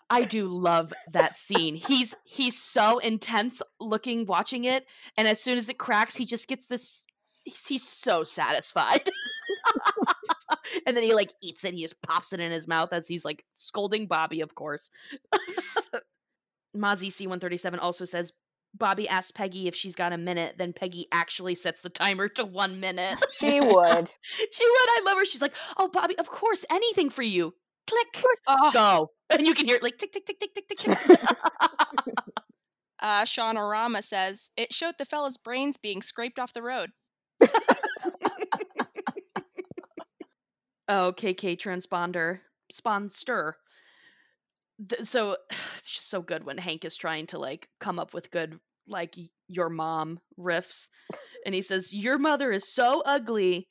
I 0.08 0.24
do 0.24 0.46
love 0.48 0.92
that 1.12 1.36
scene. 1.36 1.76
He's 1.76 2.14
he's 2.24 2.58
so 2.58 2.98
intense 2.98 3.60
looking 3.78 4.24
watching 4.26 4.64
it, 4.64 4.86
and 5.16 5.28
as 5.28 5.40
soon 5.42 5.58
as 5.58 5.68
it 5.68 5.78
cracks, 5.78 6.16
he 6.16 6.24
just 6.24 6.48
gets 6.48 6.66
this. 6.66 7.04
He's, 7.44 7.66
he's 7.66 7.86
so 7.88 8.24
satisfied, 8.24 9.08
and 10.86 10.96
then 10.96 11.04
he 11.04 11.14
like 11.14 11.32
eats 11.42 11.64
it. 11.64 11.74
He 11.74 11.82
just 11.82 12.00
pops 12.02 12.32
it 12.32 12.40
in 12.40 12.50
his 12.52 12.68
mouth 12.68 12.92
as 12.92 13.06
he's 13.08 13.24
like 13.24 13.44
scolding 13.54 14.06
Bobby, 14.06 14.40
of 14.40 14.54
course. 14.54 14.90
Mozzie 16.76 17.12
C 17.12 17.26
one 17.26 17.40
thirty 17.40 17.56
seven 17.56 17.80
also 17.80 18.04
says 18.04 18.32
Bobby 18.74 19.08
asks 19.08 19.32
Peggy 19.32 19.66
if 19.66 19.74
she's 19.74 19.96
got 19.96 20.12
a 20.12 20.18
minute, 20.18 20.54
then 20.58 20.72
Peggy 20.72 21.06
actually 21.10 21.56
sets 21.56 21.82
the 21.82 21.88
timer 21.90 22.28
to 22.28 22.44
one 22.44 22.78
minute. 22.80 23.18
She 23.38 23.58
would. 23.60 24.10
she 24.52 24.64
would. 24.68 24.88
I 24.88 25.02
love 25.04 25.16
her. 25.18 25.24
She's 25.24 25.40
like, 25.42 25.54
"Oh, 25.78 25.88
Bobby, 25.88 26.16
of 26.18 26.28
course, 26.28 26.64
anything 26.70 27.10
for 27.10 27.22
you." 27.22 27.54
Click, 27.88 28.24
Oh, 28.46 28.70
go, 28.70 29.10
and 29.30 29.46
you 29.46 29.54
can 29.54 29.66
hear 29.66 29.76
it 29.76 29.82
like 29.82 29.96
tick, 29.98 30.12
tick, 30.12 30.24
tick, 30.26 30.38
tick, 30.38 30.54
tick, 30.54 30.68
tick, 30.68 30.78
tick. 30.78 31.18
uh, 33.00 33.24
Sean 33.24 33.56
Orama 33.56 34.04
says, 34.04 34.50
it 34.56 34.72
showed 34.72 34.94
the 34.98 35.04
fella's 35.06 35.38
brains 35.38 35.76
being 35.76 36.02
scraped 36.02 36.38
off 36.38 36.52
the 36.52 36.62
road. 36.62 36.90
Oh, 40.90 41.14
KK 41.16 41.56
transponder, 41.56 42.40
sponster. 42.70 43.56
Th- 44.88 45.02
so 45.04 45.36
it's 45.76 45.90
just 45.90 46.10
so 46.10 46.20
good 46.20 46.44
when 46.44 46.58
Hank 46.58 46.84
is 46.84 46.96
trying 46.96 47.26
to 47.28 47.38
like 47.38 47.68
come 47.78 47.98
up 47.98 48.12
with 48.12 48.30
good 48.30 48.58
like 48.86 49.14
your 49.48 49.68
mom 49.70 50.20
riffs, 50.38 50.88
and 51.46 51.54
he 51.54 51.62
says, 51.62 51.94
"Your 51.94 52.18
mother 52.18 52.50
is 52.52 52.70
so 52.70 53.02
ugly, 53.06 53.68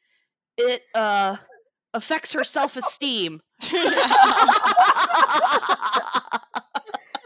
it 0.58 0.82
uh 0.96 1.36
affects 1.94 2.32
her 2.32 2.44
self 2.44 2.78
esteem." 2.78 3.42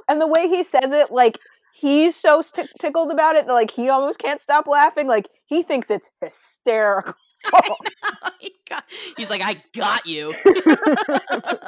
and 0.09 0.19
the 0.19 0.27
way 0.27 0.47
he 0.47 0.63
says 0.63 0.91
it, 0.91 1.11
like 1.11 1.37
he's 1.75 2.15
so 2.15 2.41
st- 2.41 2.69
tickled 2.79 3.11
about 3.11 3.35
it 3.35 3.45
that 3.45 3.53
like 3.53 3.69
he 3.71 3.89
almost 3.89 4.17
can't 4.17 4.41
stop 4.41 4.65
laughing. 4.65 5.07
Like 5.07 5.29
he 5.45 5.61
thinks 5.61 5.91
it's 5.91 6.09
hysterical. 6.19 7.13
He 8.39 8.53
got- 8.69 8.83
He's 9.17 9.29
like, 9.29 9.41
I 9.43 9.61
got 9.75 10.05
you. 10.05 10.33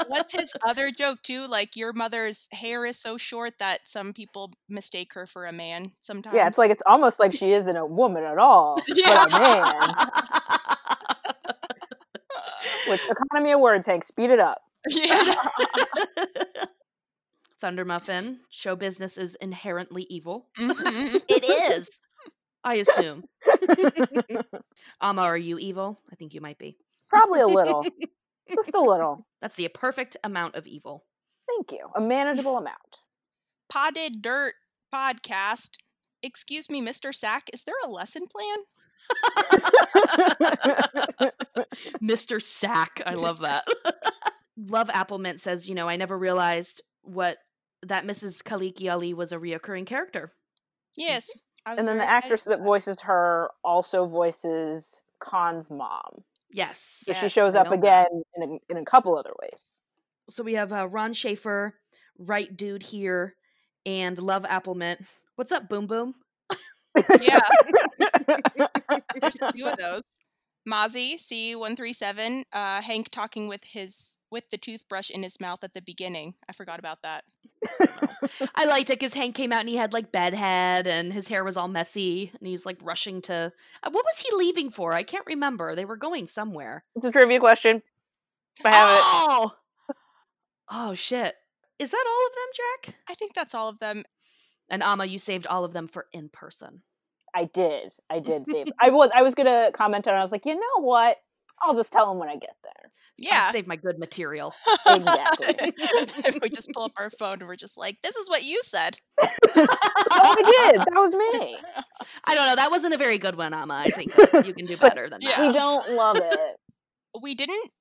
What's 0.07 0.33
his 0.37 0.53
other 0.67 0.91
joke, 0.91 1.21
too? 1.21 1.47
Like, 1.47 1.75
your 1.75 1.93
mother's 1.93 2.47
hair 2.51 2.85
is 2.85 2.97
so 2.97 3.17
short 3.17 3.59
that 3.59 3.87
some 3.87 4.11
people 4.13 4.51
mistake 4.69 5.13
her 5.13 5.25
for 5.25 5.45
a 5.45 5.51
man 5.53 5.91
sometimes. 5.99 6.35
yeah, 6.35 6.47
it's 6.47 6.57
like 6.57 6.71
it's 6.71 6.83
almost 6.85 7.19
like 7.19 7.33
she 7.33 7.51
isn't 7.53 7.75
a 7.75 7.85
woman 7.85 8.23
at 8.23 8.37
all, 8.37 8.81
Yeah. 8.87 9.25
but 9.29 9.33
a 9.35 9.39
man. 9.39 9.71
Which 12.87 13.01
economy 13.09 13.51
of 13.53 13.59
words, 13.59 13.87
Hank? 13.87 14.03
Speed 14.03 14.29
it 14.31 14.39
up. 14.39 14.61
yeah. 14.89 15.35
Thunder 17.61 17.85
Muffin, 17.85 18.39
show 18.51 18.75
business 18.75 19.17
is 19.17 19.35
inherently 19.35 20.05
evil. 20.09 20.47
Mhm. 20.59 21.21
It 21.27 21.71
is. 21.71 21.89
I 22.65 22.75
assume. 22.75 23.23
Amma, 23.47 24.43
um, 25.01 25.19
are 25.19 25.37
you 25.37 25.59
evil? 25.59 26.01
I 26.11 26.15
think 26.15 26.33
you 26.33 26.41
might 26.41 26.57
be. 26.57 26.77
Probably 27.09 27.39
a 27.39 27.47
little, 27.47 27.85
just 28.55 28.73
a 28.73 28.81
little. 28.81 29.27
That's 29.39 29.55
the 29.55 29.67
perfect 29.67 30.17
amount 30.23 30.55
of 30.55 30.65
evil. 30.65 31.05
Thank 31.47 31.71
you. 31.71 31.87
A 31.95 32.01
manageable 32.01 32.57
amount. 32.57 32.75
Potted 33.69 34.21
Dirt 34.23 34.55
podcast. 34.93 35.77
Excuse 36.23 36.69
me, 36.71 36.81
Mr. 36.81 37.13
Sack, 37.13 37.43
is 37.53 37.63
there 37.65 37.75
a 37.85 37.89
lesson 37.89 38.23
plan? 38.27 38.57
Mr. 42.01 42.41
Sack. 42.41 43.03
I 43.05 43.13
love 43.13 43.39
that. 43.41 43.63
love 44.57 44.89
Apple 44.89 45.19
Mint 45.19 45.39
says, 45.39 45.69
you 45.69 45.75
know, 45.75 45.87
I 45.87 45.97
never 45.97 46.17
realized 46.17 46.81
what 47.03 47.37
that 47.83 48.05
Mrs. 48.05 48.41
Kaliki 48.41 48.91
Ali 48.91 49.13
was 49.13 49.31
a 49.31 49.37
reoccurring 49.37 49.85
character. 49.85 50.29
Yes. 50.97 51.29
I 51.65 51.71
was 51.71 51.79
and 51.79 51.87
then 51.87 51.97
the 51.97 52.09
actress 52.09 52.43
for 52.43 52.49
that 52.51 52.61
voices 52.61 53.01
her 53.01 53.49
also 53.63 54.05
voices 54.05 55.01
Kahn's 55.19 55.69
mom. 55.69 56.23
Yes. 56.51 57.03
So 57.05 57.13
she 57.13 57.29
shows 57.29 57.55
I 57.55 57.61
up 57.61 57.71
again 57.71 58.05
in 58.35 58.43
a, 58.43 58.71
in 58.71 58.77
a 58.77 58.85
couple 58.85 59.17
other 59.17 59.33
ways. 59.41 59.77
So 60.29 60.43
we 60.43 60.53
have 60.53 60.71
uh, 60.71 60.87
Ron 60.87 61.13
Schaefer, 61.13 61.75
right 62.17 62.55
dude 62.55 62.83
here, 62.83 63.35
and 63.85 64.17
Love 64.17 64.43
Applement. 64.43 65.05
What's 65.35 65.51
up, 65.51 65.67
Boom 65.69 65.87
Boom? 65.87 66.15
Yeah, 67.21 67.41
there's 69.21 69.37
two 69.53 69.67
of 69.67 69.77
those. 69.77 70.03
Mozzie 70.67 71.15
C137, 71.15 72.43
uh, 72.53 72.81
Hank 72.81 73.09
talking 73.09 73.47
with 73.47 73.63
his 73.63 74.19
with 74.31 74.49
the 74.49 74.57
toothbrush 74.57 75.09
in 75.09 75.23
his 75.23 75.39
mouth 75.39 75.63
at 75.63 75.73
the 75.73 75.81
beginning. 75.81 76.33
I 76.49 76.53
forgot 76.53 76.79
about 76.79 77.01
that. 77.03 77.23
I 78.55 78.65
liked 78.67 78.89
it 78.89 78.99
because 78.99 79.13
Hank 79.13 79.35
came 79.35 79.51
out 79.53 79.61
and 79.61 79.69
he 79.69 79.75
had 79.75 79.93
like 79.93 80.11
bedhead 80.11 80.87
and 80.87 81.13
his 81.13 81.27
hair 81.27 81.43
was 81.43 81.57
all 81.57 81.67
messy 81.67 82.31
and 82.39 82.47
he's 82.47 82.65
like 82.65 82.77
rushing 82.81 83.21
to. 83.23 83.51
uh, 83.83 83.89
What 83.91 84.05
was 84.05 84.19
he 84.19 84.35
leaving 84.35 84.69
for? 84.71 84.93
I 84.93 85.03
can't 85.03 85.25
remember. 85.25 85.75
They 85.75 85.85
were 85.85 85.97
going 85.97 86.27
somewhere. 86.27 86.83
it's 86.95 87.05
a 87.05 87.11
trivia 87.11 87.39
question. 87.39 87.81
I 88.63 88.71
have 88.71 88.89
it. 88.97 89.01
oh! 89.03 89.51
Oh 90.71 90.95
shit! 90.95 91.35
Is 91.77 91.91
that 91.91 92.05
all 92.07 92.27
of 92.27 92.33
them, 92.33 92.93
Jack? 92.95 92.95
I 93.09 93.13
think 93.13 93.33
that's 93.33 93.53
all 93.53 93.69
of 93.69 93.79
them. 93.79 94.03
And 94.69 94.81
Amma, 94.81 95.05
you 95.05 95.19
saved 95.19 95.45
all 95.45 95.63
of 95.63 95.73
them 95.73 95.87
for 95.87 96.07
in 96.11 96.29
person. 96.29 96.81
I 97.35 97.45
did. 97.53 97.93
I 98.09 98.19
did 98.19 98.47
save. 98.47 98.67
I 98.79 98.89
was. 98.89 99.09
I 99.13 99.21
was 99.23 99.35
gonna 99.35 99.71
comment 99.73 100.07
on. 100.07 100.15
it. 100.15 100.17
I 100.17 100.21
was 100.21 100.31
like, 100.31 100.45
you 100.45 100.55
know 100.55 100.81
what? 100.81 101.17
I'll 101.61 101.75
just 101.75 101.91
tell 101.91 102.11
him 102.11 102.17
when 102.17 102.29
I 102.29 102.35
get 102.35 102.55
there. 102.63 102.91
Yeah. 103.17 103.49
save 103.51 103.65
my 103.65 103.77
good 103.77 103.97
material. 103.97 104.53
Exactly. 104.87 105.47
if 105.77 106.37
we 106.41 106.49
just 106.49 106.69
pull 106.73 106.83
up 106.83 106.91
our 106.97 107.09
phone 107.09 107.39
and 107.39 107.47
we're 107.47 107.55
just 107.55 107.77
like, 107.77 107.97
this 108.03 108.15
is 108.17 108.29
what 108.29 108.43
you 108.43 108.59
said. 108.63 108.97
oh, 109.23 109.27
I 109.55 110.71
did. 110.71 110.81
That 110.81 110.95
was 110.95 111.13
me. 111.13 111.57
I 112.25 112.35
don't 112.35 112.47
know. 112.47 112.55
That 112.57 112.71
wasn't 112.71 112.93
a 112.93 112.97
very 112.97 113.17
good 113.17 113.37
one, 113.37 113.53
Amma. 113.53 113.83
I 113.85 113.89
think 113.89 114.13
you 114.45 114.53
can 114.53 114.65
do 114.65 114.75
better 114.75 115.09
than 115.09 115.21
Yeah. 115.21 115.37
that. 115.37 115.47
We 115.47 115.53
don't 115.53 115.91
love 115.91 116.17
it. 116.21 116.57
We 117.21 117.35
didn't 117.35 117.71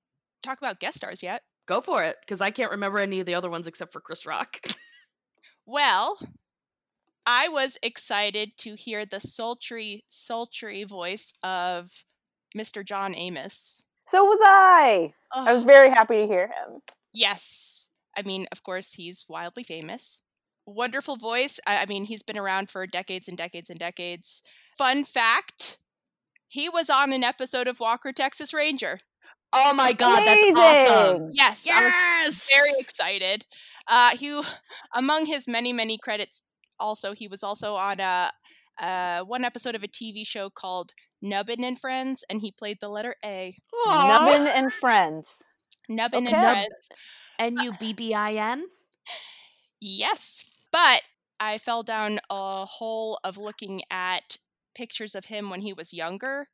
talk 0.44 0.58
about 0.58 0.78
guest 0.78 0.98
stars 0.98 1.20
yet. 1.20 1.42
Go 1.66 1.80
for 1.80 2.04
it, 2.04 2.14
because 2.20 2.40
I 2.40 2.50
can't 2.52 2.70
remember 2.70 3.00
any 3.00 3.18
of 3.18 3.26
the 3.26 3.34
other 3.34 3.50
ones 3.50 3.66
except 3.66 3.92
for 3.92 4.00
Chris 4.00 4.26
Rock. 4.26 4.58
Well, 5.66 6.16
I 7.26 7.48
was 7.48 7.78
excited 7.82 8.56
to 8.58 8.74
hear 8.74 9.06
the 9.06 9.20
sultry, 9.20 10.04
sultry 10.08 10.84
voice 10.84 11.32
of 11.42 11.90
Mr. 12.56 12.84
John 12.84 13.14
Amos. 13.14 13.84
So 14.08 14.24
was 14.24 14.38
I. 14.42 15.14
I 15.34 15.54
was 15.54 15.64
very 15.64 15.90
happy 15.90 16.16
to 16.18 16.26
hear 16.26 16.46
him. 16.48 16.80
yes. 17.12 17.88
I 18.16 18.22
mean, 18.22 18.46
of 18.52 18.62
course, 18.62 18.92
he's 18.92 19.24
wildly 19.28 19.64
famous. 19.64 20.22
Wonderful 20.66 21.16
voice. 21.16 21.58
I, 21.66 21.82
I 21.82 21.86
mean, 21.86 22.04
he's 22.04 22.22
been 22.22 22.38
around 22.38 22.70
for 22.70 22.86
decades 22.86 23.26
and 23.26 23.36
decades 23.36 23.70
and 23.70 23.78
decades. 23.78 24.40
Fun 24.78 25.02
fact 25.02 25.78
he 26.46 26.68
was 26.68 26.88
on 26.88 27.12
an 27.12 27.24
episode 27.24 27.66
of 27.66 27.80
Walker, 27.80 28.12
Texas 28.12 28.54
Ranger. 28.54 29.00
oh 29.52 29.74
my 29.74 29.92
god, 29.92 30.22
Amazing. 30.22 30.54
that's 30.54 30.90
awesome! 30.92 31.30
Yes, 31.32 31.66
I 31.68 32.24
was 32.26 32.48
Yes, 32.48 32.50
very 32.54 32.72
excited. 32.78 33.46
Uh, 33.88 34.16
he, 34.16 34.40
among 34.94 35.26
his 35.26 35.48
many 35.48 35.72
many 35.72 35.98
credits, 35.98 36.44
also 36.78 37.12
he 37.12 37.28
was 37.28 37.42
also 37.42 37.74
on 37.76 38.00
a, 38.00 38.30
uh, 38.80 39.20
one 39.22 39.44
episode 39.44 39.74
of 39.74 39.82
a 39.84 39.88
TV 39.88 40.26
show 40.26 40.50
called 40.50 40.92
Nubbin 41.22 41.62
and 41.64 41.78
Friends, 41.78 42.24
and 42.28 42.40
he 42.40 42.50
played 42.52 42.78
the 42.80 42.88
letter 42.88 43.14
A. 43.24 43.54
Aw. 43.86 44.26
Nubbin 44.26 44.46
and 44.48 44.72
friends. 44.72 45.42
Nubbin 45.88 46.26
Okay. 46.26 46.36
and 46.36 46.44
Friends. 46.44 46.88
N 47.38 47.56
U 47.58 47.72
B 47.78 47.92
B 47.92 48.14
I 48.14 48.34
N. 48.34 48.66
Yes, 49.80 50.44
but 50.72 51.02
I 51.38 51.58
fell 51.58 51.82
down 51.82 52.18
a 52.30 52.64
hole 52.64 53.18
of 53.22 53.36
looking 53.36 53.82
at 53.90 54.38
pictures 54.74 55.14
of 55.14 55.26
him 55.26 55.50
when 55.50 55.60
he 55.60 55.72
was 55.74 55.92
younger, 55.92 56.48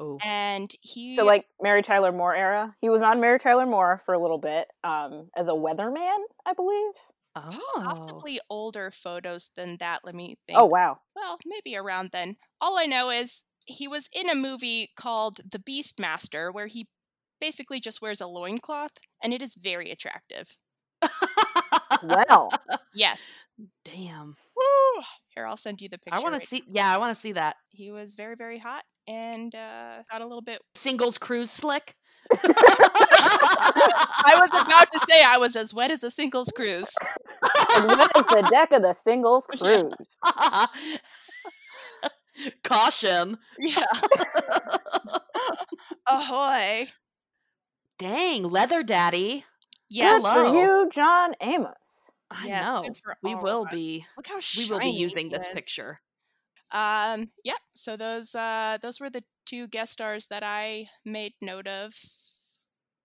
Oh, 0.00 0.18
and 0.24 0.72
he 0.80 1.16
So 1.16 1.24
like 1.26 1.44
Mary 1.60 1.82
Tyler 1.82 2.12
Moore 2.12 2.34
era. 2.34 2.74
He 2.80 2.88
was 2.88 3.02
on 3.02 3.20
Mary 3.20 3.38
Tyler 3.38 3.66
Moore 3.66 4.00
for 4.06 4.14
a 4.14 4.18
little 4.18 4.38
bit 4.38 4.68
um, 4.82 5.28
as 5.36 5.48
a 5.48 5.52
weatherman, 5.52 6.16
I 6.46 6.54
believe. 6.54 6.92
Oh, 7.36 7.58
possibly 7.82 8.40
older 8.50 8.90
photos 8.90 9.50
than 9.56 9.76
that. 9.78 10.00
Let 10.04 10.14
me 10.14 10.36
think. 10.46 10.58
Oh 10.58 10.64
wow. 10.66 10.98
well, 11.16 11.38
maybe 11.46 11.76
around 11.76 12.10
then. 12.12 12.36
All 12.60 12.78
I 12.78 12.86
know 12.86 13.10
is 13.10 13.44
he 13.66 13.86
was 13.88 14.08
in 14.12 14.28
a 14.28 14.34
movie 14.34 14.90
called 14.96 15.40
The 15.50 15.58
Beastmaster 15.58 16.52
where 16.52 16.66
he 16.66 16.88
basically 17.40 17.80
just 17.80 18.00
wears 18.02 18.20
a 18.20 18.26
loincloth 18.26 18.92
and 19.22 19.32
it 19.32 19.40
is 19.42 19.54
very 19.54 19.90
attractive. 19.90 20.56
Well, 22.02 22.50
Yes. 22.94 23.24
Damn. 23.84 24.34
Woo! 24.56 25.02
Here, 25.34 25.46
I'll 25.46 25.56
send 25.56 25.80
you 25.80 25.88
the 25.88 25.98
picture. 25.98 26.18
I 26.18 26.20
want 26.22 26.34
to 26.34 26.38
right- 26.38 26.48
see. 26.48 26.62
Yeah, 26.68 26.92
I 26.92 26.98
want 26.98 27.14
to 27.14 27.20
see 27.20 27.32
that 27.32 27.56
He 27.70 27.90
was 27.92 28.14
very, 28.16 28.34
very 28.34 28.58
hot 28.58 28.82
and 29.06 29.54
uh, 29.54 30.02
got 30.10 30.20
a 30.20 30.26
little 30.26 30.42
bit. 30.42 30.60
singles 30.74 31.18
cruise 31.18 31.50
slick. 31.50 31.94
I 34.24 34.38
was 34.40 34.50
about 34.50 34.90
to 34.92 34.98
say 35.00 35.22
I 35.24 35.38
was 35.38 35.56
as 35.56 35.74
wet 35.74 35.90
as 35.90 36.04
a 36.04 36.10
singles 36.10 36.50
cruise. 36.54 36.94
and 37.42 37.86
what 37.86 38.10
is 38.16 38.26
the 38.26 38.48
deck 38.50 38.72
of 38.72 38.82
the 38.82 38.92
singles 38.92 39.46
Yeah. 39.60 39.82
cruise? 39.82 40.18
Caution. 42.64 43.38
Yeah. 43.58 43.84
Ahoy. 46.08 46.86
Dang, 47.98 48.44
leather 48.44 48.82
daddy. 48.82 49.44
Yes. 49.88 50.22
Good 50.22 50.28
Hello. 50.28 50.50
for 50.52 50.56
you, 50.56 50.88
John 50.90 51.34
Amos. 51.40 52.10
I 52.30 52.46
yes, 52.46 52.68
know. 52.68 52.84
We 53.22 53.34
will 53.34 53.66
be. 53.66 54.06
Look 54.16 54.26
how 54.28 54.38
We 54.56 54.70
will 54.70 54.78
be 54.80 54.88
using 54.90 55.28
this 55.28 55.46
picture. 55.52 56.00
Um, 56.70 57.28
yeah. 57.44 57.56
So 57.74 57.96
those 57.96 58.34
uh 58.34 58.78
those 58.80 59.00
were 59.00 59.10
the 59.10 59.22
two 59.44 59.66
guest 59.68 59.92
stars 59.92 60.28
that 60.28 60.42
I 60.44 60.88
made 61.04 61.32
note 61.40 61.66
of. 61.68 61.94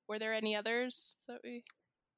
Were 0.08 0.20
there 0.20 0.34
any 0.34 0.56
others 0.56 1.18
that 1.28 1.42
we? 1.44 1.64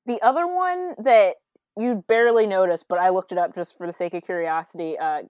The 0.05 0.21
other 0.21 0.47
one 0.47 0.95
that 1.03 1.35
you'd 1.77 2.05
barely 2.07 2.45
notice, 2.47 2.83
but 2.87 2.99
I 2.99 3.09
looked 3.09 3.31
it 3.31 3.37
up 3.37 3.55
just 3.55 3.77
for 3.77 3.87
the 3.87 3.93
sake 3.93 4.13
of 4.13 4.23
curiosity. 4.23 4.97
Uh, 4.97 5.23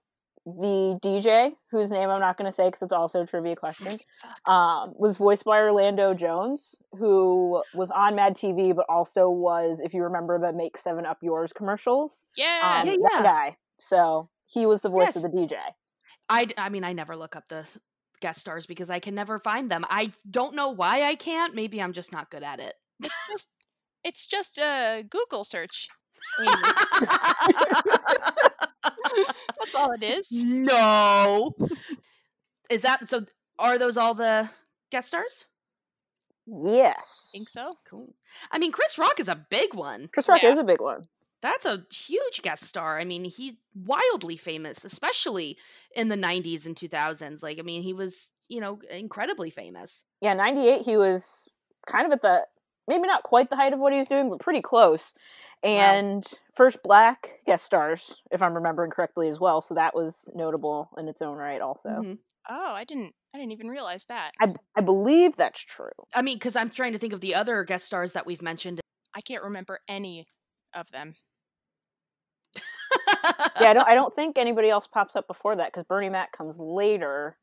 the 0.46 0.98
DJ, 1.04 1.52
whose 1.72 1.92
name 1.92 2.10
I'm 2.10 2.22
not 2.22 2.38
going 2.38 2.50
to 2.50 2.56
say 2.56 2.68
because 2.68 2.82
it's 2.82 2.94
also 2.94 3.22
a 3.22 3.26
trivia 3.26 3.56
question, 3.56 4.00
um, 4.48 4.94
was 4.98 5.18
voiced 5.18 5.44
by 5.46 5.60
Orlando 5.60 6.14
Jones, 6.14 6.76
who 6.98 7.62
was 7.74 7.92
on 7.92 8.16
Mad 8.16 8.36
TV, 8.36 8.74
but 8.76 8.86
also 8.90 9.30
was, 9.30 9.80
if 9.80 9.94
you 9.94 10.04
remember, 10.04 10.40
the 10.40 10.52
"Make 10.54 10.78
Seven 10.78 11.06
Up 11.06 11.20
Yours" 11.22 11.54
commercials. 11.54 12.26
Yeah. 12.36 12.80
Um, 12.82 12.88
Yeah, 12.88 12.94
that 12.94 13.12
yeah. 13.18 13.24
guy. 13.24 13.58
So 13.78 14.30
he 14.48 14.66
was 14.66 14.82
the 14.82 14.90
voice 14.90 15.16
Yes. 15.16 15.18
of 15.18 15.24
the 15.24 15.30
DJ. 15.30 15.56
I, 16.30 16.48
I 16.58 16.70
mean, 16.70 16.84
I 16.84 16.94
never 16.94 17.16
look 17.16 17.36
up 17.36 17.48
the 17.50 17.58
s- 17.58 17.78
guest 18.22 18.40
stars 18.40 18.66
because 18.66 18.90
I 18.90 19.00
can 19.00 19.16
never 19.16 19.40
find 19.40 19.70
them. 19.72 19.86
I 19.90 20.12
don't 20.30 20.56
know 20.56 20.70
why 20.70 21.04
I 21.04 21.16
can't. 21.16 21.56
Maybe 21.56 21.82
I'm 21.82 21.94
just 21.94 22.12
not 22.12 22.30
good 22.30 22.44
at 22.44 22.60
it. 22.60 22.74
Just- 23.30 23.50
it's 24.04 24.26
just 24.28 24.58
a 24.58 25.04
Google 25.10 25.44
search. 25.44 25.88
That's 29.60 29.76
all 29.76 29.92
it 29.92 30.04
is. 30.04 30.32
no. 30.32 31.54
Is 32.70 32.82
that 32.84 33.08
so? 33.10 33.26
Are 33.58 33.78
those 33.78 33.98
all 33.98 34.14
the 34.14 34.50
guest 34.92 35.10
stars? 35.10 35.46
Yes. 36.46 37.30
Think 37.34 37.50
so? 37.50 37.74
Cool. 37.90 38.14
I 38.52 38.58
mean, 38.60 38.72
Chris 38.72 38.98
Rock 38.98 39.20
is 39.20 39.28
a 39.28 39.36
big 39.50 39.74
one. 39.74 40.08
Chris 40.14 40.30
Rock 40.30 40.42
Yeah. 40.44 40.54
is 40.54 40.58
a 40.60 40.64
big 40.64 40.82
one. 40.82 41.04
That's 41.42 41.66
a 41.66 41.86
huge 41.92 42.42
guest 42.42 42.64
star. 42.64 43.00
I 43.00 43.06
mean, 43.06 43.24
he's 43.24 43.54
wildly 43.74 44.36
famous, 44.36 44.84
especially 44.84 45.58
in 45.96 46.10
the 46.10 46.18
90s 46.18 46.66
and 46.66 46.76
2000s. 46.76 47.42
Like, 47.42 47.60
I 47.60 47.62
mean, 47.62 47.82
he 47.82 47.94
was, 47.94 48.32
you 48.50 48.60
know, 48.60 48.80
incredibly 48.90 49.50
famous. 49.50 50.04
Yeah, 50.22 50.34
98, 50.34 50.82
he 50.82 50.98
was 50.98 51.48
kind 51.88 52.06
of 52.06 52.12
at 52.12 52.22
the, 52.22 52.46
maybe 52.88 53.08
not 53.08 53.24
quite 53.24 53.50
the 53.50 53.56
height 53.56 53.74
of 53.74 53.80
what 53.80 53.94
he 53.94 54.00
was 54.00 54.08
doing, 54.08 54.30
but 54.30 54.40
pretty 54.42 54.62
close. 54.62 55.14
And 55.64 56.26
first 56.56 56.84
black 56.84 57.30
guest 57.46 57.66
stars, 57.66 58.22
if 58.32 58.42
I'm 58.42 58.54
remembering 58.54 58.92
correctly 58.92 59.30
as 59.30 59.40
well. 59.40 59.62
So 59.62 59.76
that 59.76 59.96
was 59.96 60.30
notable 60.34 60.90
in 60.98 61.08
its 61.08 61.22
own 61.22 61.38
right, 61.38 61.62
also. 61.62 61.90
Mhm. 62.02 62.20
Oh, 62.50 62.74
I 62.74 62.84
didn't. 62.84 63.14
I 63.34 63.38
didn't 63.38 63.52
even 63.52 63.68
realize 63.70 64.06
that. 64.06 64.34
I, 64.42 64.54
I 64.76 64.82
believe 64.82 65.36
that's 65.36 65.60
true. 65.62 65.92
I 66.14 66.22
mean, 66.22 66.38
because 66.38 66.56
I'm 66.56 66.70
trying 66.70 66.94
to 66.94 67.00
think 67.00 67.14
of 67.14 67.22
the 67.22 67.36
other 67.36 67.64
guest 67.64 67.86
stars 67.86 68.14
that 68.14 68.26
we've 68.26 68.42
mentioned. 68.42 68.80
I 69.16 69.22
can't 69.22 69.44
remember 69.44 69.80
any 69.88 70.28
of 70.74 70.90
them. 70.90 71.16
Yeah, 73.24 73.70
I 73.70 73.74
don't, 73.74 73.88
I 73.88 73.96
don't 73.96 74.16
think 74.16 74.38
anybody 74.38 74.70
else 74.70 74.88
pops 74.88 75.16
up 75.16 75.28
before 75.28 75.56
that 75.58 75.72
because 75.72 75.86
Bernie 75.86 76.10
Mac 76.10 76.32
comes 76.38 76.58
later. 76.60 77.38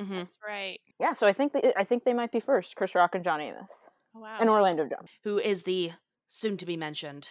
Mhm. 0.00 0.18
That's 0.20 0.38
right. 0.46 0.80
Yeah, 0.98 1.12
so 1.12 1.26
I 1.26 1.32
think 1.32 1.52
they, 1.52 1.72
I 1.76 1.84
think 1.84 2.04
they 2.04 2.12
might 2.14 2.32
be 2.32 2.40
first. 2.40 2.74
Chris 2.76 2.94
Rock 2.94 3.14
and 3.14 3.22
John 3.24 3.40
Amos 3.40 3.88
Oh, 4.16 4.20
wow. 4.20 4.36
and 4.40 4.50
Orlando 4.50 4.82
Jones. 4.88 5.10
Who 5.24 5.38
is 5.38 5.62
the 5.62 5.92
soon 6.28 6.56
to 6.56 6.66
be 6.66 6.76
mentioned 6.76 7.28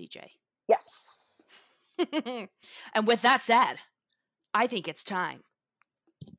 DJ. 0.00 0.30
Yes. 0.68 1.42
and 2.94 3.06
with 3.06 3.20
that 3.22 3.42
said, 3.42 3.74
I 4.54 4.66
think 4.66 4.88
it's 4.88 5.04
time 5.04 5.40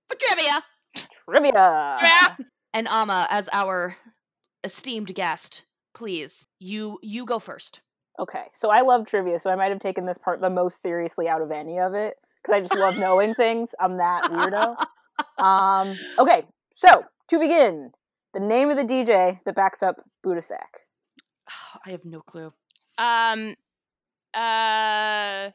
for 0.09 0.15
trivia. 0.15 0.63
Trivia. 1.25 1.51
Yeah. 1.53 2.35
And 2.73 2.87
Amma, 2.87 3.27
as 3.29 3.47
our 3.53 3.95
esteemed 4.63 5.13
guest, 5.13 5.65
please, 5.93 6.47
you 6.59 6.97
you 7.03 7.25
go 7.25 7.37
first. 7.39 7.81
Okay, 8.19 8.43
so 8.53 8.69
I 8.69 8.81
love 8.81 9.07
trivia, 9.07 9.39
so 9.39 9.49
I 9.49 9.55
might 9.55 9.71
have 9.71 9.79
taken 9.79 10.05
this 10.05 10.17
part 10.17 10.39
the 10.39 10.49
most 10.49 10.81
seriously 10.81 11.27
out 11.27 11.41
of 11.41 11.51
any 11.51 11.79
of 11.79 11.93
it 11.93 12.15
because 12.41 12.55
I 12.55 12.59
just 12.59 12.75
love 12.75 12.97
knowing 12.97 13.33
things. 13.33 13.73
I'm 13.79 13.97
that 13.97 14.23
weirdo. 14.25 15.43
Um, 15.43 15.97
okay, 16.19 16.45
so 16.71 17.03
to 17.29 17.39
begin, 17.39 17.91
the 18.33 18.39
name 18.39 18.69
of 18.69 18.77
the 18.77 18.83
DJ 18.83 19.39
that 19.45 19.55
backs 19.55 19.81
up 19.81 19.97
Buddha 20.21 20.41
Sack. 20.41 20.81
I 21.85 21.91
have 21.91 22.05
no 22.05 22.21
clue. 22.21 22.53
Um. 22.97 23.55
Uh. 24.33 25.49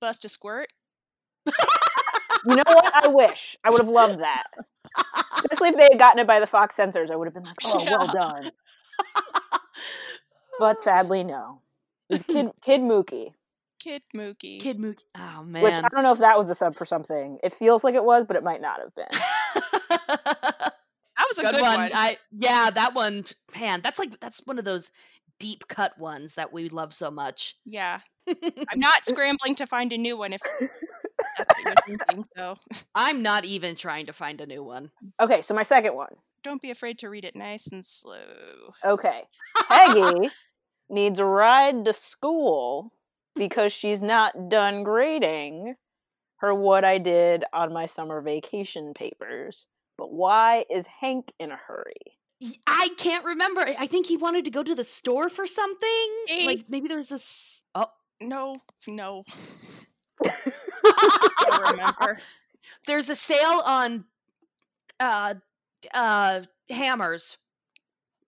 Bust 0.00 0.24
a 0.24 0.28
squirt. 0.28 0.68
You 2.46 2.56
know 2.56 2.62
what? 2.66 2.92
I 2.94 3.08
wish 3.08 3.56
I 3.64 3.70
would 3.70 3.80
have 3.80 3.88
loved 3.88 4.20
that, 4.20 4.44
especially 5.36 5.70
if 5.70 5.76
they 5.76 5.88
had 5.90 5.98
gotten 5.98 6.18
it 6.18 6.26
by 6.26 6.40
the 6.40 6.46
Fox 6.46 6.76
censors. 6.76 7.10
I 7.10 7.16
would 7.16 7.26
have 7.26 7.34
been 7.34 7.44
like, 7.44 7.56
"Oh, 7.64 7.84
well 7.84 8.06
done." 8.06 8.50
But 10.58 10.80
sadly, 10.82 11.24
no. 11.24 11.60
It 12.08 12.14
was 12.14 12.22
Kid 12.22 12.50
Kid 12.62 12.80
Mookie, 12.80 13.32
Kid 13.80 14.02
Mookie. 14.14 14.60
Kid 14.60 14.78
Mookie. 14.78 15.02
Oh 15.16 15.42
man. 15.42 15.62
which 15.62 15.74
I 15.74 15.88
don't 15.88 16.02
know 16.02 16.12
if 16.12 16.18
that 16.18 16.38
was 16.38 16.50
a 16.50 16.54
sub 16.54 16.76
for 16.76 16.84
something. 16.84 17.38
It 17.42 17.52
feels 17.52 17.84
like 17.84 17.94
it 17.94 18.04
was, 18.04 18.24
but 18.26 18.36
it 18.36 18.42
might 18.42 18.60
not 18.60 18.80
have 18.80 18.94
been. 18.94 20.00
That 21.16 21.26
was 21.30 21.38
a 21.38 21.42
good, 21.42 21.52
good, 21.52 21.62
one. 21.62 21.80
one. 21.80 21.90
I 21.94 22.18
yeah, 22.32 22.70
that 22.70 22.94
one. 22.94 23.24
Man, 23.58 23.80
that's 23.82 23.98
like 23.98 24.18
that's 24.20 24.42
one 24.44 24.58
of 24.58 24.64
those 24.64 24.90
deep 25.38 25.66
cut 25.68 25.96
ones 25.98 26.34
that 26.34 26.52
we 26.52 26.68
love 26.68 26.92
so 26.92 27.10
much. 27.10 27.56
Yeah. 27.64 28.00
I'm 28.26 28.80
not 28.80 29.04
scrambling 29.04 29.54
to 29.56 29.66
find 29.66 29.92
a 29.92 29.98
new 29.98 30.16
one 30.16 30.32
if 30.32 30.40
that's 31.38 31.64
what 31.64 31.76
you're 31.88 31.98
thinking. 31.98 32.24
So 32.36 32.56
I'm 32.94 33.22
not 33.22 33.44
even 33.44 33.76
trying 33.76 34.06
to 34.06 34.12
find 34.12 34.40
a 34.40 34.46
new 34.46 34.62
one. 34.62 34.90
Okay, 35.20 35.42
so 35.42 35.54
my 35.54 35.62
second 35.62 35.94
one. 35.94 36.14
Don't 36.44 36.62
be 36.62 36.70
afraid 36.70 36.98
to 37.00 37.08
read 37.08 37.24
it 37.24 37.34
nice 37.34 37.66
and 37.66 37.84
slow. 37.84 38.74
Okay. 38.84 39.22
Peggy 39.68 40.30
needs 40.88 41.18
a 41.18 41.24
ride 41.24 41.84
to 41.86 41.92
school 41.92 42.92
because 43.34 43.72
she's 43.72 44.02
not 44.02 44.48
done 44.48 44.84
grading 44.84 45.74
her 46.36 46.54
what 46.54 46.84
I 46.84 46.98
did 46.98 47.44
on 47.52 47.72
my 47.72 47.86
summer 47.86 48.20
vacation 48.20 48.92
papers. 48.94 49.66
But 49.96 50.12
why 50.12 50.64
is 50.70 50.84
Hank 51.00 51.32
in 51.40 51.50
a 51.50 51.56
hurry? 51.56 51.94
I 52.66 52.90
can't 52.98 53.24
remember. 53.24 53.62
I 53.62 53.76
I 53.80 53.86
think 53.86 54.06
he 54.06 54.16
wanted 54.16 54.44
to 54.44 54.50
go 54.50 54.62
to 54.62 54.74
the 54.74 54.84
store 54.84 55.28
for 55.30 55.46
something. 55.46 56.08
Hey. 56.26 56.46
Like 56.46 56.64
maybe 56.68 56.88
there's 56.88 57.10
was 57.10 57.22
this. 57.22 57.62
Oh, 57.74 57.86
No, 58.20 58.58
no. 58.86 59.22
I 60.24 61.28
don't 61.48 61.70
remember. 61.70 62.18
there's 62.86 63.08
a 63.08 63.16
sale 63.16 63.62
on 63.64 64.04
uh 65.00 65.34
uh 65.92 66.42
hammers. 66.70 67.36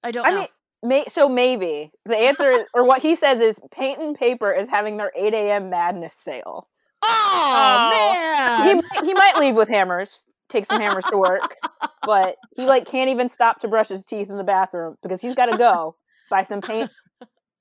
I 0.02 0.10
don't 0.10 0.26
I 0.26 0.30
know. 0.30 0.36
mean, 0.40 0.48
may, 0.82 1.04
so 1.08 1.28
maybe 1.28 1.90
the 2.04 2.16
answer, 2.16 2.50
is, 2.50 2.64
or 2.74 2.84
what 2.84 3.02
he 3.02 3.16
says 3.16 3.40
is, 3.40 3.60
Paint 3.72 3.98
and 3.98 4.16
Paper 4.16 4.52
is 4.52 4.68
having 4.68 4.96
their 4.98 5.10
8 5.16 5.32
a.m. 5.34 5.70
madness 5.70 6.12
sale. 6.14 6.68
oh, 7.02 7.08
Oh. 7.08 8.14
Man! 8.14 8.76
might- 8.76 9.04
he 9.04 9.14
might 9.14 9.38
leave 9.38 9.54
with 9.54 9.68
hammers, 9.68 10.24
take 10.48 10.66
some 10.66 10.80
hammers 10.80 11.04
to 11.06 11.16
work, 11.16 11.56
but 12.02 12.36
he 12.56 12.66
like 12.66 12.86
can't 12.86 13.10
even 13.10 13.28
stop 13.28 13.60
to 13.60 13.68
brush 13.68 13.88
his 13.88 14.04
teeth 14.06 14.30
in 14.30 14.36
the 14.36 14.44
bathroom 14.44 14.96
because 15.02 15.20
he's 15.20 15.34
got 15.34 15.50
to 15.50 15.58
go 15.58 15.96
buy 16.30 16.42
some 16.42 16.60
paint, 16.60 16.90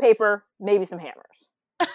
paper, 0.01 0.43
maybe 0.59 0.85
some 0.85 0.99
hammers. 0.99 1.89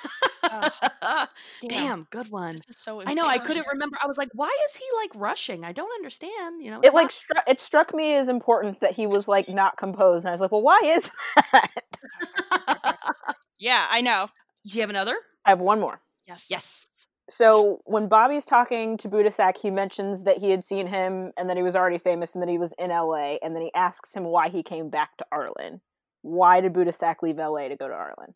Uh, 0.51 1.27
Damn. 1.60 1.68
Damn, 1.68 2.06
good 2.10 2.28
one. 2.31 2.56
So 2.70 3.02
I 3.06 3.14
know. 3.14 3.24
I 3.24 3.39
couldn't 3.39 3.66
remember. 3.72 3.97
I 4.02 4.06
was 4.06 4.16
like, 4.16 4.28
why 4.35 4.51
is 4.68 4.77
he 4.77 4.85
like 4.97 5.10
rushing? 5.14 5.64
I 5.64 5.72
don't 5.72 5.90
understand. 5.94 6.62
You 6.62 6.70
know, 6.72 6.81
It 6.81 6.86
it's 6.86 6.94
like 6.94 7.05
not- 7.05 7.12
struck 7.12 7.44
it 7.47 7.60
struck 7.60 7.94
me 7.94 8.14
as 8.14 8.28
important 8.28 8.81
that 8.81 8.93
he 8.93 9.06
was 9.06 9.28
like 9.28 9.48
not 9.48 9.77
composed, 9.77 10.24
and 10.24 10.31
I 10.31 10.32
was 10.32 10.40
like, 10.40 10.52
well, 10.52 10.62
why 10.62 10.81
is 10.85 11.10
that? 11.52 11.70
Yeah, 13.59 13.86
I 13.90 14.01
know. 14.01 14.28
Do 14.64 14.70
you 14.72 14.81
have 14.81 14.89
another? 14.90 15.14
I 15.44 15.51
have 15.51 15.60
one 15.60 15.81
more. 15.81 16.01
Yes. 16.27 16.48
Yes. 16.51 16.86
So 17.28 17.81
when 17.85 18.09
Bobby's 18.09 18.47
talking 18.47 18.97
to 18.98 19.09
Buddha 19.09 19.31
Sack, 19.31 19.59
he 19.59 19.70
mentions 19.70 20.24
that 20.24 20.39
he 20.39 20.51
had 20.51 20.64
seen 20.64 20.86
him 20.86 21.32
and 21.36 21.48
that 21.51 21.56
he 21.59 21.62
was 21.62 21.77
already 21.77 21.98
famous 21.98 22.35
and 22.35 22.40
that 22.43 22.48
he 22.48 22.56
was 22.59 22.72
in 22.78 22.89
LA, 22.89 23.36
and 23.43 23.55
then 23.55 23.62
he 23.62 23.70
asks 23.74 24.14
him 24.14 24.24
why 24.24 24.48
he 24.48 24.62
came 24.62 24.89
back 24.89 25.16
to 25.18 25.27
Arlen. 25.31 25.81
Why 26.22 26.60
did 26.62 26.72
Buddha 26.72 26.90
Sack 26.93 27.22
leave 27.22 27.36
LA 27.36 27.68
to 27.68 27.77
go 27.77 27.86
to 27.86 27.94
Arlen? 27.94 28.35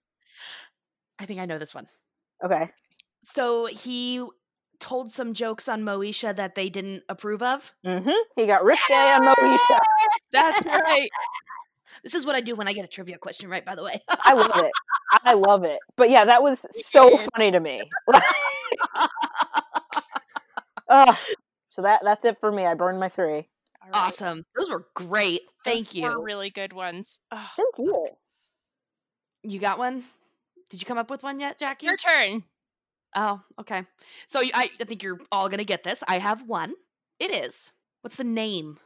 I 1.18 1.24
think 1.26 1.40
I 1.40 1.46
know 1.46 1.58
this 1.58 1.74
one. 1.74 1.86
Okay. 2.42 2.70
So 3.24 3.66
he 3.66 4.24
told 4.80 5.10
some 5.10 5.34
jokes 5.34 5.68
on 5.68 5.82
Moesha 5.82 6.34
that 6.36 6.54
they 6.54 6.68
didn't 6.68 7.02
approve 7.08 7.42
of. 7.42 7.74
Mm-hmm. 7.86 8.10
He 8.36 8.46
got 8.46 8.64
risque 8.64 8.92
on 8.94 9.22
Moesha. 9.22 9.78
That's 10.32 10.64
right. 10.66 11.08
This 12.02 12.14
is 12.14 12.26
what 12.26 12.36
I 12.36 12.42
do 12.42 12.54
when 12.54 12.68
I 12.68 12.74
get 12.74 12.84
a 12.84 12.88
trivia 12.88 13.16
question 13.16 13.48
right, 13.48 13.64
by 13.64 13.74
the 13.74 13.82
way. 13.82 13.98
I 14.10 14.34
love 14.34 14.62
it. 14.62 14.70
I 15.24 15.32
love 15.32 15.64
it. 15.64 15.78
But 15.96 16.10
yeah, 16.10 16.26
that 16.26 16.42
was 16.42 16.66
so 16.86 17.16
funny 17.34 17.50
to 17.50 17.58
me. 17.60 17.88
Ugh. 20.90 21.16
so 21.70 21.80
that 21.80 22.02
that's 22.04 22.26
it 22.26 22.36
for 22.40 22.52
me. 22.52 22.66
I 22.66 22.74
burned 22.74 23.00
my 23.00 23.08
three. 23.08 23.48
All 23.82 23.90
right. 23.90 23.94
awesome. 23.94 24.44
Those 24.54 24.68
were 24.68 24.86
great. 24.94 25.42
Thank 25.64 25.86
Those 25.88 25.94
you. 25.94 26.02
were 26.02 26.22
really 26.22 26.50
good 26.50 26.74
ones. 26.74 27.20
Ugh. 27.30 27.48
Thank 27.56 27.78
you. 27.78 28.06
you 29.42 29.58
got 29.58 29.78
one? 29.78 30.04
Did 30.70 30.80
you 30.80 30.86
come 30.86 30.98
up 30.98 31.10
with 31.10 31.22
one 31.22 31.40
yet, 31.40 31.58
Jackie? 31.58 31.86
Your 31.86 31.96
turn. 31.96 32.44
Oh, 33.16 33.40
okay. 33.60 33.84
So 34.26 34.40
y- 34.40 34.50
I, 34.54 34.70
I 34.80 34.84
think 34.84 35.02
you're 35.02 35.20
all 35.32 35.48
going 35.48 35.58
to 35.58 35.64
get 35.64 35.84
this. 35.84 36.02
I 36.08 36.18
have 36.18 36.42
one. 36.48 36.74
It 37.20 37.30
is. 37.34 37.70
What's 38.02 38.16
the 38.16 38.24
name 38.24 38.78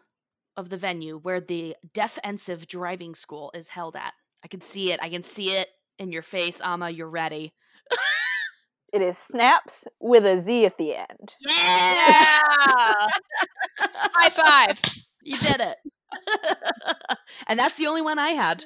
of 0.56 0.68
the 0.70 0.76
venue 0.76 1.18
where 1.18 1.40
the 1.40 1.76
defensive 1.94 2.66
driving 2.66 3.14
school 3.14 3.50
is 3.54 3.68
held 3.68 3.96
at? 3.96 4.12
I 4.44 4.48
can 4.48 4.60
see 4.60 4.92
it. 4.92 5.00
I 5.02 5.08
can 5.08 5.22
see 5.22 5.52
it 5.52 5.68
in 5.98 6.12
your 6.12 6.22
face, 6.22 6.60
Amma. 6.62 6.90
You're 6.90 7.08
ready. 7.10 7.52
It 8.92 9.02
is 9.02 9.18
snaps 9.18 9.84
with 10.00 10.24
a 10.24 10.38
Z 10.40 10.64
at 10.64 10.78
the 10.78 10.96
end. 10.96 11.34
Yeah. 11.40 11.56
High 13.78 14.30
five. 14.30 14.80
You 15.22 15.36
did 15.36 15.60
it. 15.60 15.76
and 17.48 17.58
that's 17.58 17.76
the 17.76 17.86
only 17.86 18.02
one 18.02 18.18
I 18.18 18.30
had. 18.30 18.64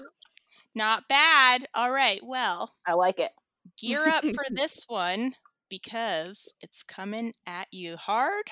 Not 0.74 1.08
bad. 1.08 1.66
All 1.74 1.90
right. 1.90 2.20
Well, 2.22 2.70
I 2.86 2.94
like 2.94 3.18
it. 3.18 3.30
gear 3.78 4.06
up 4.08 4.24
for 4.34 4.44
this 4.50 4.84
one 4.88 5.34
because 5.68 6.52
it's 6.60 6.82
coming 6.82 7.32
at 7.46 7.68
you 7.72 7.96
hard 7.96 8.44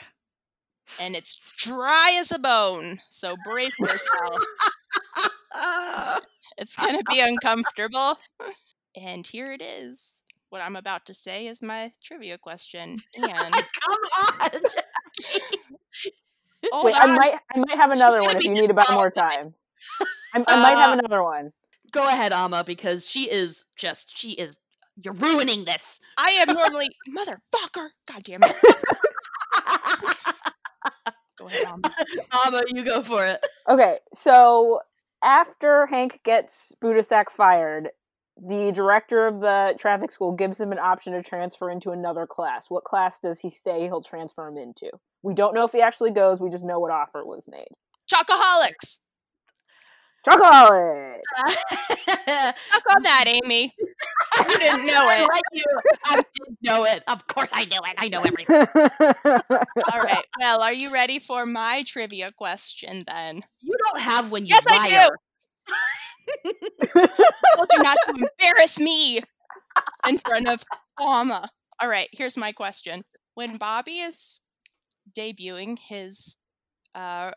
and 1.00 1.14
it's 1.16 1.36
dry 1.56 2.12
as 2.18 2.30
a 2.32 2.38
bone. 2.38 3.00
So 3.08 3.36
brace 3.44 3.78
yourself. 3.78 4.36
It's 6.58 6.76
going 6.76 6.98
to 6.98 7.04
be 7.08 7.20
uncomfortable. 7.20 8.18
And 8.96 9.26
here 9.26 9.46
it 9.46 9.62
is. 9.62 10.22
What 10.50 10.62
I'm 10.62 10.76
about 10.76 11.06
to 11.06 11.14
say 11.14 11.46
is 11.46 11.62
my 11.62 11.92
trivia 12.02 12.38
question. 12.38 12.98
And 13.14 13.64
Come 13.82 13.98
on. 14.14 14.50
hold 16.72 16.84
Wait, 16.86 16.94
I 16.98 17.06
might 17.06 17.34
I 17.54 17.58
might 17.58 17.76
have 17.76 17.90
another 17.90 18.22
one 18.22 18.36
if 18.36 18.44
you 18.44 18.54
need 18.54 18.70
about 18.70 18.92
more 18.92 19.10
time. 19.10 19.54
I, 20.34 20.44
I 20.50 20.56
might 20.56 20.78
have 20.78 20.90
Uh, 20.90 20.92
another 20.92 21.22
one. 21.22 21.52
Go 21.92 22.06
ahead, 22.06 22.32
Amma, 22.32 22.64
because 22.64 23.08
she 23.08 23.30
is 23.30 23.64
just, 23.76 24.16
she 24.16 24.32
is, 24.32 24.56
you're 24.96 25.14
ruining 25.14 25.64
this. 25.64 26.00
I 26.18 26.30
am 26.30 26.54
normally 26.54 26.88
motherfucker. 27.16 27.88
God 28.06 28.22
damn 28.24 28.42
it. 28.42 28.56
Go 31.38 31.46
ahead, 31.46 31.64
Mom. 31.68 31.82
Amma, 32.46 32.62
you 32.68 32.84
go 32.84 33.02
for 33.02 33.24
it. 33.24 33.44
Okay, 33.66 33.98
so 34.14 34.80
after 35.22 35.86
Hank 35.86 36.20
gets 36.22 36.72
Buddha 36.82 37.02
Sack 37.02 37.30
fired, 37.30 37.88
the 38.36 38.72
director 38.72 39.26
of 39.26 39.40
the 39.40 39.74
traffic 39.78 40.10
school 40.10 40.32
gives 40.32 40.60
him 40.60 40.72
an 40.72 40.78
option 40.78 41.12
to 41.14 41.22
transfer 41.22 41.70
into 41.70 41.90
another 41.90 42.26
class. 42.26 42.66
What 42.68 42.84
class 42.84 43.20
does 43.20 43.40
he 43.40 43.50
say 43.50 43.82
he'll 43.82 44.02
transfer 44.02 44.48
him 44.48 44.56
into? 44.56 44.90
We 45.22 45.34
don't 45.34 45.54
know 45.54 45.64
if 45.64 45.72
he 45.72 45.80
actually 45.80 46.10
goes. 46.10 46.40
We 46.40 46.50
just 46.50 46.64
know 46.64 46.78
what 46.78 46.90
offer 46.90 47.24
was 47.24 47.46
made. 47.48 47.68
Chocoholics. 48.12 49.00
Chocolate. 50.24 51.20
Suck 51.36 52.84
on 52.96 53.02
that, 53.02 53.24
Amy. 53.26 53.74
You 54.48 54.58
didn't 54.58 54.86
know 54.86 55.06
I 55.08 55.16
it. 55.22 55.28
like 55.32 55.42
you. 55.52 55.64
I 56.06 56.16
did 56.16 56.56
know 56.62 56.84
it. 56.84 57.02
Of 57.08 57.26
course 57.26 57.50
I 57.52 57.64
knew 57.64 57.80
it. 57.84 57.94
I 57.98 58.08
know 58.08 58.22
everything. 58.22 58.66
All 59.92 60.00
right. 60.02 60.24
Well, 60.38 60.62
are 60.62 60.72
you 60.72 60.92
ready 60.92 61.18
for 61.18 61.46
my 61.46 61.84
trivia 61.86 62.30
question 62.32 63.04
then? 63.06 63.42
You 63.60 63.74
don't 63.88 64.00
have 64.00 64.30
when 64.30 64.46
you 64.46 64.54
Yes, 64.54 64.64
I 64.68 64.78
do. 66.44 66.52
I 66.94 67.56
told 67.56 67.68
you 67.72 67.82
not 67.82 67.98
to 68.06 68.14
embarrass 68.40 68.78
me 68.80 69.20
in 70.08 70.18
front 70.18 70.48
of 70.48 70.64
Amma. 71.00 71.48
All 71.80 71.88
right, 71.88 72.08
here's 72.12 72.36
my 72.36 72.52
question. 72.52 73.04
When 73.34 73.56
Bobby 73.56 73.98
is 74.00 74.40
debuting 75.16 75.78
his 75.78 76.36
uh, 76.94 77.32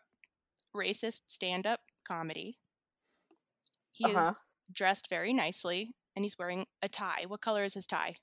racist 0.76 1.22
stand 1.28 1.66
up 1.68 1.80
comedy, 2.08 2.58
he 3.94 4.06
Uh-huh. 4.06 4.32
is 4.32 4.38
dressed 4.72 5.10
very 5.10 5.34
nicely 5.34 5.95
and 6.15 6.26
he's 6.26 6.38
wearing 6.38 6.65
a 6.82 6.90
tie. 6.90 7.24
What 7.28 7.41
color 7.41 7.64
is 7.64 7.74
his 7.74 7.88
tie? 7.88 8.15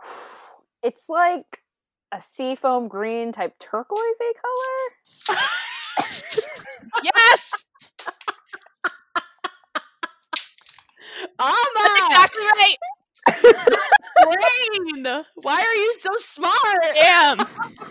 it's 0.82 1.08
like 1.08 1.62
a 2.12 2.20
seafoam 2.20 2.88
green 2.88 3.32
type 3.32 3.58
turquoisey 3.58 4.32
color. 4.40 5.38
Yes! 7.02 7.66
Amma! 11.40 11.64
That's 11.76 12.00
exactly 12.00 12.42
right! 12.44 12.76
Brain! 14.22 15.24
Why 15.42 15.60
are 15.60 15.74
you 15.74 15.94
so 16.00 16.10
smart? 16.18 16.82
Damn! 16.94 17.46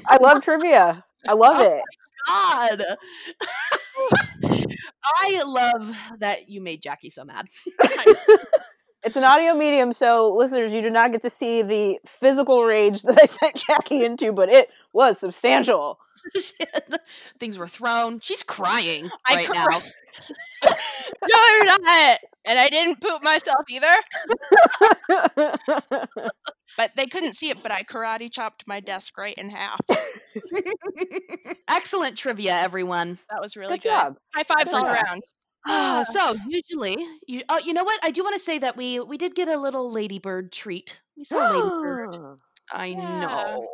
I 0.07 0.17
love 0.21 0.43
trivia. 0.43 1.03
I 1.27 1.33
love 1.33 1.55
Oh 1.57 1.63
it. 1.77 1.83
God. 2.27 2.83
I 5.21 5.43
love 5.43 5.95
that 6.19 6.49
you 6.49 6.61
made 6.61 6.81
Jackie 6.81 7.09
so 7.09 7.23
mad. 7.23 7.47
It's 9.05 9.17
an 9.17 9.25
audio 9.25 9.53
medium, 9.53 9.91
so 9.91 10.33
listeners, 10.33 10.71
you 10.71 10.81
do 10.81 10.89
not 10.89 11.11
get 11.11 11.23
to 11.23 11.29
see 11.29 11.61
the 11.61 11.99
physical 12.07 12.63
rage 12.63 13.01
that 13.01 13.19
I 13.21 13.25
sent 13.25 13.61
Jackie 13.67 14.05
into, 14.05 14.31
but 14.31 14.47
it 14.47 14.69
was 14.93 15.19
substantial. 15.19 15.99
Things 17.37 17.57
were 17.57 17.67
thrown. 17.67 18.21
She's 18.21 18.43
crying 18.43 19.09
right 19.29 19.45
cr- 19.45 19.53
now. 19.53 19.67
No, 19.67 21.37
you're 21.57 21.65
not! 21.65 22.17
And 22.45 22.57
I 22.57 22.69
didn't 22.69 23.01
poop 23.01 23.21
myself 23.21 23.65
either. 23.69 23.93
But 26.77 26.91
they 26.95 27.05
couldn't 27.05 27.33
see 27.33 27.49
it, 27.49 27.61
but 27.61 27.71
I 27.71 27.83
karate 27.89 28.31
chopped 28.31 28.65
my 28.67 28.79
desk 28.79 29.17
right 29.17 29.35
in 29.37 29.49
half. 29.49 29.79
Excellent 31.69 32.17
trivia, 32.17 32.53
everyone. 32.53 33.19
That 33.29 33.41
was 33.41 33.55
really 33.55 33.77
Good 33.77 33.83
good. 33.83 33.89
job. 33.89 34.17
High 34.35 34.43
fives 34.43 34.71
Good 34.71 34.75
all 34.75 34.81
job. 34.83 34.95
around. 35.05 35.23
Uh, 35.67 36.03
so 36.03 36.35
usually, 36.47 36.97
you, 37.27 37.43
oh, 37.49 37.59
you 37.59 37.73
know 37.73 37.83
what? 37.83 37.99
I 38.03 38.11
do 38.11 38.23
want 38.23 38.33
to 38.35 38.39
say 38.43 38.57
that 38.59 38.75
we 38.75 38.99
we 38.99 39.17
did 39.17 39.35
get 39.35 39.47
a 39.47 39.57
little 39.57 39.91
ladybird 39.91 40.51
treat. 40.51 40.99
We 41.15 41.23
saw 41.23 41.37
ladybird. 41.43 42.17
I 42.71 42.87
Yeah. 42.87 43.19
know. 43.19 43.67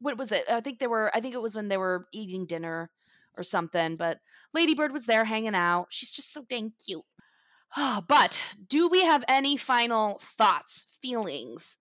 What 0.00 0.18
was 0.18 0.32
it? 0.32 0.44
I 0.48 0.60
think 0.60 0.78
they 0.78 0.86
were. 0.86 1.10
I 1.14 1.20
think 1.20 1.34
it 1.34 1.42
was 1.42 1.54
when 1.54 1.68
they 1.68 1.76
were 1.78 2.06
eating 2.12 2.46
dinner 2.46 2.90
or 3.36 3.42
something. 3.42 3.96
But 3.96 4.18
Ladybird 4.52 4.92
was 4.92 5.06
there 5.06 5.24
hanging 5.24 5.54
out. 5.54 5.86
She's 5.90 6.10
just 6.10 6.32
so 6.32 6.44
dang 6.48 6.72
cute. 6.84 7.04
but 8.08 8.38
do 8.68 8.88
we 8.88 9.02
have 9.02 9.24
any 9.28 9.56
final 9.56 10.20
thoughts, 10.36 10.86
feelings, 11.00 11.78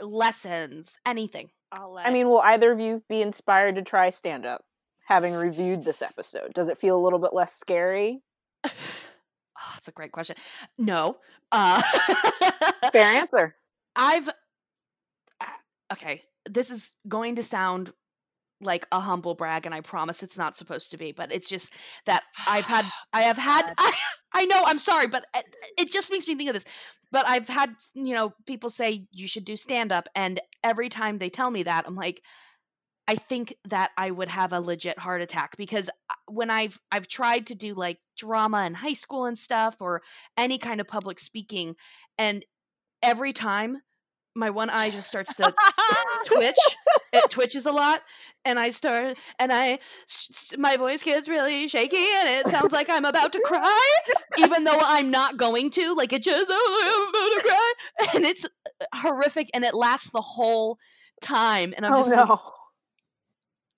lessons, 0.00 0.98
anything? 1.06 1.50
I'll 1.72 1.92
let 1.92 2.06
I 2.06 2.12
mean, 2.12 2.28
will 2.28 2.40
either 2.40 2.72
of 2.72 2.80
you 2.80 3.02
be 3.08 3.22
inspired 3.22 3.76
to 3.76 3.82
try 3.82 4.10
stand 4.10 4.46
up 4.46 4.64
having 5.06 5.34
reviewed 5.34 5.84
this 5.84 6.02
episode? 6.02 6.52
Does 6.54 6.68
it 6.68 6.78
feel 6.78 6.96
a 6.96 7.02
little 7.02 7.18
bit 7.18 7.32
less 7.32 7.54
scary? 7.54 8.22
Oh, 9.58 9.70
that's 9.74 9.88
a 9.88 9.92
great 9.92 10.12
question. 10.12 10.36
No. 10.78 11.16
Uh, 11.50 11.82
Fair 12.92 13.20
answer. 13.20 13.56
I've 13.94 14.28
uh, 14.28 15.92
okay. 15.92 16.22
This 16.48 16.70
is 16.70 16.94
going 17.08 17.36
to 17.36 17.42
sound 17.42 17.92
like 18.60 18.86
a 18.92 19.00
humble 19.00 19.34
brag, 19.34 19.66
and 19.66 19.74
I 19.74 19.80
promise 19.80 20.22
it's 20.22 20.38
not 20.38 20.56
supposed 20.56 20.90
to 20.90 20.96
be. 20.96 21.12
But 21.12 21.32
it's 21.32 21.48
just 21.48 21.72
that 22.06 22.22
I've 22.48 22.64
had, 22.64 22.84
I 23.12 23.22
have 23.22 23.38
had, 23.38 23.74
I, 23.78 23.92
I 24.34 24.44
know, 24.46 24.62
I'm 24.64 24.78
sorry, 24.78 25.06
but 25.06 25.24
it, 25.34 25.44
it 25.78 25.92
just 25.92 26.10
makes 26.10 26.26
me 26.26 26.34
think 26.34 26.48
of 26.48 26.54
this. 26.54 26.64
But 27.12 27.26
I've 27.28 27.48
had, 27.48 27.70
you 27.94 28.14
know, 28.14 28.34
people 28.46 28.70
say 28.70 29.06
you 29.12 29.28
should 29.28 29.44
do 29.44 29.56
stand 29.56 29.92
up, 29.92 30.08
and 30.14 30.40
every 30.62 30.88
time 30.88 31.18
they 31.18 31.30
tell 31.30 31.50
me 31.50 31.62
that, 31.62 31.84
I'm 31.86 31.96
like, 31.96 32.22
I 33.08 33.14
think 33.14 33.54
that 33.66 33.92
I 33.96 34.10
would 34.10 34.28
have 34.28 34.52
a 34.52 34.60
legit 34.60 34.98
heart 34.98 35.22
attack 35.22 35.56
because 35.56 35.88
uh, 35.88 36.14
when 36.26 36.50
I've 36.50 36.78
I've 36.90 37.06
tried 37.06 37.46
to 37.48 37.54
do 37.54 37.74
like 37.74 37.98
drama 38.18 38.66
in 38.66 38.74
high 38.74 38.94
school 38.94 39.26
and 39.26 39.38
stuff 39.38 39.76
or 39.80 40.02
any 40.36 40.58
kind 40.58 40.80
of 40.80 40.88
public 40.88 41.20
speaking 41.20 41.76
and 42.18 42.44
every 43.02 43.32
time 43.32 43.78
my 44.34 44.50
one 44.50 44.70
eye 44.70 44.90
just 44.90 45.08
starts 45.08 45.34
to 45.34 45.54
twitch 46.26 46.58
it 47.16 47.30
twitches 47.30 47.66
a 47.66 47.72
lot 47.72 48.02
and 48.44 48.58
i 48.58 48.70
start 48.70 49.16
and 49.38 49.52
I 49.52 49.78
my 50.56 50.76
voice 50.76 51.02
gets 51.02 51.28
really 51.28 51.68
shaky 51.68 51.96
and 51.96 52.28
it 52.28 52.48
sounds 52.48 52.72
like 52.72 52.88
i'm 52.90 53.04
about 53.04 53.32
to 53.32 53.40
cry 53.40 53.88
even 54.38 54.64
though 54.64 54.78
i'm 54.80 55.10
not 55.10 55.36
going 55.36 55.70
to 55.72 55.94
like 55.94 56.12
it 56.12 56.22
just 56.22 56.46
oh, 56.50 57.08
i'm 57.08 57.08
about 57.08 57.40
to 57.40 57.48
cry 57.48 58.14
and 58.14 58.24
it's 58.24 58.44
uh, 58.44 58.84
horrific 58.94 59.50
and 59.54 59.64
it 59.64 59.74
lasts 59.74 60.10
the 60.10 60.20
whole 60.20 60.78
time 61.20 61.74
and 61.76 61.84
i'm 61.86 61.92
oh 61.94 61.98
just 61.98 62.10
no. 62.10 62.40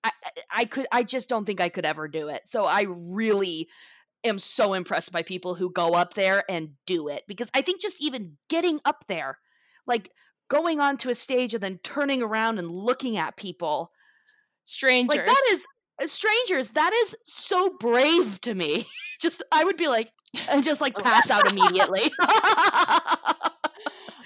I, 0.03 0.11
I- 0.23 0.31
I 0.51 0.65
could 0.65 0.87
I 0.91 1.03
just 1.03 1.29
don't 1.29 1.45
think 1.45 1.61
I 1.61 1.69
could 1.69 1.85
ever 1.85 2.07
do 2.07 2.27
it. 2.29 2.43
So 2.45 2.65
I 2.65 2.85
really 2.87 3.67
am 4.23 4.39
so 4.39 4.73
impressed 4.73 5.11
by 5.11 5.21
people 5.21 5.55
who 5.55 5.71
go 5.71 5.93
up 5.93 6.13
there 6.13 6.43
and 6.49 6.71
do 6.85 7.07
it 7.07 7.23
because 7.27 7.49
I 7.53 7.61
think 7.61 7.81
just 7.81 8.01
even 8.03 8.37
getting 8.49 8.79
up 8.85 9.05
there, 9.07 9.37
like 9.87 10.09
going 10.49 10.79
onto 10.79 11.09
a 11.09 11.15
stage 11.15 11.53
and 11.53 11.63
then 11.63 11.79
turning 11.83 12.21
around 12.21 12.59
and 12.59 12.69
looking 12.69 13.17
at 13.17 13.37
people, 13.37 13.91
strangers. 14.63 15.15
like 15.15 15.25
that 15.25 15.49
is 15.51 15.65
uh, 16.01 16.07
strangers. 16.07 16.69
That 16.69 16.91
is 17.05 17.15
so 17.25 17.75
brave 17.79 18.41
to 18.41 18.53
me. 18.53 18.87
just 19.21 19.43
I 19.51 19.63
would 19.63 19.77
be 19.77 19.87
like 19.87 20.11
and 20.49 20.63
just 20.63 20.81
like 20.81 20.97
pass 21.03 21.29
out 21.29 21.49
immediately. 21.49 22.11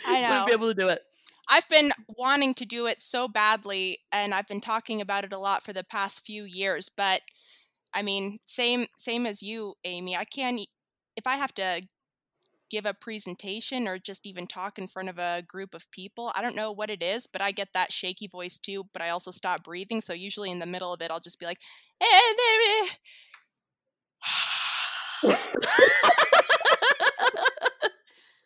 I 0.05 0.21
wouldn't 0.21 0.47
be 0.47 0.53
able 0.53 0.73
to 0.73 0.79
do 0.79 0.87
it. 0.89 1.01
I've 1.49 1.67
been 1.67 1.91
wanting 2.07 2.53
to 2.55 2.65
do 2.65 2.87
it 2.87 3.01
so 3.01 3.27
badly, 3.27 3.99
and 4.11 4.33
I've 4.33 4.47
been 4.47 4.61
talking 4.61 5.01
about 5.01 5.25
it 5.25 5.33
a 5.33 5.37
lot 5.37 5.61
for 5.61 5.73
the 5.73 5.83
past 5.83 6.25
few 6.25 6.45
years. 6.45 6.89
But 6.89 7.21
I 7.93 8.01
mean, 8.01 8.39
same 8.45 8.87
same 8.97 9.25
as 9.25 9.43
you, 9.43 9.75
Amy. 9.83 10.15
I 10.15 10.23
can't 10.23 10.59
if 11.15 11.27
I 11.27 11.35
have 11.35 11.53
to 11.55 11.81
give 12.73 12.85
a 12.87 12.93
presentation 12.93 13.87
or 13.87 13.99
just 13.99 14.25
even 14.25 14.47
talk 14.47 14.79
in 14.79 14.87
front 14.87 15.07
of 15.07 15.19
a 15.19 15.43
group 15.47 15.75
of 15.75 15.89
people. 15.91 16.31
I 16.35 16.41
don't 16.41 16.55
know 16.55 16.71
what 16.71 16.89
it 16.89 17.03
is, 17.03 17.27
but 17.27 17.41
I 17.41 17.51
get 17.51 17.69
that 17.73 17.91
shaky 17.91 18.27
voice 18.27 18.57
too. 18.57 18.85
But 18.93 19.03
I 19.03 19.09
also 19.09 19.29
stop 19.29 19.63
breathing, 19.63 20.01
so 20.01 20.13
usually 20.13 20.49
in 20.49 20.57
the 20.59 20.65
middle 20.65 20.91
of 20.91 21.01
it, 21.01 21.11
I'll 21.11 21.19
just 21.19 21.39
be 21.39 21.45
like, 21.45 21.59
"Eh, 22.01 22.33
there 22.37 22.83
is." 22.83 22.97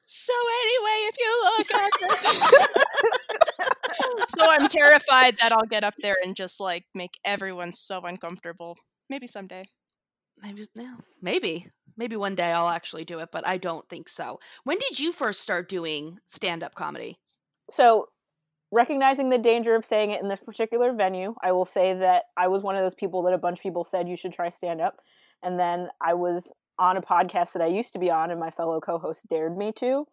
So 0.09 0.33
anyway, 0.63 0.97
if 1.09 1.15
you 1.23 1.31
look 1.57 1.69
at 1.73 1.91
so 4.29 4.41
I'm 4.49 4.67
terrified 4.67 5.37
that 5.39 5.51
I'll 5.51 5.67
get 5.69 5.83
up 5.83 5.95
there 6.01 6.15
and 6.23 6.35
just 6.35 6.59
like 6.59 6.85
make 6.95 7.19
everyone 7.25 7.73
so 7.73 8.01
uncomfortable. 8.01 8.77
Maybe 9.09 9.27
someday. 9.27 9.65
Maybe 10.41 10.67
no, 10.75 10.97
maybe 11.21 11.67
maybe 11.97 12.15
one 12.15 12.35
day 12.35 12.51
I'll 12.51 12.69
actually 12.69 13.05
do 13.05 13.19
it, 13.19 13.29
but 13.31 13.47
I 13.47 13.57
don't 13.57 13.87
think 13.89 14.07
so. 14.09 14.39
When 14.63 14.77
did 14.79 14.99
you 14.99 15.11
first 15.11 15.41
start 15.41 15.67
doing 15.67 16.19
stand 16.25 16.63
up 16.63 16.75
comedy? 16.75 17.19
So, 17.69 18.07
recognizing 18.71 19.29
the 19.29 19.37
danger 19.37 19.75
of 19.75 19.85
saying 19.85 20.11
it 20.11 20.21
in 20.21 20.29
this 20.29 20.41
particular 20.41 20.93
venue, 20.93 21.35
I 21.43 21.51
will 21.51 21.65
say 21.65 21.93
that 21.93 22.23
I 22.37 22.47
was 22.47 22.63
one 22.63 22.75
of 22.75 22.83
those 22.83 22.95
people 22.95 23.23
that 23.23 23.33
a 23.33 23.37
bunch 23.37 23.59
of 23.59 23.63
people 23.63 23.83
said 23.83 24.07
you 24.07 24.17
should 24.17 24.33
try 24.33 24.49
stand 24.49 24.81
up. 24.81 24.97
And 25.43 25.59
then 25.59 25.89
I 26.01 26.13
was 26.13 26.51
on 26.79 26.97
a 26.97 27.01
podcast 27.01 27.53
that 27.53 27.61
I 27.61 27.67
used 27.67 27.93
to 27.93 27.99
be 27.99 28.09
on, 28.09 28.31
and 28.31 28.39
my 28.39 28.51
fellow 28.51 28.79
co 28.79 28.97
host 28.97 29.27
dared 29.29 29.57
me 29.57 29.71
to. 29.79 30.05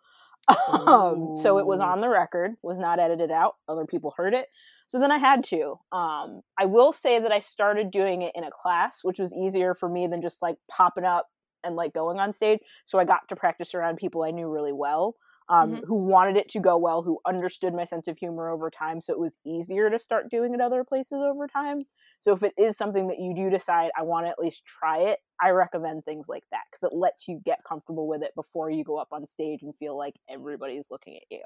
Um, 0.69 1.35
so 1.35 1.59
it 1.59 1.67
was 1.67 1.81
on 1.81 2.01
the 2.01 2.09
record, 2.09 2.53
was 2.63 2.79
not 2.79 3.01
edited 3.01 3.31
out. 3.31 3.55
Other 3.69 3.87
people 3.87 4.13
heard 4.17 4.35
it. 4.35 4.49
So 4.87 4.99
then 4.99 5.11
I 5.11 5.19
had 5.19 5.45
to. 5.45 5.79
Um, 5.93 6.43
I 6.59 6.67
will 6.67 6.93
say 6.93 7.19
that 7.19 7.33
I 7.33 7.39
started 7.39 7.91
doing 7.91 8.23
it 8.23 8.33
in 8.35 8.45
a 8.45 8.51
class, 8.51 8.99
which 9.03 9.19
was 9.19 9.35
easier 9.35 9.75
for 9.75 9.89
me 9.89 10.07
than 10.07 10.21
just 10.21 10.43
like 10.43 10.57
popping 10.71 11.05
up 11.05 11.29
and 11.65 11.77
like 11.77 11.93
going 11.95 12.19
on 12.19 12.33
stage. 12.33 12.61
So 12.87 12.99
I 12.99 13.05
got 13.05 13.29
to 13.29 13.37
practice 13.37 13.75
around 13.75 13.97
people 13.97 14.23
I 14.23 14.31
knew 14.31 14.49
really 14.49 14.73
well 14.73 15.17
um, 15.51 15.79
Mhm. 15.79 15.85
who 15.87 15.95
wanted 15.97 16.37
it 16.39 16.49
to 16.51 16.61
go 16.61 16.79
well, 16.79 17.03
who 17.03 17.21
understood 17.27 17.75
my 17.75 17.85
sense 17.85 18.09
of 18.09 18.17
humor 18.17 18.49
over 18.49 18.71
time. 18.71 19.01
So 19.01 19.13
it 19.13 19.19
was 19.21 19.37
easier 19.45 19.91
to 19.91 19.99
start 19.99 20.31
doing 20.31 20.55
it 20.55 20.61
other 20.61 20.85
places 20.85 21.19
over 21.23 21.47
time. 21.47 21.83
So 22.21 22.33
if 22.33 22.43
it 22.43 22.55
is 22.57 22.77
something 22.79 23.09
that 23.09 23.19
you 23.19 23.35
do 23.35 23.51
decide, 23.51 23.91
I 23.99 24.03
want 24.03 24.25
to 24.27 24.31
at 24.31 24.39
least 24.39 24.65
try 24.65 25.01
it, 25.01 25.19
I 25.43 25.51
recommend 25.51 26.05
things 26.05 26.27
like 26.29 26.45
that 26.51 26.63
because 26.71 26.83
it 26.91 26.97
lets 26.97 27.29
you 27.29 27.41
get 27.45 27.59
comfortable 27.69 28.09
with 28.09 28.23
it 28.23 28.35
before 28.35 28.71
you 28.71 28.85
go 28.85 28.97
up 28.97 29.09
on 29.13 29.27
stage 29.27 29.63
and 29.63 29.75
feel 29.77 29.99
like 29.99 30.15
everybody's 30.31 30.91
looking 30.91 31.17
at 31.17 31.25
you. 31.31 31.43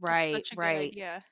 Right, 0.00 0.46
Such 0.46 0.52
a 0.52 0.56
good 0.56 0.74
right. 0.74 0.74
idea. 0.74 1.24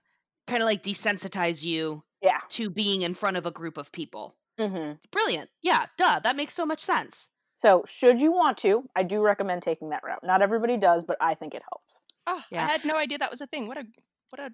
Kind 0.47 0.63
of 0.63 0.67
like 0.67 0.83
desensitize 0.83 1.65
you 1.65 2.05
Yeah. 2.23 2.41
to 2.51 2.71
being 2.71 3.03
in 3.03 3.15
front 3.15 3.37
of 3.37 3.47
a 3.47 3.51
group 3.53 3.77
of 3.79 3.93
people. 3.93 4.39
hmm 4.59 4.99
Brilliant. 5.13 5.51
Yeah, 5.63 5.87
duh. 5.99 6.21
That 6.21 6.37
makes 6.37 6.55
so 6.55 6.67
much 6.67 6.81
sense. 6.85 7.31
So 7.63 7.85
should 7.87 8.21
you 8.21 8.33
want 8.33 8.59
to, 8.59 8.83
I 8.97 9.05
do 9.05 9.21
recommend 9.23 9.63
taking 9.63 9.91
that 9.91 10.03
route. 10.03 10.25
Not 10.25 10.43
everybody 10.43 10.77
does, 10.77 11.05
but 11.05 11.17
I 11.21 11.35
think 11.35 11.55
it 11.55 11.63
helps. 11.71 11.95
Oh, 12.27 12.43
Yeah. 12.51 12.65
I 12.65 12.69
had 12.73 12.85
no 12.85 12.97
idea 12.97 13.19
that 13.19 13.31
was 13.31 13.41
a 13.41 13.47
thing. 13.47 13.69
What 13.69 13.79
a 13.79 13.87
what 14.31 14.41
a 14.41 14.51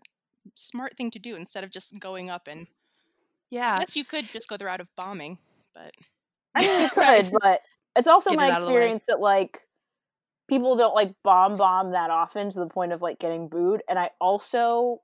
smart 0.54 0.94
thing 0.94 1.10
to 1.12 1.18
do 1.18 1.34
instead 1.34 1.64
of 1.64 1.70
just 1.70 1.98
going 1.98 2.28
up 2.28 2.48
and 2.48 2.66
Yeah. 3.48 3.78
yes, 3.80 3.96
you 3.96 4.04
could 4.04 4.26
just 4.26 4.46
go 4.46 4.58
the 4.58 4.66
route 4.66 4.82
of 4.82 4.94
bombing, 4.94 5.38
but 5.74 5.94
I 6.54 6.66
mean, 6.66 6.82
you 6.82 6.90
could, 6.94 7.30
but 7.42 7.62
it's 7.96 8.08
also 8.08 8.28
Get 8.30 8.36
my 8.36 8.50
out 8.50 8.60
of 8.62 8.68
the 8.68 8.74
way. 8.74 8.74
experience 8.74 9.04
that 9.06 9.20
like 9.20 9.62
people 10.46 10.76
don't 10.76 10.94
like 10.94 11.14
bomb 11.24 11.56
bomb 11.56 11.92
that 11.92 12.10
often 12.10 12.50
to 12.50 12.58
the 12.58 12.66
point 12.66 12.92
of 12.92 13.00
like 13.00 13.18
getting 13.18 13.48
booed. 13.48 13.82
And 13.88 13.98
I 13.98 14.10
also 14.20 15.00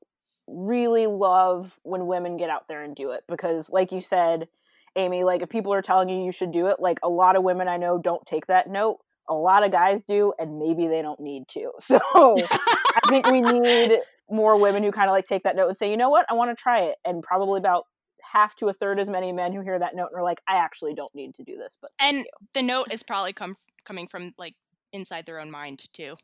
really 0.46 1.06
love 1.06 1.78
when 1.84 2.06
women 2.06 2.36
get 2.36 2.50
out 2.50 2.68
there 2.68 2.82
and 2.82 2.94
do 2.94 3.12
it 3.12 3.24
because, 3.28 3.70
like 3.70 3.92
you 3.92 4.02
said, 4.02 4.48
Amy, 4.96 5.24
like 5.24 5.42
if 5.42 5.48
people 5.48 5.72
are 5.72 5.82
telling 5.82 6.08
you 6.08 6.24
you 6.24 6.32
should 6.32 6.52
do 6.52 6.66
it, 6.68 6.78
like 6.78 6.98
a 7.02 7.08
lot 7.08 7.36
of 7.36 7.42
women 7.42 7.68
I 7.68 7.76
know 7.76 7.98
don't 7.98 8.24
take 8.26 8.46
that 8.46 8.68
note. 8.68 8.98
A 9.28 9.34
lot 9.34 9.64
of 9.64 9.72
guys 9.72 10.04
do, 10.04 10.34
and 10.38 10.58
maybe 10.58 10.86
they 10.86 11.02
don't 11.02 11.20
need 11.20 11.48
to. 11.48 11.72
So 11.80 11.98
I 12.10 13.00
think 13.08 13.26
we 13.30 13.40
need 13.40 13.98
more 14.30 14.58
women 14.58 14.82
who 14.82 14.92
kind 14.92 15.08
of 15.08 15.12
like 15.12 15.26
take 15.26 15.42
that 15.44 15.56
note 15.56 15.68
and 15.68 15.78
say, 15.78 15.90
you 15.90 15.96
know 15.96 16.10
what, 16.10 16.26
I 16.30 16.34
want 16.34 16.56
to 16.56 16.60
try 16.60 16.82
it. 16.84 16.96
And 17.04 17.22
probably 17.22 17.58
about 17.58 17.86
half 18.20 18.54
to 18.56 18.68
a 18.68 18.72
third 18.72 19.00
as 19.00 19.08
many 19.08 19.32
men 19.32 19.52
who 19.52 19.62
hear 19.62 19.78
that 19.78 19.94
note 19.94 20.08
and 20.12 20.20
are 20.20 20.22
like, 20.24 20.40
I 20.48 20.56
actually 20.56 20.94
don't 20.94 21.14
need 21.14 21.34
to 21.36 21.44
do 21.44 21.56
this. 21.56 21.74
But 21.80 21.90
and 22.00 22.26
the 22.52 22.62
note 22.62 22.92
is 22.92 23.02
probably 23.02 23.32
come 23.32 23.54
coming 23.84 24.06
from 24.06 24.32
like 24.38 24.54
inside 24.92 25.26
their 25.26 25.40
own 25.40 25.50
mind 25.50 25.84
too. 25.92 26.16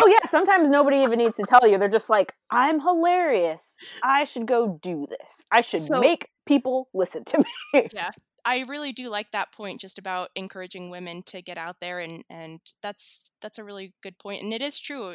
Oh 0.00 0.06
yeah, 0.06 0.26
sometimes 0.26 0.68
nobody 0.68 0.98
even 0.98 1.18
needs 1.18 1.36
to 1.36 1.44
tell 1.44 1.66
you. 1.66 1.78
They're 1.78 1.88
just 1.88 2.10
like, 2.10 2.34
I'm 2.50 2.80
hilarious. 2.80 3.76
I 4.02 4.24
should 4.24 4.46
go 4.46 4.78
do 4.82 5.06
this. 5.08 5.42
I 5.50 5.60
should 5.60 5.84
So- 5.84 6.00
make 6.00 6.28
people 6.46 6.88
listen 6.94 7.24
to 7.26 7.38
me. 7.74 7.88
Yeah. 7.94 8.10
I 8.44 8.64
really 8.66 8.90
do 8.90 9.08
like 9.08 9.30
that 9.30 9.52
point 9.52 9.80
just 9.80 9.98
about 9.98 10.30
encouraging 10.34 10.90
women 10.90 11.22
to 11.26 11.40
get 11.42 11.58
out 11.58 11.76
there 11.80 12.00
and 12.00 12.24
and 12.28 12.58
that's 12.82 13.30
that's 13.40 13.58
a 13.58 13.62
really 13.64 13.94
good 14.02 14.18
point 14.18 14.42
and 14.42 14.52
it 14.52 14.60
is 14.62 14.80
true. 14.80 15.14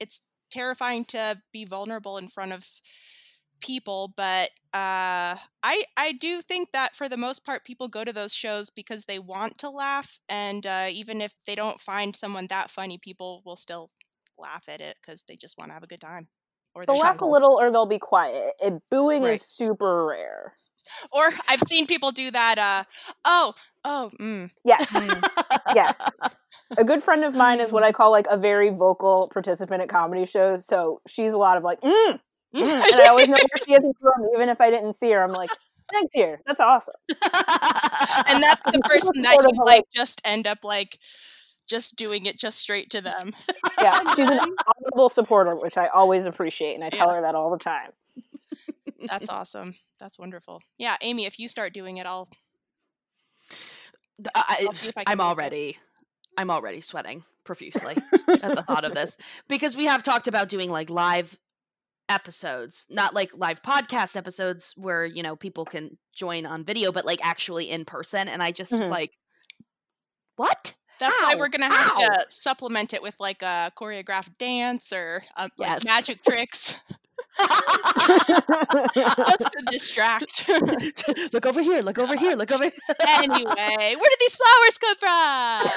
It's 0.00 0.22
terrifying 0.50 1.04
to 1.06 1.42
be 1.52 1.66
vulnerable 1.66 2.16
in 2.16 2.28
front 2.28 2.52
of 2.52 2.66
people 3.60 4.12
but 4.16 4.50
uh 4.74 5.36
I 5.62 5.84
I 5.96 6.12
do 6.20 6.40
think 6.42 6.72
that 6.72 6.94
for 6.94 7.08
the 7.08 7.16
most 7.16 7.44
part 7.44 7.64
people 7.64 7.88
go 7.88 8.04
to 8.04 8.12
those 8.12 8.34
shows 8.34 8.70
because 8.70 9.04
they 9.04 9.18
want 9.18 9.58
to 9.58 9.70
laugh 9.70 10.20
and 10.28 10.66
uh 10.66 10.86
even 10.90 11.20
if 11.20 11.34
they 11.46 11.54
don't 11.54 11.80
find 11.80 12.14
someone 12.16 12.46
that 12.48 12.70
funny 12.70 12.98
people 12.98 13.42
will 13.44 13.56
still 13.56 13.90
laugh 14.38 14.64
at 14.68 14.80
it 14.80 14.96
cuz 15.02 15.24
they 15.24 15.36
just 15.36 15.58
want 15.58 15.70
to 15.70 15.74
have 15.74 15.82
a 15.82 15.88
good 15.88 16.00
time 16.00 16.28
or 16.74 16.86
They'll 16.86 16.96
they 16.96 16.98
laugh 16.98 17.20
a 17.20 17.24
little 17.26 17.58
or 17.60 17.70
they'll 17.70 17.86
be 17.86 17.98
quiet. 17.98 18.54
It, 18.60 18.82
booing 18.90 19.24
Right. 19.24 19.32
is 19.32 19.42
super 19.42 20.06
rare. 20.06 20.56
or 21.12 21.30
I've 21.48 21.60
seen 21.62 21.86
people 21.86 22.10
do 22.12 22.30
that 22.30 22.58
uh 22.58 22.84
oh 23.24 23.54
oh 23.84 24.10
mm, 24.20 24.50
Yes. 24.64 24.88
Mm. 24.92 25.26
yes. 25.70 26.14
A 26.76 26.84
good 26.84 27.02
friend 27.02 27.24
of 27.24 27.34
mine 27.34 27.60
is 27.60 27.72
what 27.72 27.82
I 27.84 27.92
call 27.92 28.10
like 28.10 28.26
a 28.30 28.36
very 28.36 28.70
vocal 28.70 29.30
participant 29.32 29.82
at 29.82 29.88
comedy 29.88 30.26
shows. 30.26 30.66
So 30.66 31.00
she's 31.08 31.32
a 31.32 31.38
lot 31.38 31.56
of 31.56 31.64
like, 31.64 31.80
mm, 31.80 31.90
mm, 32.12 32.20
and 32.54 32.64
I 33.02 33.06
always 33.08 33.28
know 33.28 33.34
where 33.34 33.64
she 33.64 33.72
is 33.72 33.84
from, 34.00 34.26
even 34.34 34.48
if 34.48 34.60
I 34.60 34.70
didn't 34.70 34.94
see 34.94 35.10
her. 35.12 35.22
I'm 35.22 35.32
like, 35.32 35.50
Thanks, 35.92 36.12
here. 36.12 36.40
That's 36.46 36.60
awesome. 36.60 36.94
and 37.10 38.42
that's 38.42 38.60
the 38.62 38.78
person 38.84 39.22
that 39.22 39.38
you 39.40 39.64
like 39.64 39.84
just 39.94 40.20
end 40.24 40.46
up 40.46 40.58
like 40.62 40.98
just 41.66 41.96
doing 41.96 42.26
it 42.26 42.38
just 42.38 42.58
straight 42.58 42.90
to 42.90 43.00
them. 43.02 43.32
Yeah, 43.80 43.98
she's 44.14 44.28
an 44.28 44.38
honorable 44.66 45.08
supporter, 45.08 45.56
which 45.56 45.76
I 45.78 45.86
always 45.88 46.26
appreciate, 46.26 46.74
and 46.74 46.84
I 46.84 46.90
tell 46.90 47.08
Yeah. 47.08 47.14
her 47.16 47.22
that 47.22 47.34
all 47.34 47.50
the 47.50 47.58
time. 47.58 47.92
That's 49.06 49.28
awesome. 49.28 49.74
That's 50.00 50.18
wonderful. 50.18 50.60
Yeah, 50.76 50.96
Amy, 51.02 51.24
if 51.24 51.38
you 51.38 51.48
start 51.48 51.72
doing 51.72 51.96
it, 51.98 52.06
I'll. 52.06 52.28
I, 54.34 54.66
I'll 54.66 54.74
see 54.74 54.88
if 54.88 54.98
I 54.98 55.04
can 55.04 55.12
I'm 55.12 55.18
do 55.18 55.22
it. 55.22 55.26
already, 55.26 55.78
I'm 56.36 56.50
already 56.50 56.80
sweating 56.80 57.22
profusely 57.44 57.96
at 58.28 58.56
the 58.56 58.64
thought 58.66 58.84
of 58.84 58.94
this 58.94 59.16
because 59.48 59.76
we 59.76 59.86
have 59.86 60.02
talked 60.02 60.26
about 60.28 60.48
doing 60.48 60.70
like 60.70 60.90
live 60.90 61.38
episodes, 62.08 62.86
not 62.90 63.14
like 63.14 63.30
live 63.34 63.62
podcast 63.62 64.16
episodes 64.16 64.74
where 64.76 65.06
you 65.06 65.22
know 65.22 65.36
people 65.36 65.64
can 65.64 65.96
join 66.14 66.44
on 66.46 66.64
video, 66.64 66.90
but 66.92 67.04
like 67.06 67.20
actually 67.22 67.70
in 67.70 67.84
person. 67.84 68.28
And 68.28 68.42
I 68.42 68.50
just 68.52 68.72
was 68.72 68.82
Mhm. 68.82 68.90
like, 68.90 69.12
what? 70.36 70.74
That's 70.98 71.14
why 71.22 71.36
we're 71.36 71.48
gonna 71.48 71.72
have 71.72 71.92
ow. 71.96 71.98
to 71.98 72.24
supplement 72.28 72.92
it 72.92 73.00
with 73.02 73.14
like 73.20 73.42
a 73.42 73.70
choreographed 73.76 74.36
dance 74.38 74.92
or 74.92 75.22
um, 75.36 75.48
like 75.56 75.84
magic 75.84 76.24
tricks, 76.24 76.74
just 77.38 78.26
to 79.52 79.62
distract. 79.70 80.48
look 81.32 81.46
over 81.46 81.62
here! 81.62 81.82
Look 81.82 81.98
over 82.00 82.16
here! 82.16 82.34
Look 82.34 82.50
over. 82.50 82.64
Here. 82.68 82.72
anyway, 83.04 83.44
where 83.46 84.10
did 84.10 84.18
these 84.18 84.36
flowers 84.36 84.78
come 84.80 84.96
from? 84.98 85.70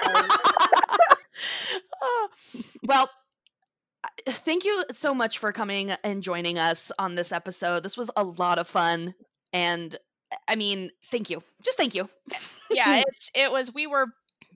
Well, 2.83 3.09
Uh, 4.03 4.31
thank 4.31 4.65
you 4.65 4.83
so 4.91 5.13
much 5.13 5.37
for 5.37 5.51
coming 5.51 5.91
and 6.03 6.23
joining 6.23 6.57
us 6.57 6.91
on 6.97 7.15
this 7.15 7.31
episode. 7.31 7.83
This 7.83 7.97
was 7.97 8.09
a 8.15 8.23
lot 8.23 8.59
of 8.59 8.67
fun. 8.67 9.13
And 9.53 9.95
uh, 10.31 10.37
I 10.47 10.55
mean, 10.55 10.91
thank 11.11 11.29
you. 11.29 11.41
Just 11.63 11.77
thank 11.77 11.93
you. 11.93 12.09
yeah, 12.69 13.01
it's 13.07 13.31
it 13.35 13.51
was. 13.51 13.73
We 13.73 13.87
were 13.87 14.07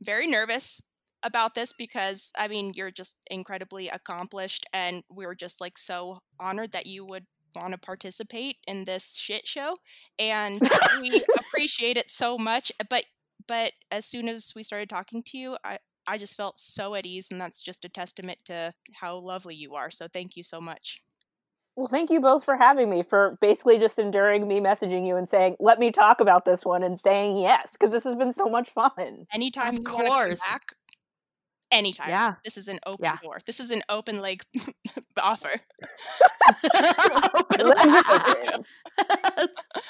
very 0.04 0.28
nervous 0.28 0.82
about 1.24 1.56
this 1.56 1.74
because 1.74 2.32
I 2.38 2.48
mean 2.48 2.72
you're 2.76 2.92
just 2.92 3.18
incredibly 3.30 3.90
accomplished, 3.90 4.66
and 4.74 5.04
we 5.10 5.26
were 5.26 5.36
just 5.36 5.62
like 5.62 5.78
so 5.78 6.20
honored 6.40 6.72
that 6.74 6.86
you 6.86 7.06
would 7.06 7.26
want 7.56 7.72
to 7.72 7.78
participate 7.78 8.58
in 8.68 8.84
this 8.84 9.16
shit 9.16 9.48
show, 9.48 9.78
and 10.20 10.62
we 11.02 11.24
appreciate 11.40 11.98
it 11.98 12.10
so 12.10 12.38
much. 12.38 12.72
But 12.90 13.06
but 13.48 13.72
as 13.92 14.06
soon 14.06 14.28
as 14.28 14.54
we 14.56 14.64
started 14.64 14.90
talking 14.90 15.24
to 15.28 15.38
you, 15.38 15.58
I. 15.64 15.80
I 16.08 16.18
just 16.18 16.36
felt 16.38 16.58
so 16.58 16.96
at 16.96 17.06
ease, 17.06 17.30
and 17.32 17.40
that's 17.42 17.62
just 17.62 17.86
a 17.86 17.90
testament 17.90 18.40
to 18.46 18.74
how 19.02 19.18
lovely 19.18 19.56
you 19.56 19.76
are. 19.76 19.90
So, 19.90 20.08
thank 20.08 20.36
you 20.38 20.44
so 20.44 20.60
much. 20.62 21.02
Well, 21.76 21.88
thank 21.88 22.10
you 22.10 22.22
both 22.22 22.46
for 22.46 22.56
having 22.56 22.90
me, 22.90 23.04
for 23.04 23.38
basically 23.42 23.78
just 23.80 24.00
enduring 24.00 24.48
me 24.48 24.62
messaging 24.62 25.06
you 25.06 25.18
and 25.18 25.28
saying, 25.28 25.58
let 25.60 25.78
me 25.78 25.92
talk 25.92 26.22
about 26.22 26.46
this 26.46 26.64
one 26.64 26.84
and 26.84 26.98
saying 26.98 27.38
yes, 27.38 27.74
because 27.74 27.92
this 27.92 28.06
has 28.06 28.16
been 28.16 28.32
so 28.32 28.46
much 28.50 28.70
fun. 28.70 29.26
Anytime 29.34 29.76
Of 29.76 29.82
you 29.88 29.94
want 29.94 29.98
to 29.98 30.04
come 30.10 30.12
course. 30.28 30.40
back, 30.40 30.64
anytime. 31.72 32.10
Yeah. 32.10 32.36
This 32.46 32.56
is 32.58 32.70
an 32.70 32.80
open 32.86 33.04
Yeah. 33.04 33.18
door. 33.22 33.40
This 33.46 33.60
is 33.60 33.72
an 33.72 33.82
open 33.90 34.22
leg 34.22 34.44
offer. 35.22 35.52
Open 37.36 37.68
Legs 37.68 37.86
leg. 37.86 38.04
open. 38.10 38.66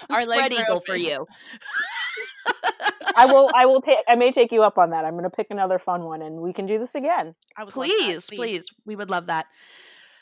Our 0.09 0.21
Spread 0.23 0.27
legs 0.27 0.57
are 0.57 0.61
eagle 0.63 0.81
for 0.85 0.95
you. 0.95 1.27
I 3.15 3.25
will. 3.25 3.49
I 3.55 3.65
will 3.65 3.81
take. 3.81 3.99
I 4.07 4.15
may 4.15 4.31
take 4.31 4.51
you 4.51 4.63
up 4.63 4.77
on 4.77 4.89
that. 4.91 5.05
I'm 5.05 5.13
going 5.13 5.23
to 5.23 5.29
pick 5.29 5.47
another 5.49 5.79
fun 5.79 6.03
one, 6.03 6.21
and 6.21 6.37
we 6.41 6.53
can 6.53 6.65
do 6.65 6.77
this 6.77 6.95
again. 6.95 7.35
I 7.57 7.63
would 7.63 7.75
love 7.75 7.87
that, 7.87 7.97
please, 7.97 8.25
please, 8.27 8.65
we 8.85 8.95
would 8.95 9.09
love 9.09 9.27
that. 9.27 9.47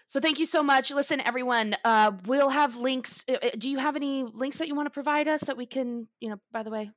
So 0.08 0.20
thank 0.20 0.38
you 0.38 0.46
so 0.46 0.62
much. 0.62 0.92
Listen, 0.92 1.20
everyone, 1.22 1.76
uh, 1.84 2.12
we'll 2.26 2.50
have 2.50 2.76
links. 2.76 3.26
uh, 3.28 3.34
uh, 3.42 3.50
Do 3.58 3.68
you 3.70 3.80
have 3.80 3.96
any 3.96 4.24
links 4.24 4.58
that 4.58 4.68
you 4.68 4.76
want 4.76 4.86
to 4.86 4.92
provide 4.92 5.28
us 5.28 5.42
that 5.46 5.58
we 5.58 5.66
can, 5.66 6.08
you 6.20 6.30
know, 6.30 6.36
by 6.52 6.62
the 6.62 6.70
way? 6.70 6.92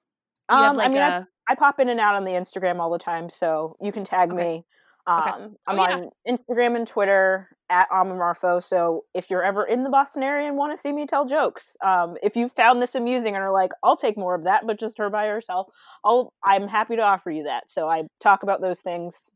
Do 0.50 0.56
you 0.56 0.62
have 0.62 0.72
Um, 0.72 0.76
like 0.76 0.86
I 0.86 0.92
mean, 0.92 1.02
I, 1.02 1.18
a, 1.18 1.26
I 1.48 1.54
pop 1.54 1.80
in 1.80 1.88
and 1.88 1.98
out 1.98 2.14
on 2.14 2.24
the 2.24 2.32
Instagram 2.32 2.78
all 2.78 2.90
the 2.90 2.98
time, 2.98 3.30
so 3.30 3.76
you 3.80 3.90
can 3.90 4.04
tag 4.04 4.32
Okay. 4.32 4.36
me. 4.58 4.64
Um, 5.06 5.18
Okay. 5.18 5.30
I'm 5.68 5.78
Oh, 5.78 5.86
yeah. 5.88 5.96
on 5.96 6.10
Instagram 6.28 6.76
and 6.76 6.86
Twitter 6.86 7.48
at 7.70 7.88
Ammamarfo. 7.90 8.62
So 8.62 9.04
if 9.14 9.30
you're 9.30 9.42
ever 9.44 9.64
in 9.64 9.82
the 9.84 9.90
Boston 9.90 10.22
area 10.22 10.48
and 10.48 10.56
want 10.56 10.72
to 10.72 10.76
see 10.76 10.92
me 10.92 11.06
tell 11.06 11.24
jokes, 11.26 11.76
um, 11.84 12.16
if 12.22 12.36
you 12.36 12.48
found 12.48 12.80
this 12.82 12.94
amusing 12.94 13.34
and 13.34 13.42
are 13.42 13.52
like, 13.52 13.72
I'll 13.82 13.96
take 13.96 14.16
more 14.16 14.34
of 14.34 14.44
that, 14.44 14.66
but 14.66 14.78
just 14.78 14.98
her 14.98 15.10
by 15.10 15.26
herself, 15.26 15.68
I'll 16.04 16.32
I'm 16.42 16.68
happy 16.68 16.96
to 16.96 17.02
offer 17.02 17.30
you 17.30 17.44
that. 17.44 17.68
So 17.70 17.88
I 17.88 18.04
talk 18.20 18.42
about 18.42 18.60
those 18.60 18.80
things 18.80 19.30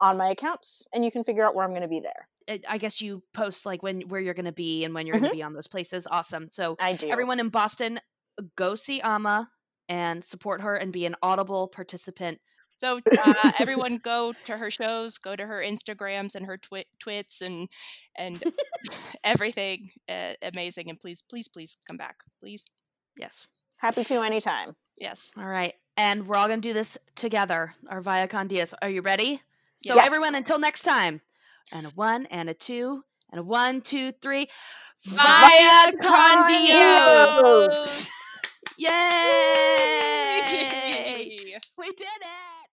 on 0.00 0.16
my 0.16 0.30
accounts, 0.30 0.82
and 0.94 1.04
you 1.04 1.10
can 1.10 1.24
figure 1.24 1.44
out 1.46 1.54
where 1.54 1.64
I'm 1.64 1.72
going 1.72 1.82
to 1.82 1.88
be 1.88 2.00
there. 2.00 2.28
uh, 2.48 2.58
I 2.68 2.78
guess 2.78 3.00
you 3.02 3.22
post 3.34 3.66
like 3.66 3.82
when 3.82 4.02
where 4.02 4.20
you're 4.20 4.34
going 4.34 4.46
to 4.46 4.52
be 4.52 4.84
and 4.84 4.94
when 4.94 5.06
you're 5.06 5.18
going 5.18 5.30
to 5.30 5.36
be 5.36 5.42
on 5.42 5.52
those 5.54 5.66
places. 5.66 6.06
Awesome. 6.10 6.48
So 6.50 6.76
I 6.80 6.94
do. 6.94 7.08
everyone 7.10 7.38
in 7.38 7.50
Boston, 7.50 8.00
go 8.56 8.74
see 8.76 9.00
Amma 9.00 9.50
and 9.88 10.24
support 10.24 10.62
her 10.62 10.76
and 10.76 10.92
be 10.92 11.04
an 11.04 11.16
audible 11.22 11.68
participant. 11.68 12.40
So 12.80 12.98
uh, 13.24 13.52
everyone 13.60 13.96
go 14.02 14.32
to 14.46 14.56
her 14.56 14.70
shows, 14.70 15.18
go 15.18 15.36
to 15.36 15.46
her 15.46 15.62
Instagrams 15.62 16.34
and 16.34 16.46
her 16.46 16.56
twi- 16.56 16.86
twits 16.98 17.42
and 17.42 17.68
and 18.16 18.42
everything 19.24 19.90
uh, 20.08 20.32
amazing. 20.42 20.88
And 20.88 20.98
please, 20.98 21.22
please, 21.28 21.46
please 21.46 21.76
come 21.86 21.98
back, 21.98 22.16
please. 22.40 22.64
Yes. 23.18 23.46
Happy 23.76 24.02
to 24.04 24.22
anytime. 24.22 24.74
Yes. 24.98 25.32
All 25.36 25.46
right. 25.48 25.74
And 25.96 26.26
we're 26.26 26.36
all 26.36 26.48
going 26.48 26.62
to 26.62 26.68
do 26.68 26.72
this 26.72 26.96
together. 27.16 27.74
Our 27.88 28.00
Via 28.00 28.26
Con 28.28 28.48
Dias. 28.48 28.72
Are 28.80 28.88
you 28.88 29.02
ready? 29.02 29.42
So 29.76 29.94
Yes. 29.94 30.06
everyone, 30.06 30.34
until 30.34 30.58
next 30.58 30.82
time. 30.82 31.20
And 31.72 31.86
a 31.86 31.90
one 31.90 32.26
and 32.26 32.48
a 32.48 32.54
two 32.54 33.04
and 33.30 33.40
a 33.40 33.42
one, 33.42 33.80
two, 33.82 34.12
three. 34.22 34.48
Via 35.04 35.92
con 36.02 36.50
Condio! 36.50 37.88
Yay! 38.76 38.90
we 41.78 41.86
did 41.86 42.00
it! 42.00 42.19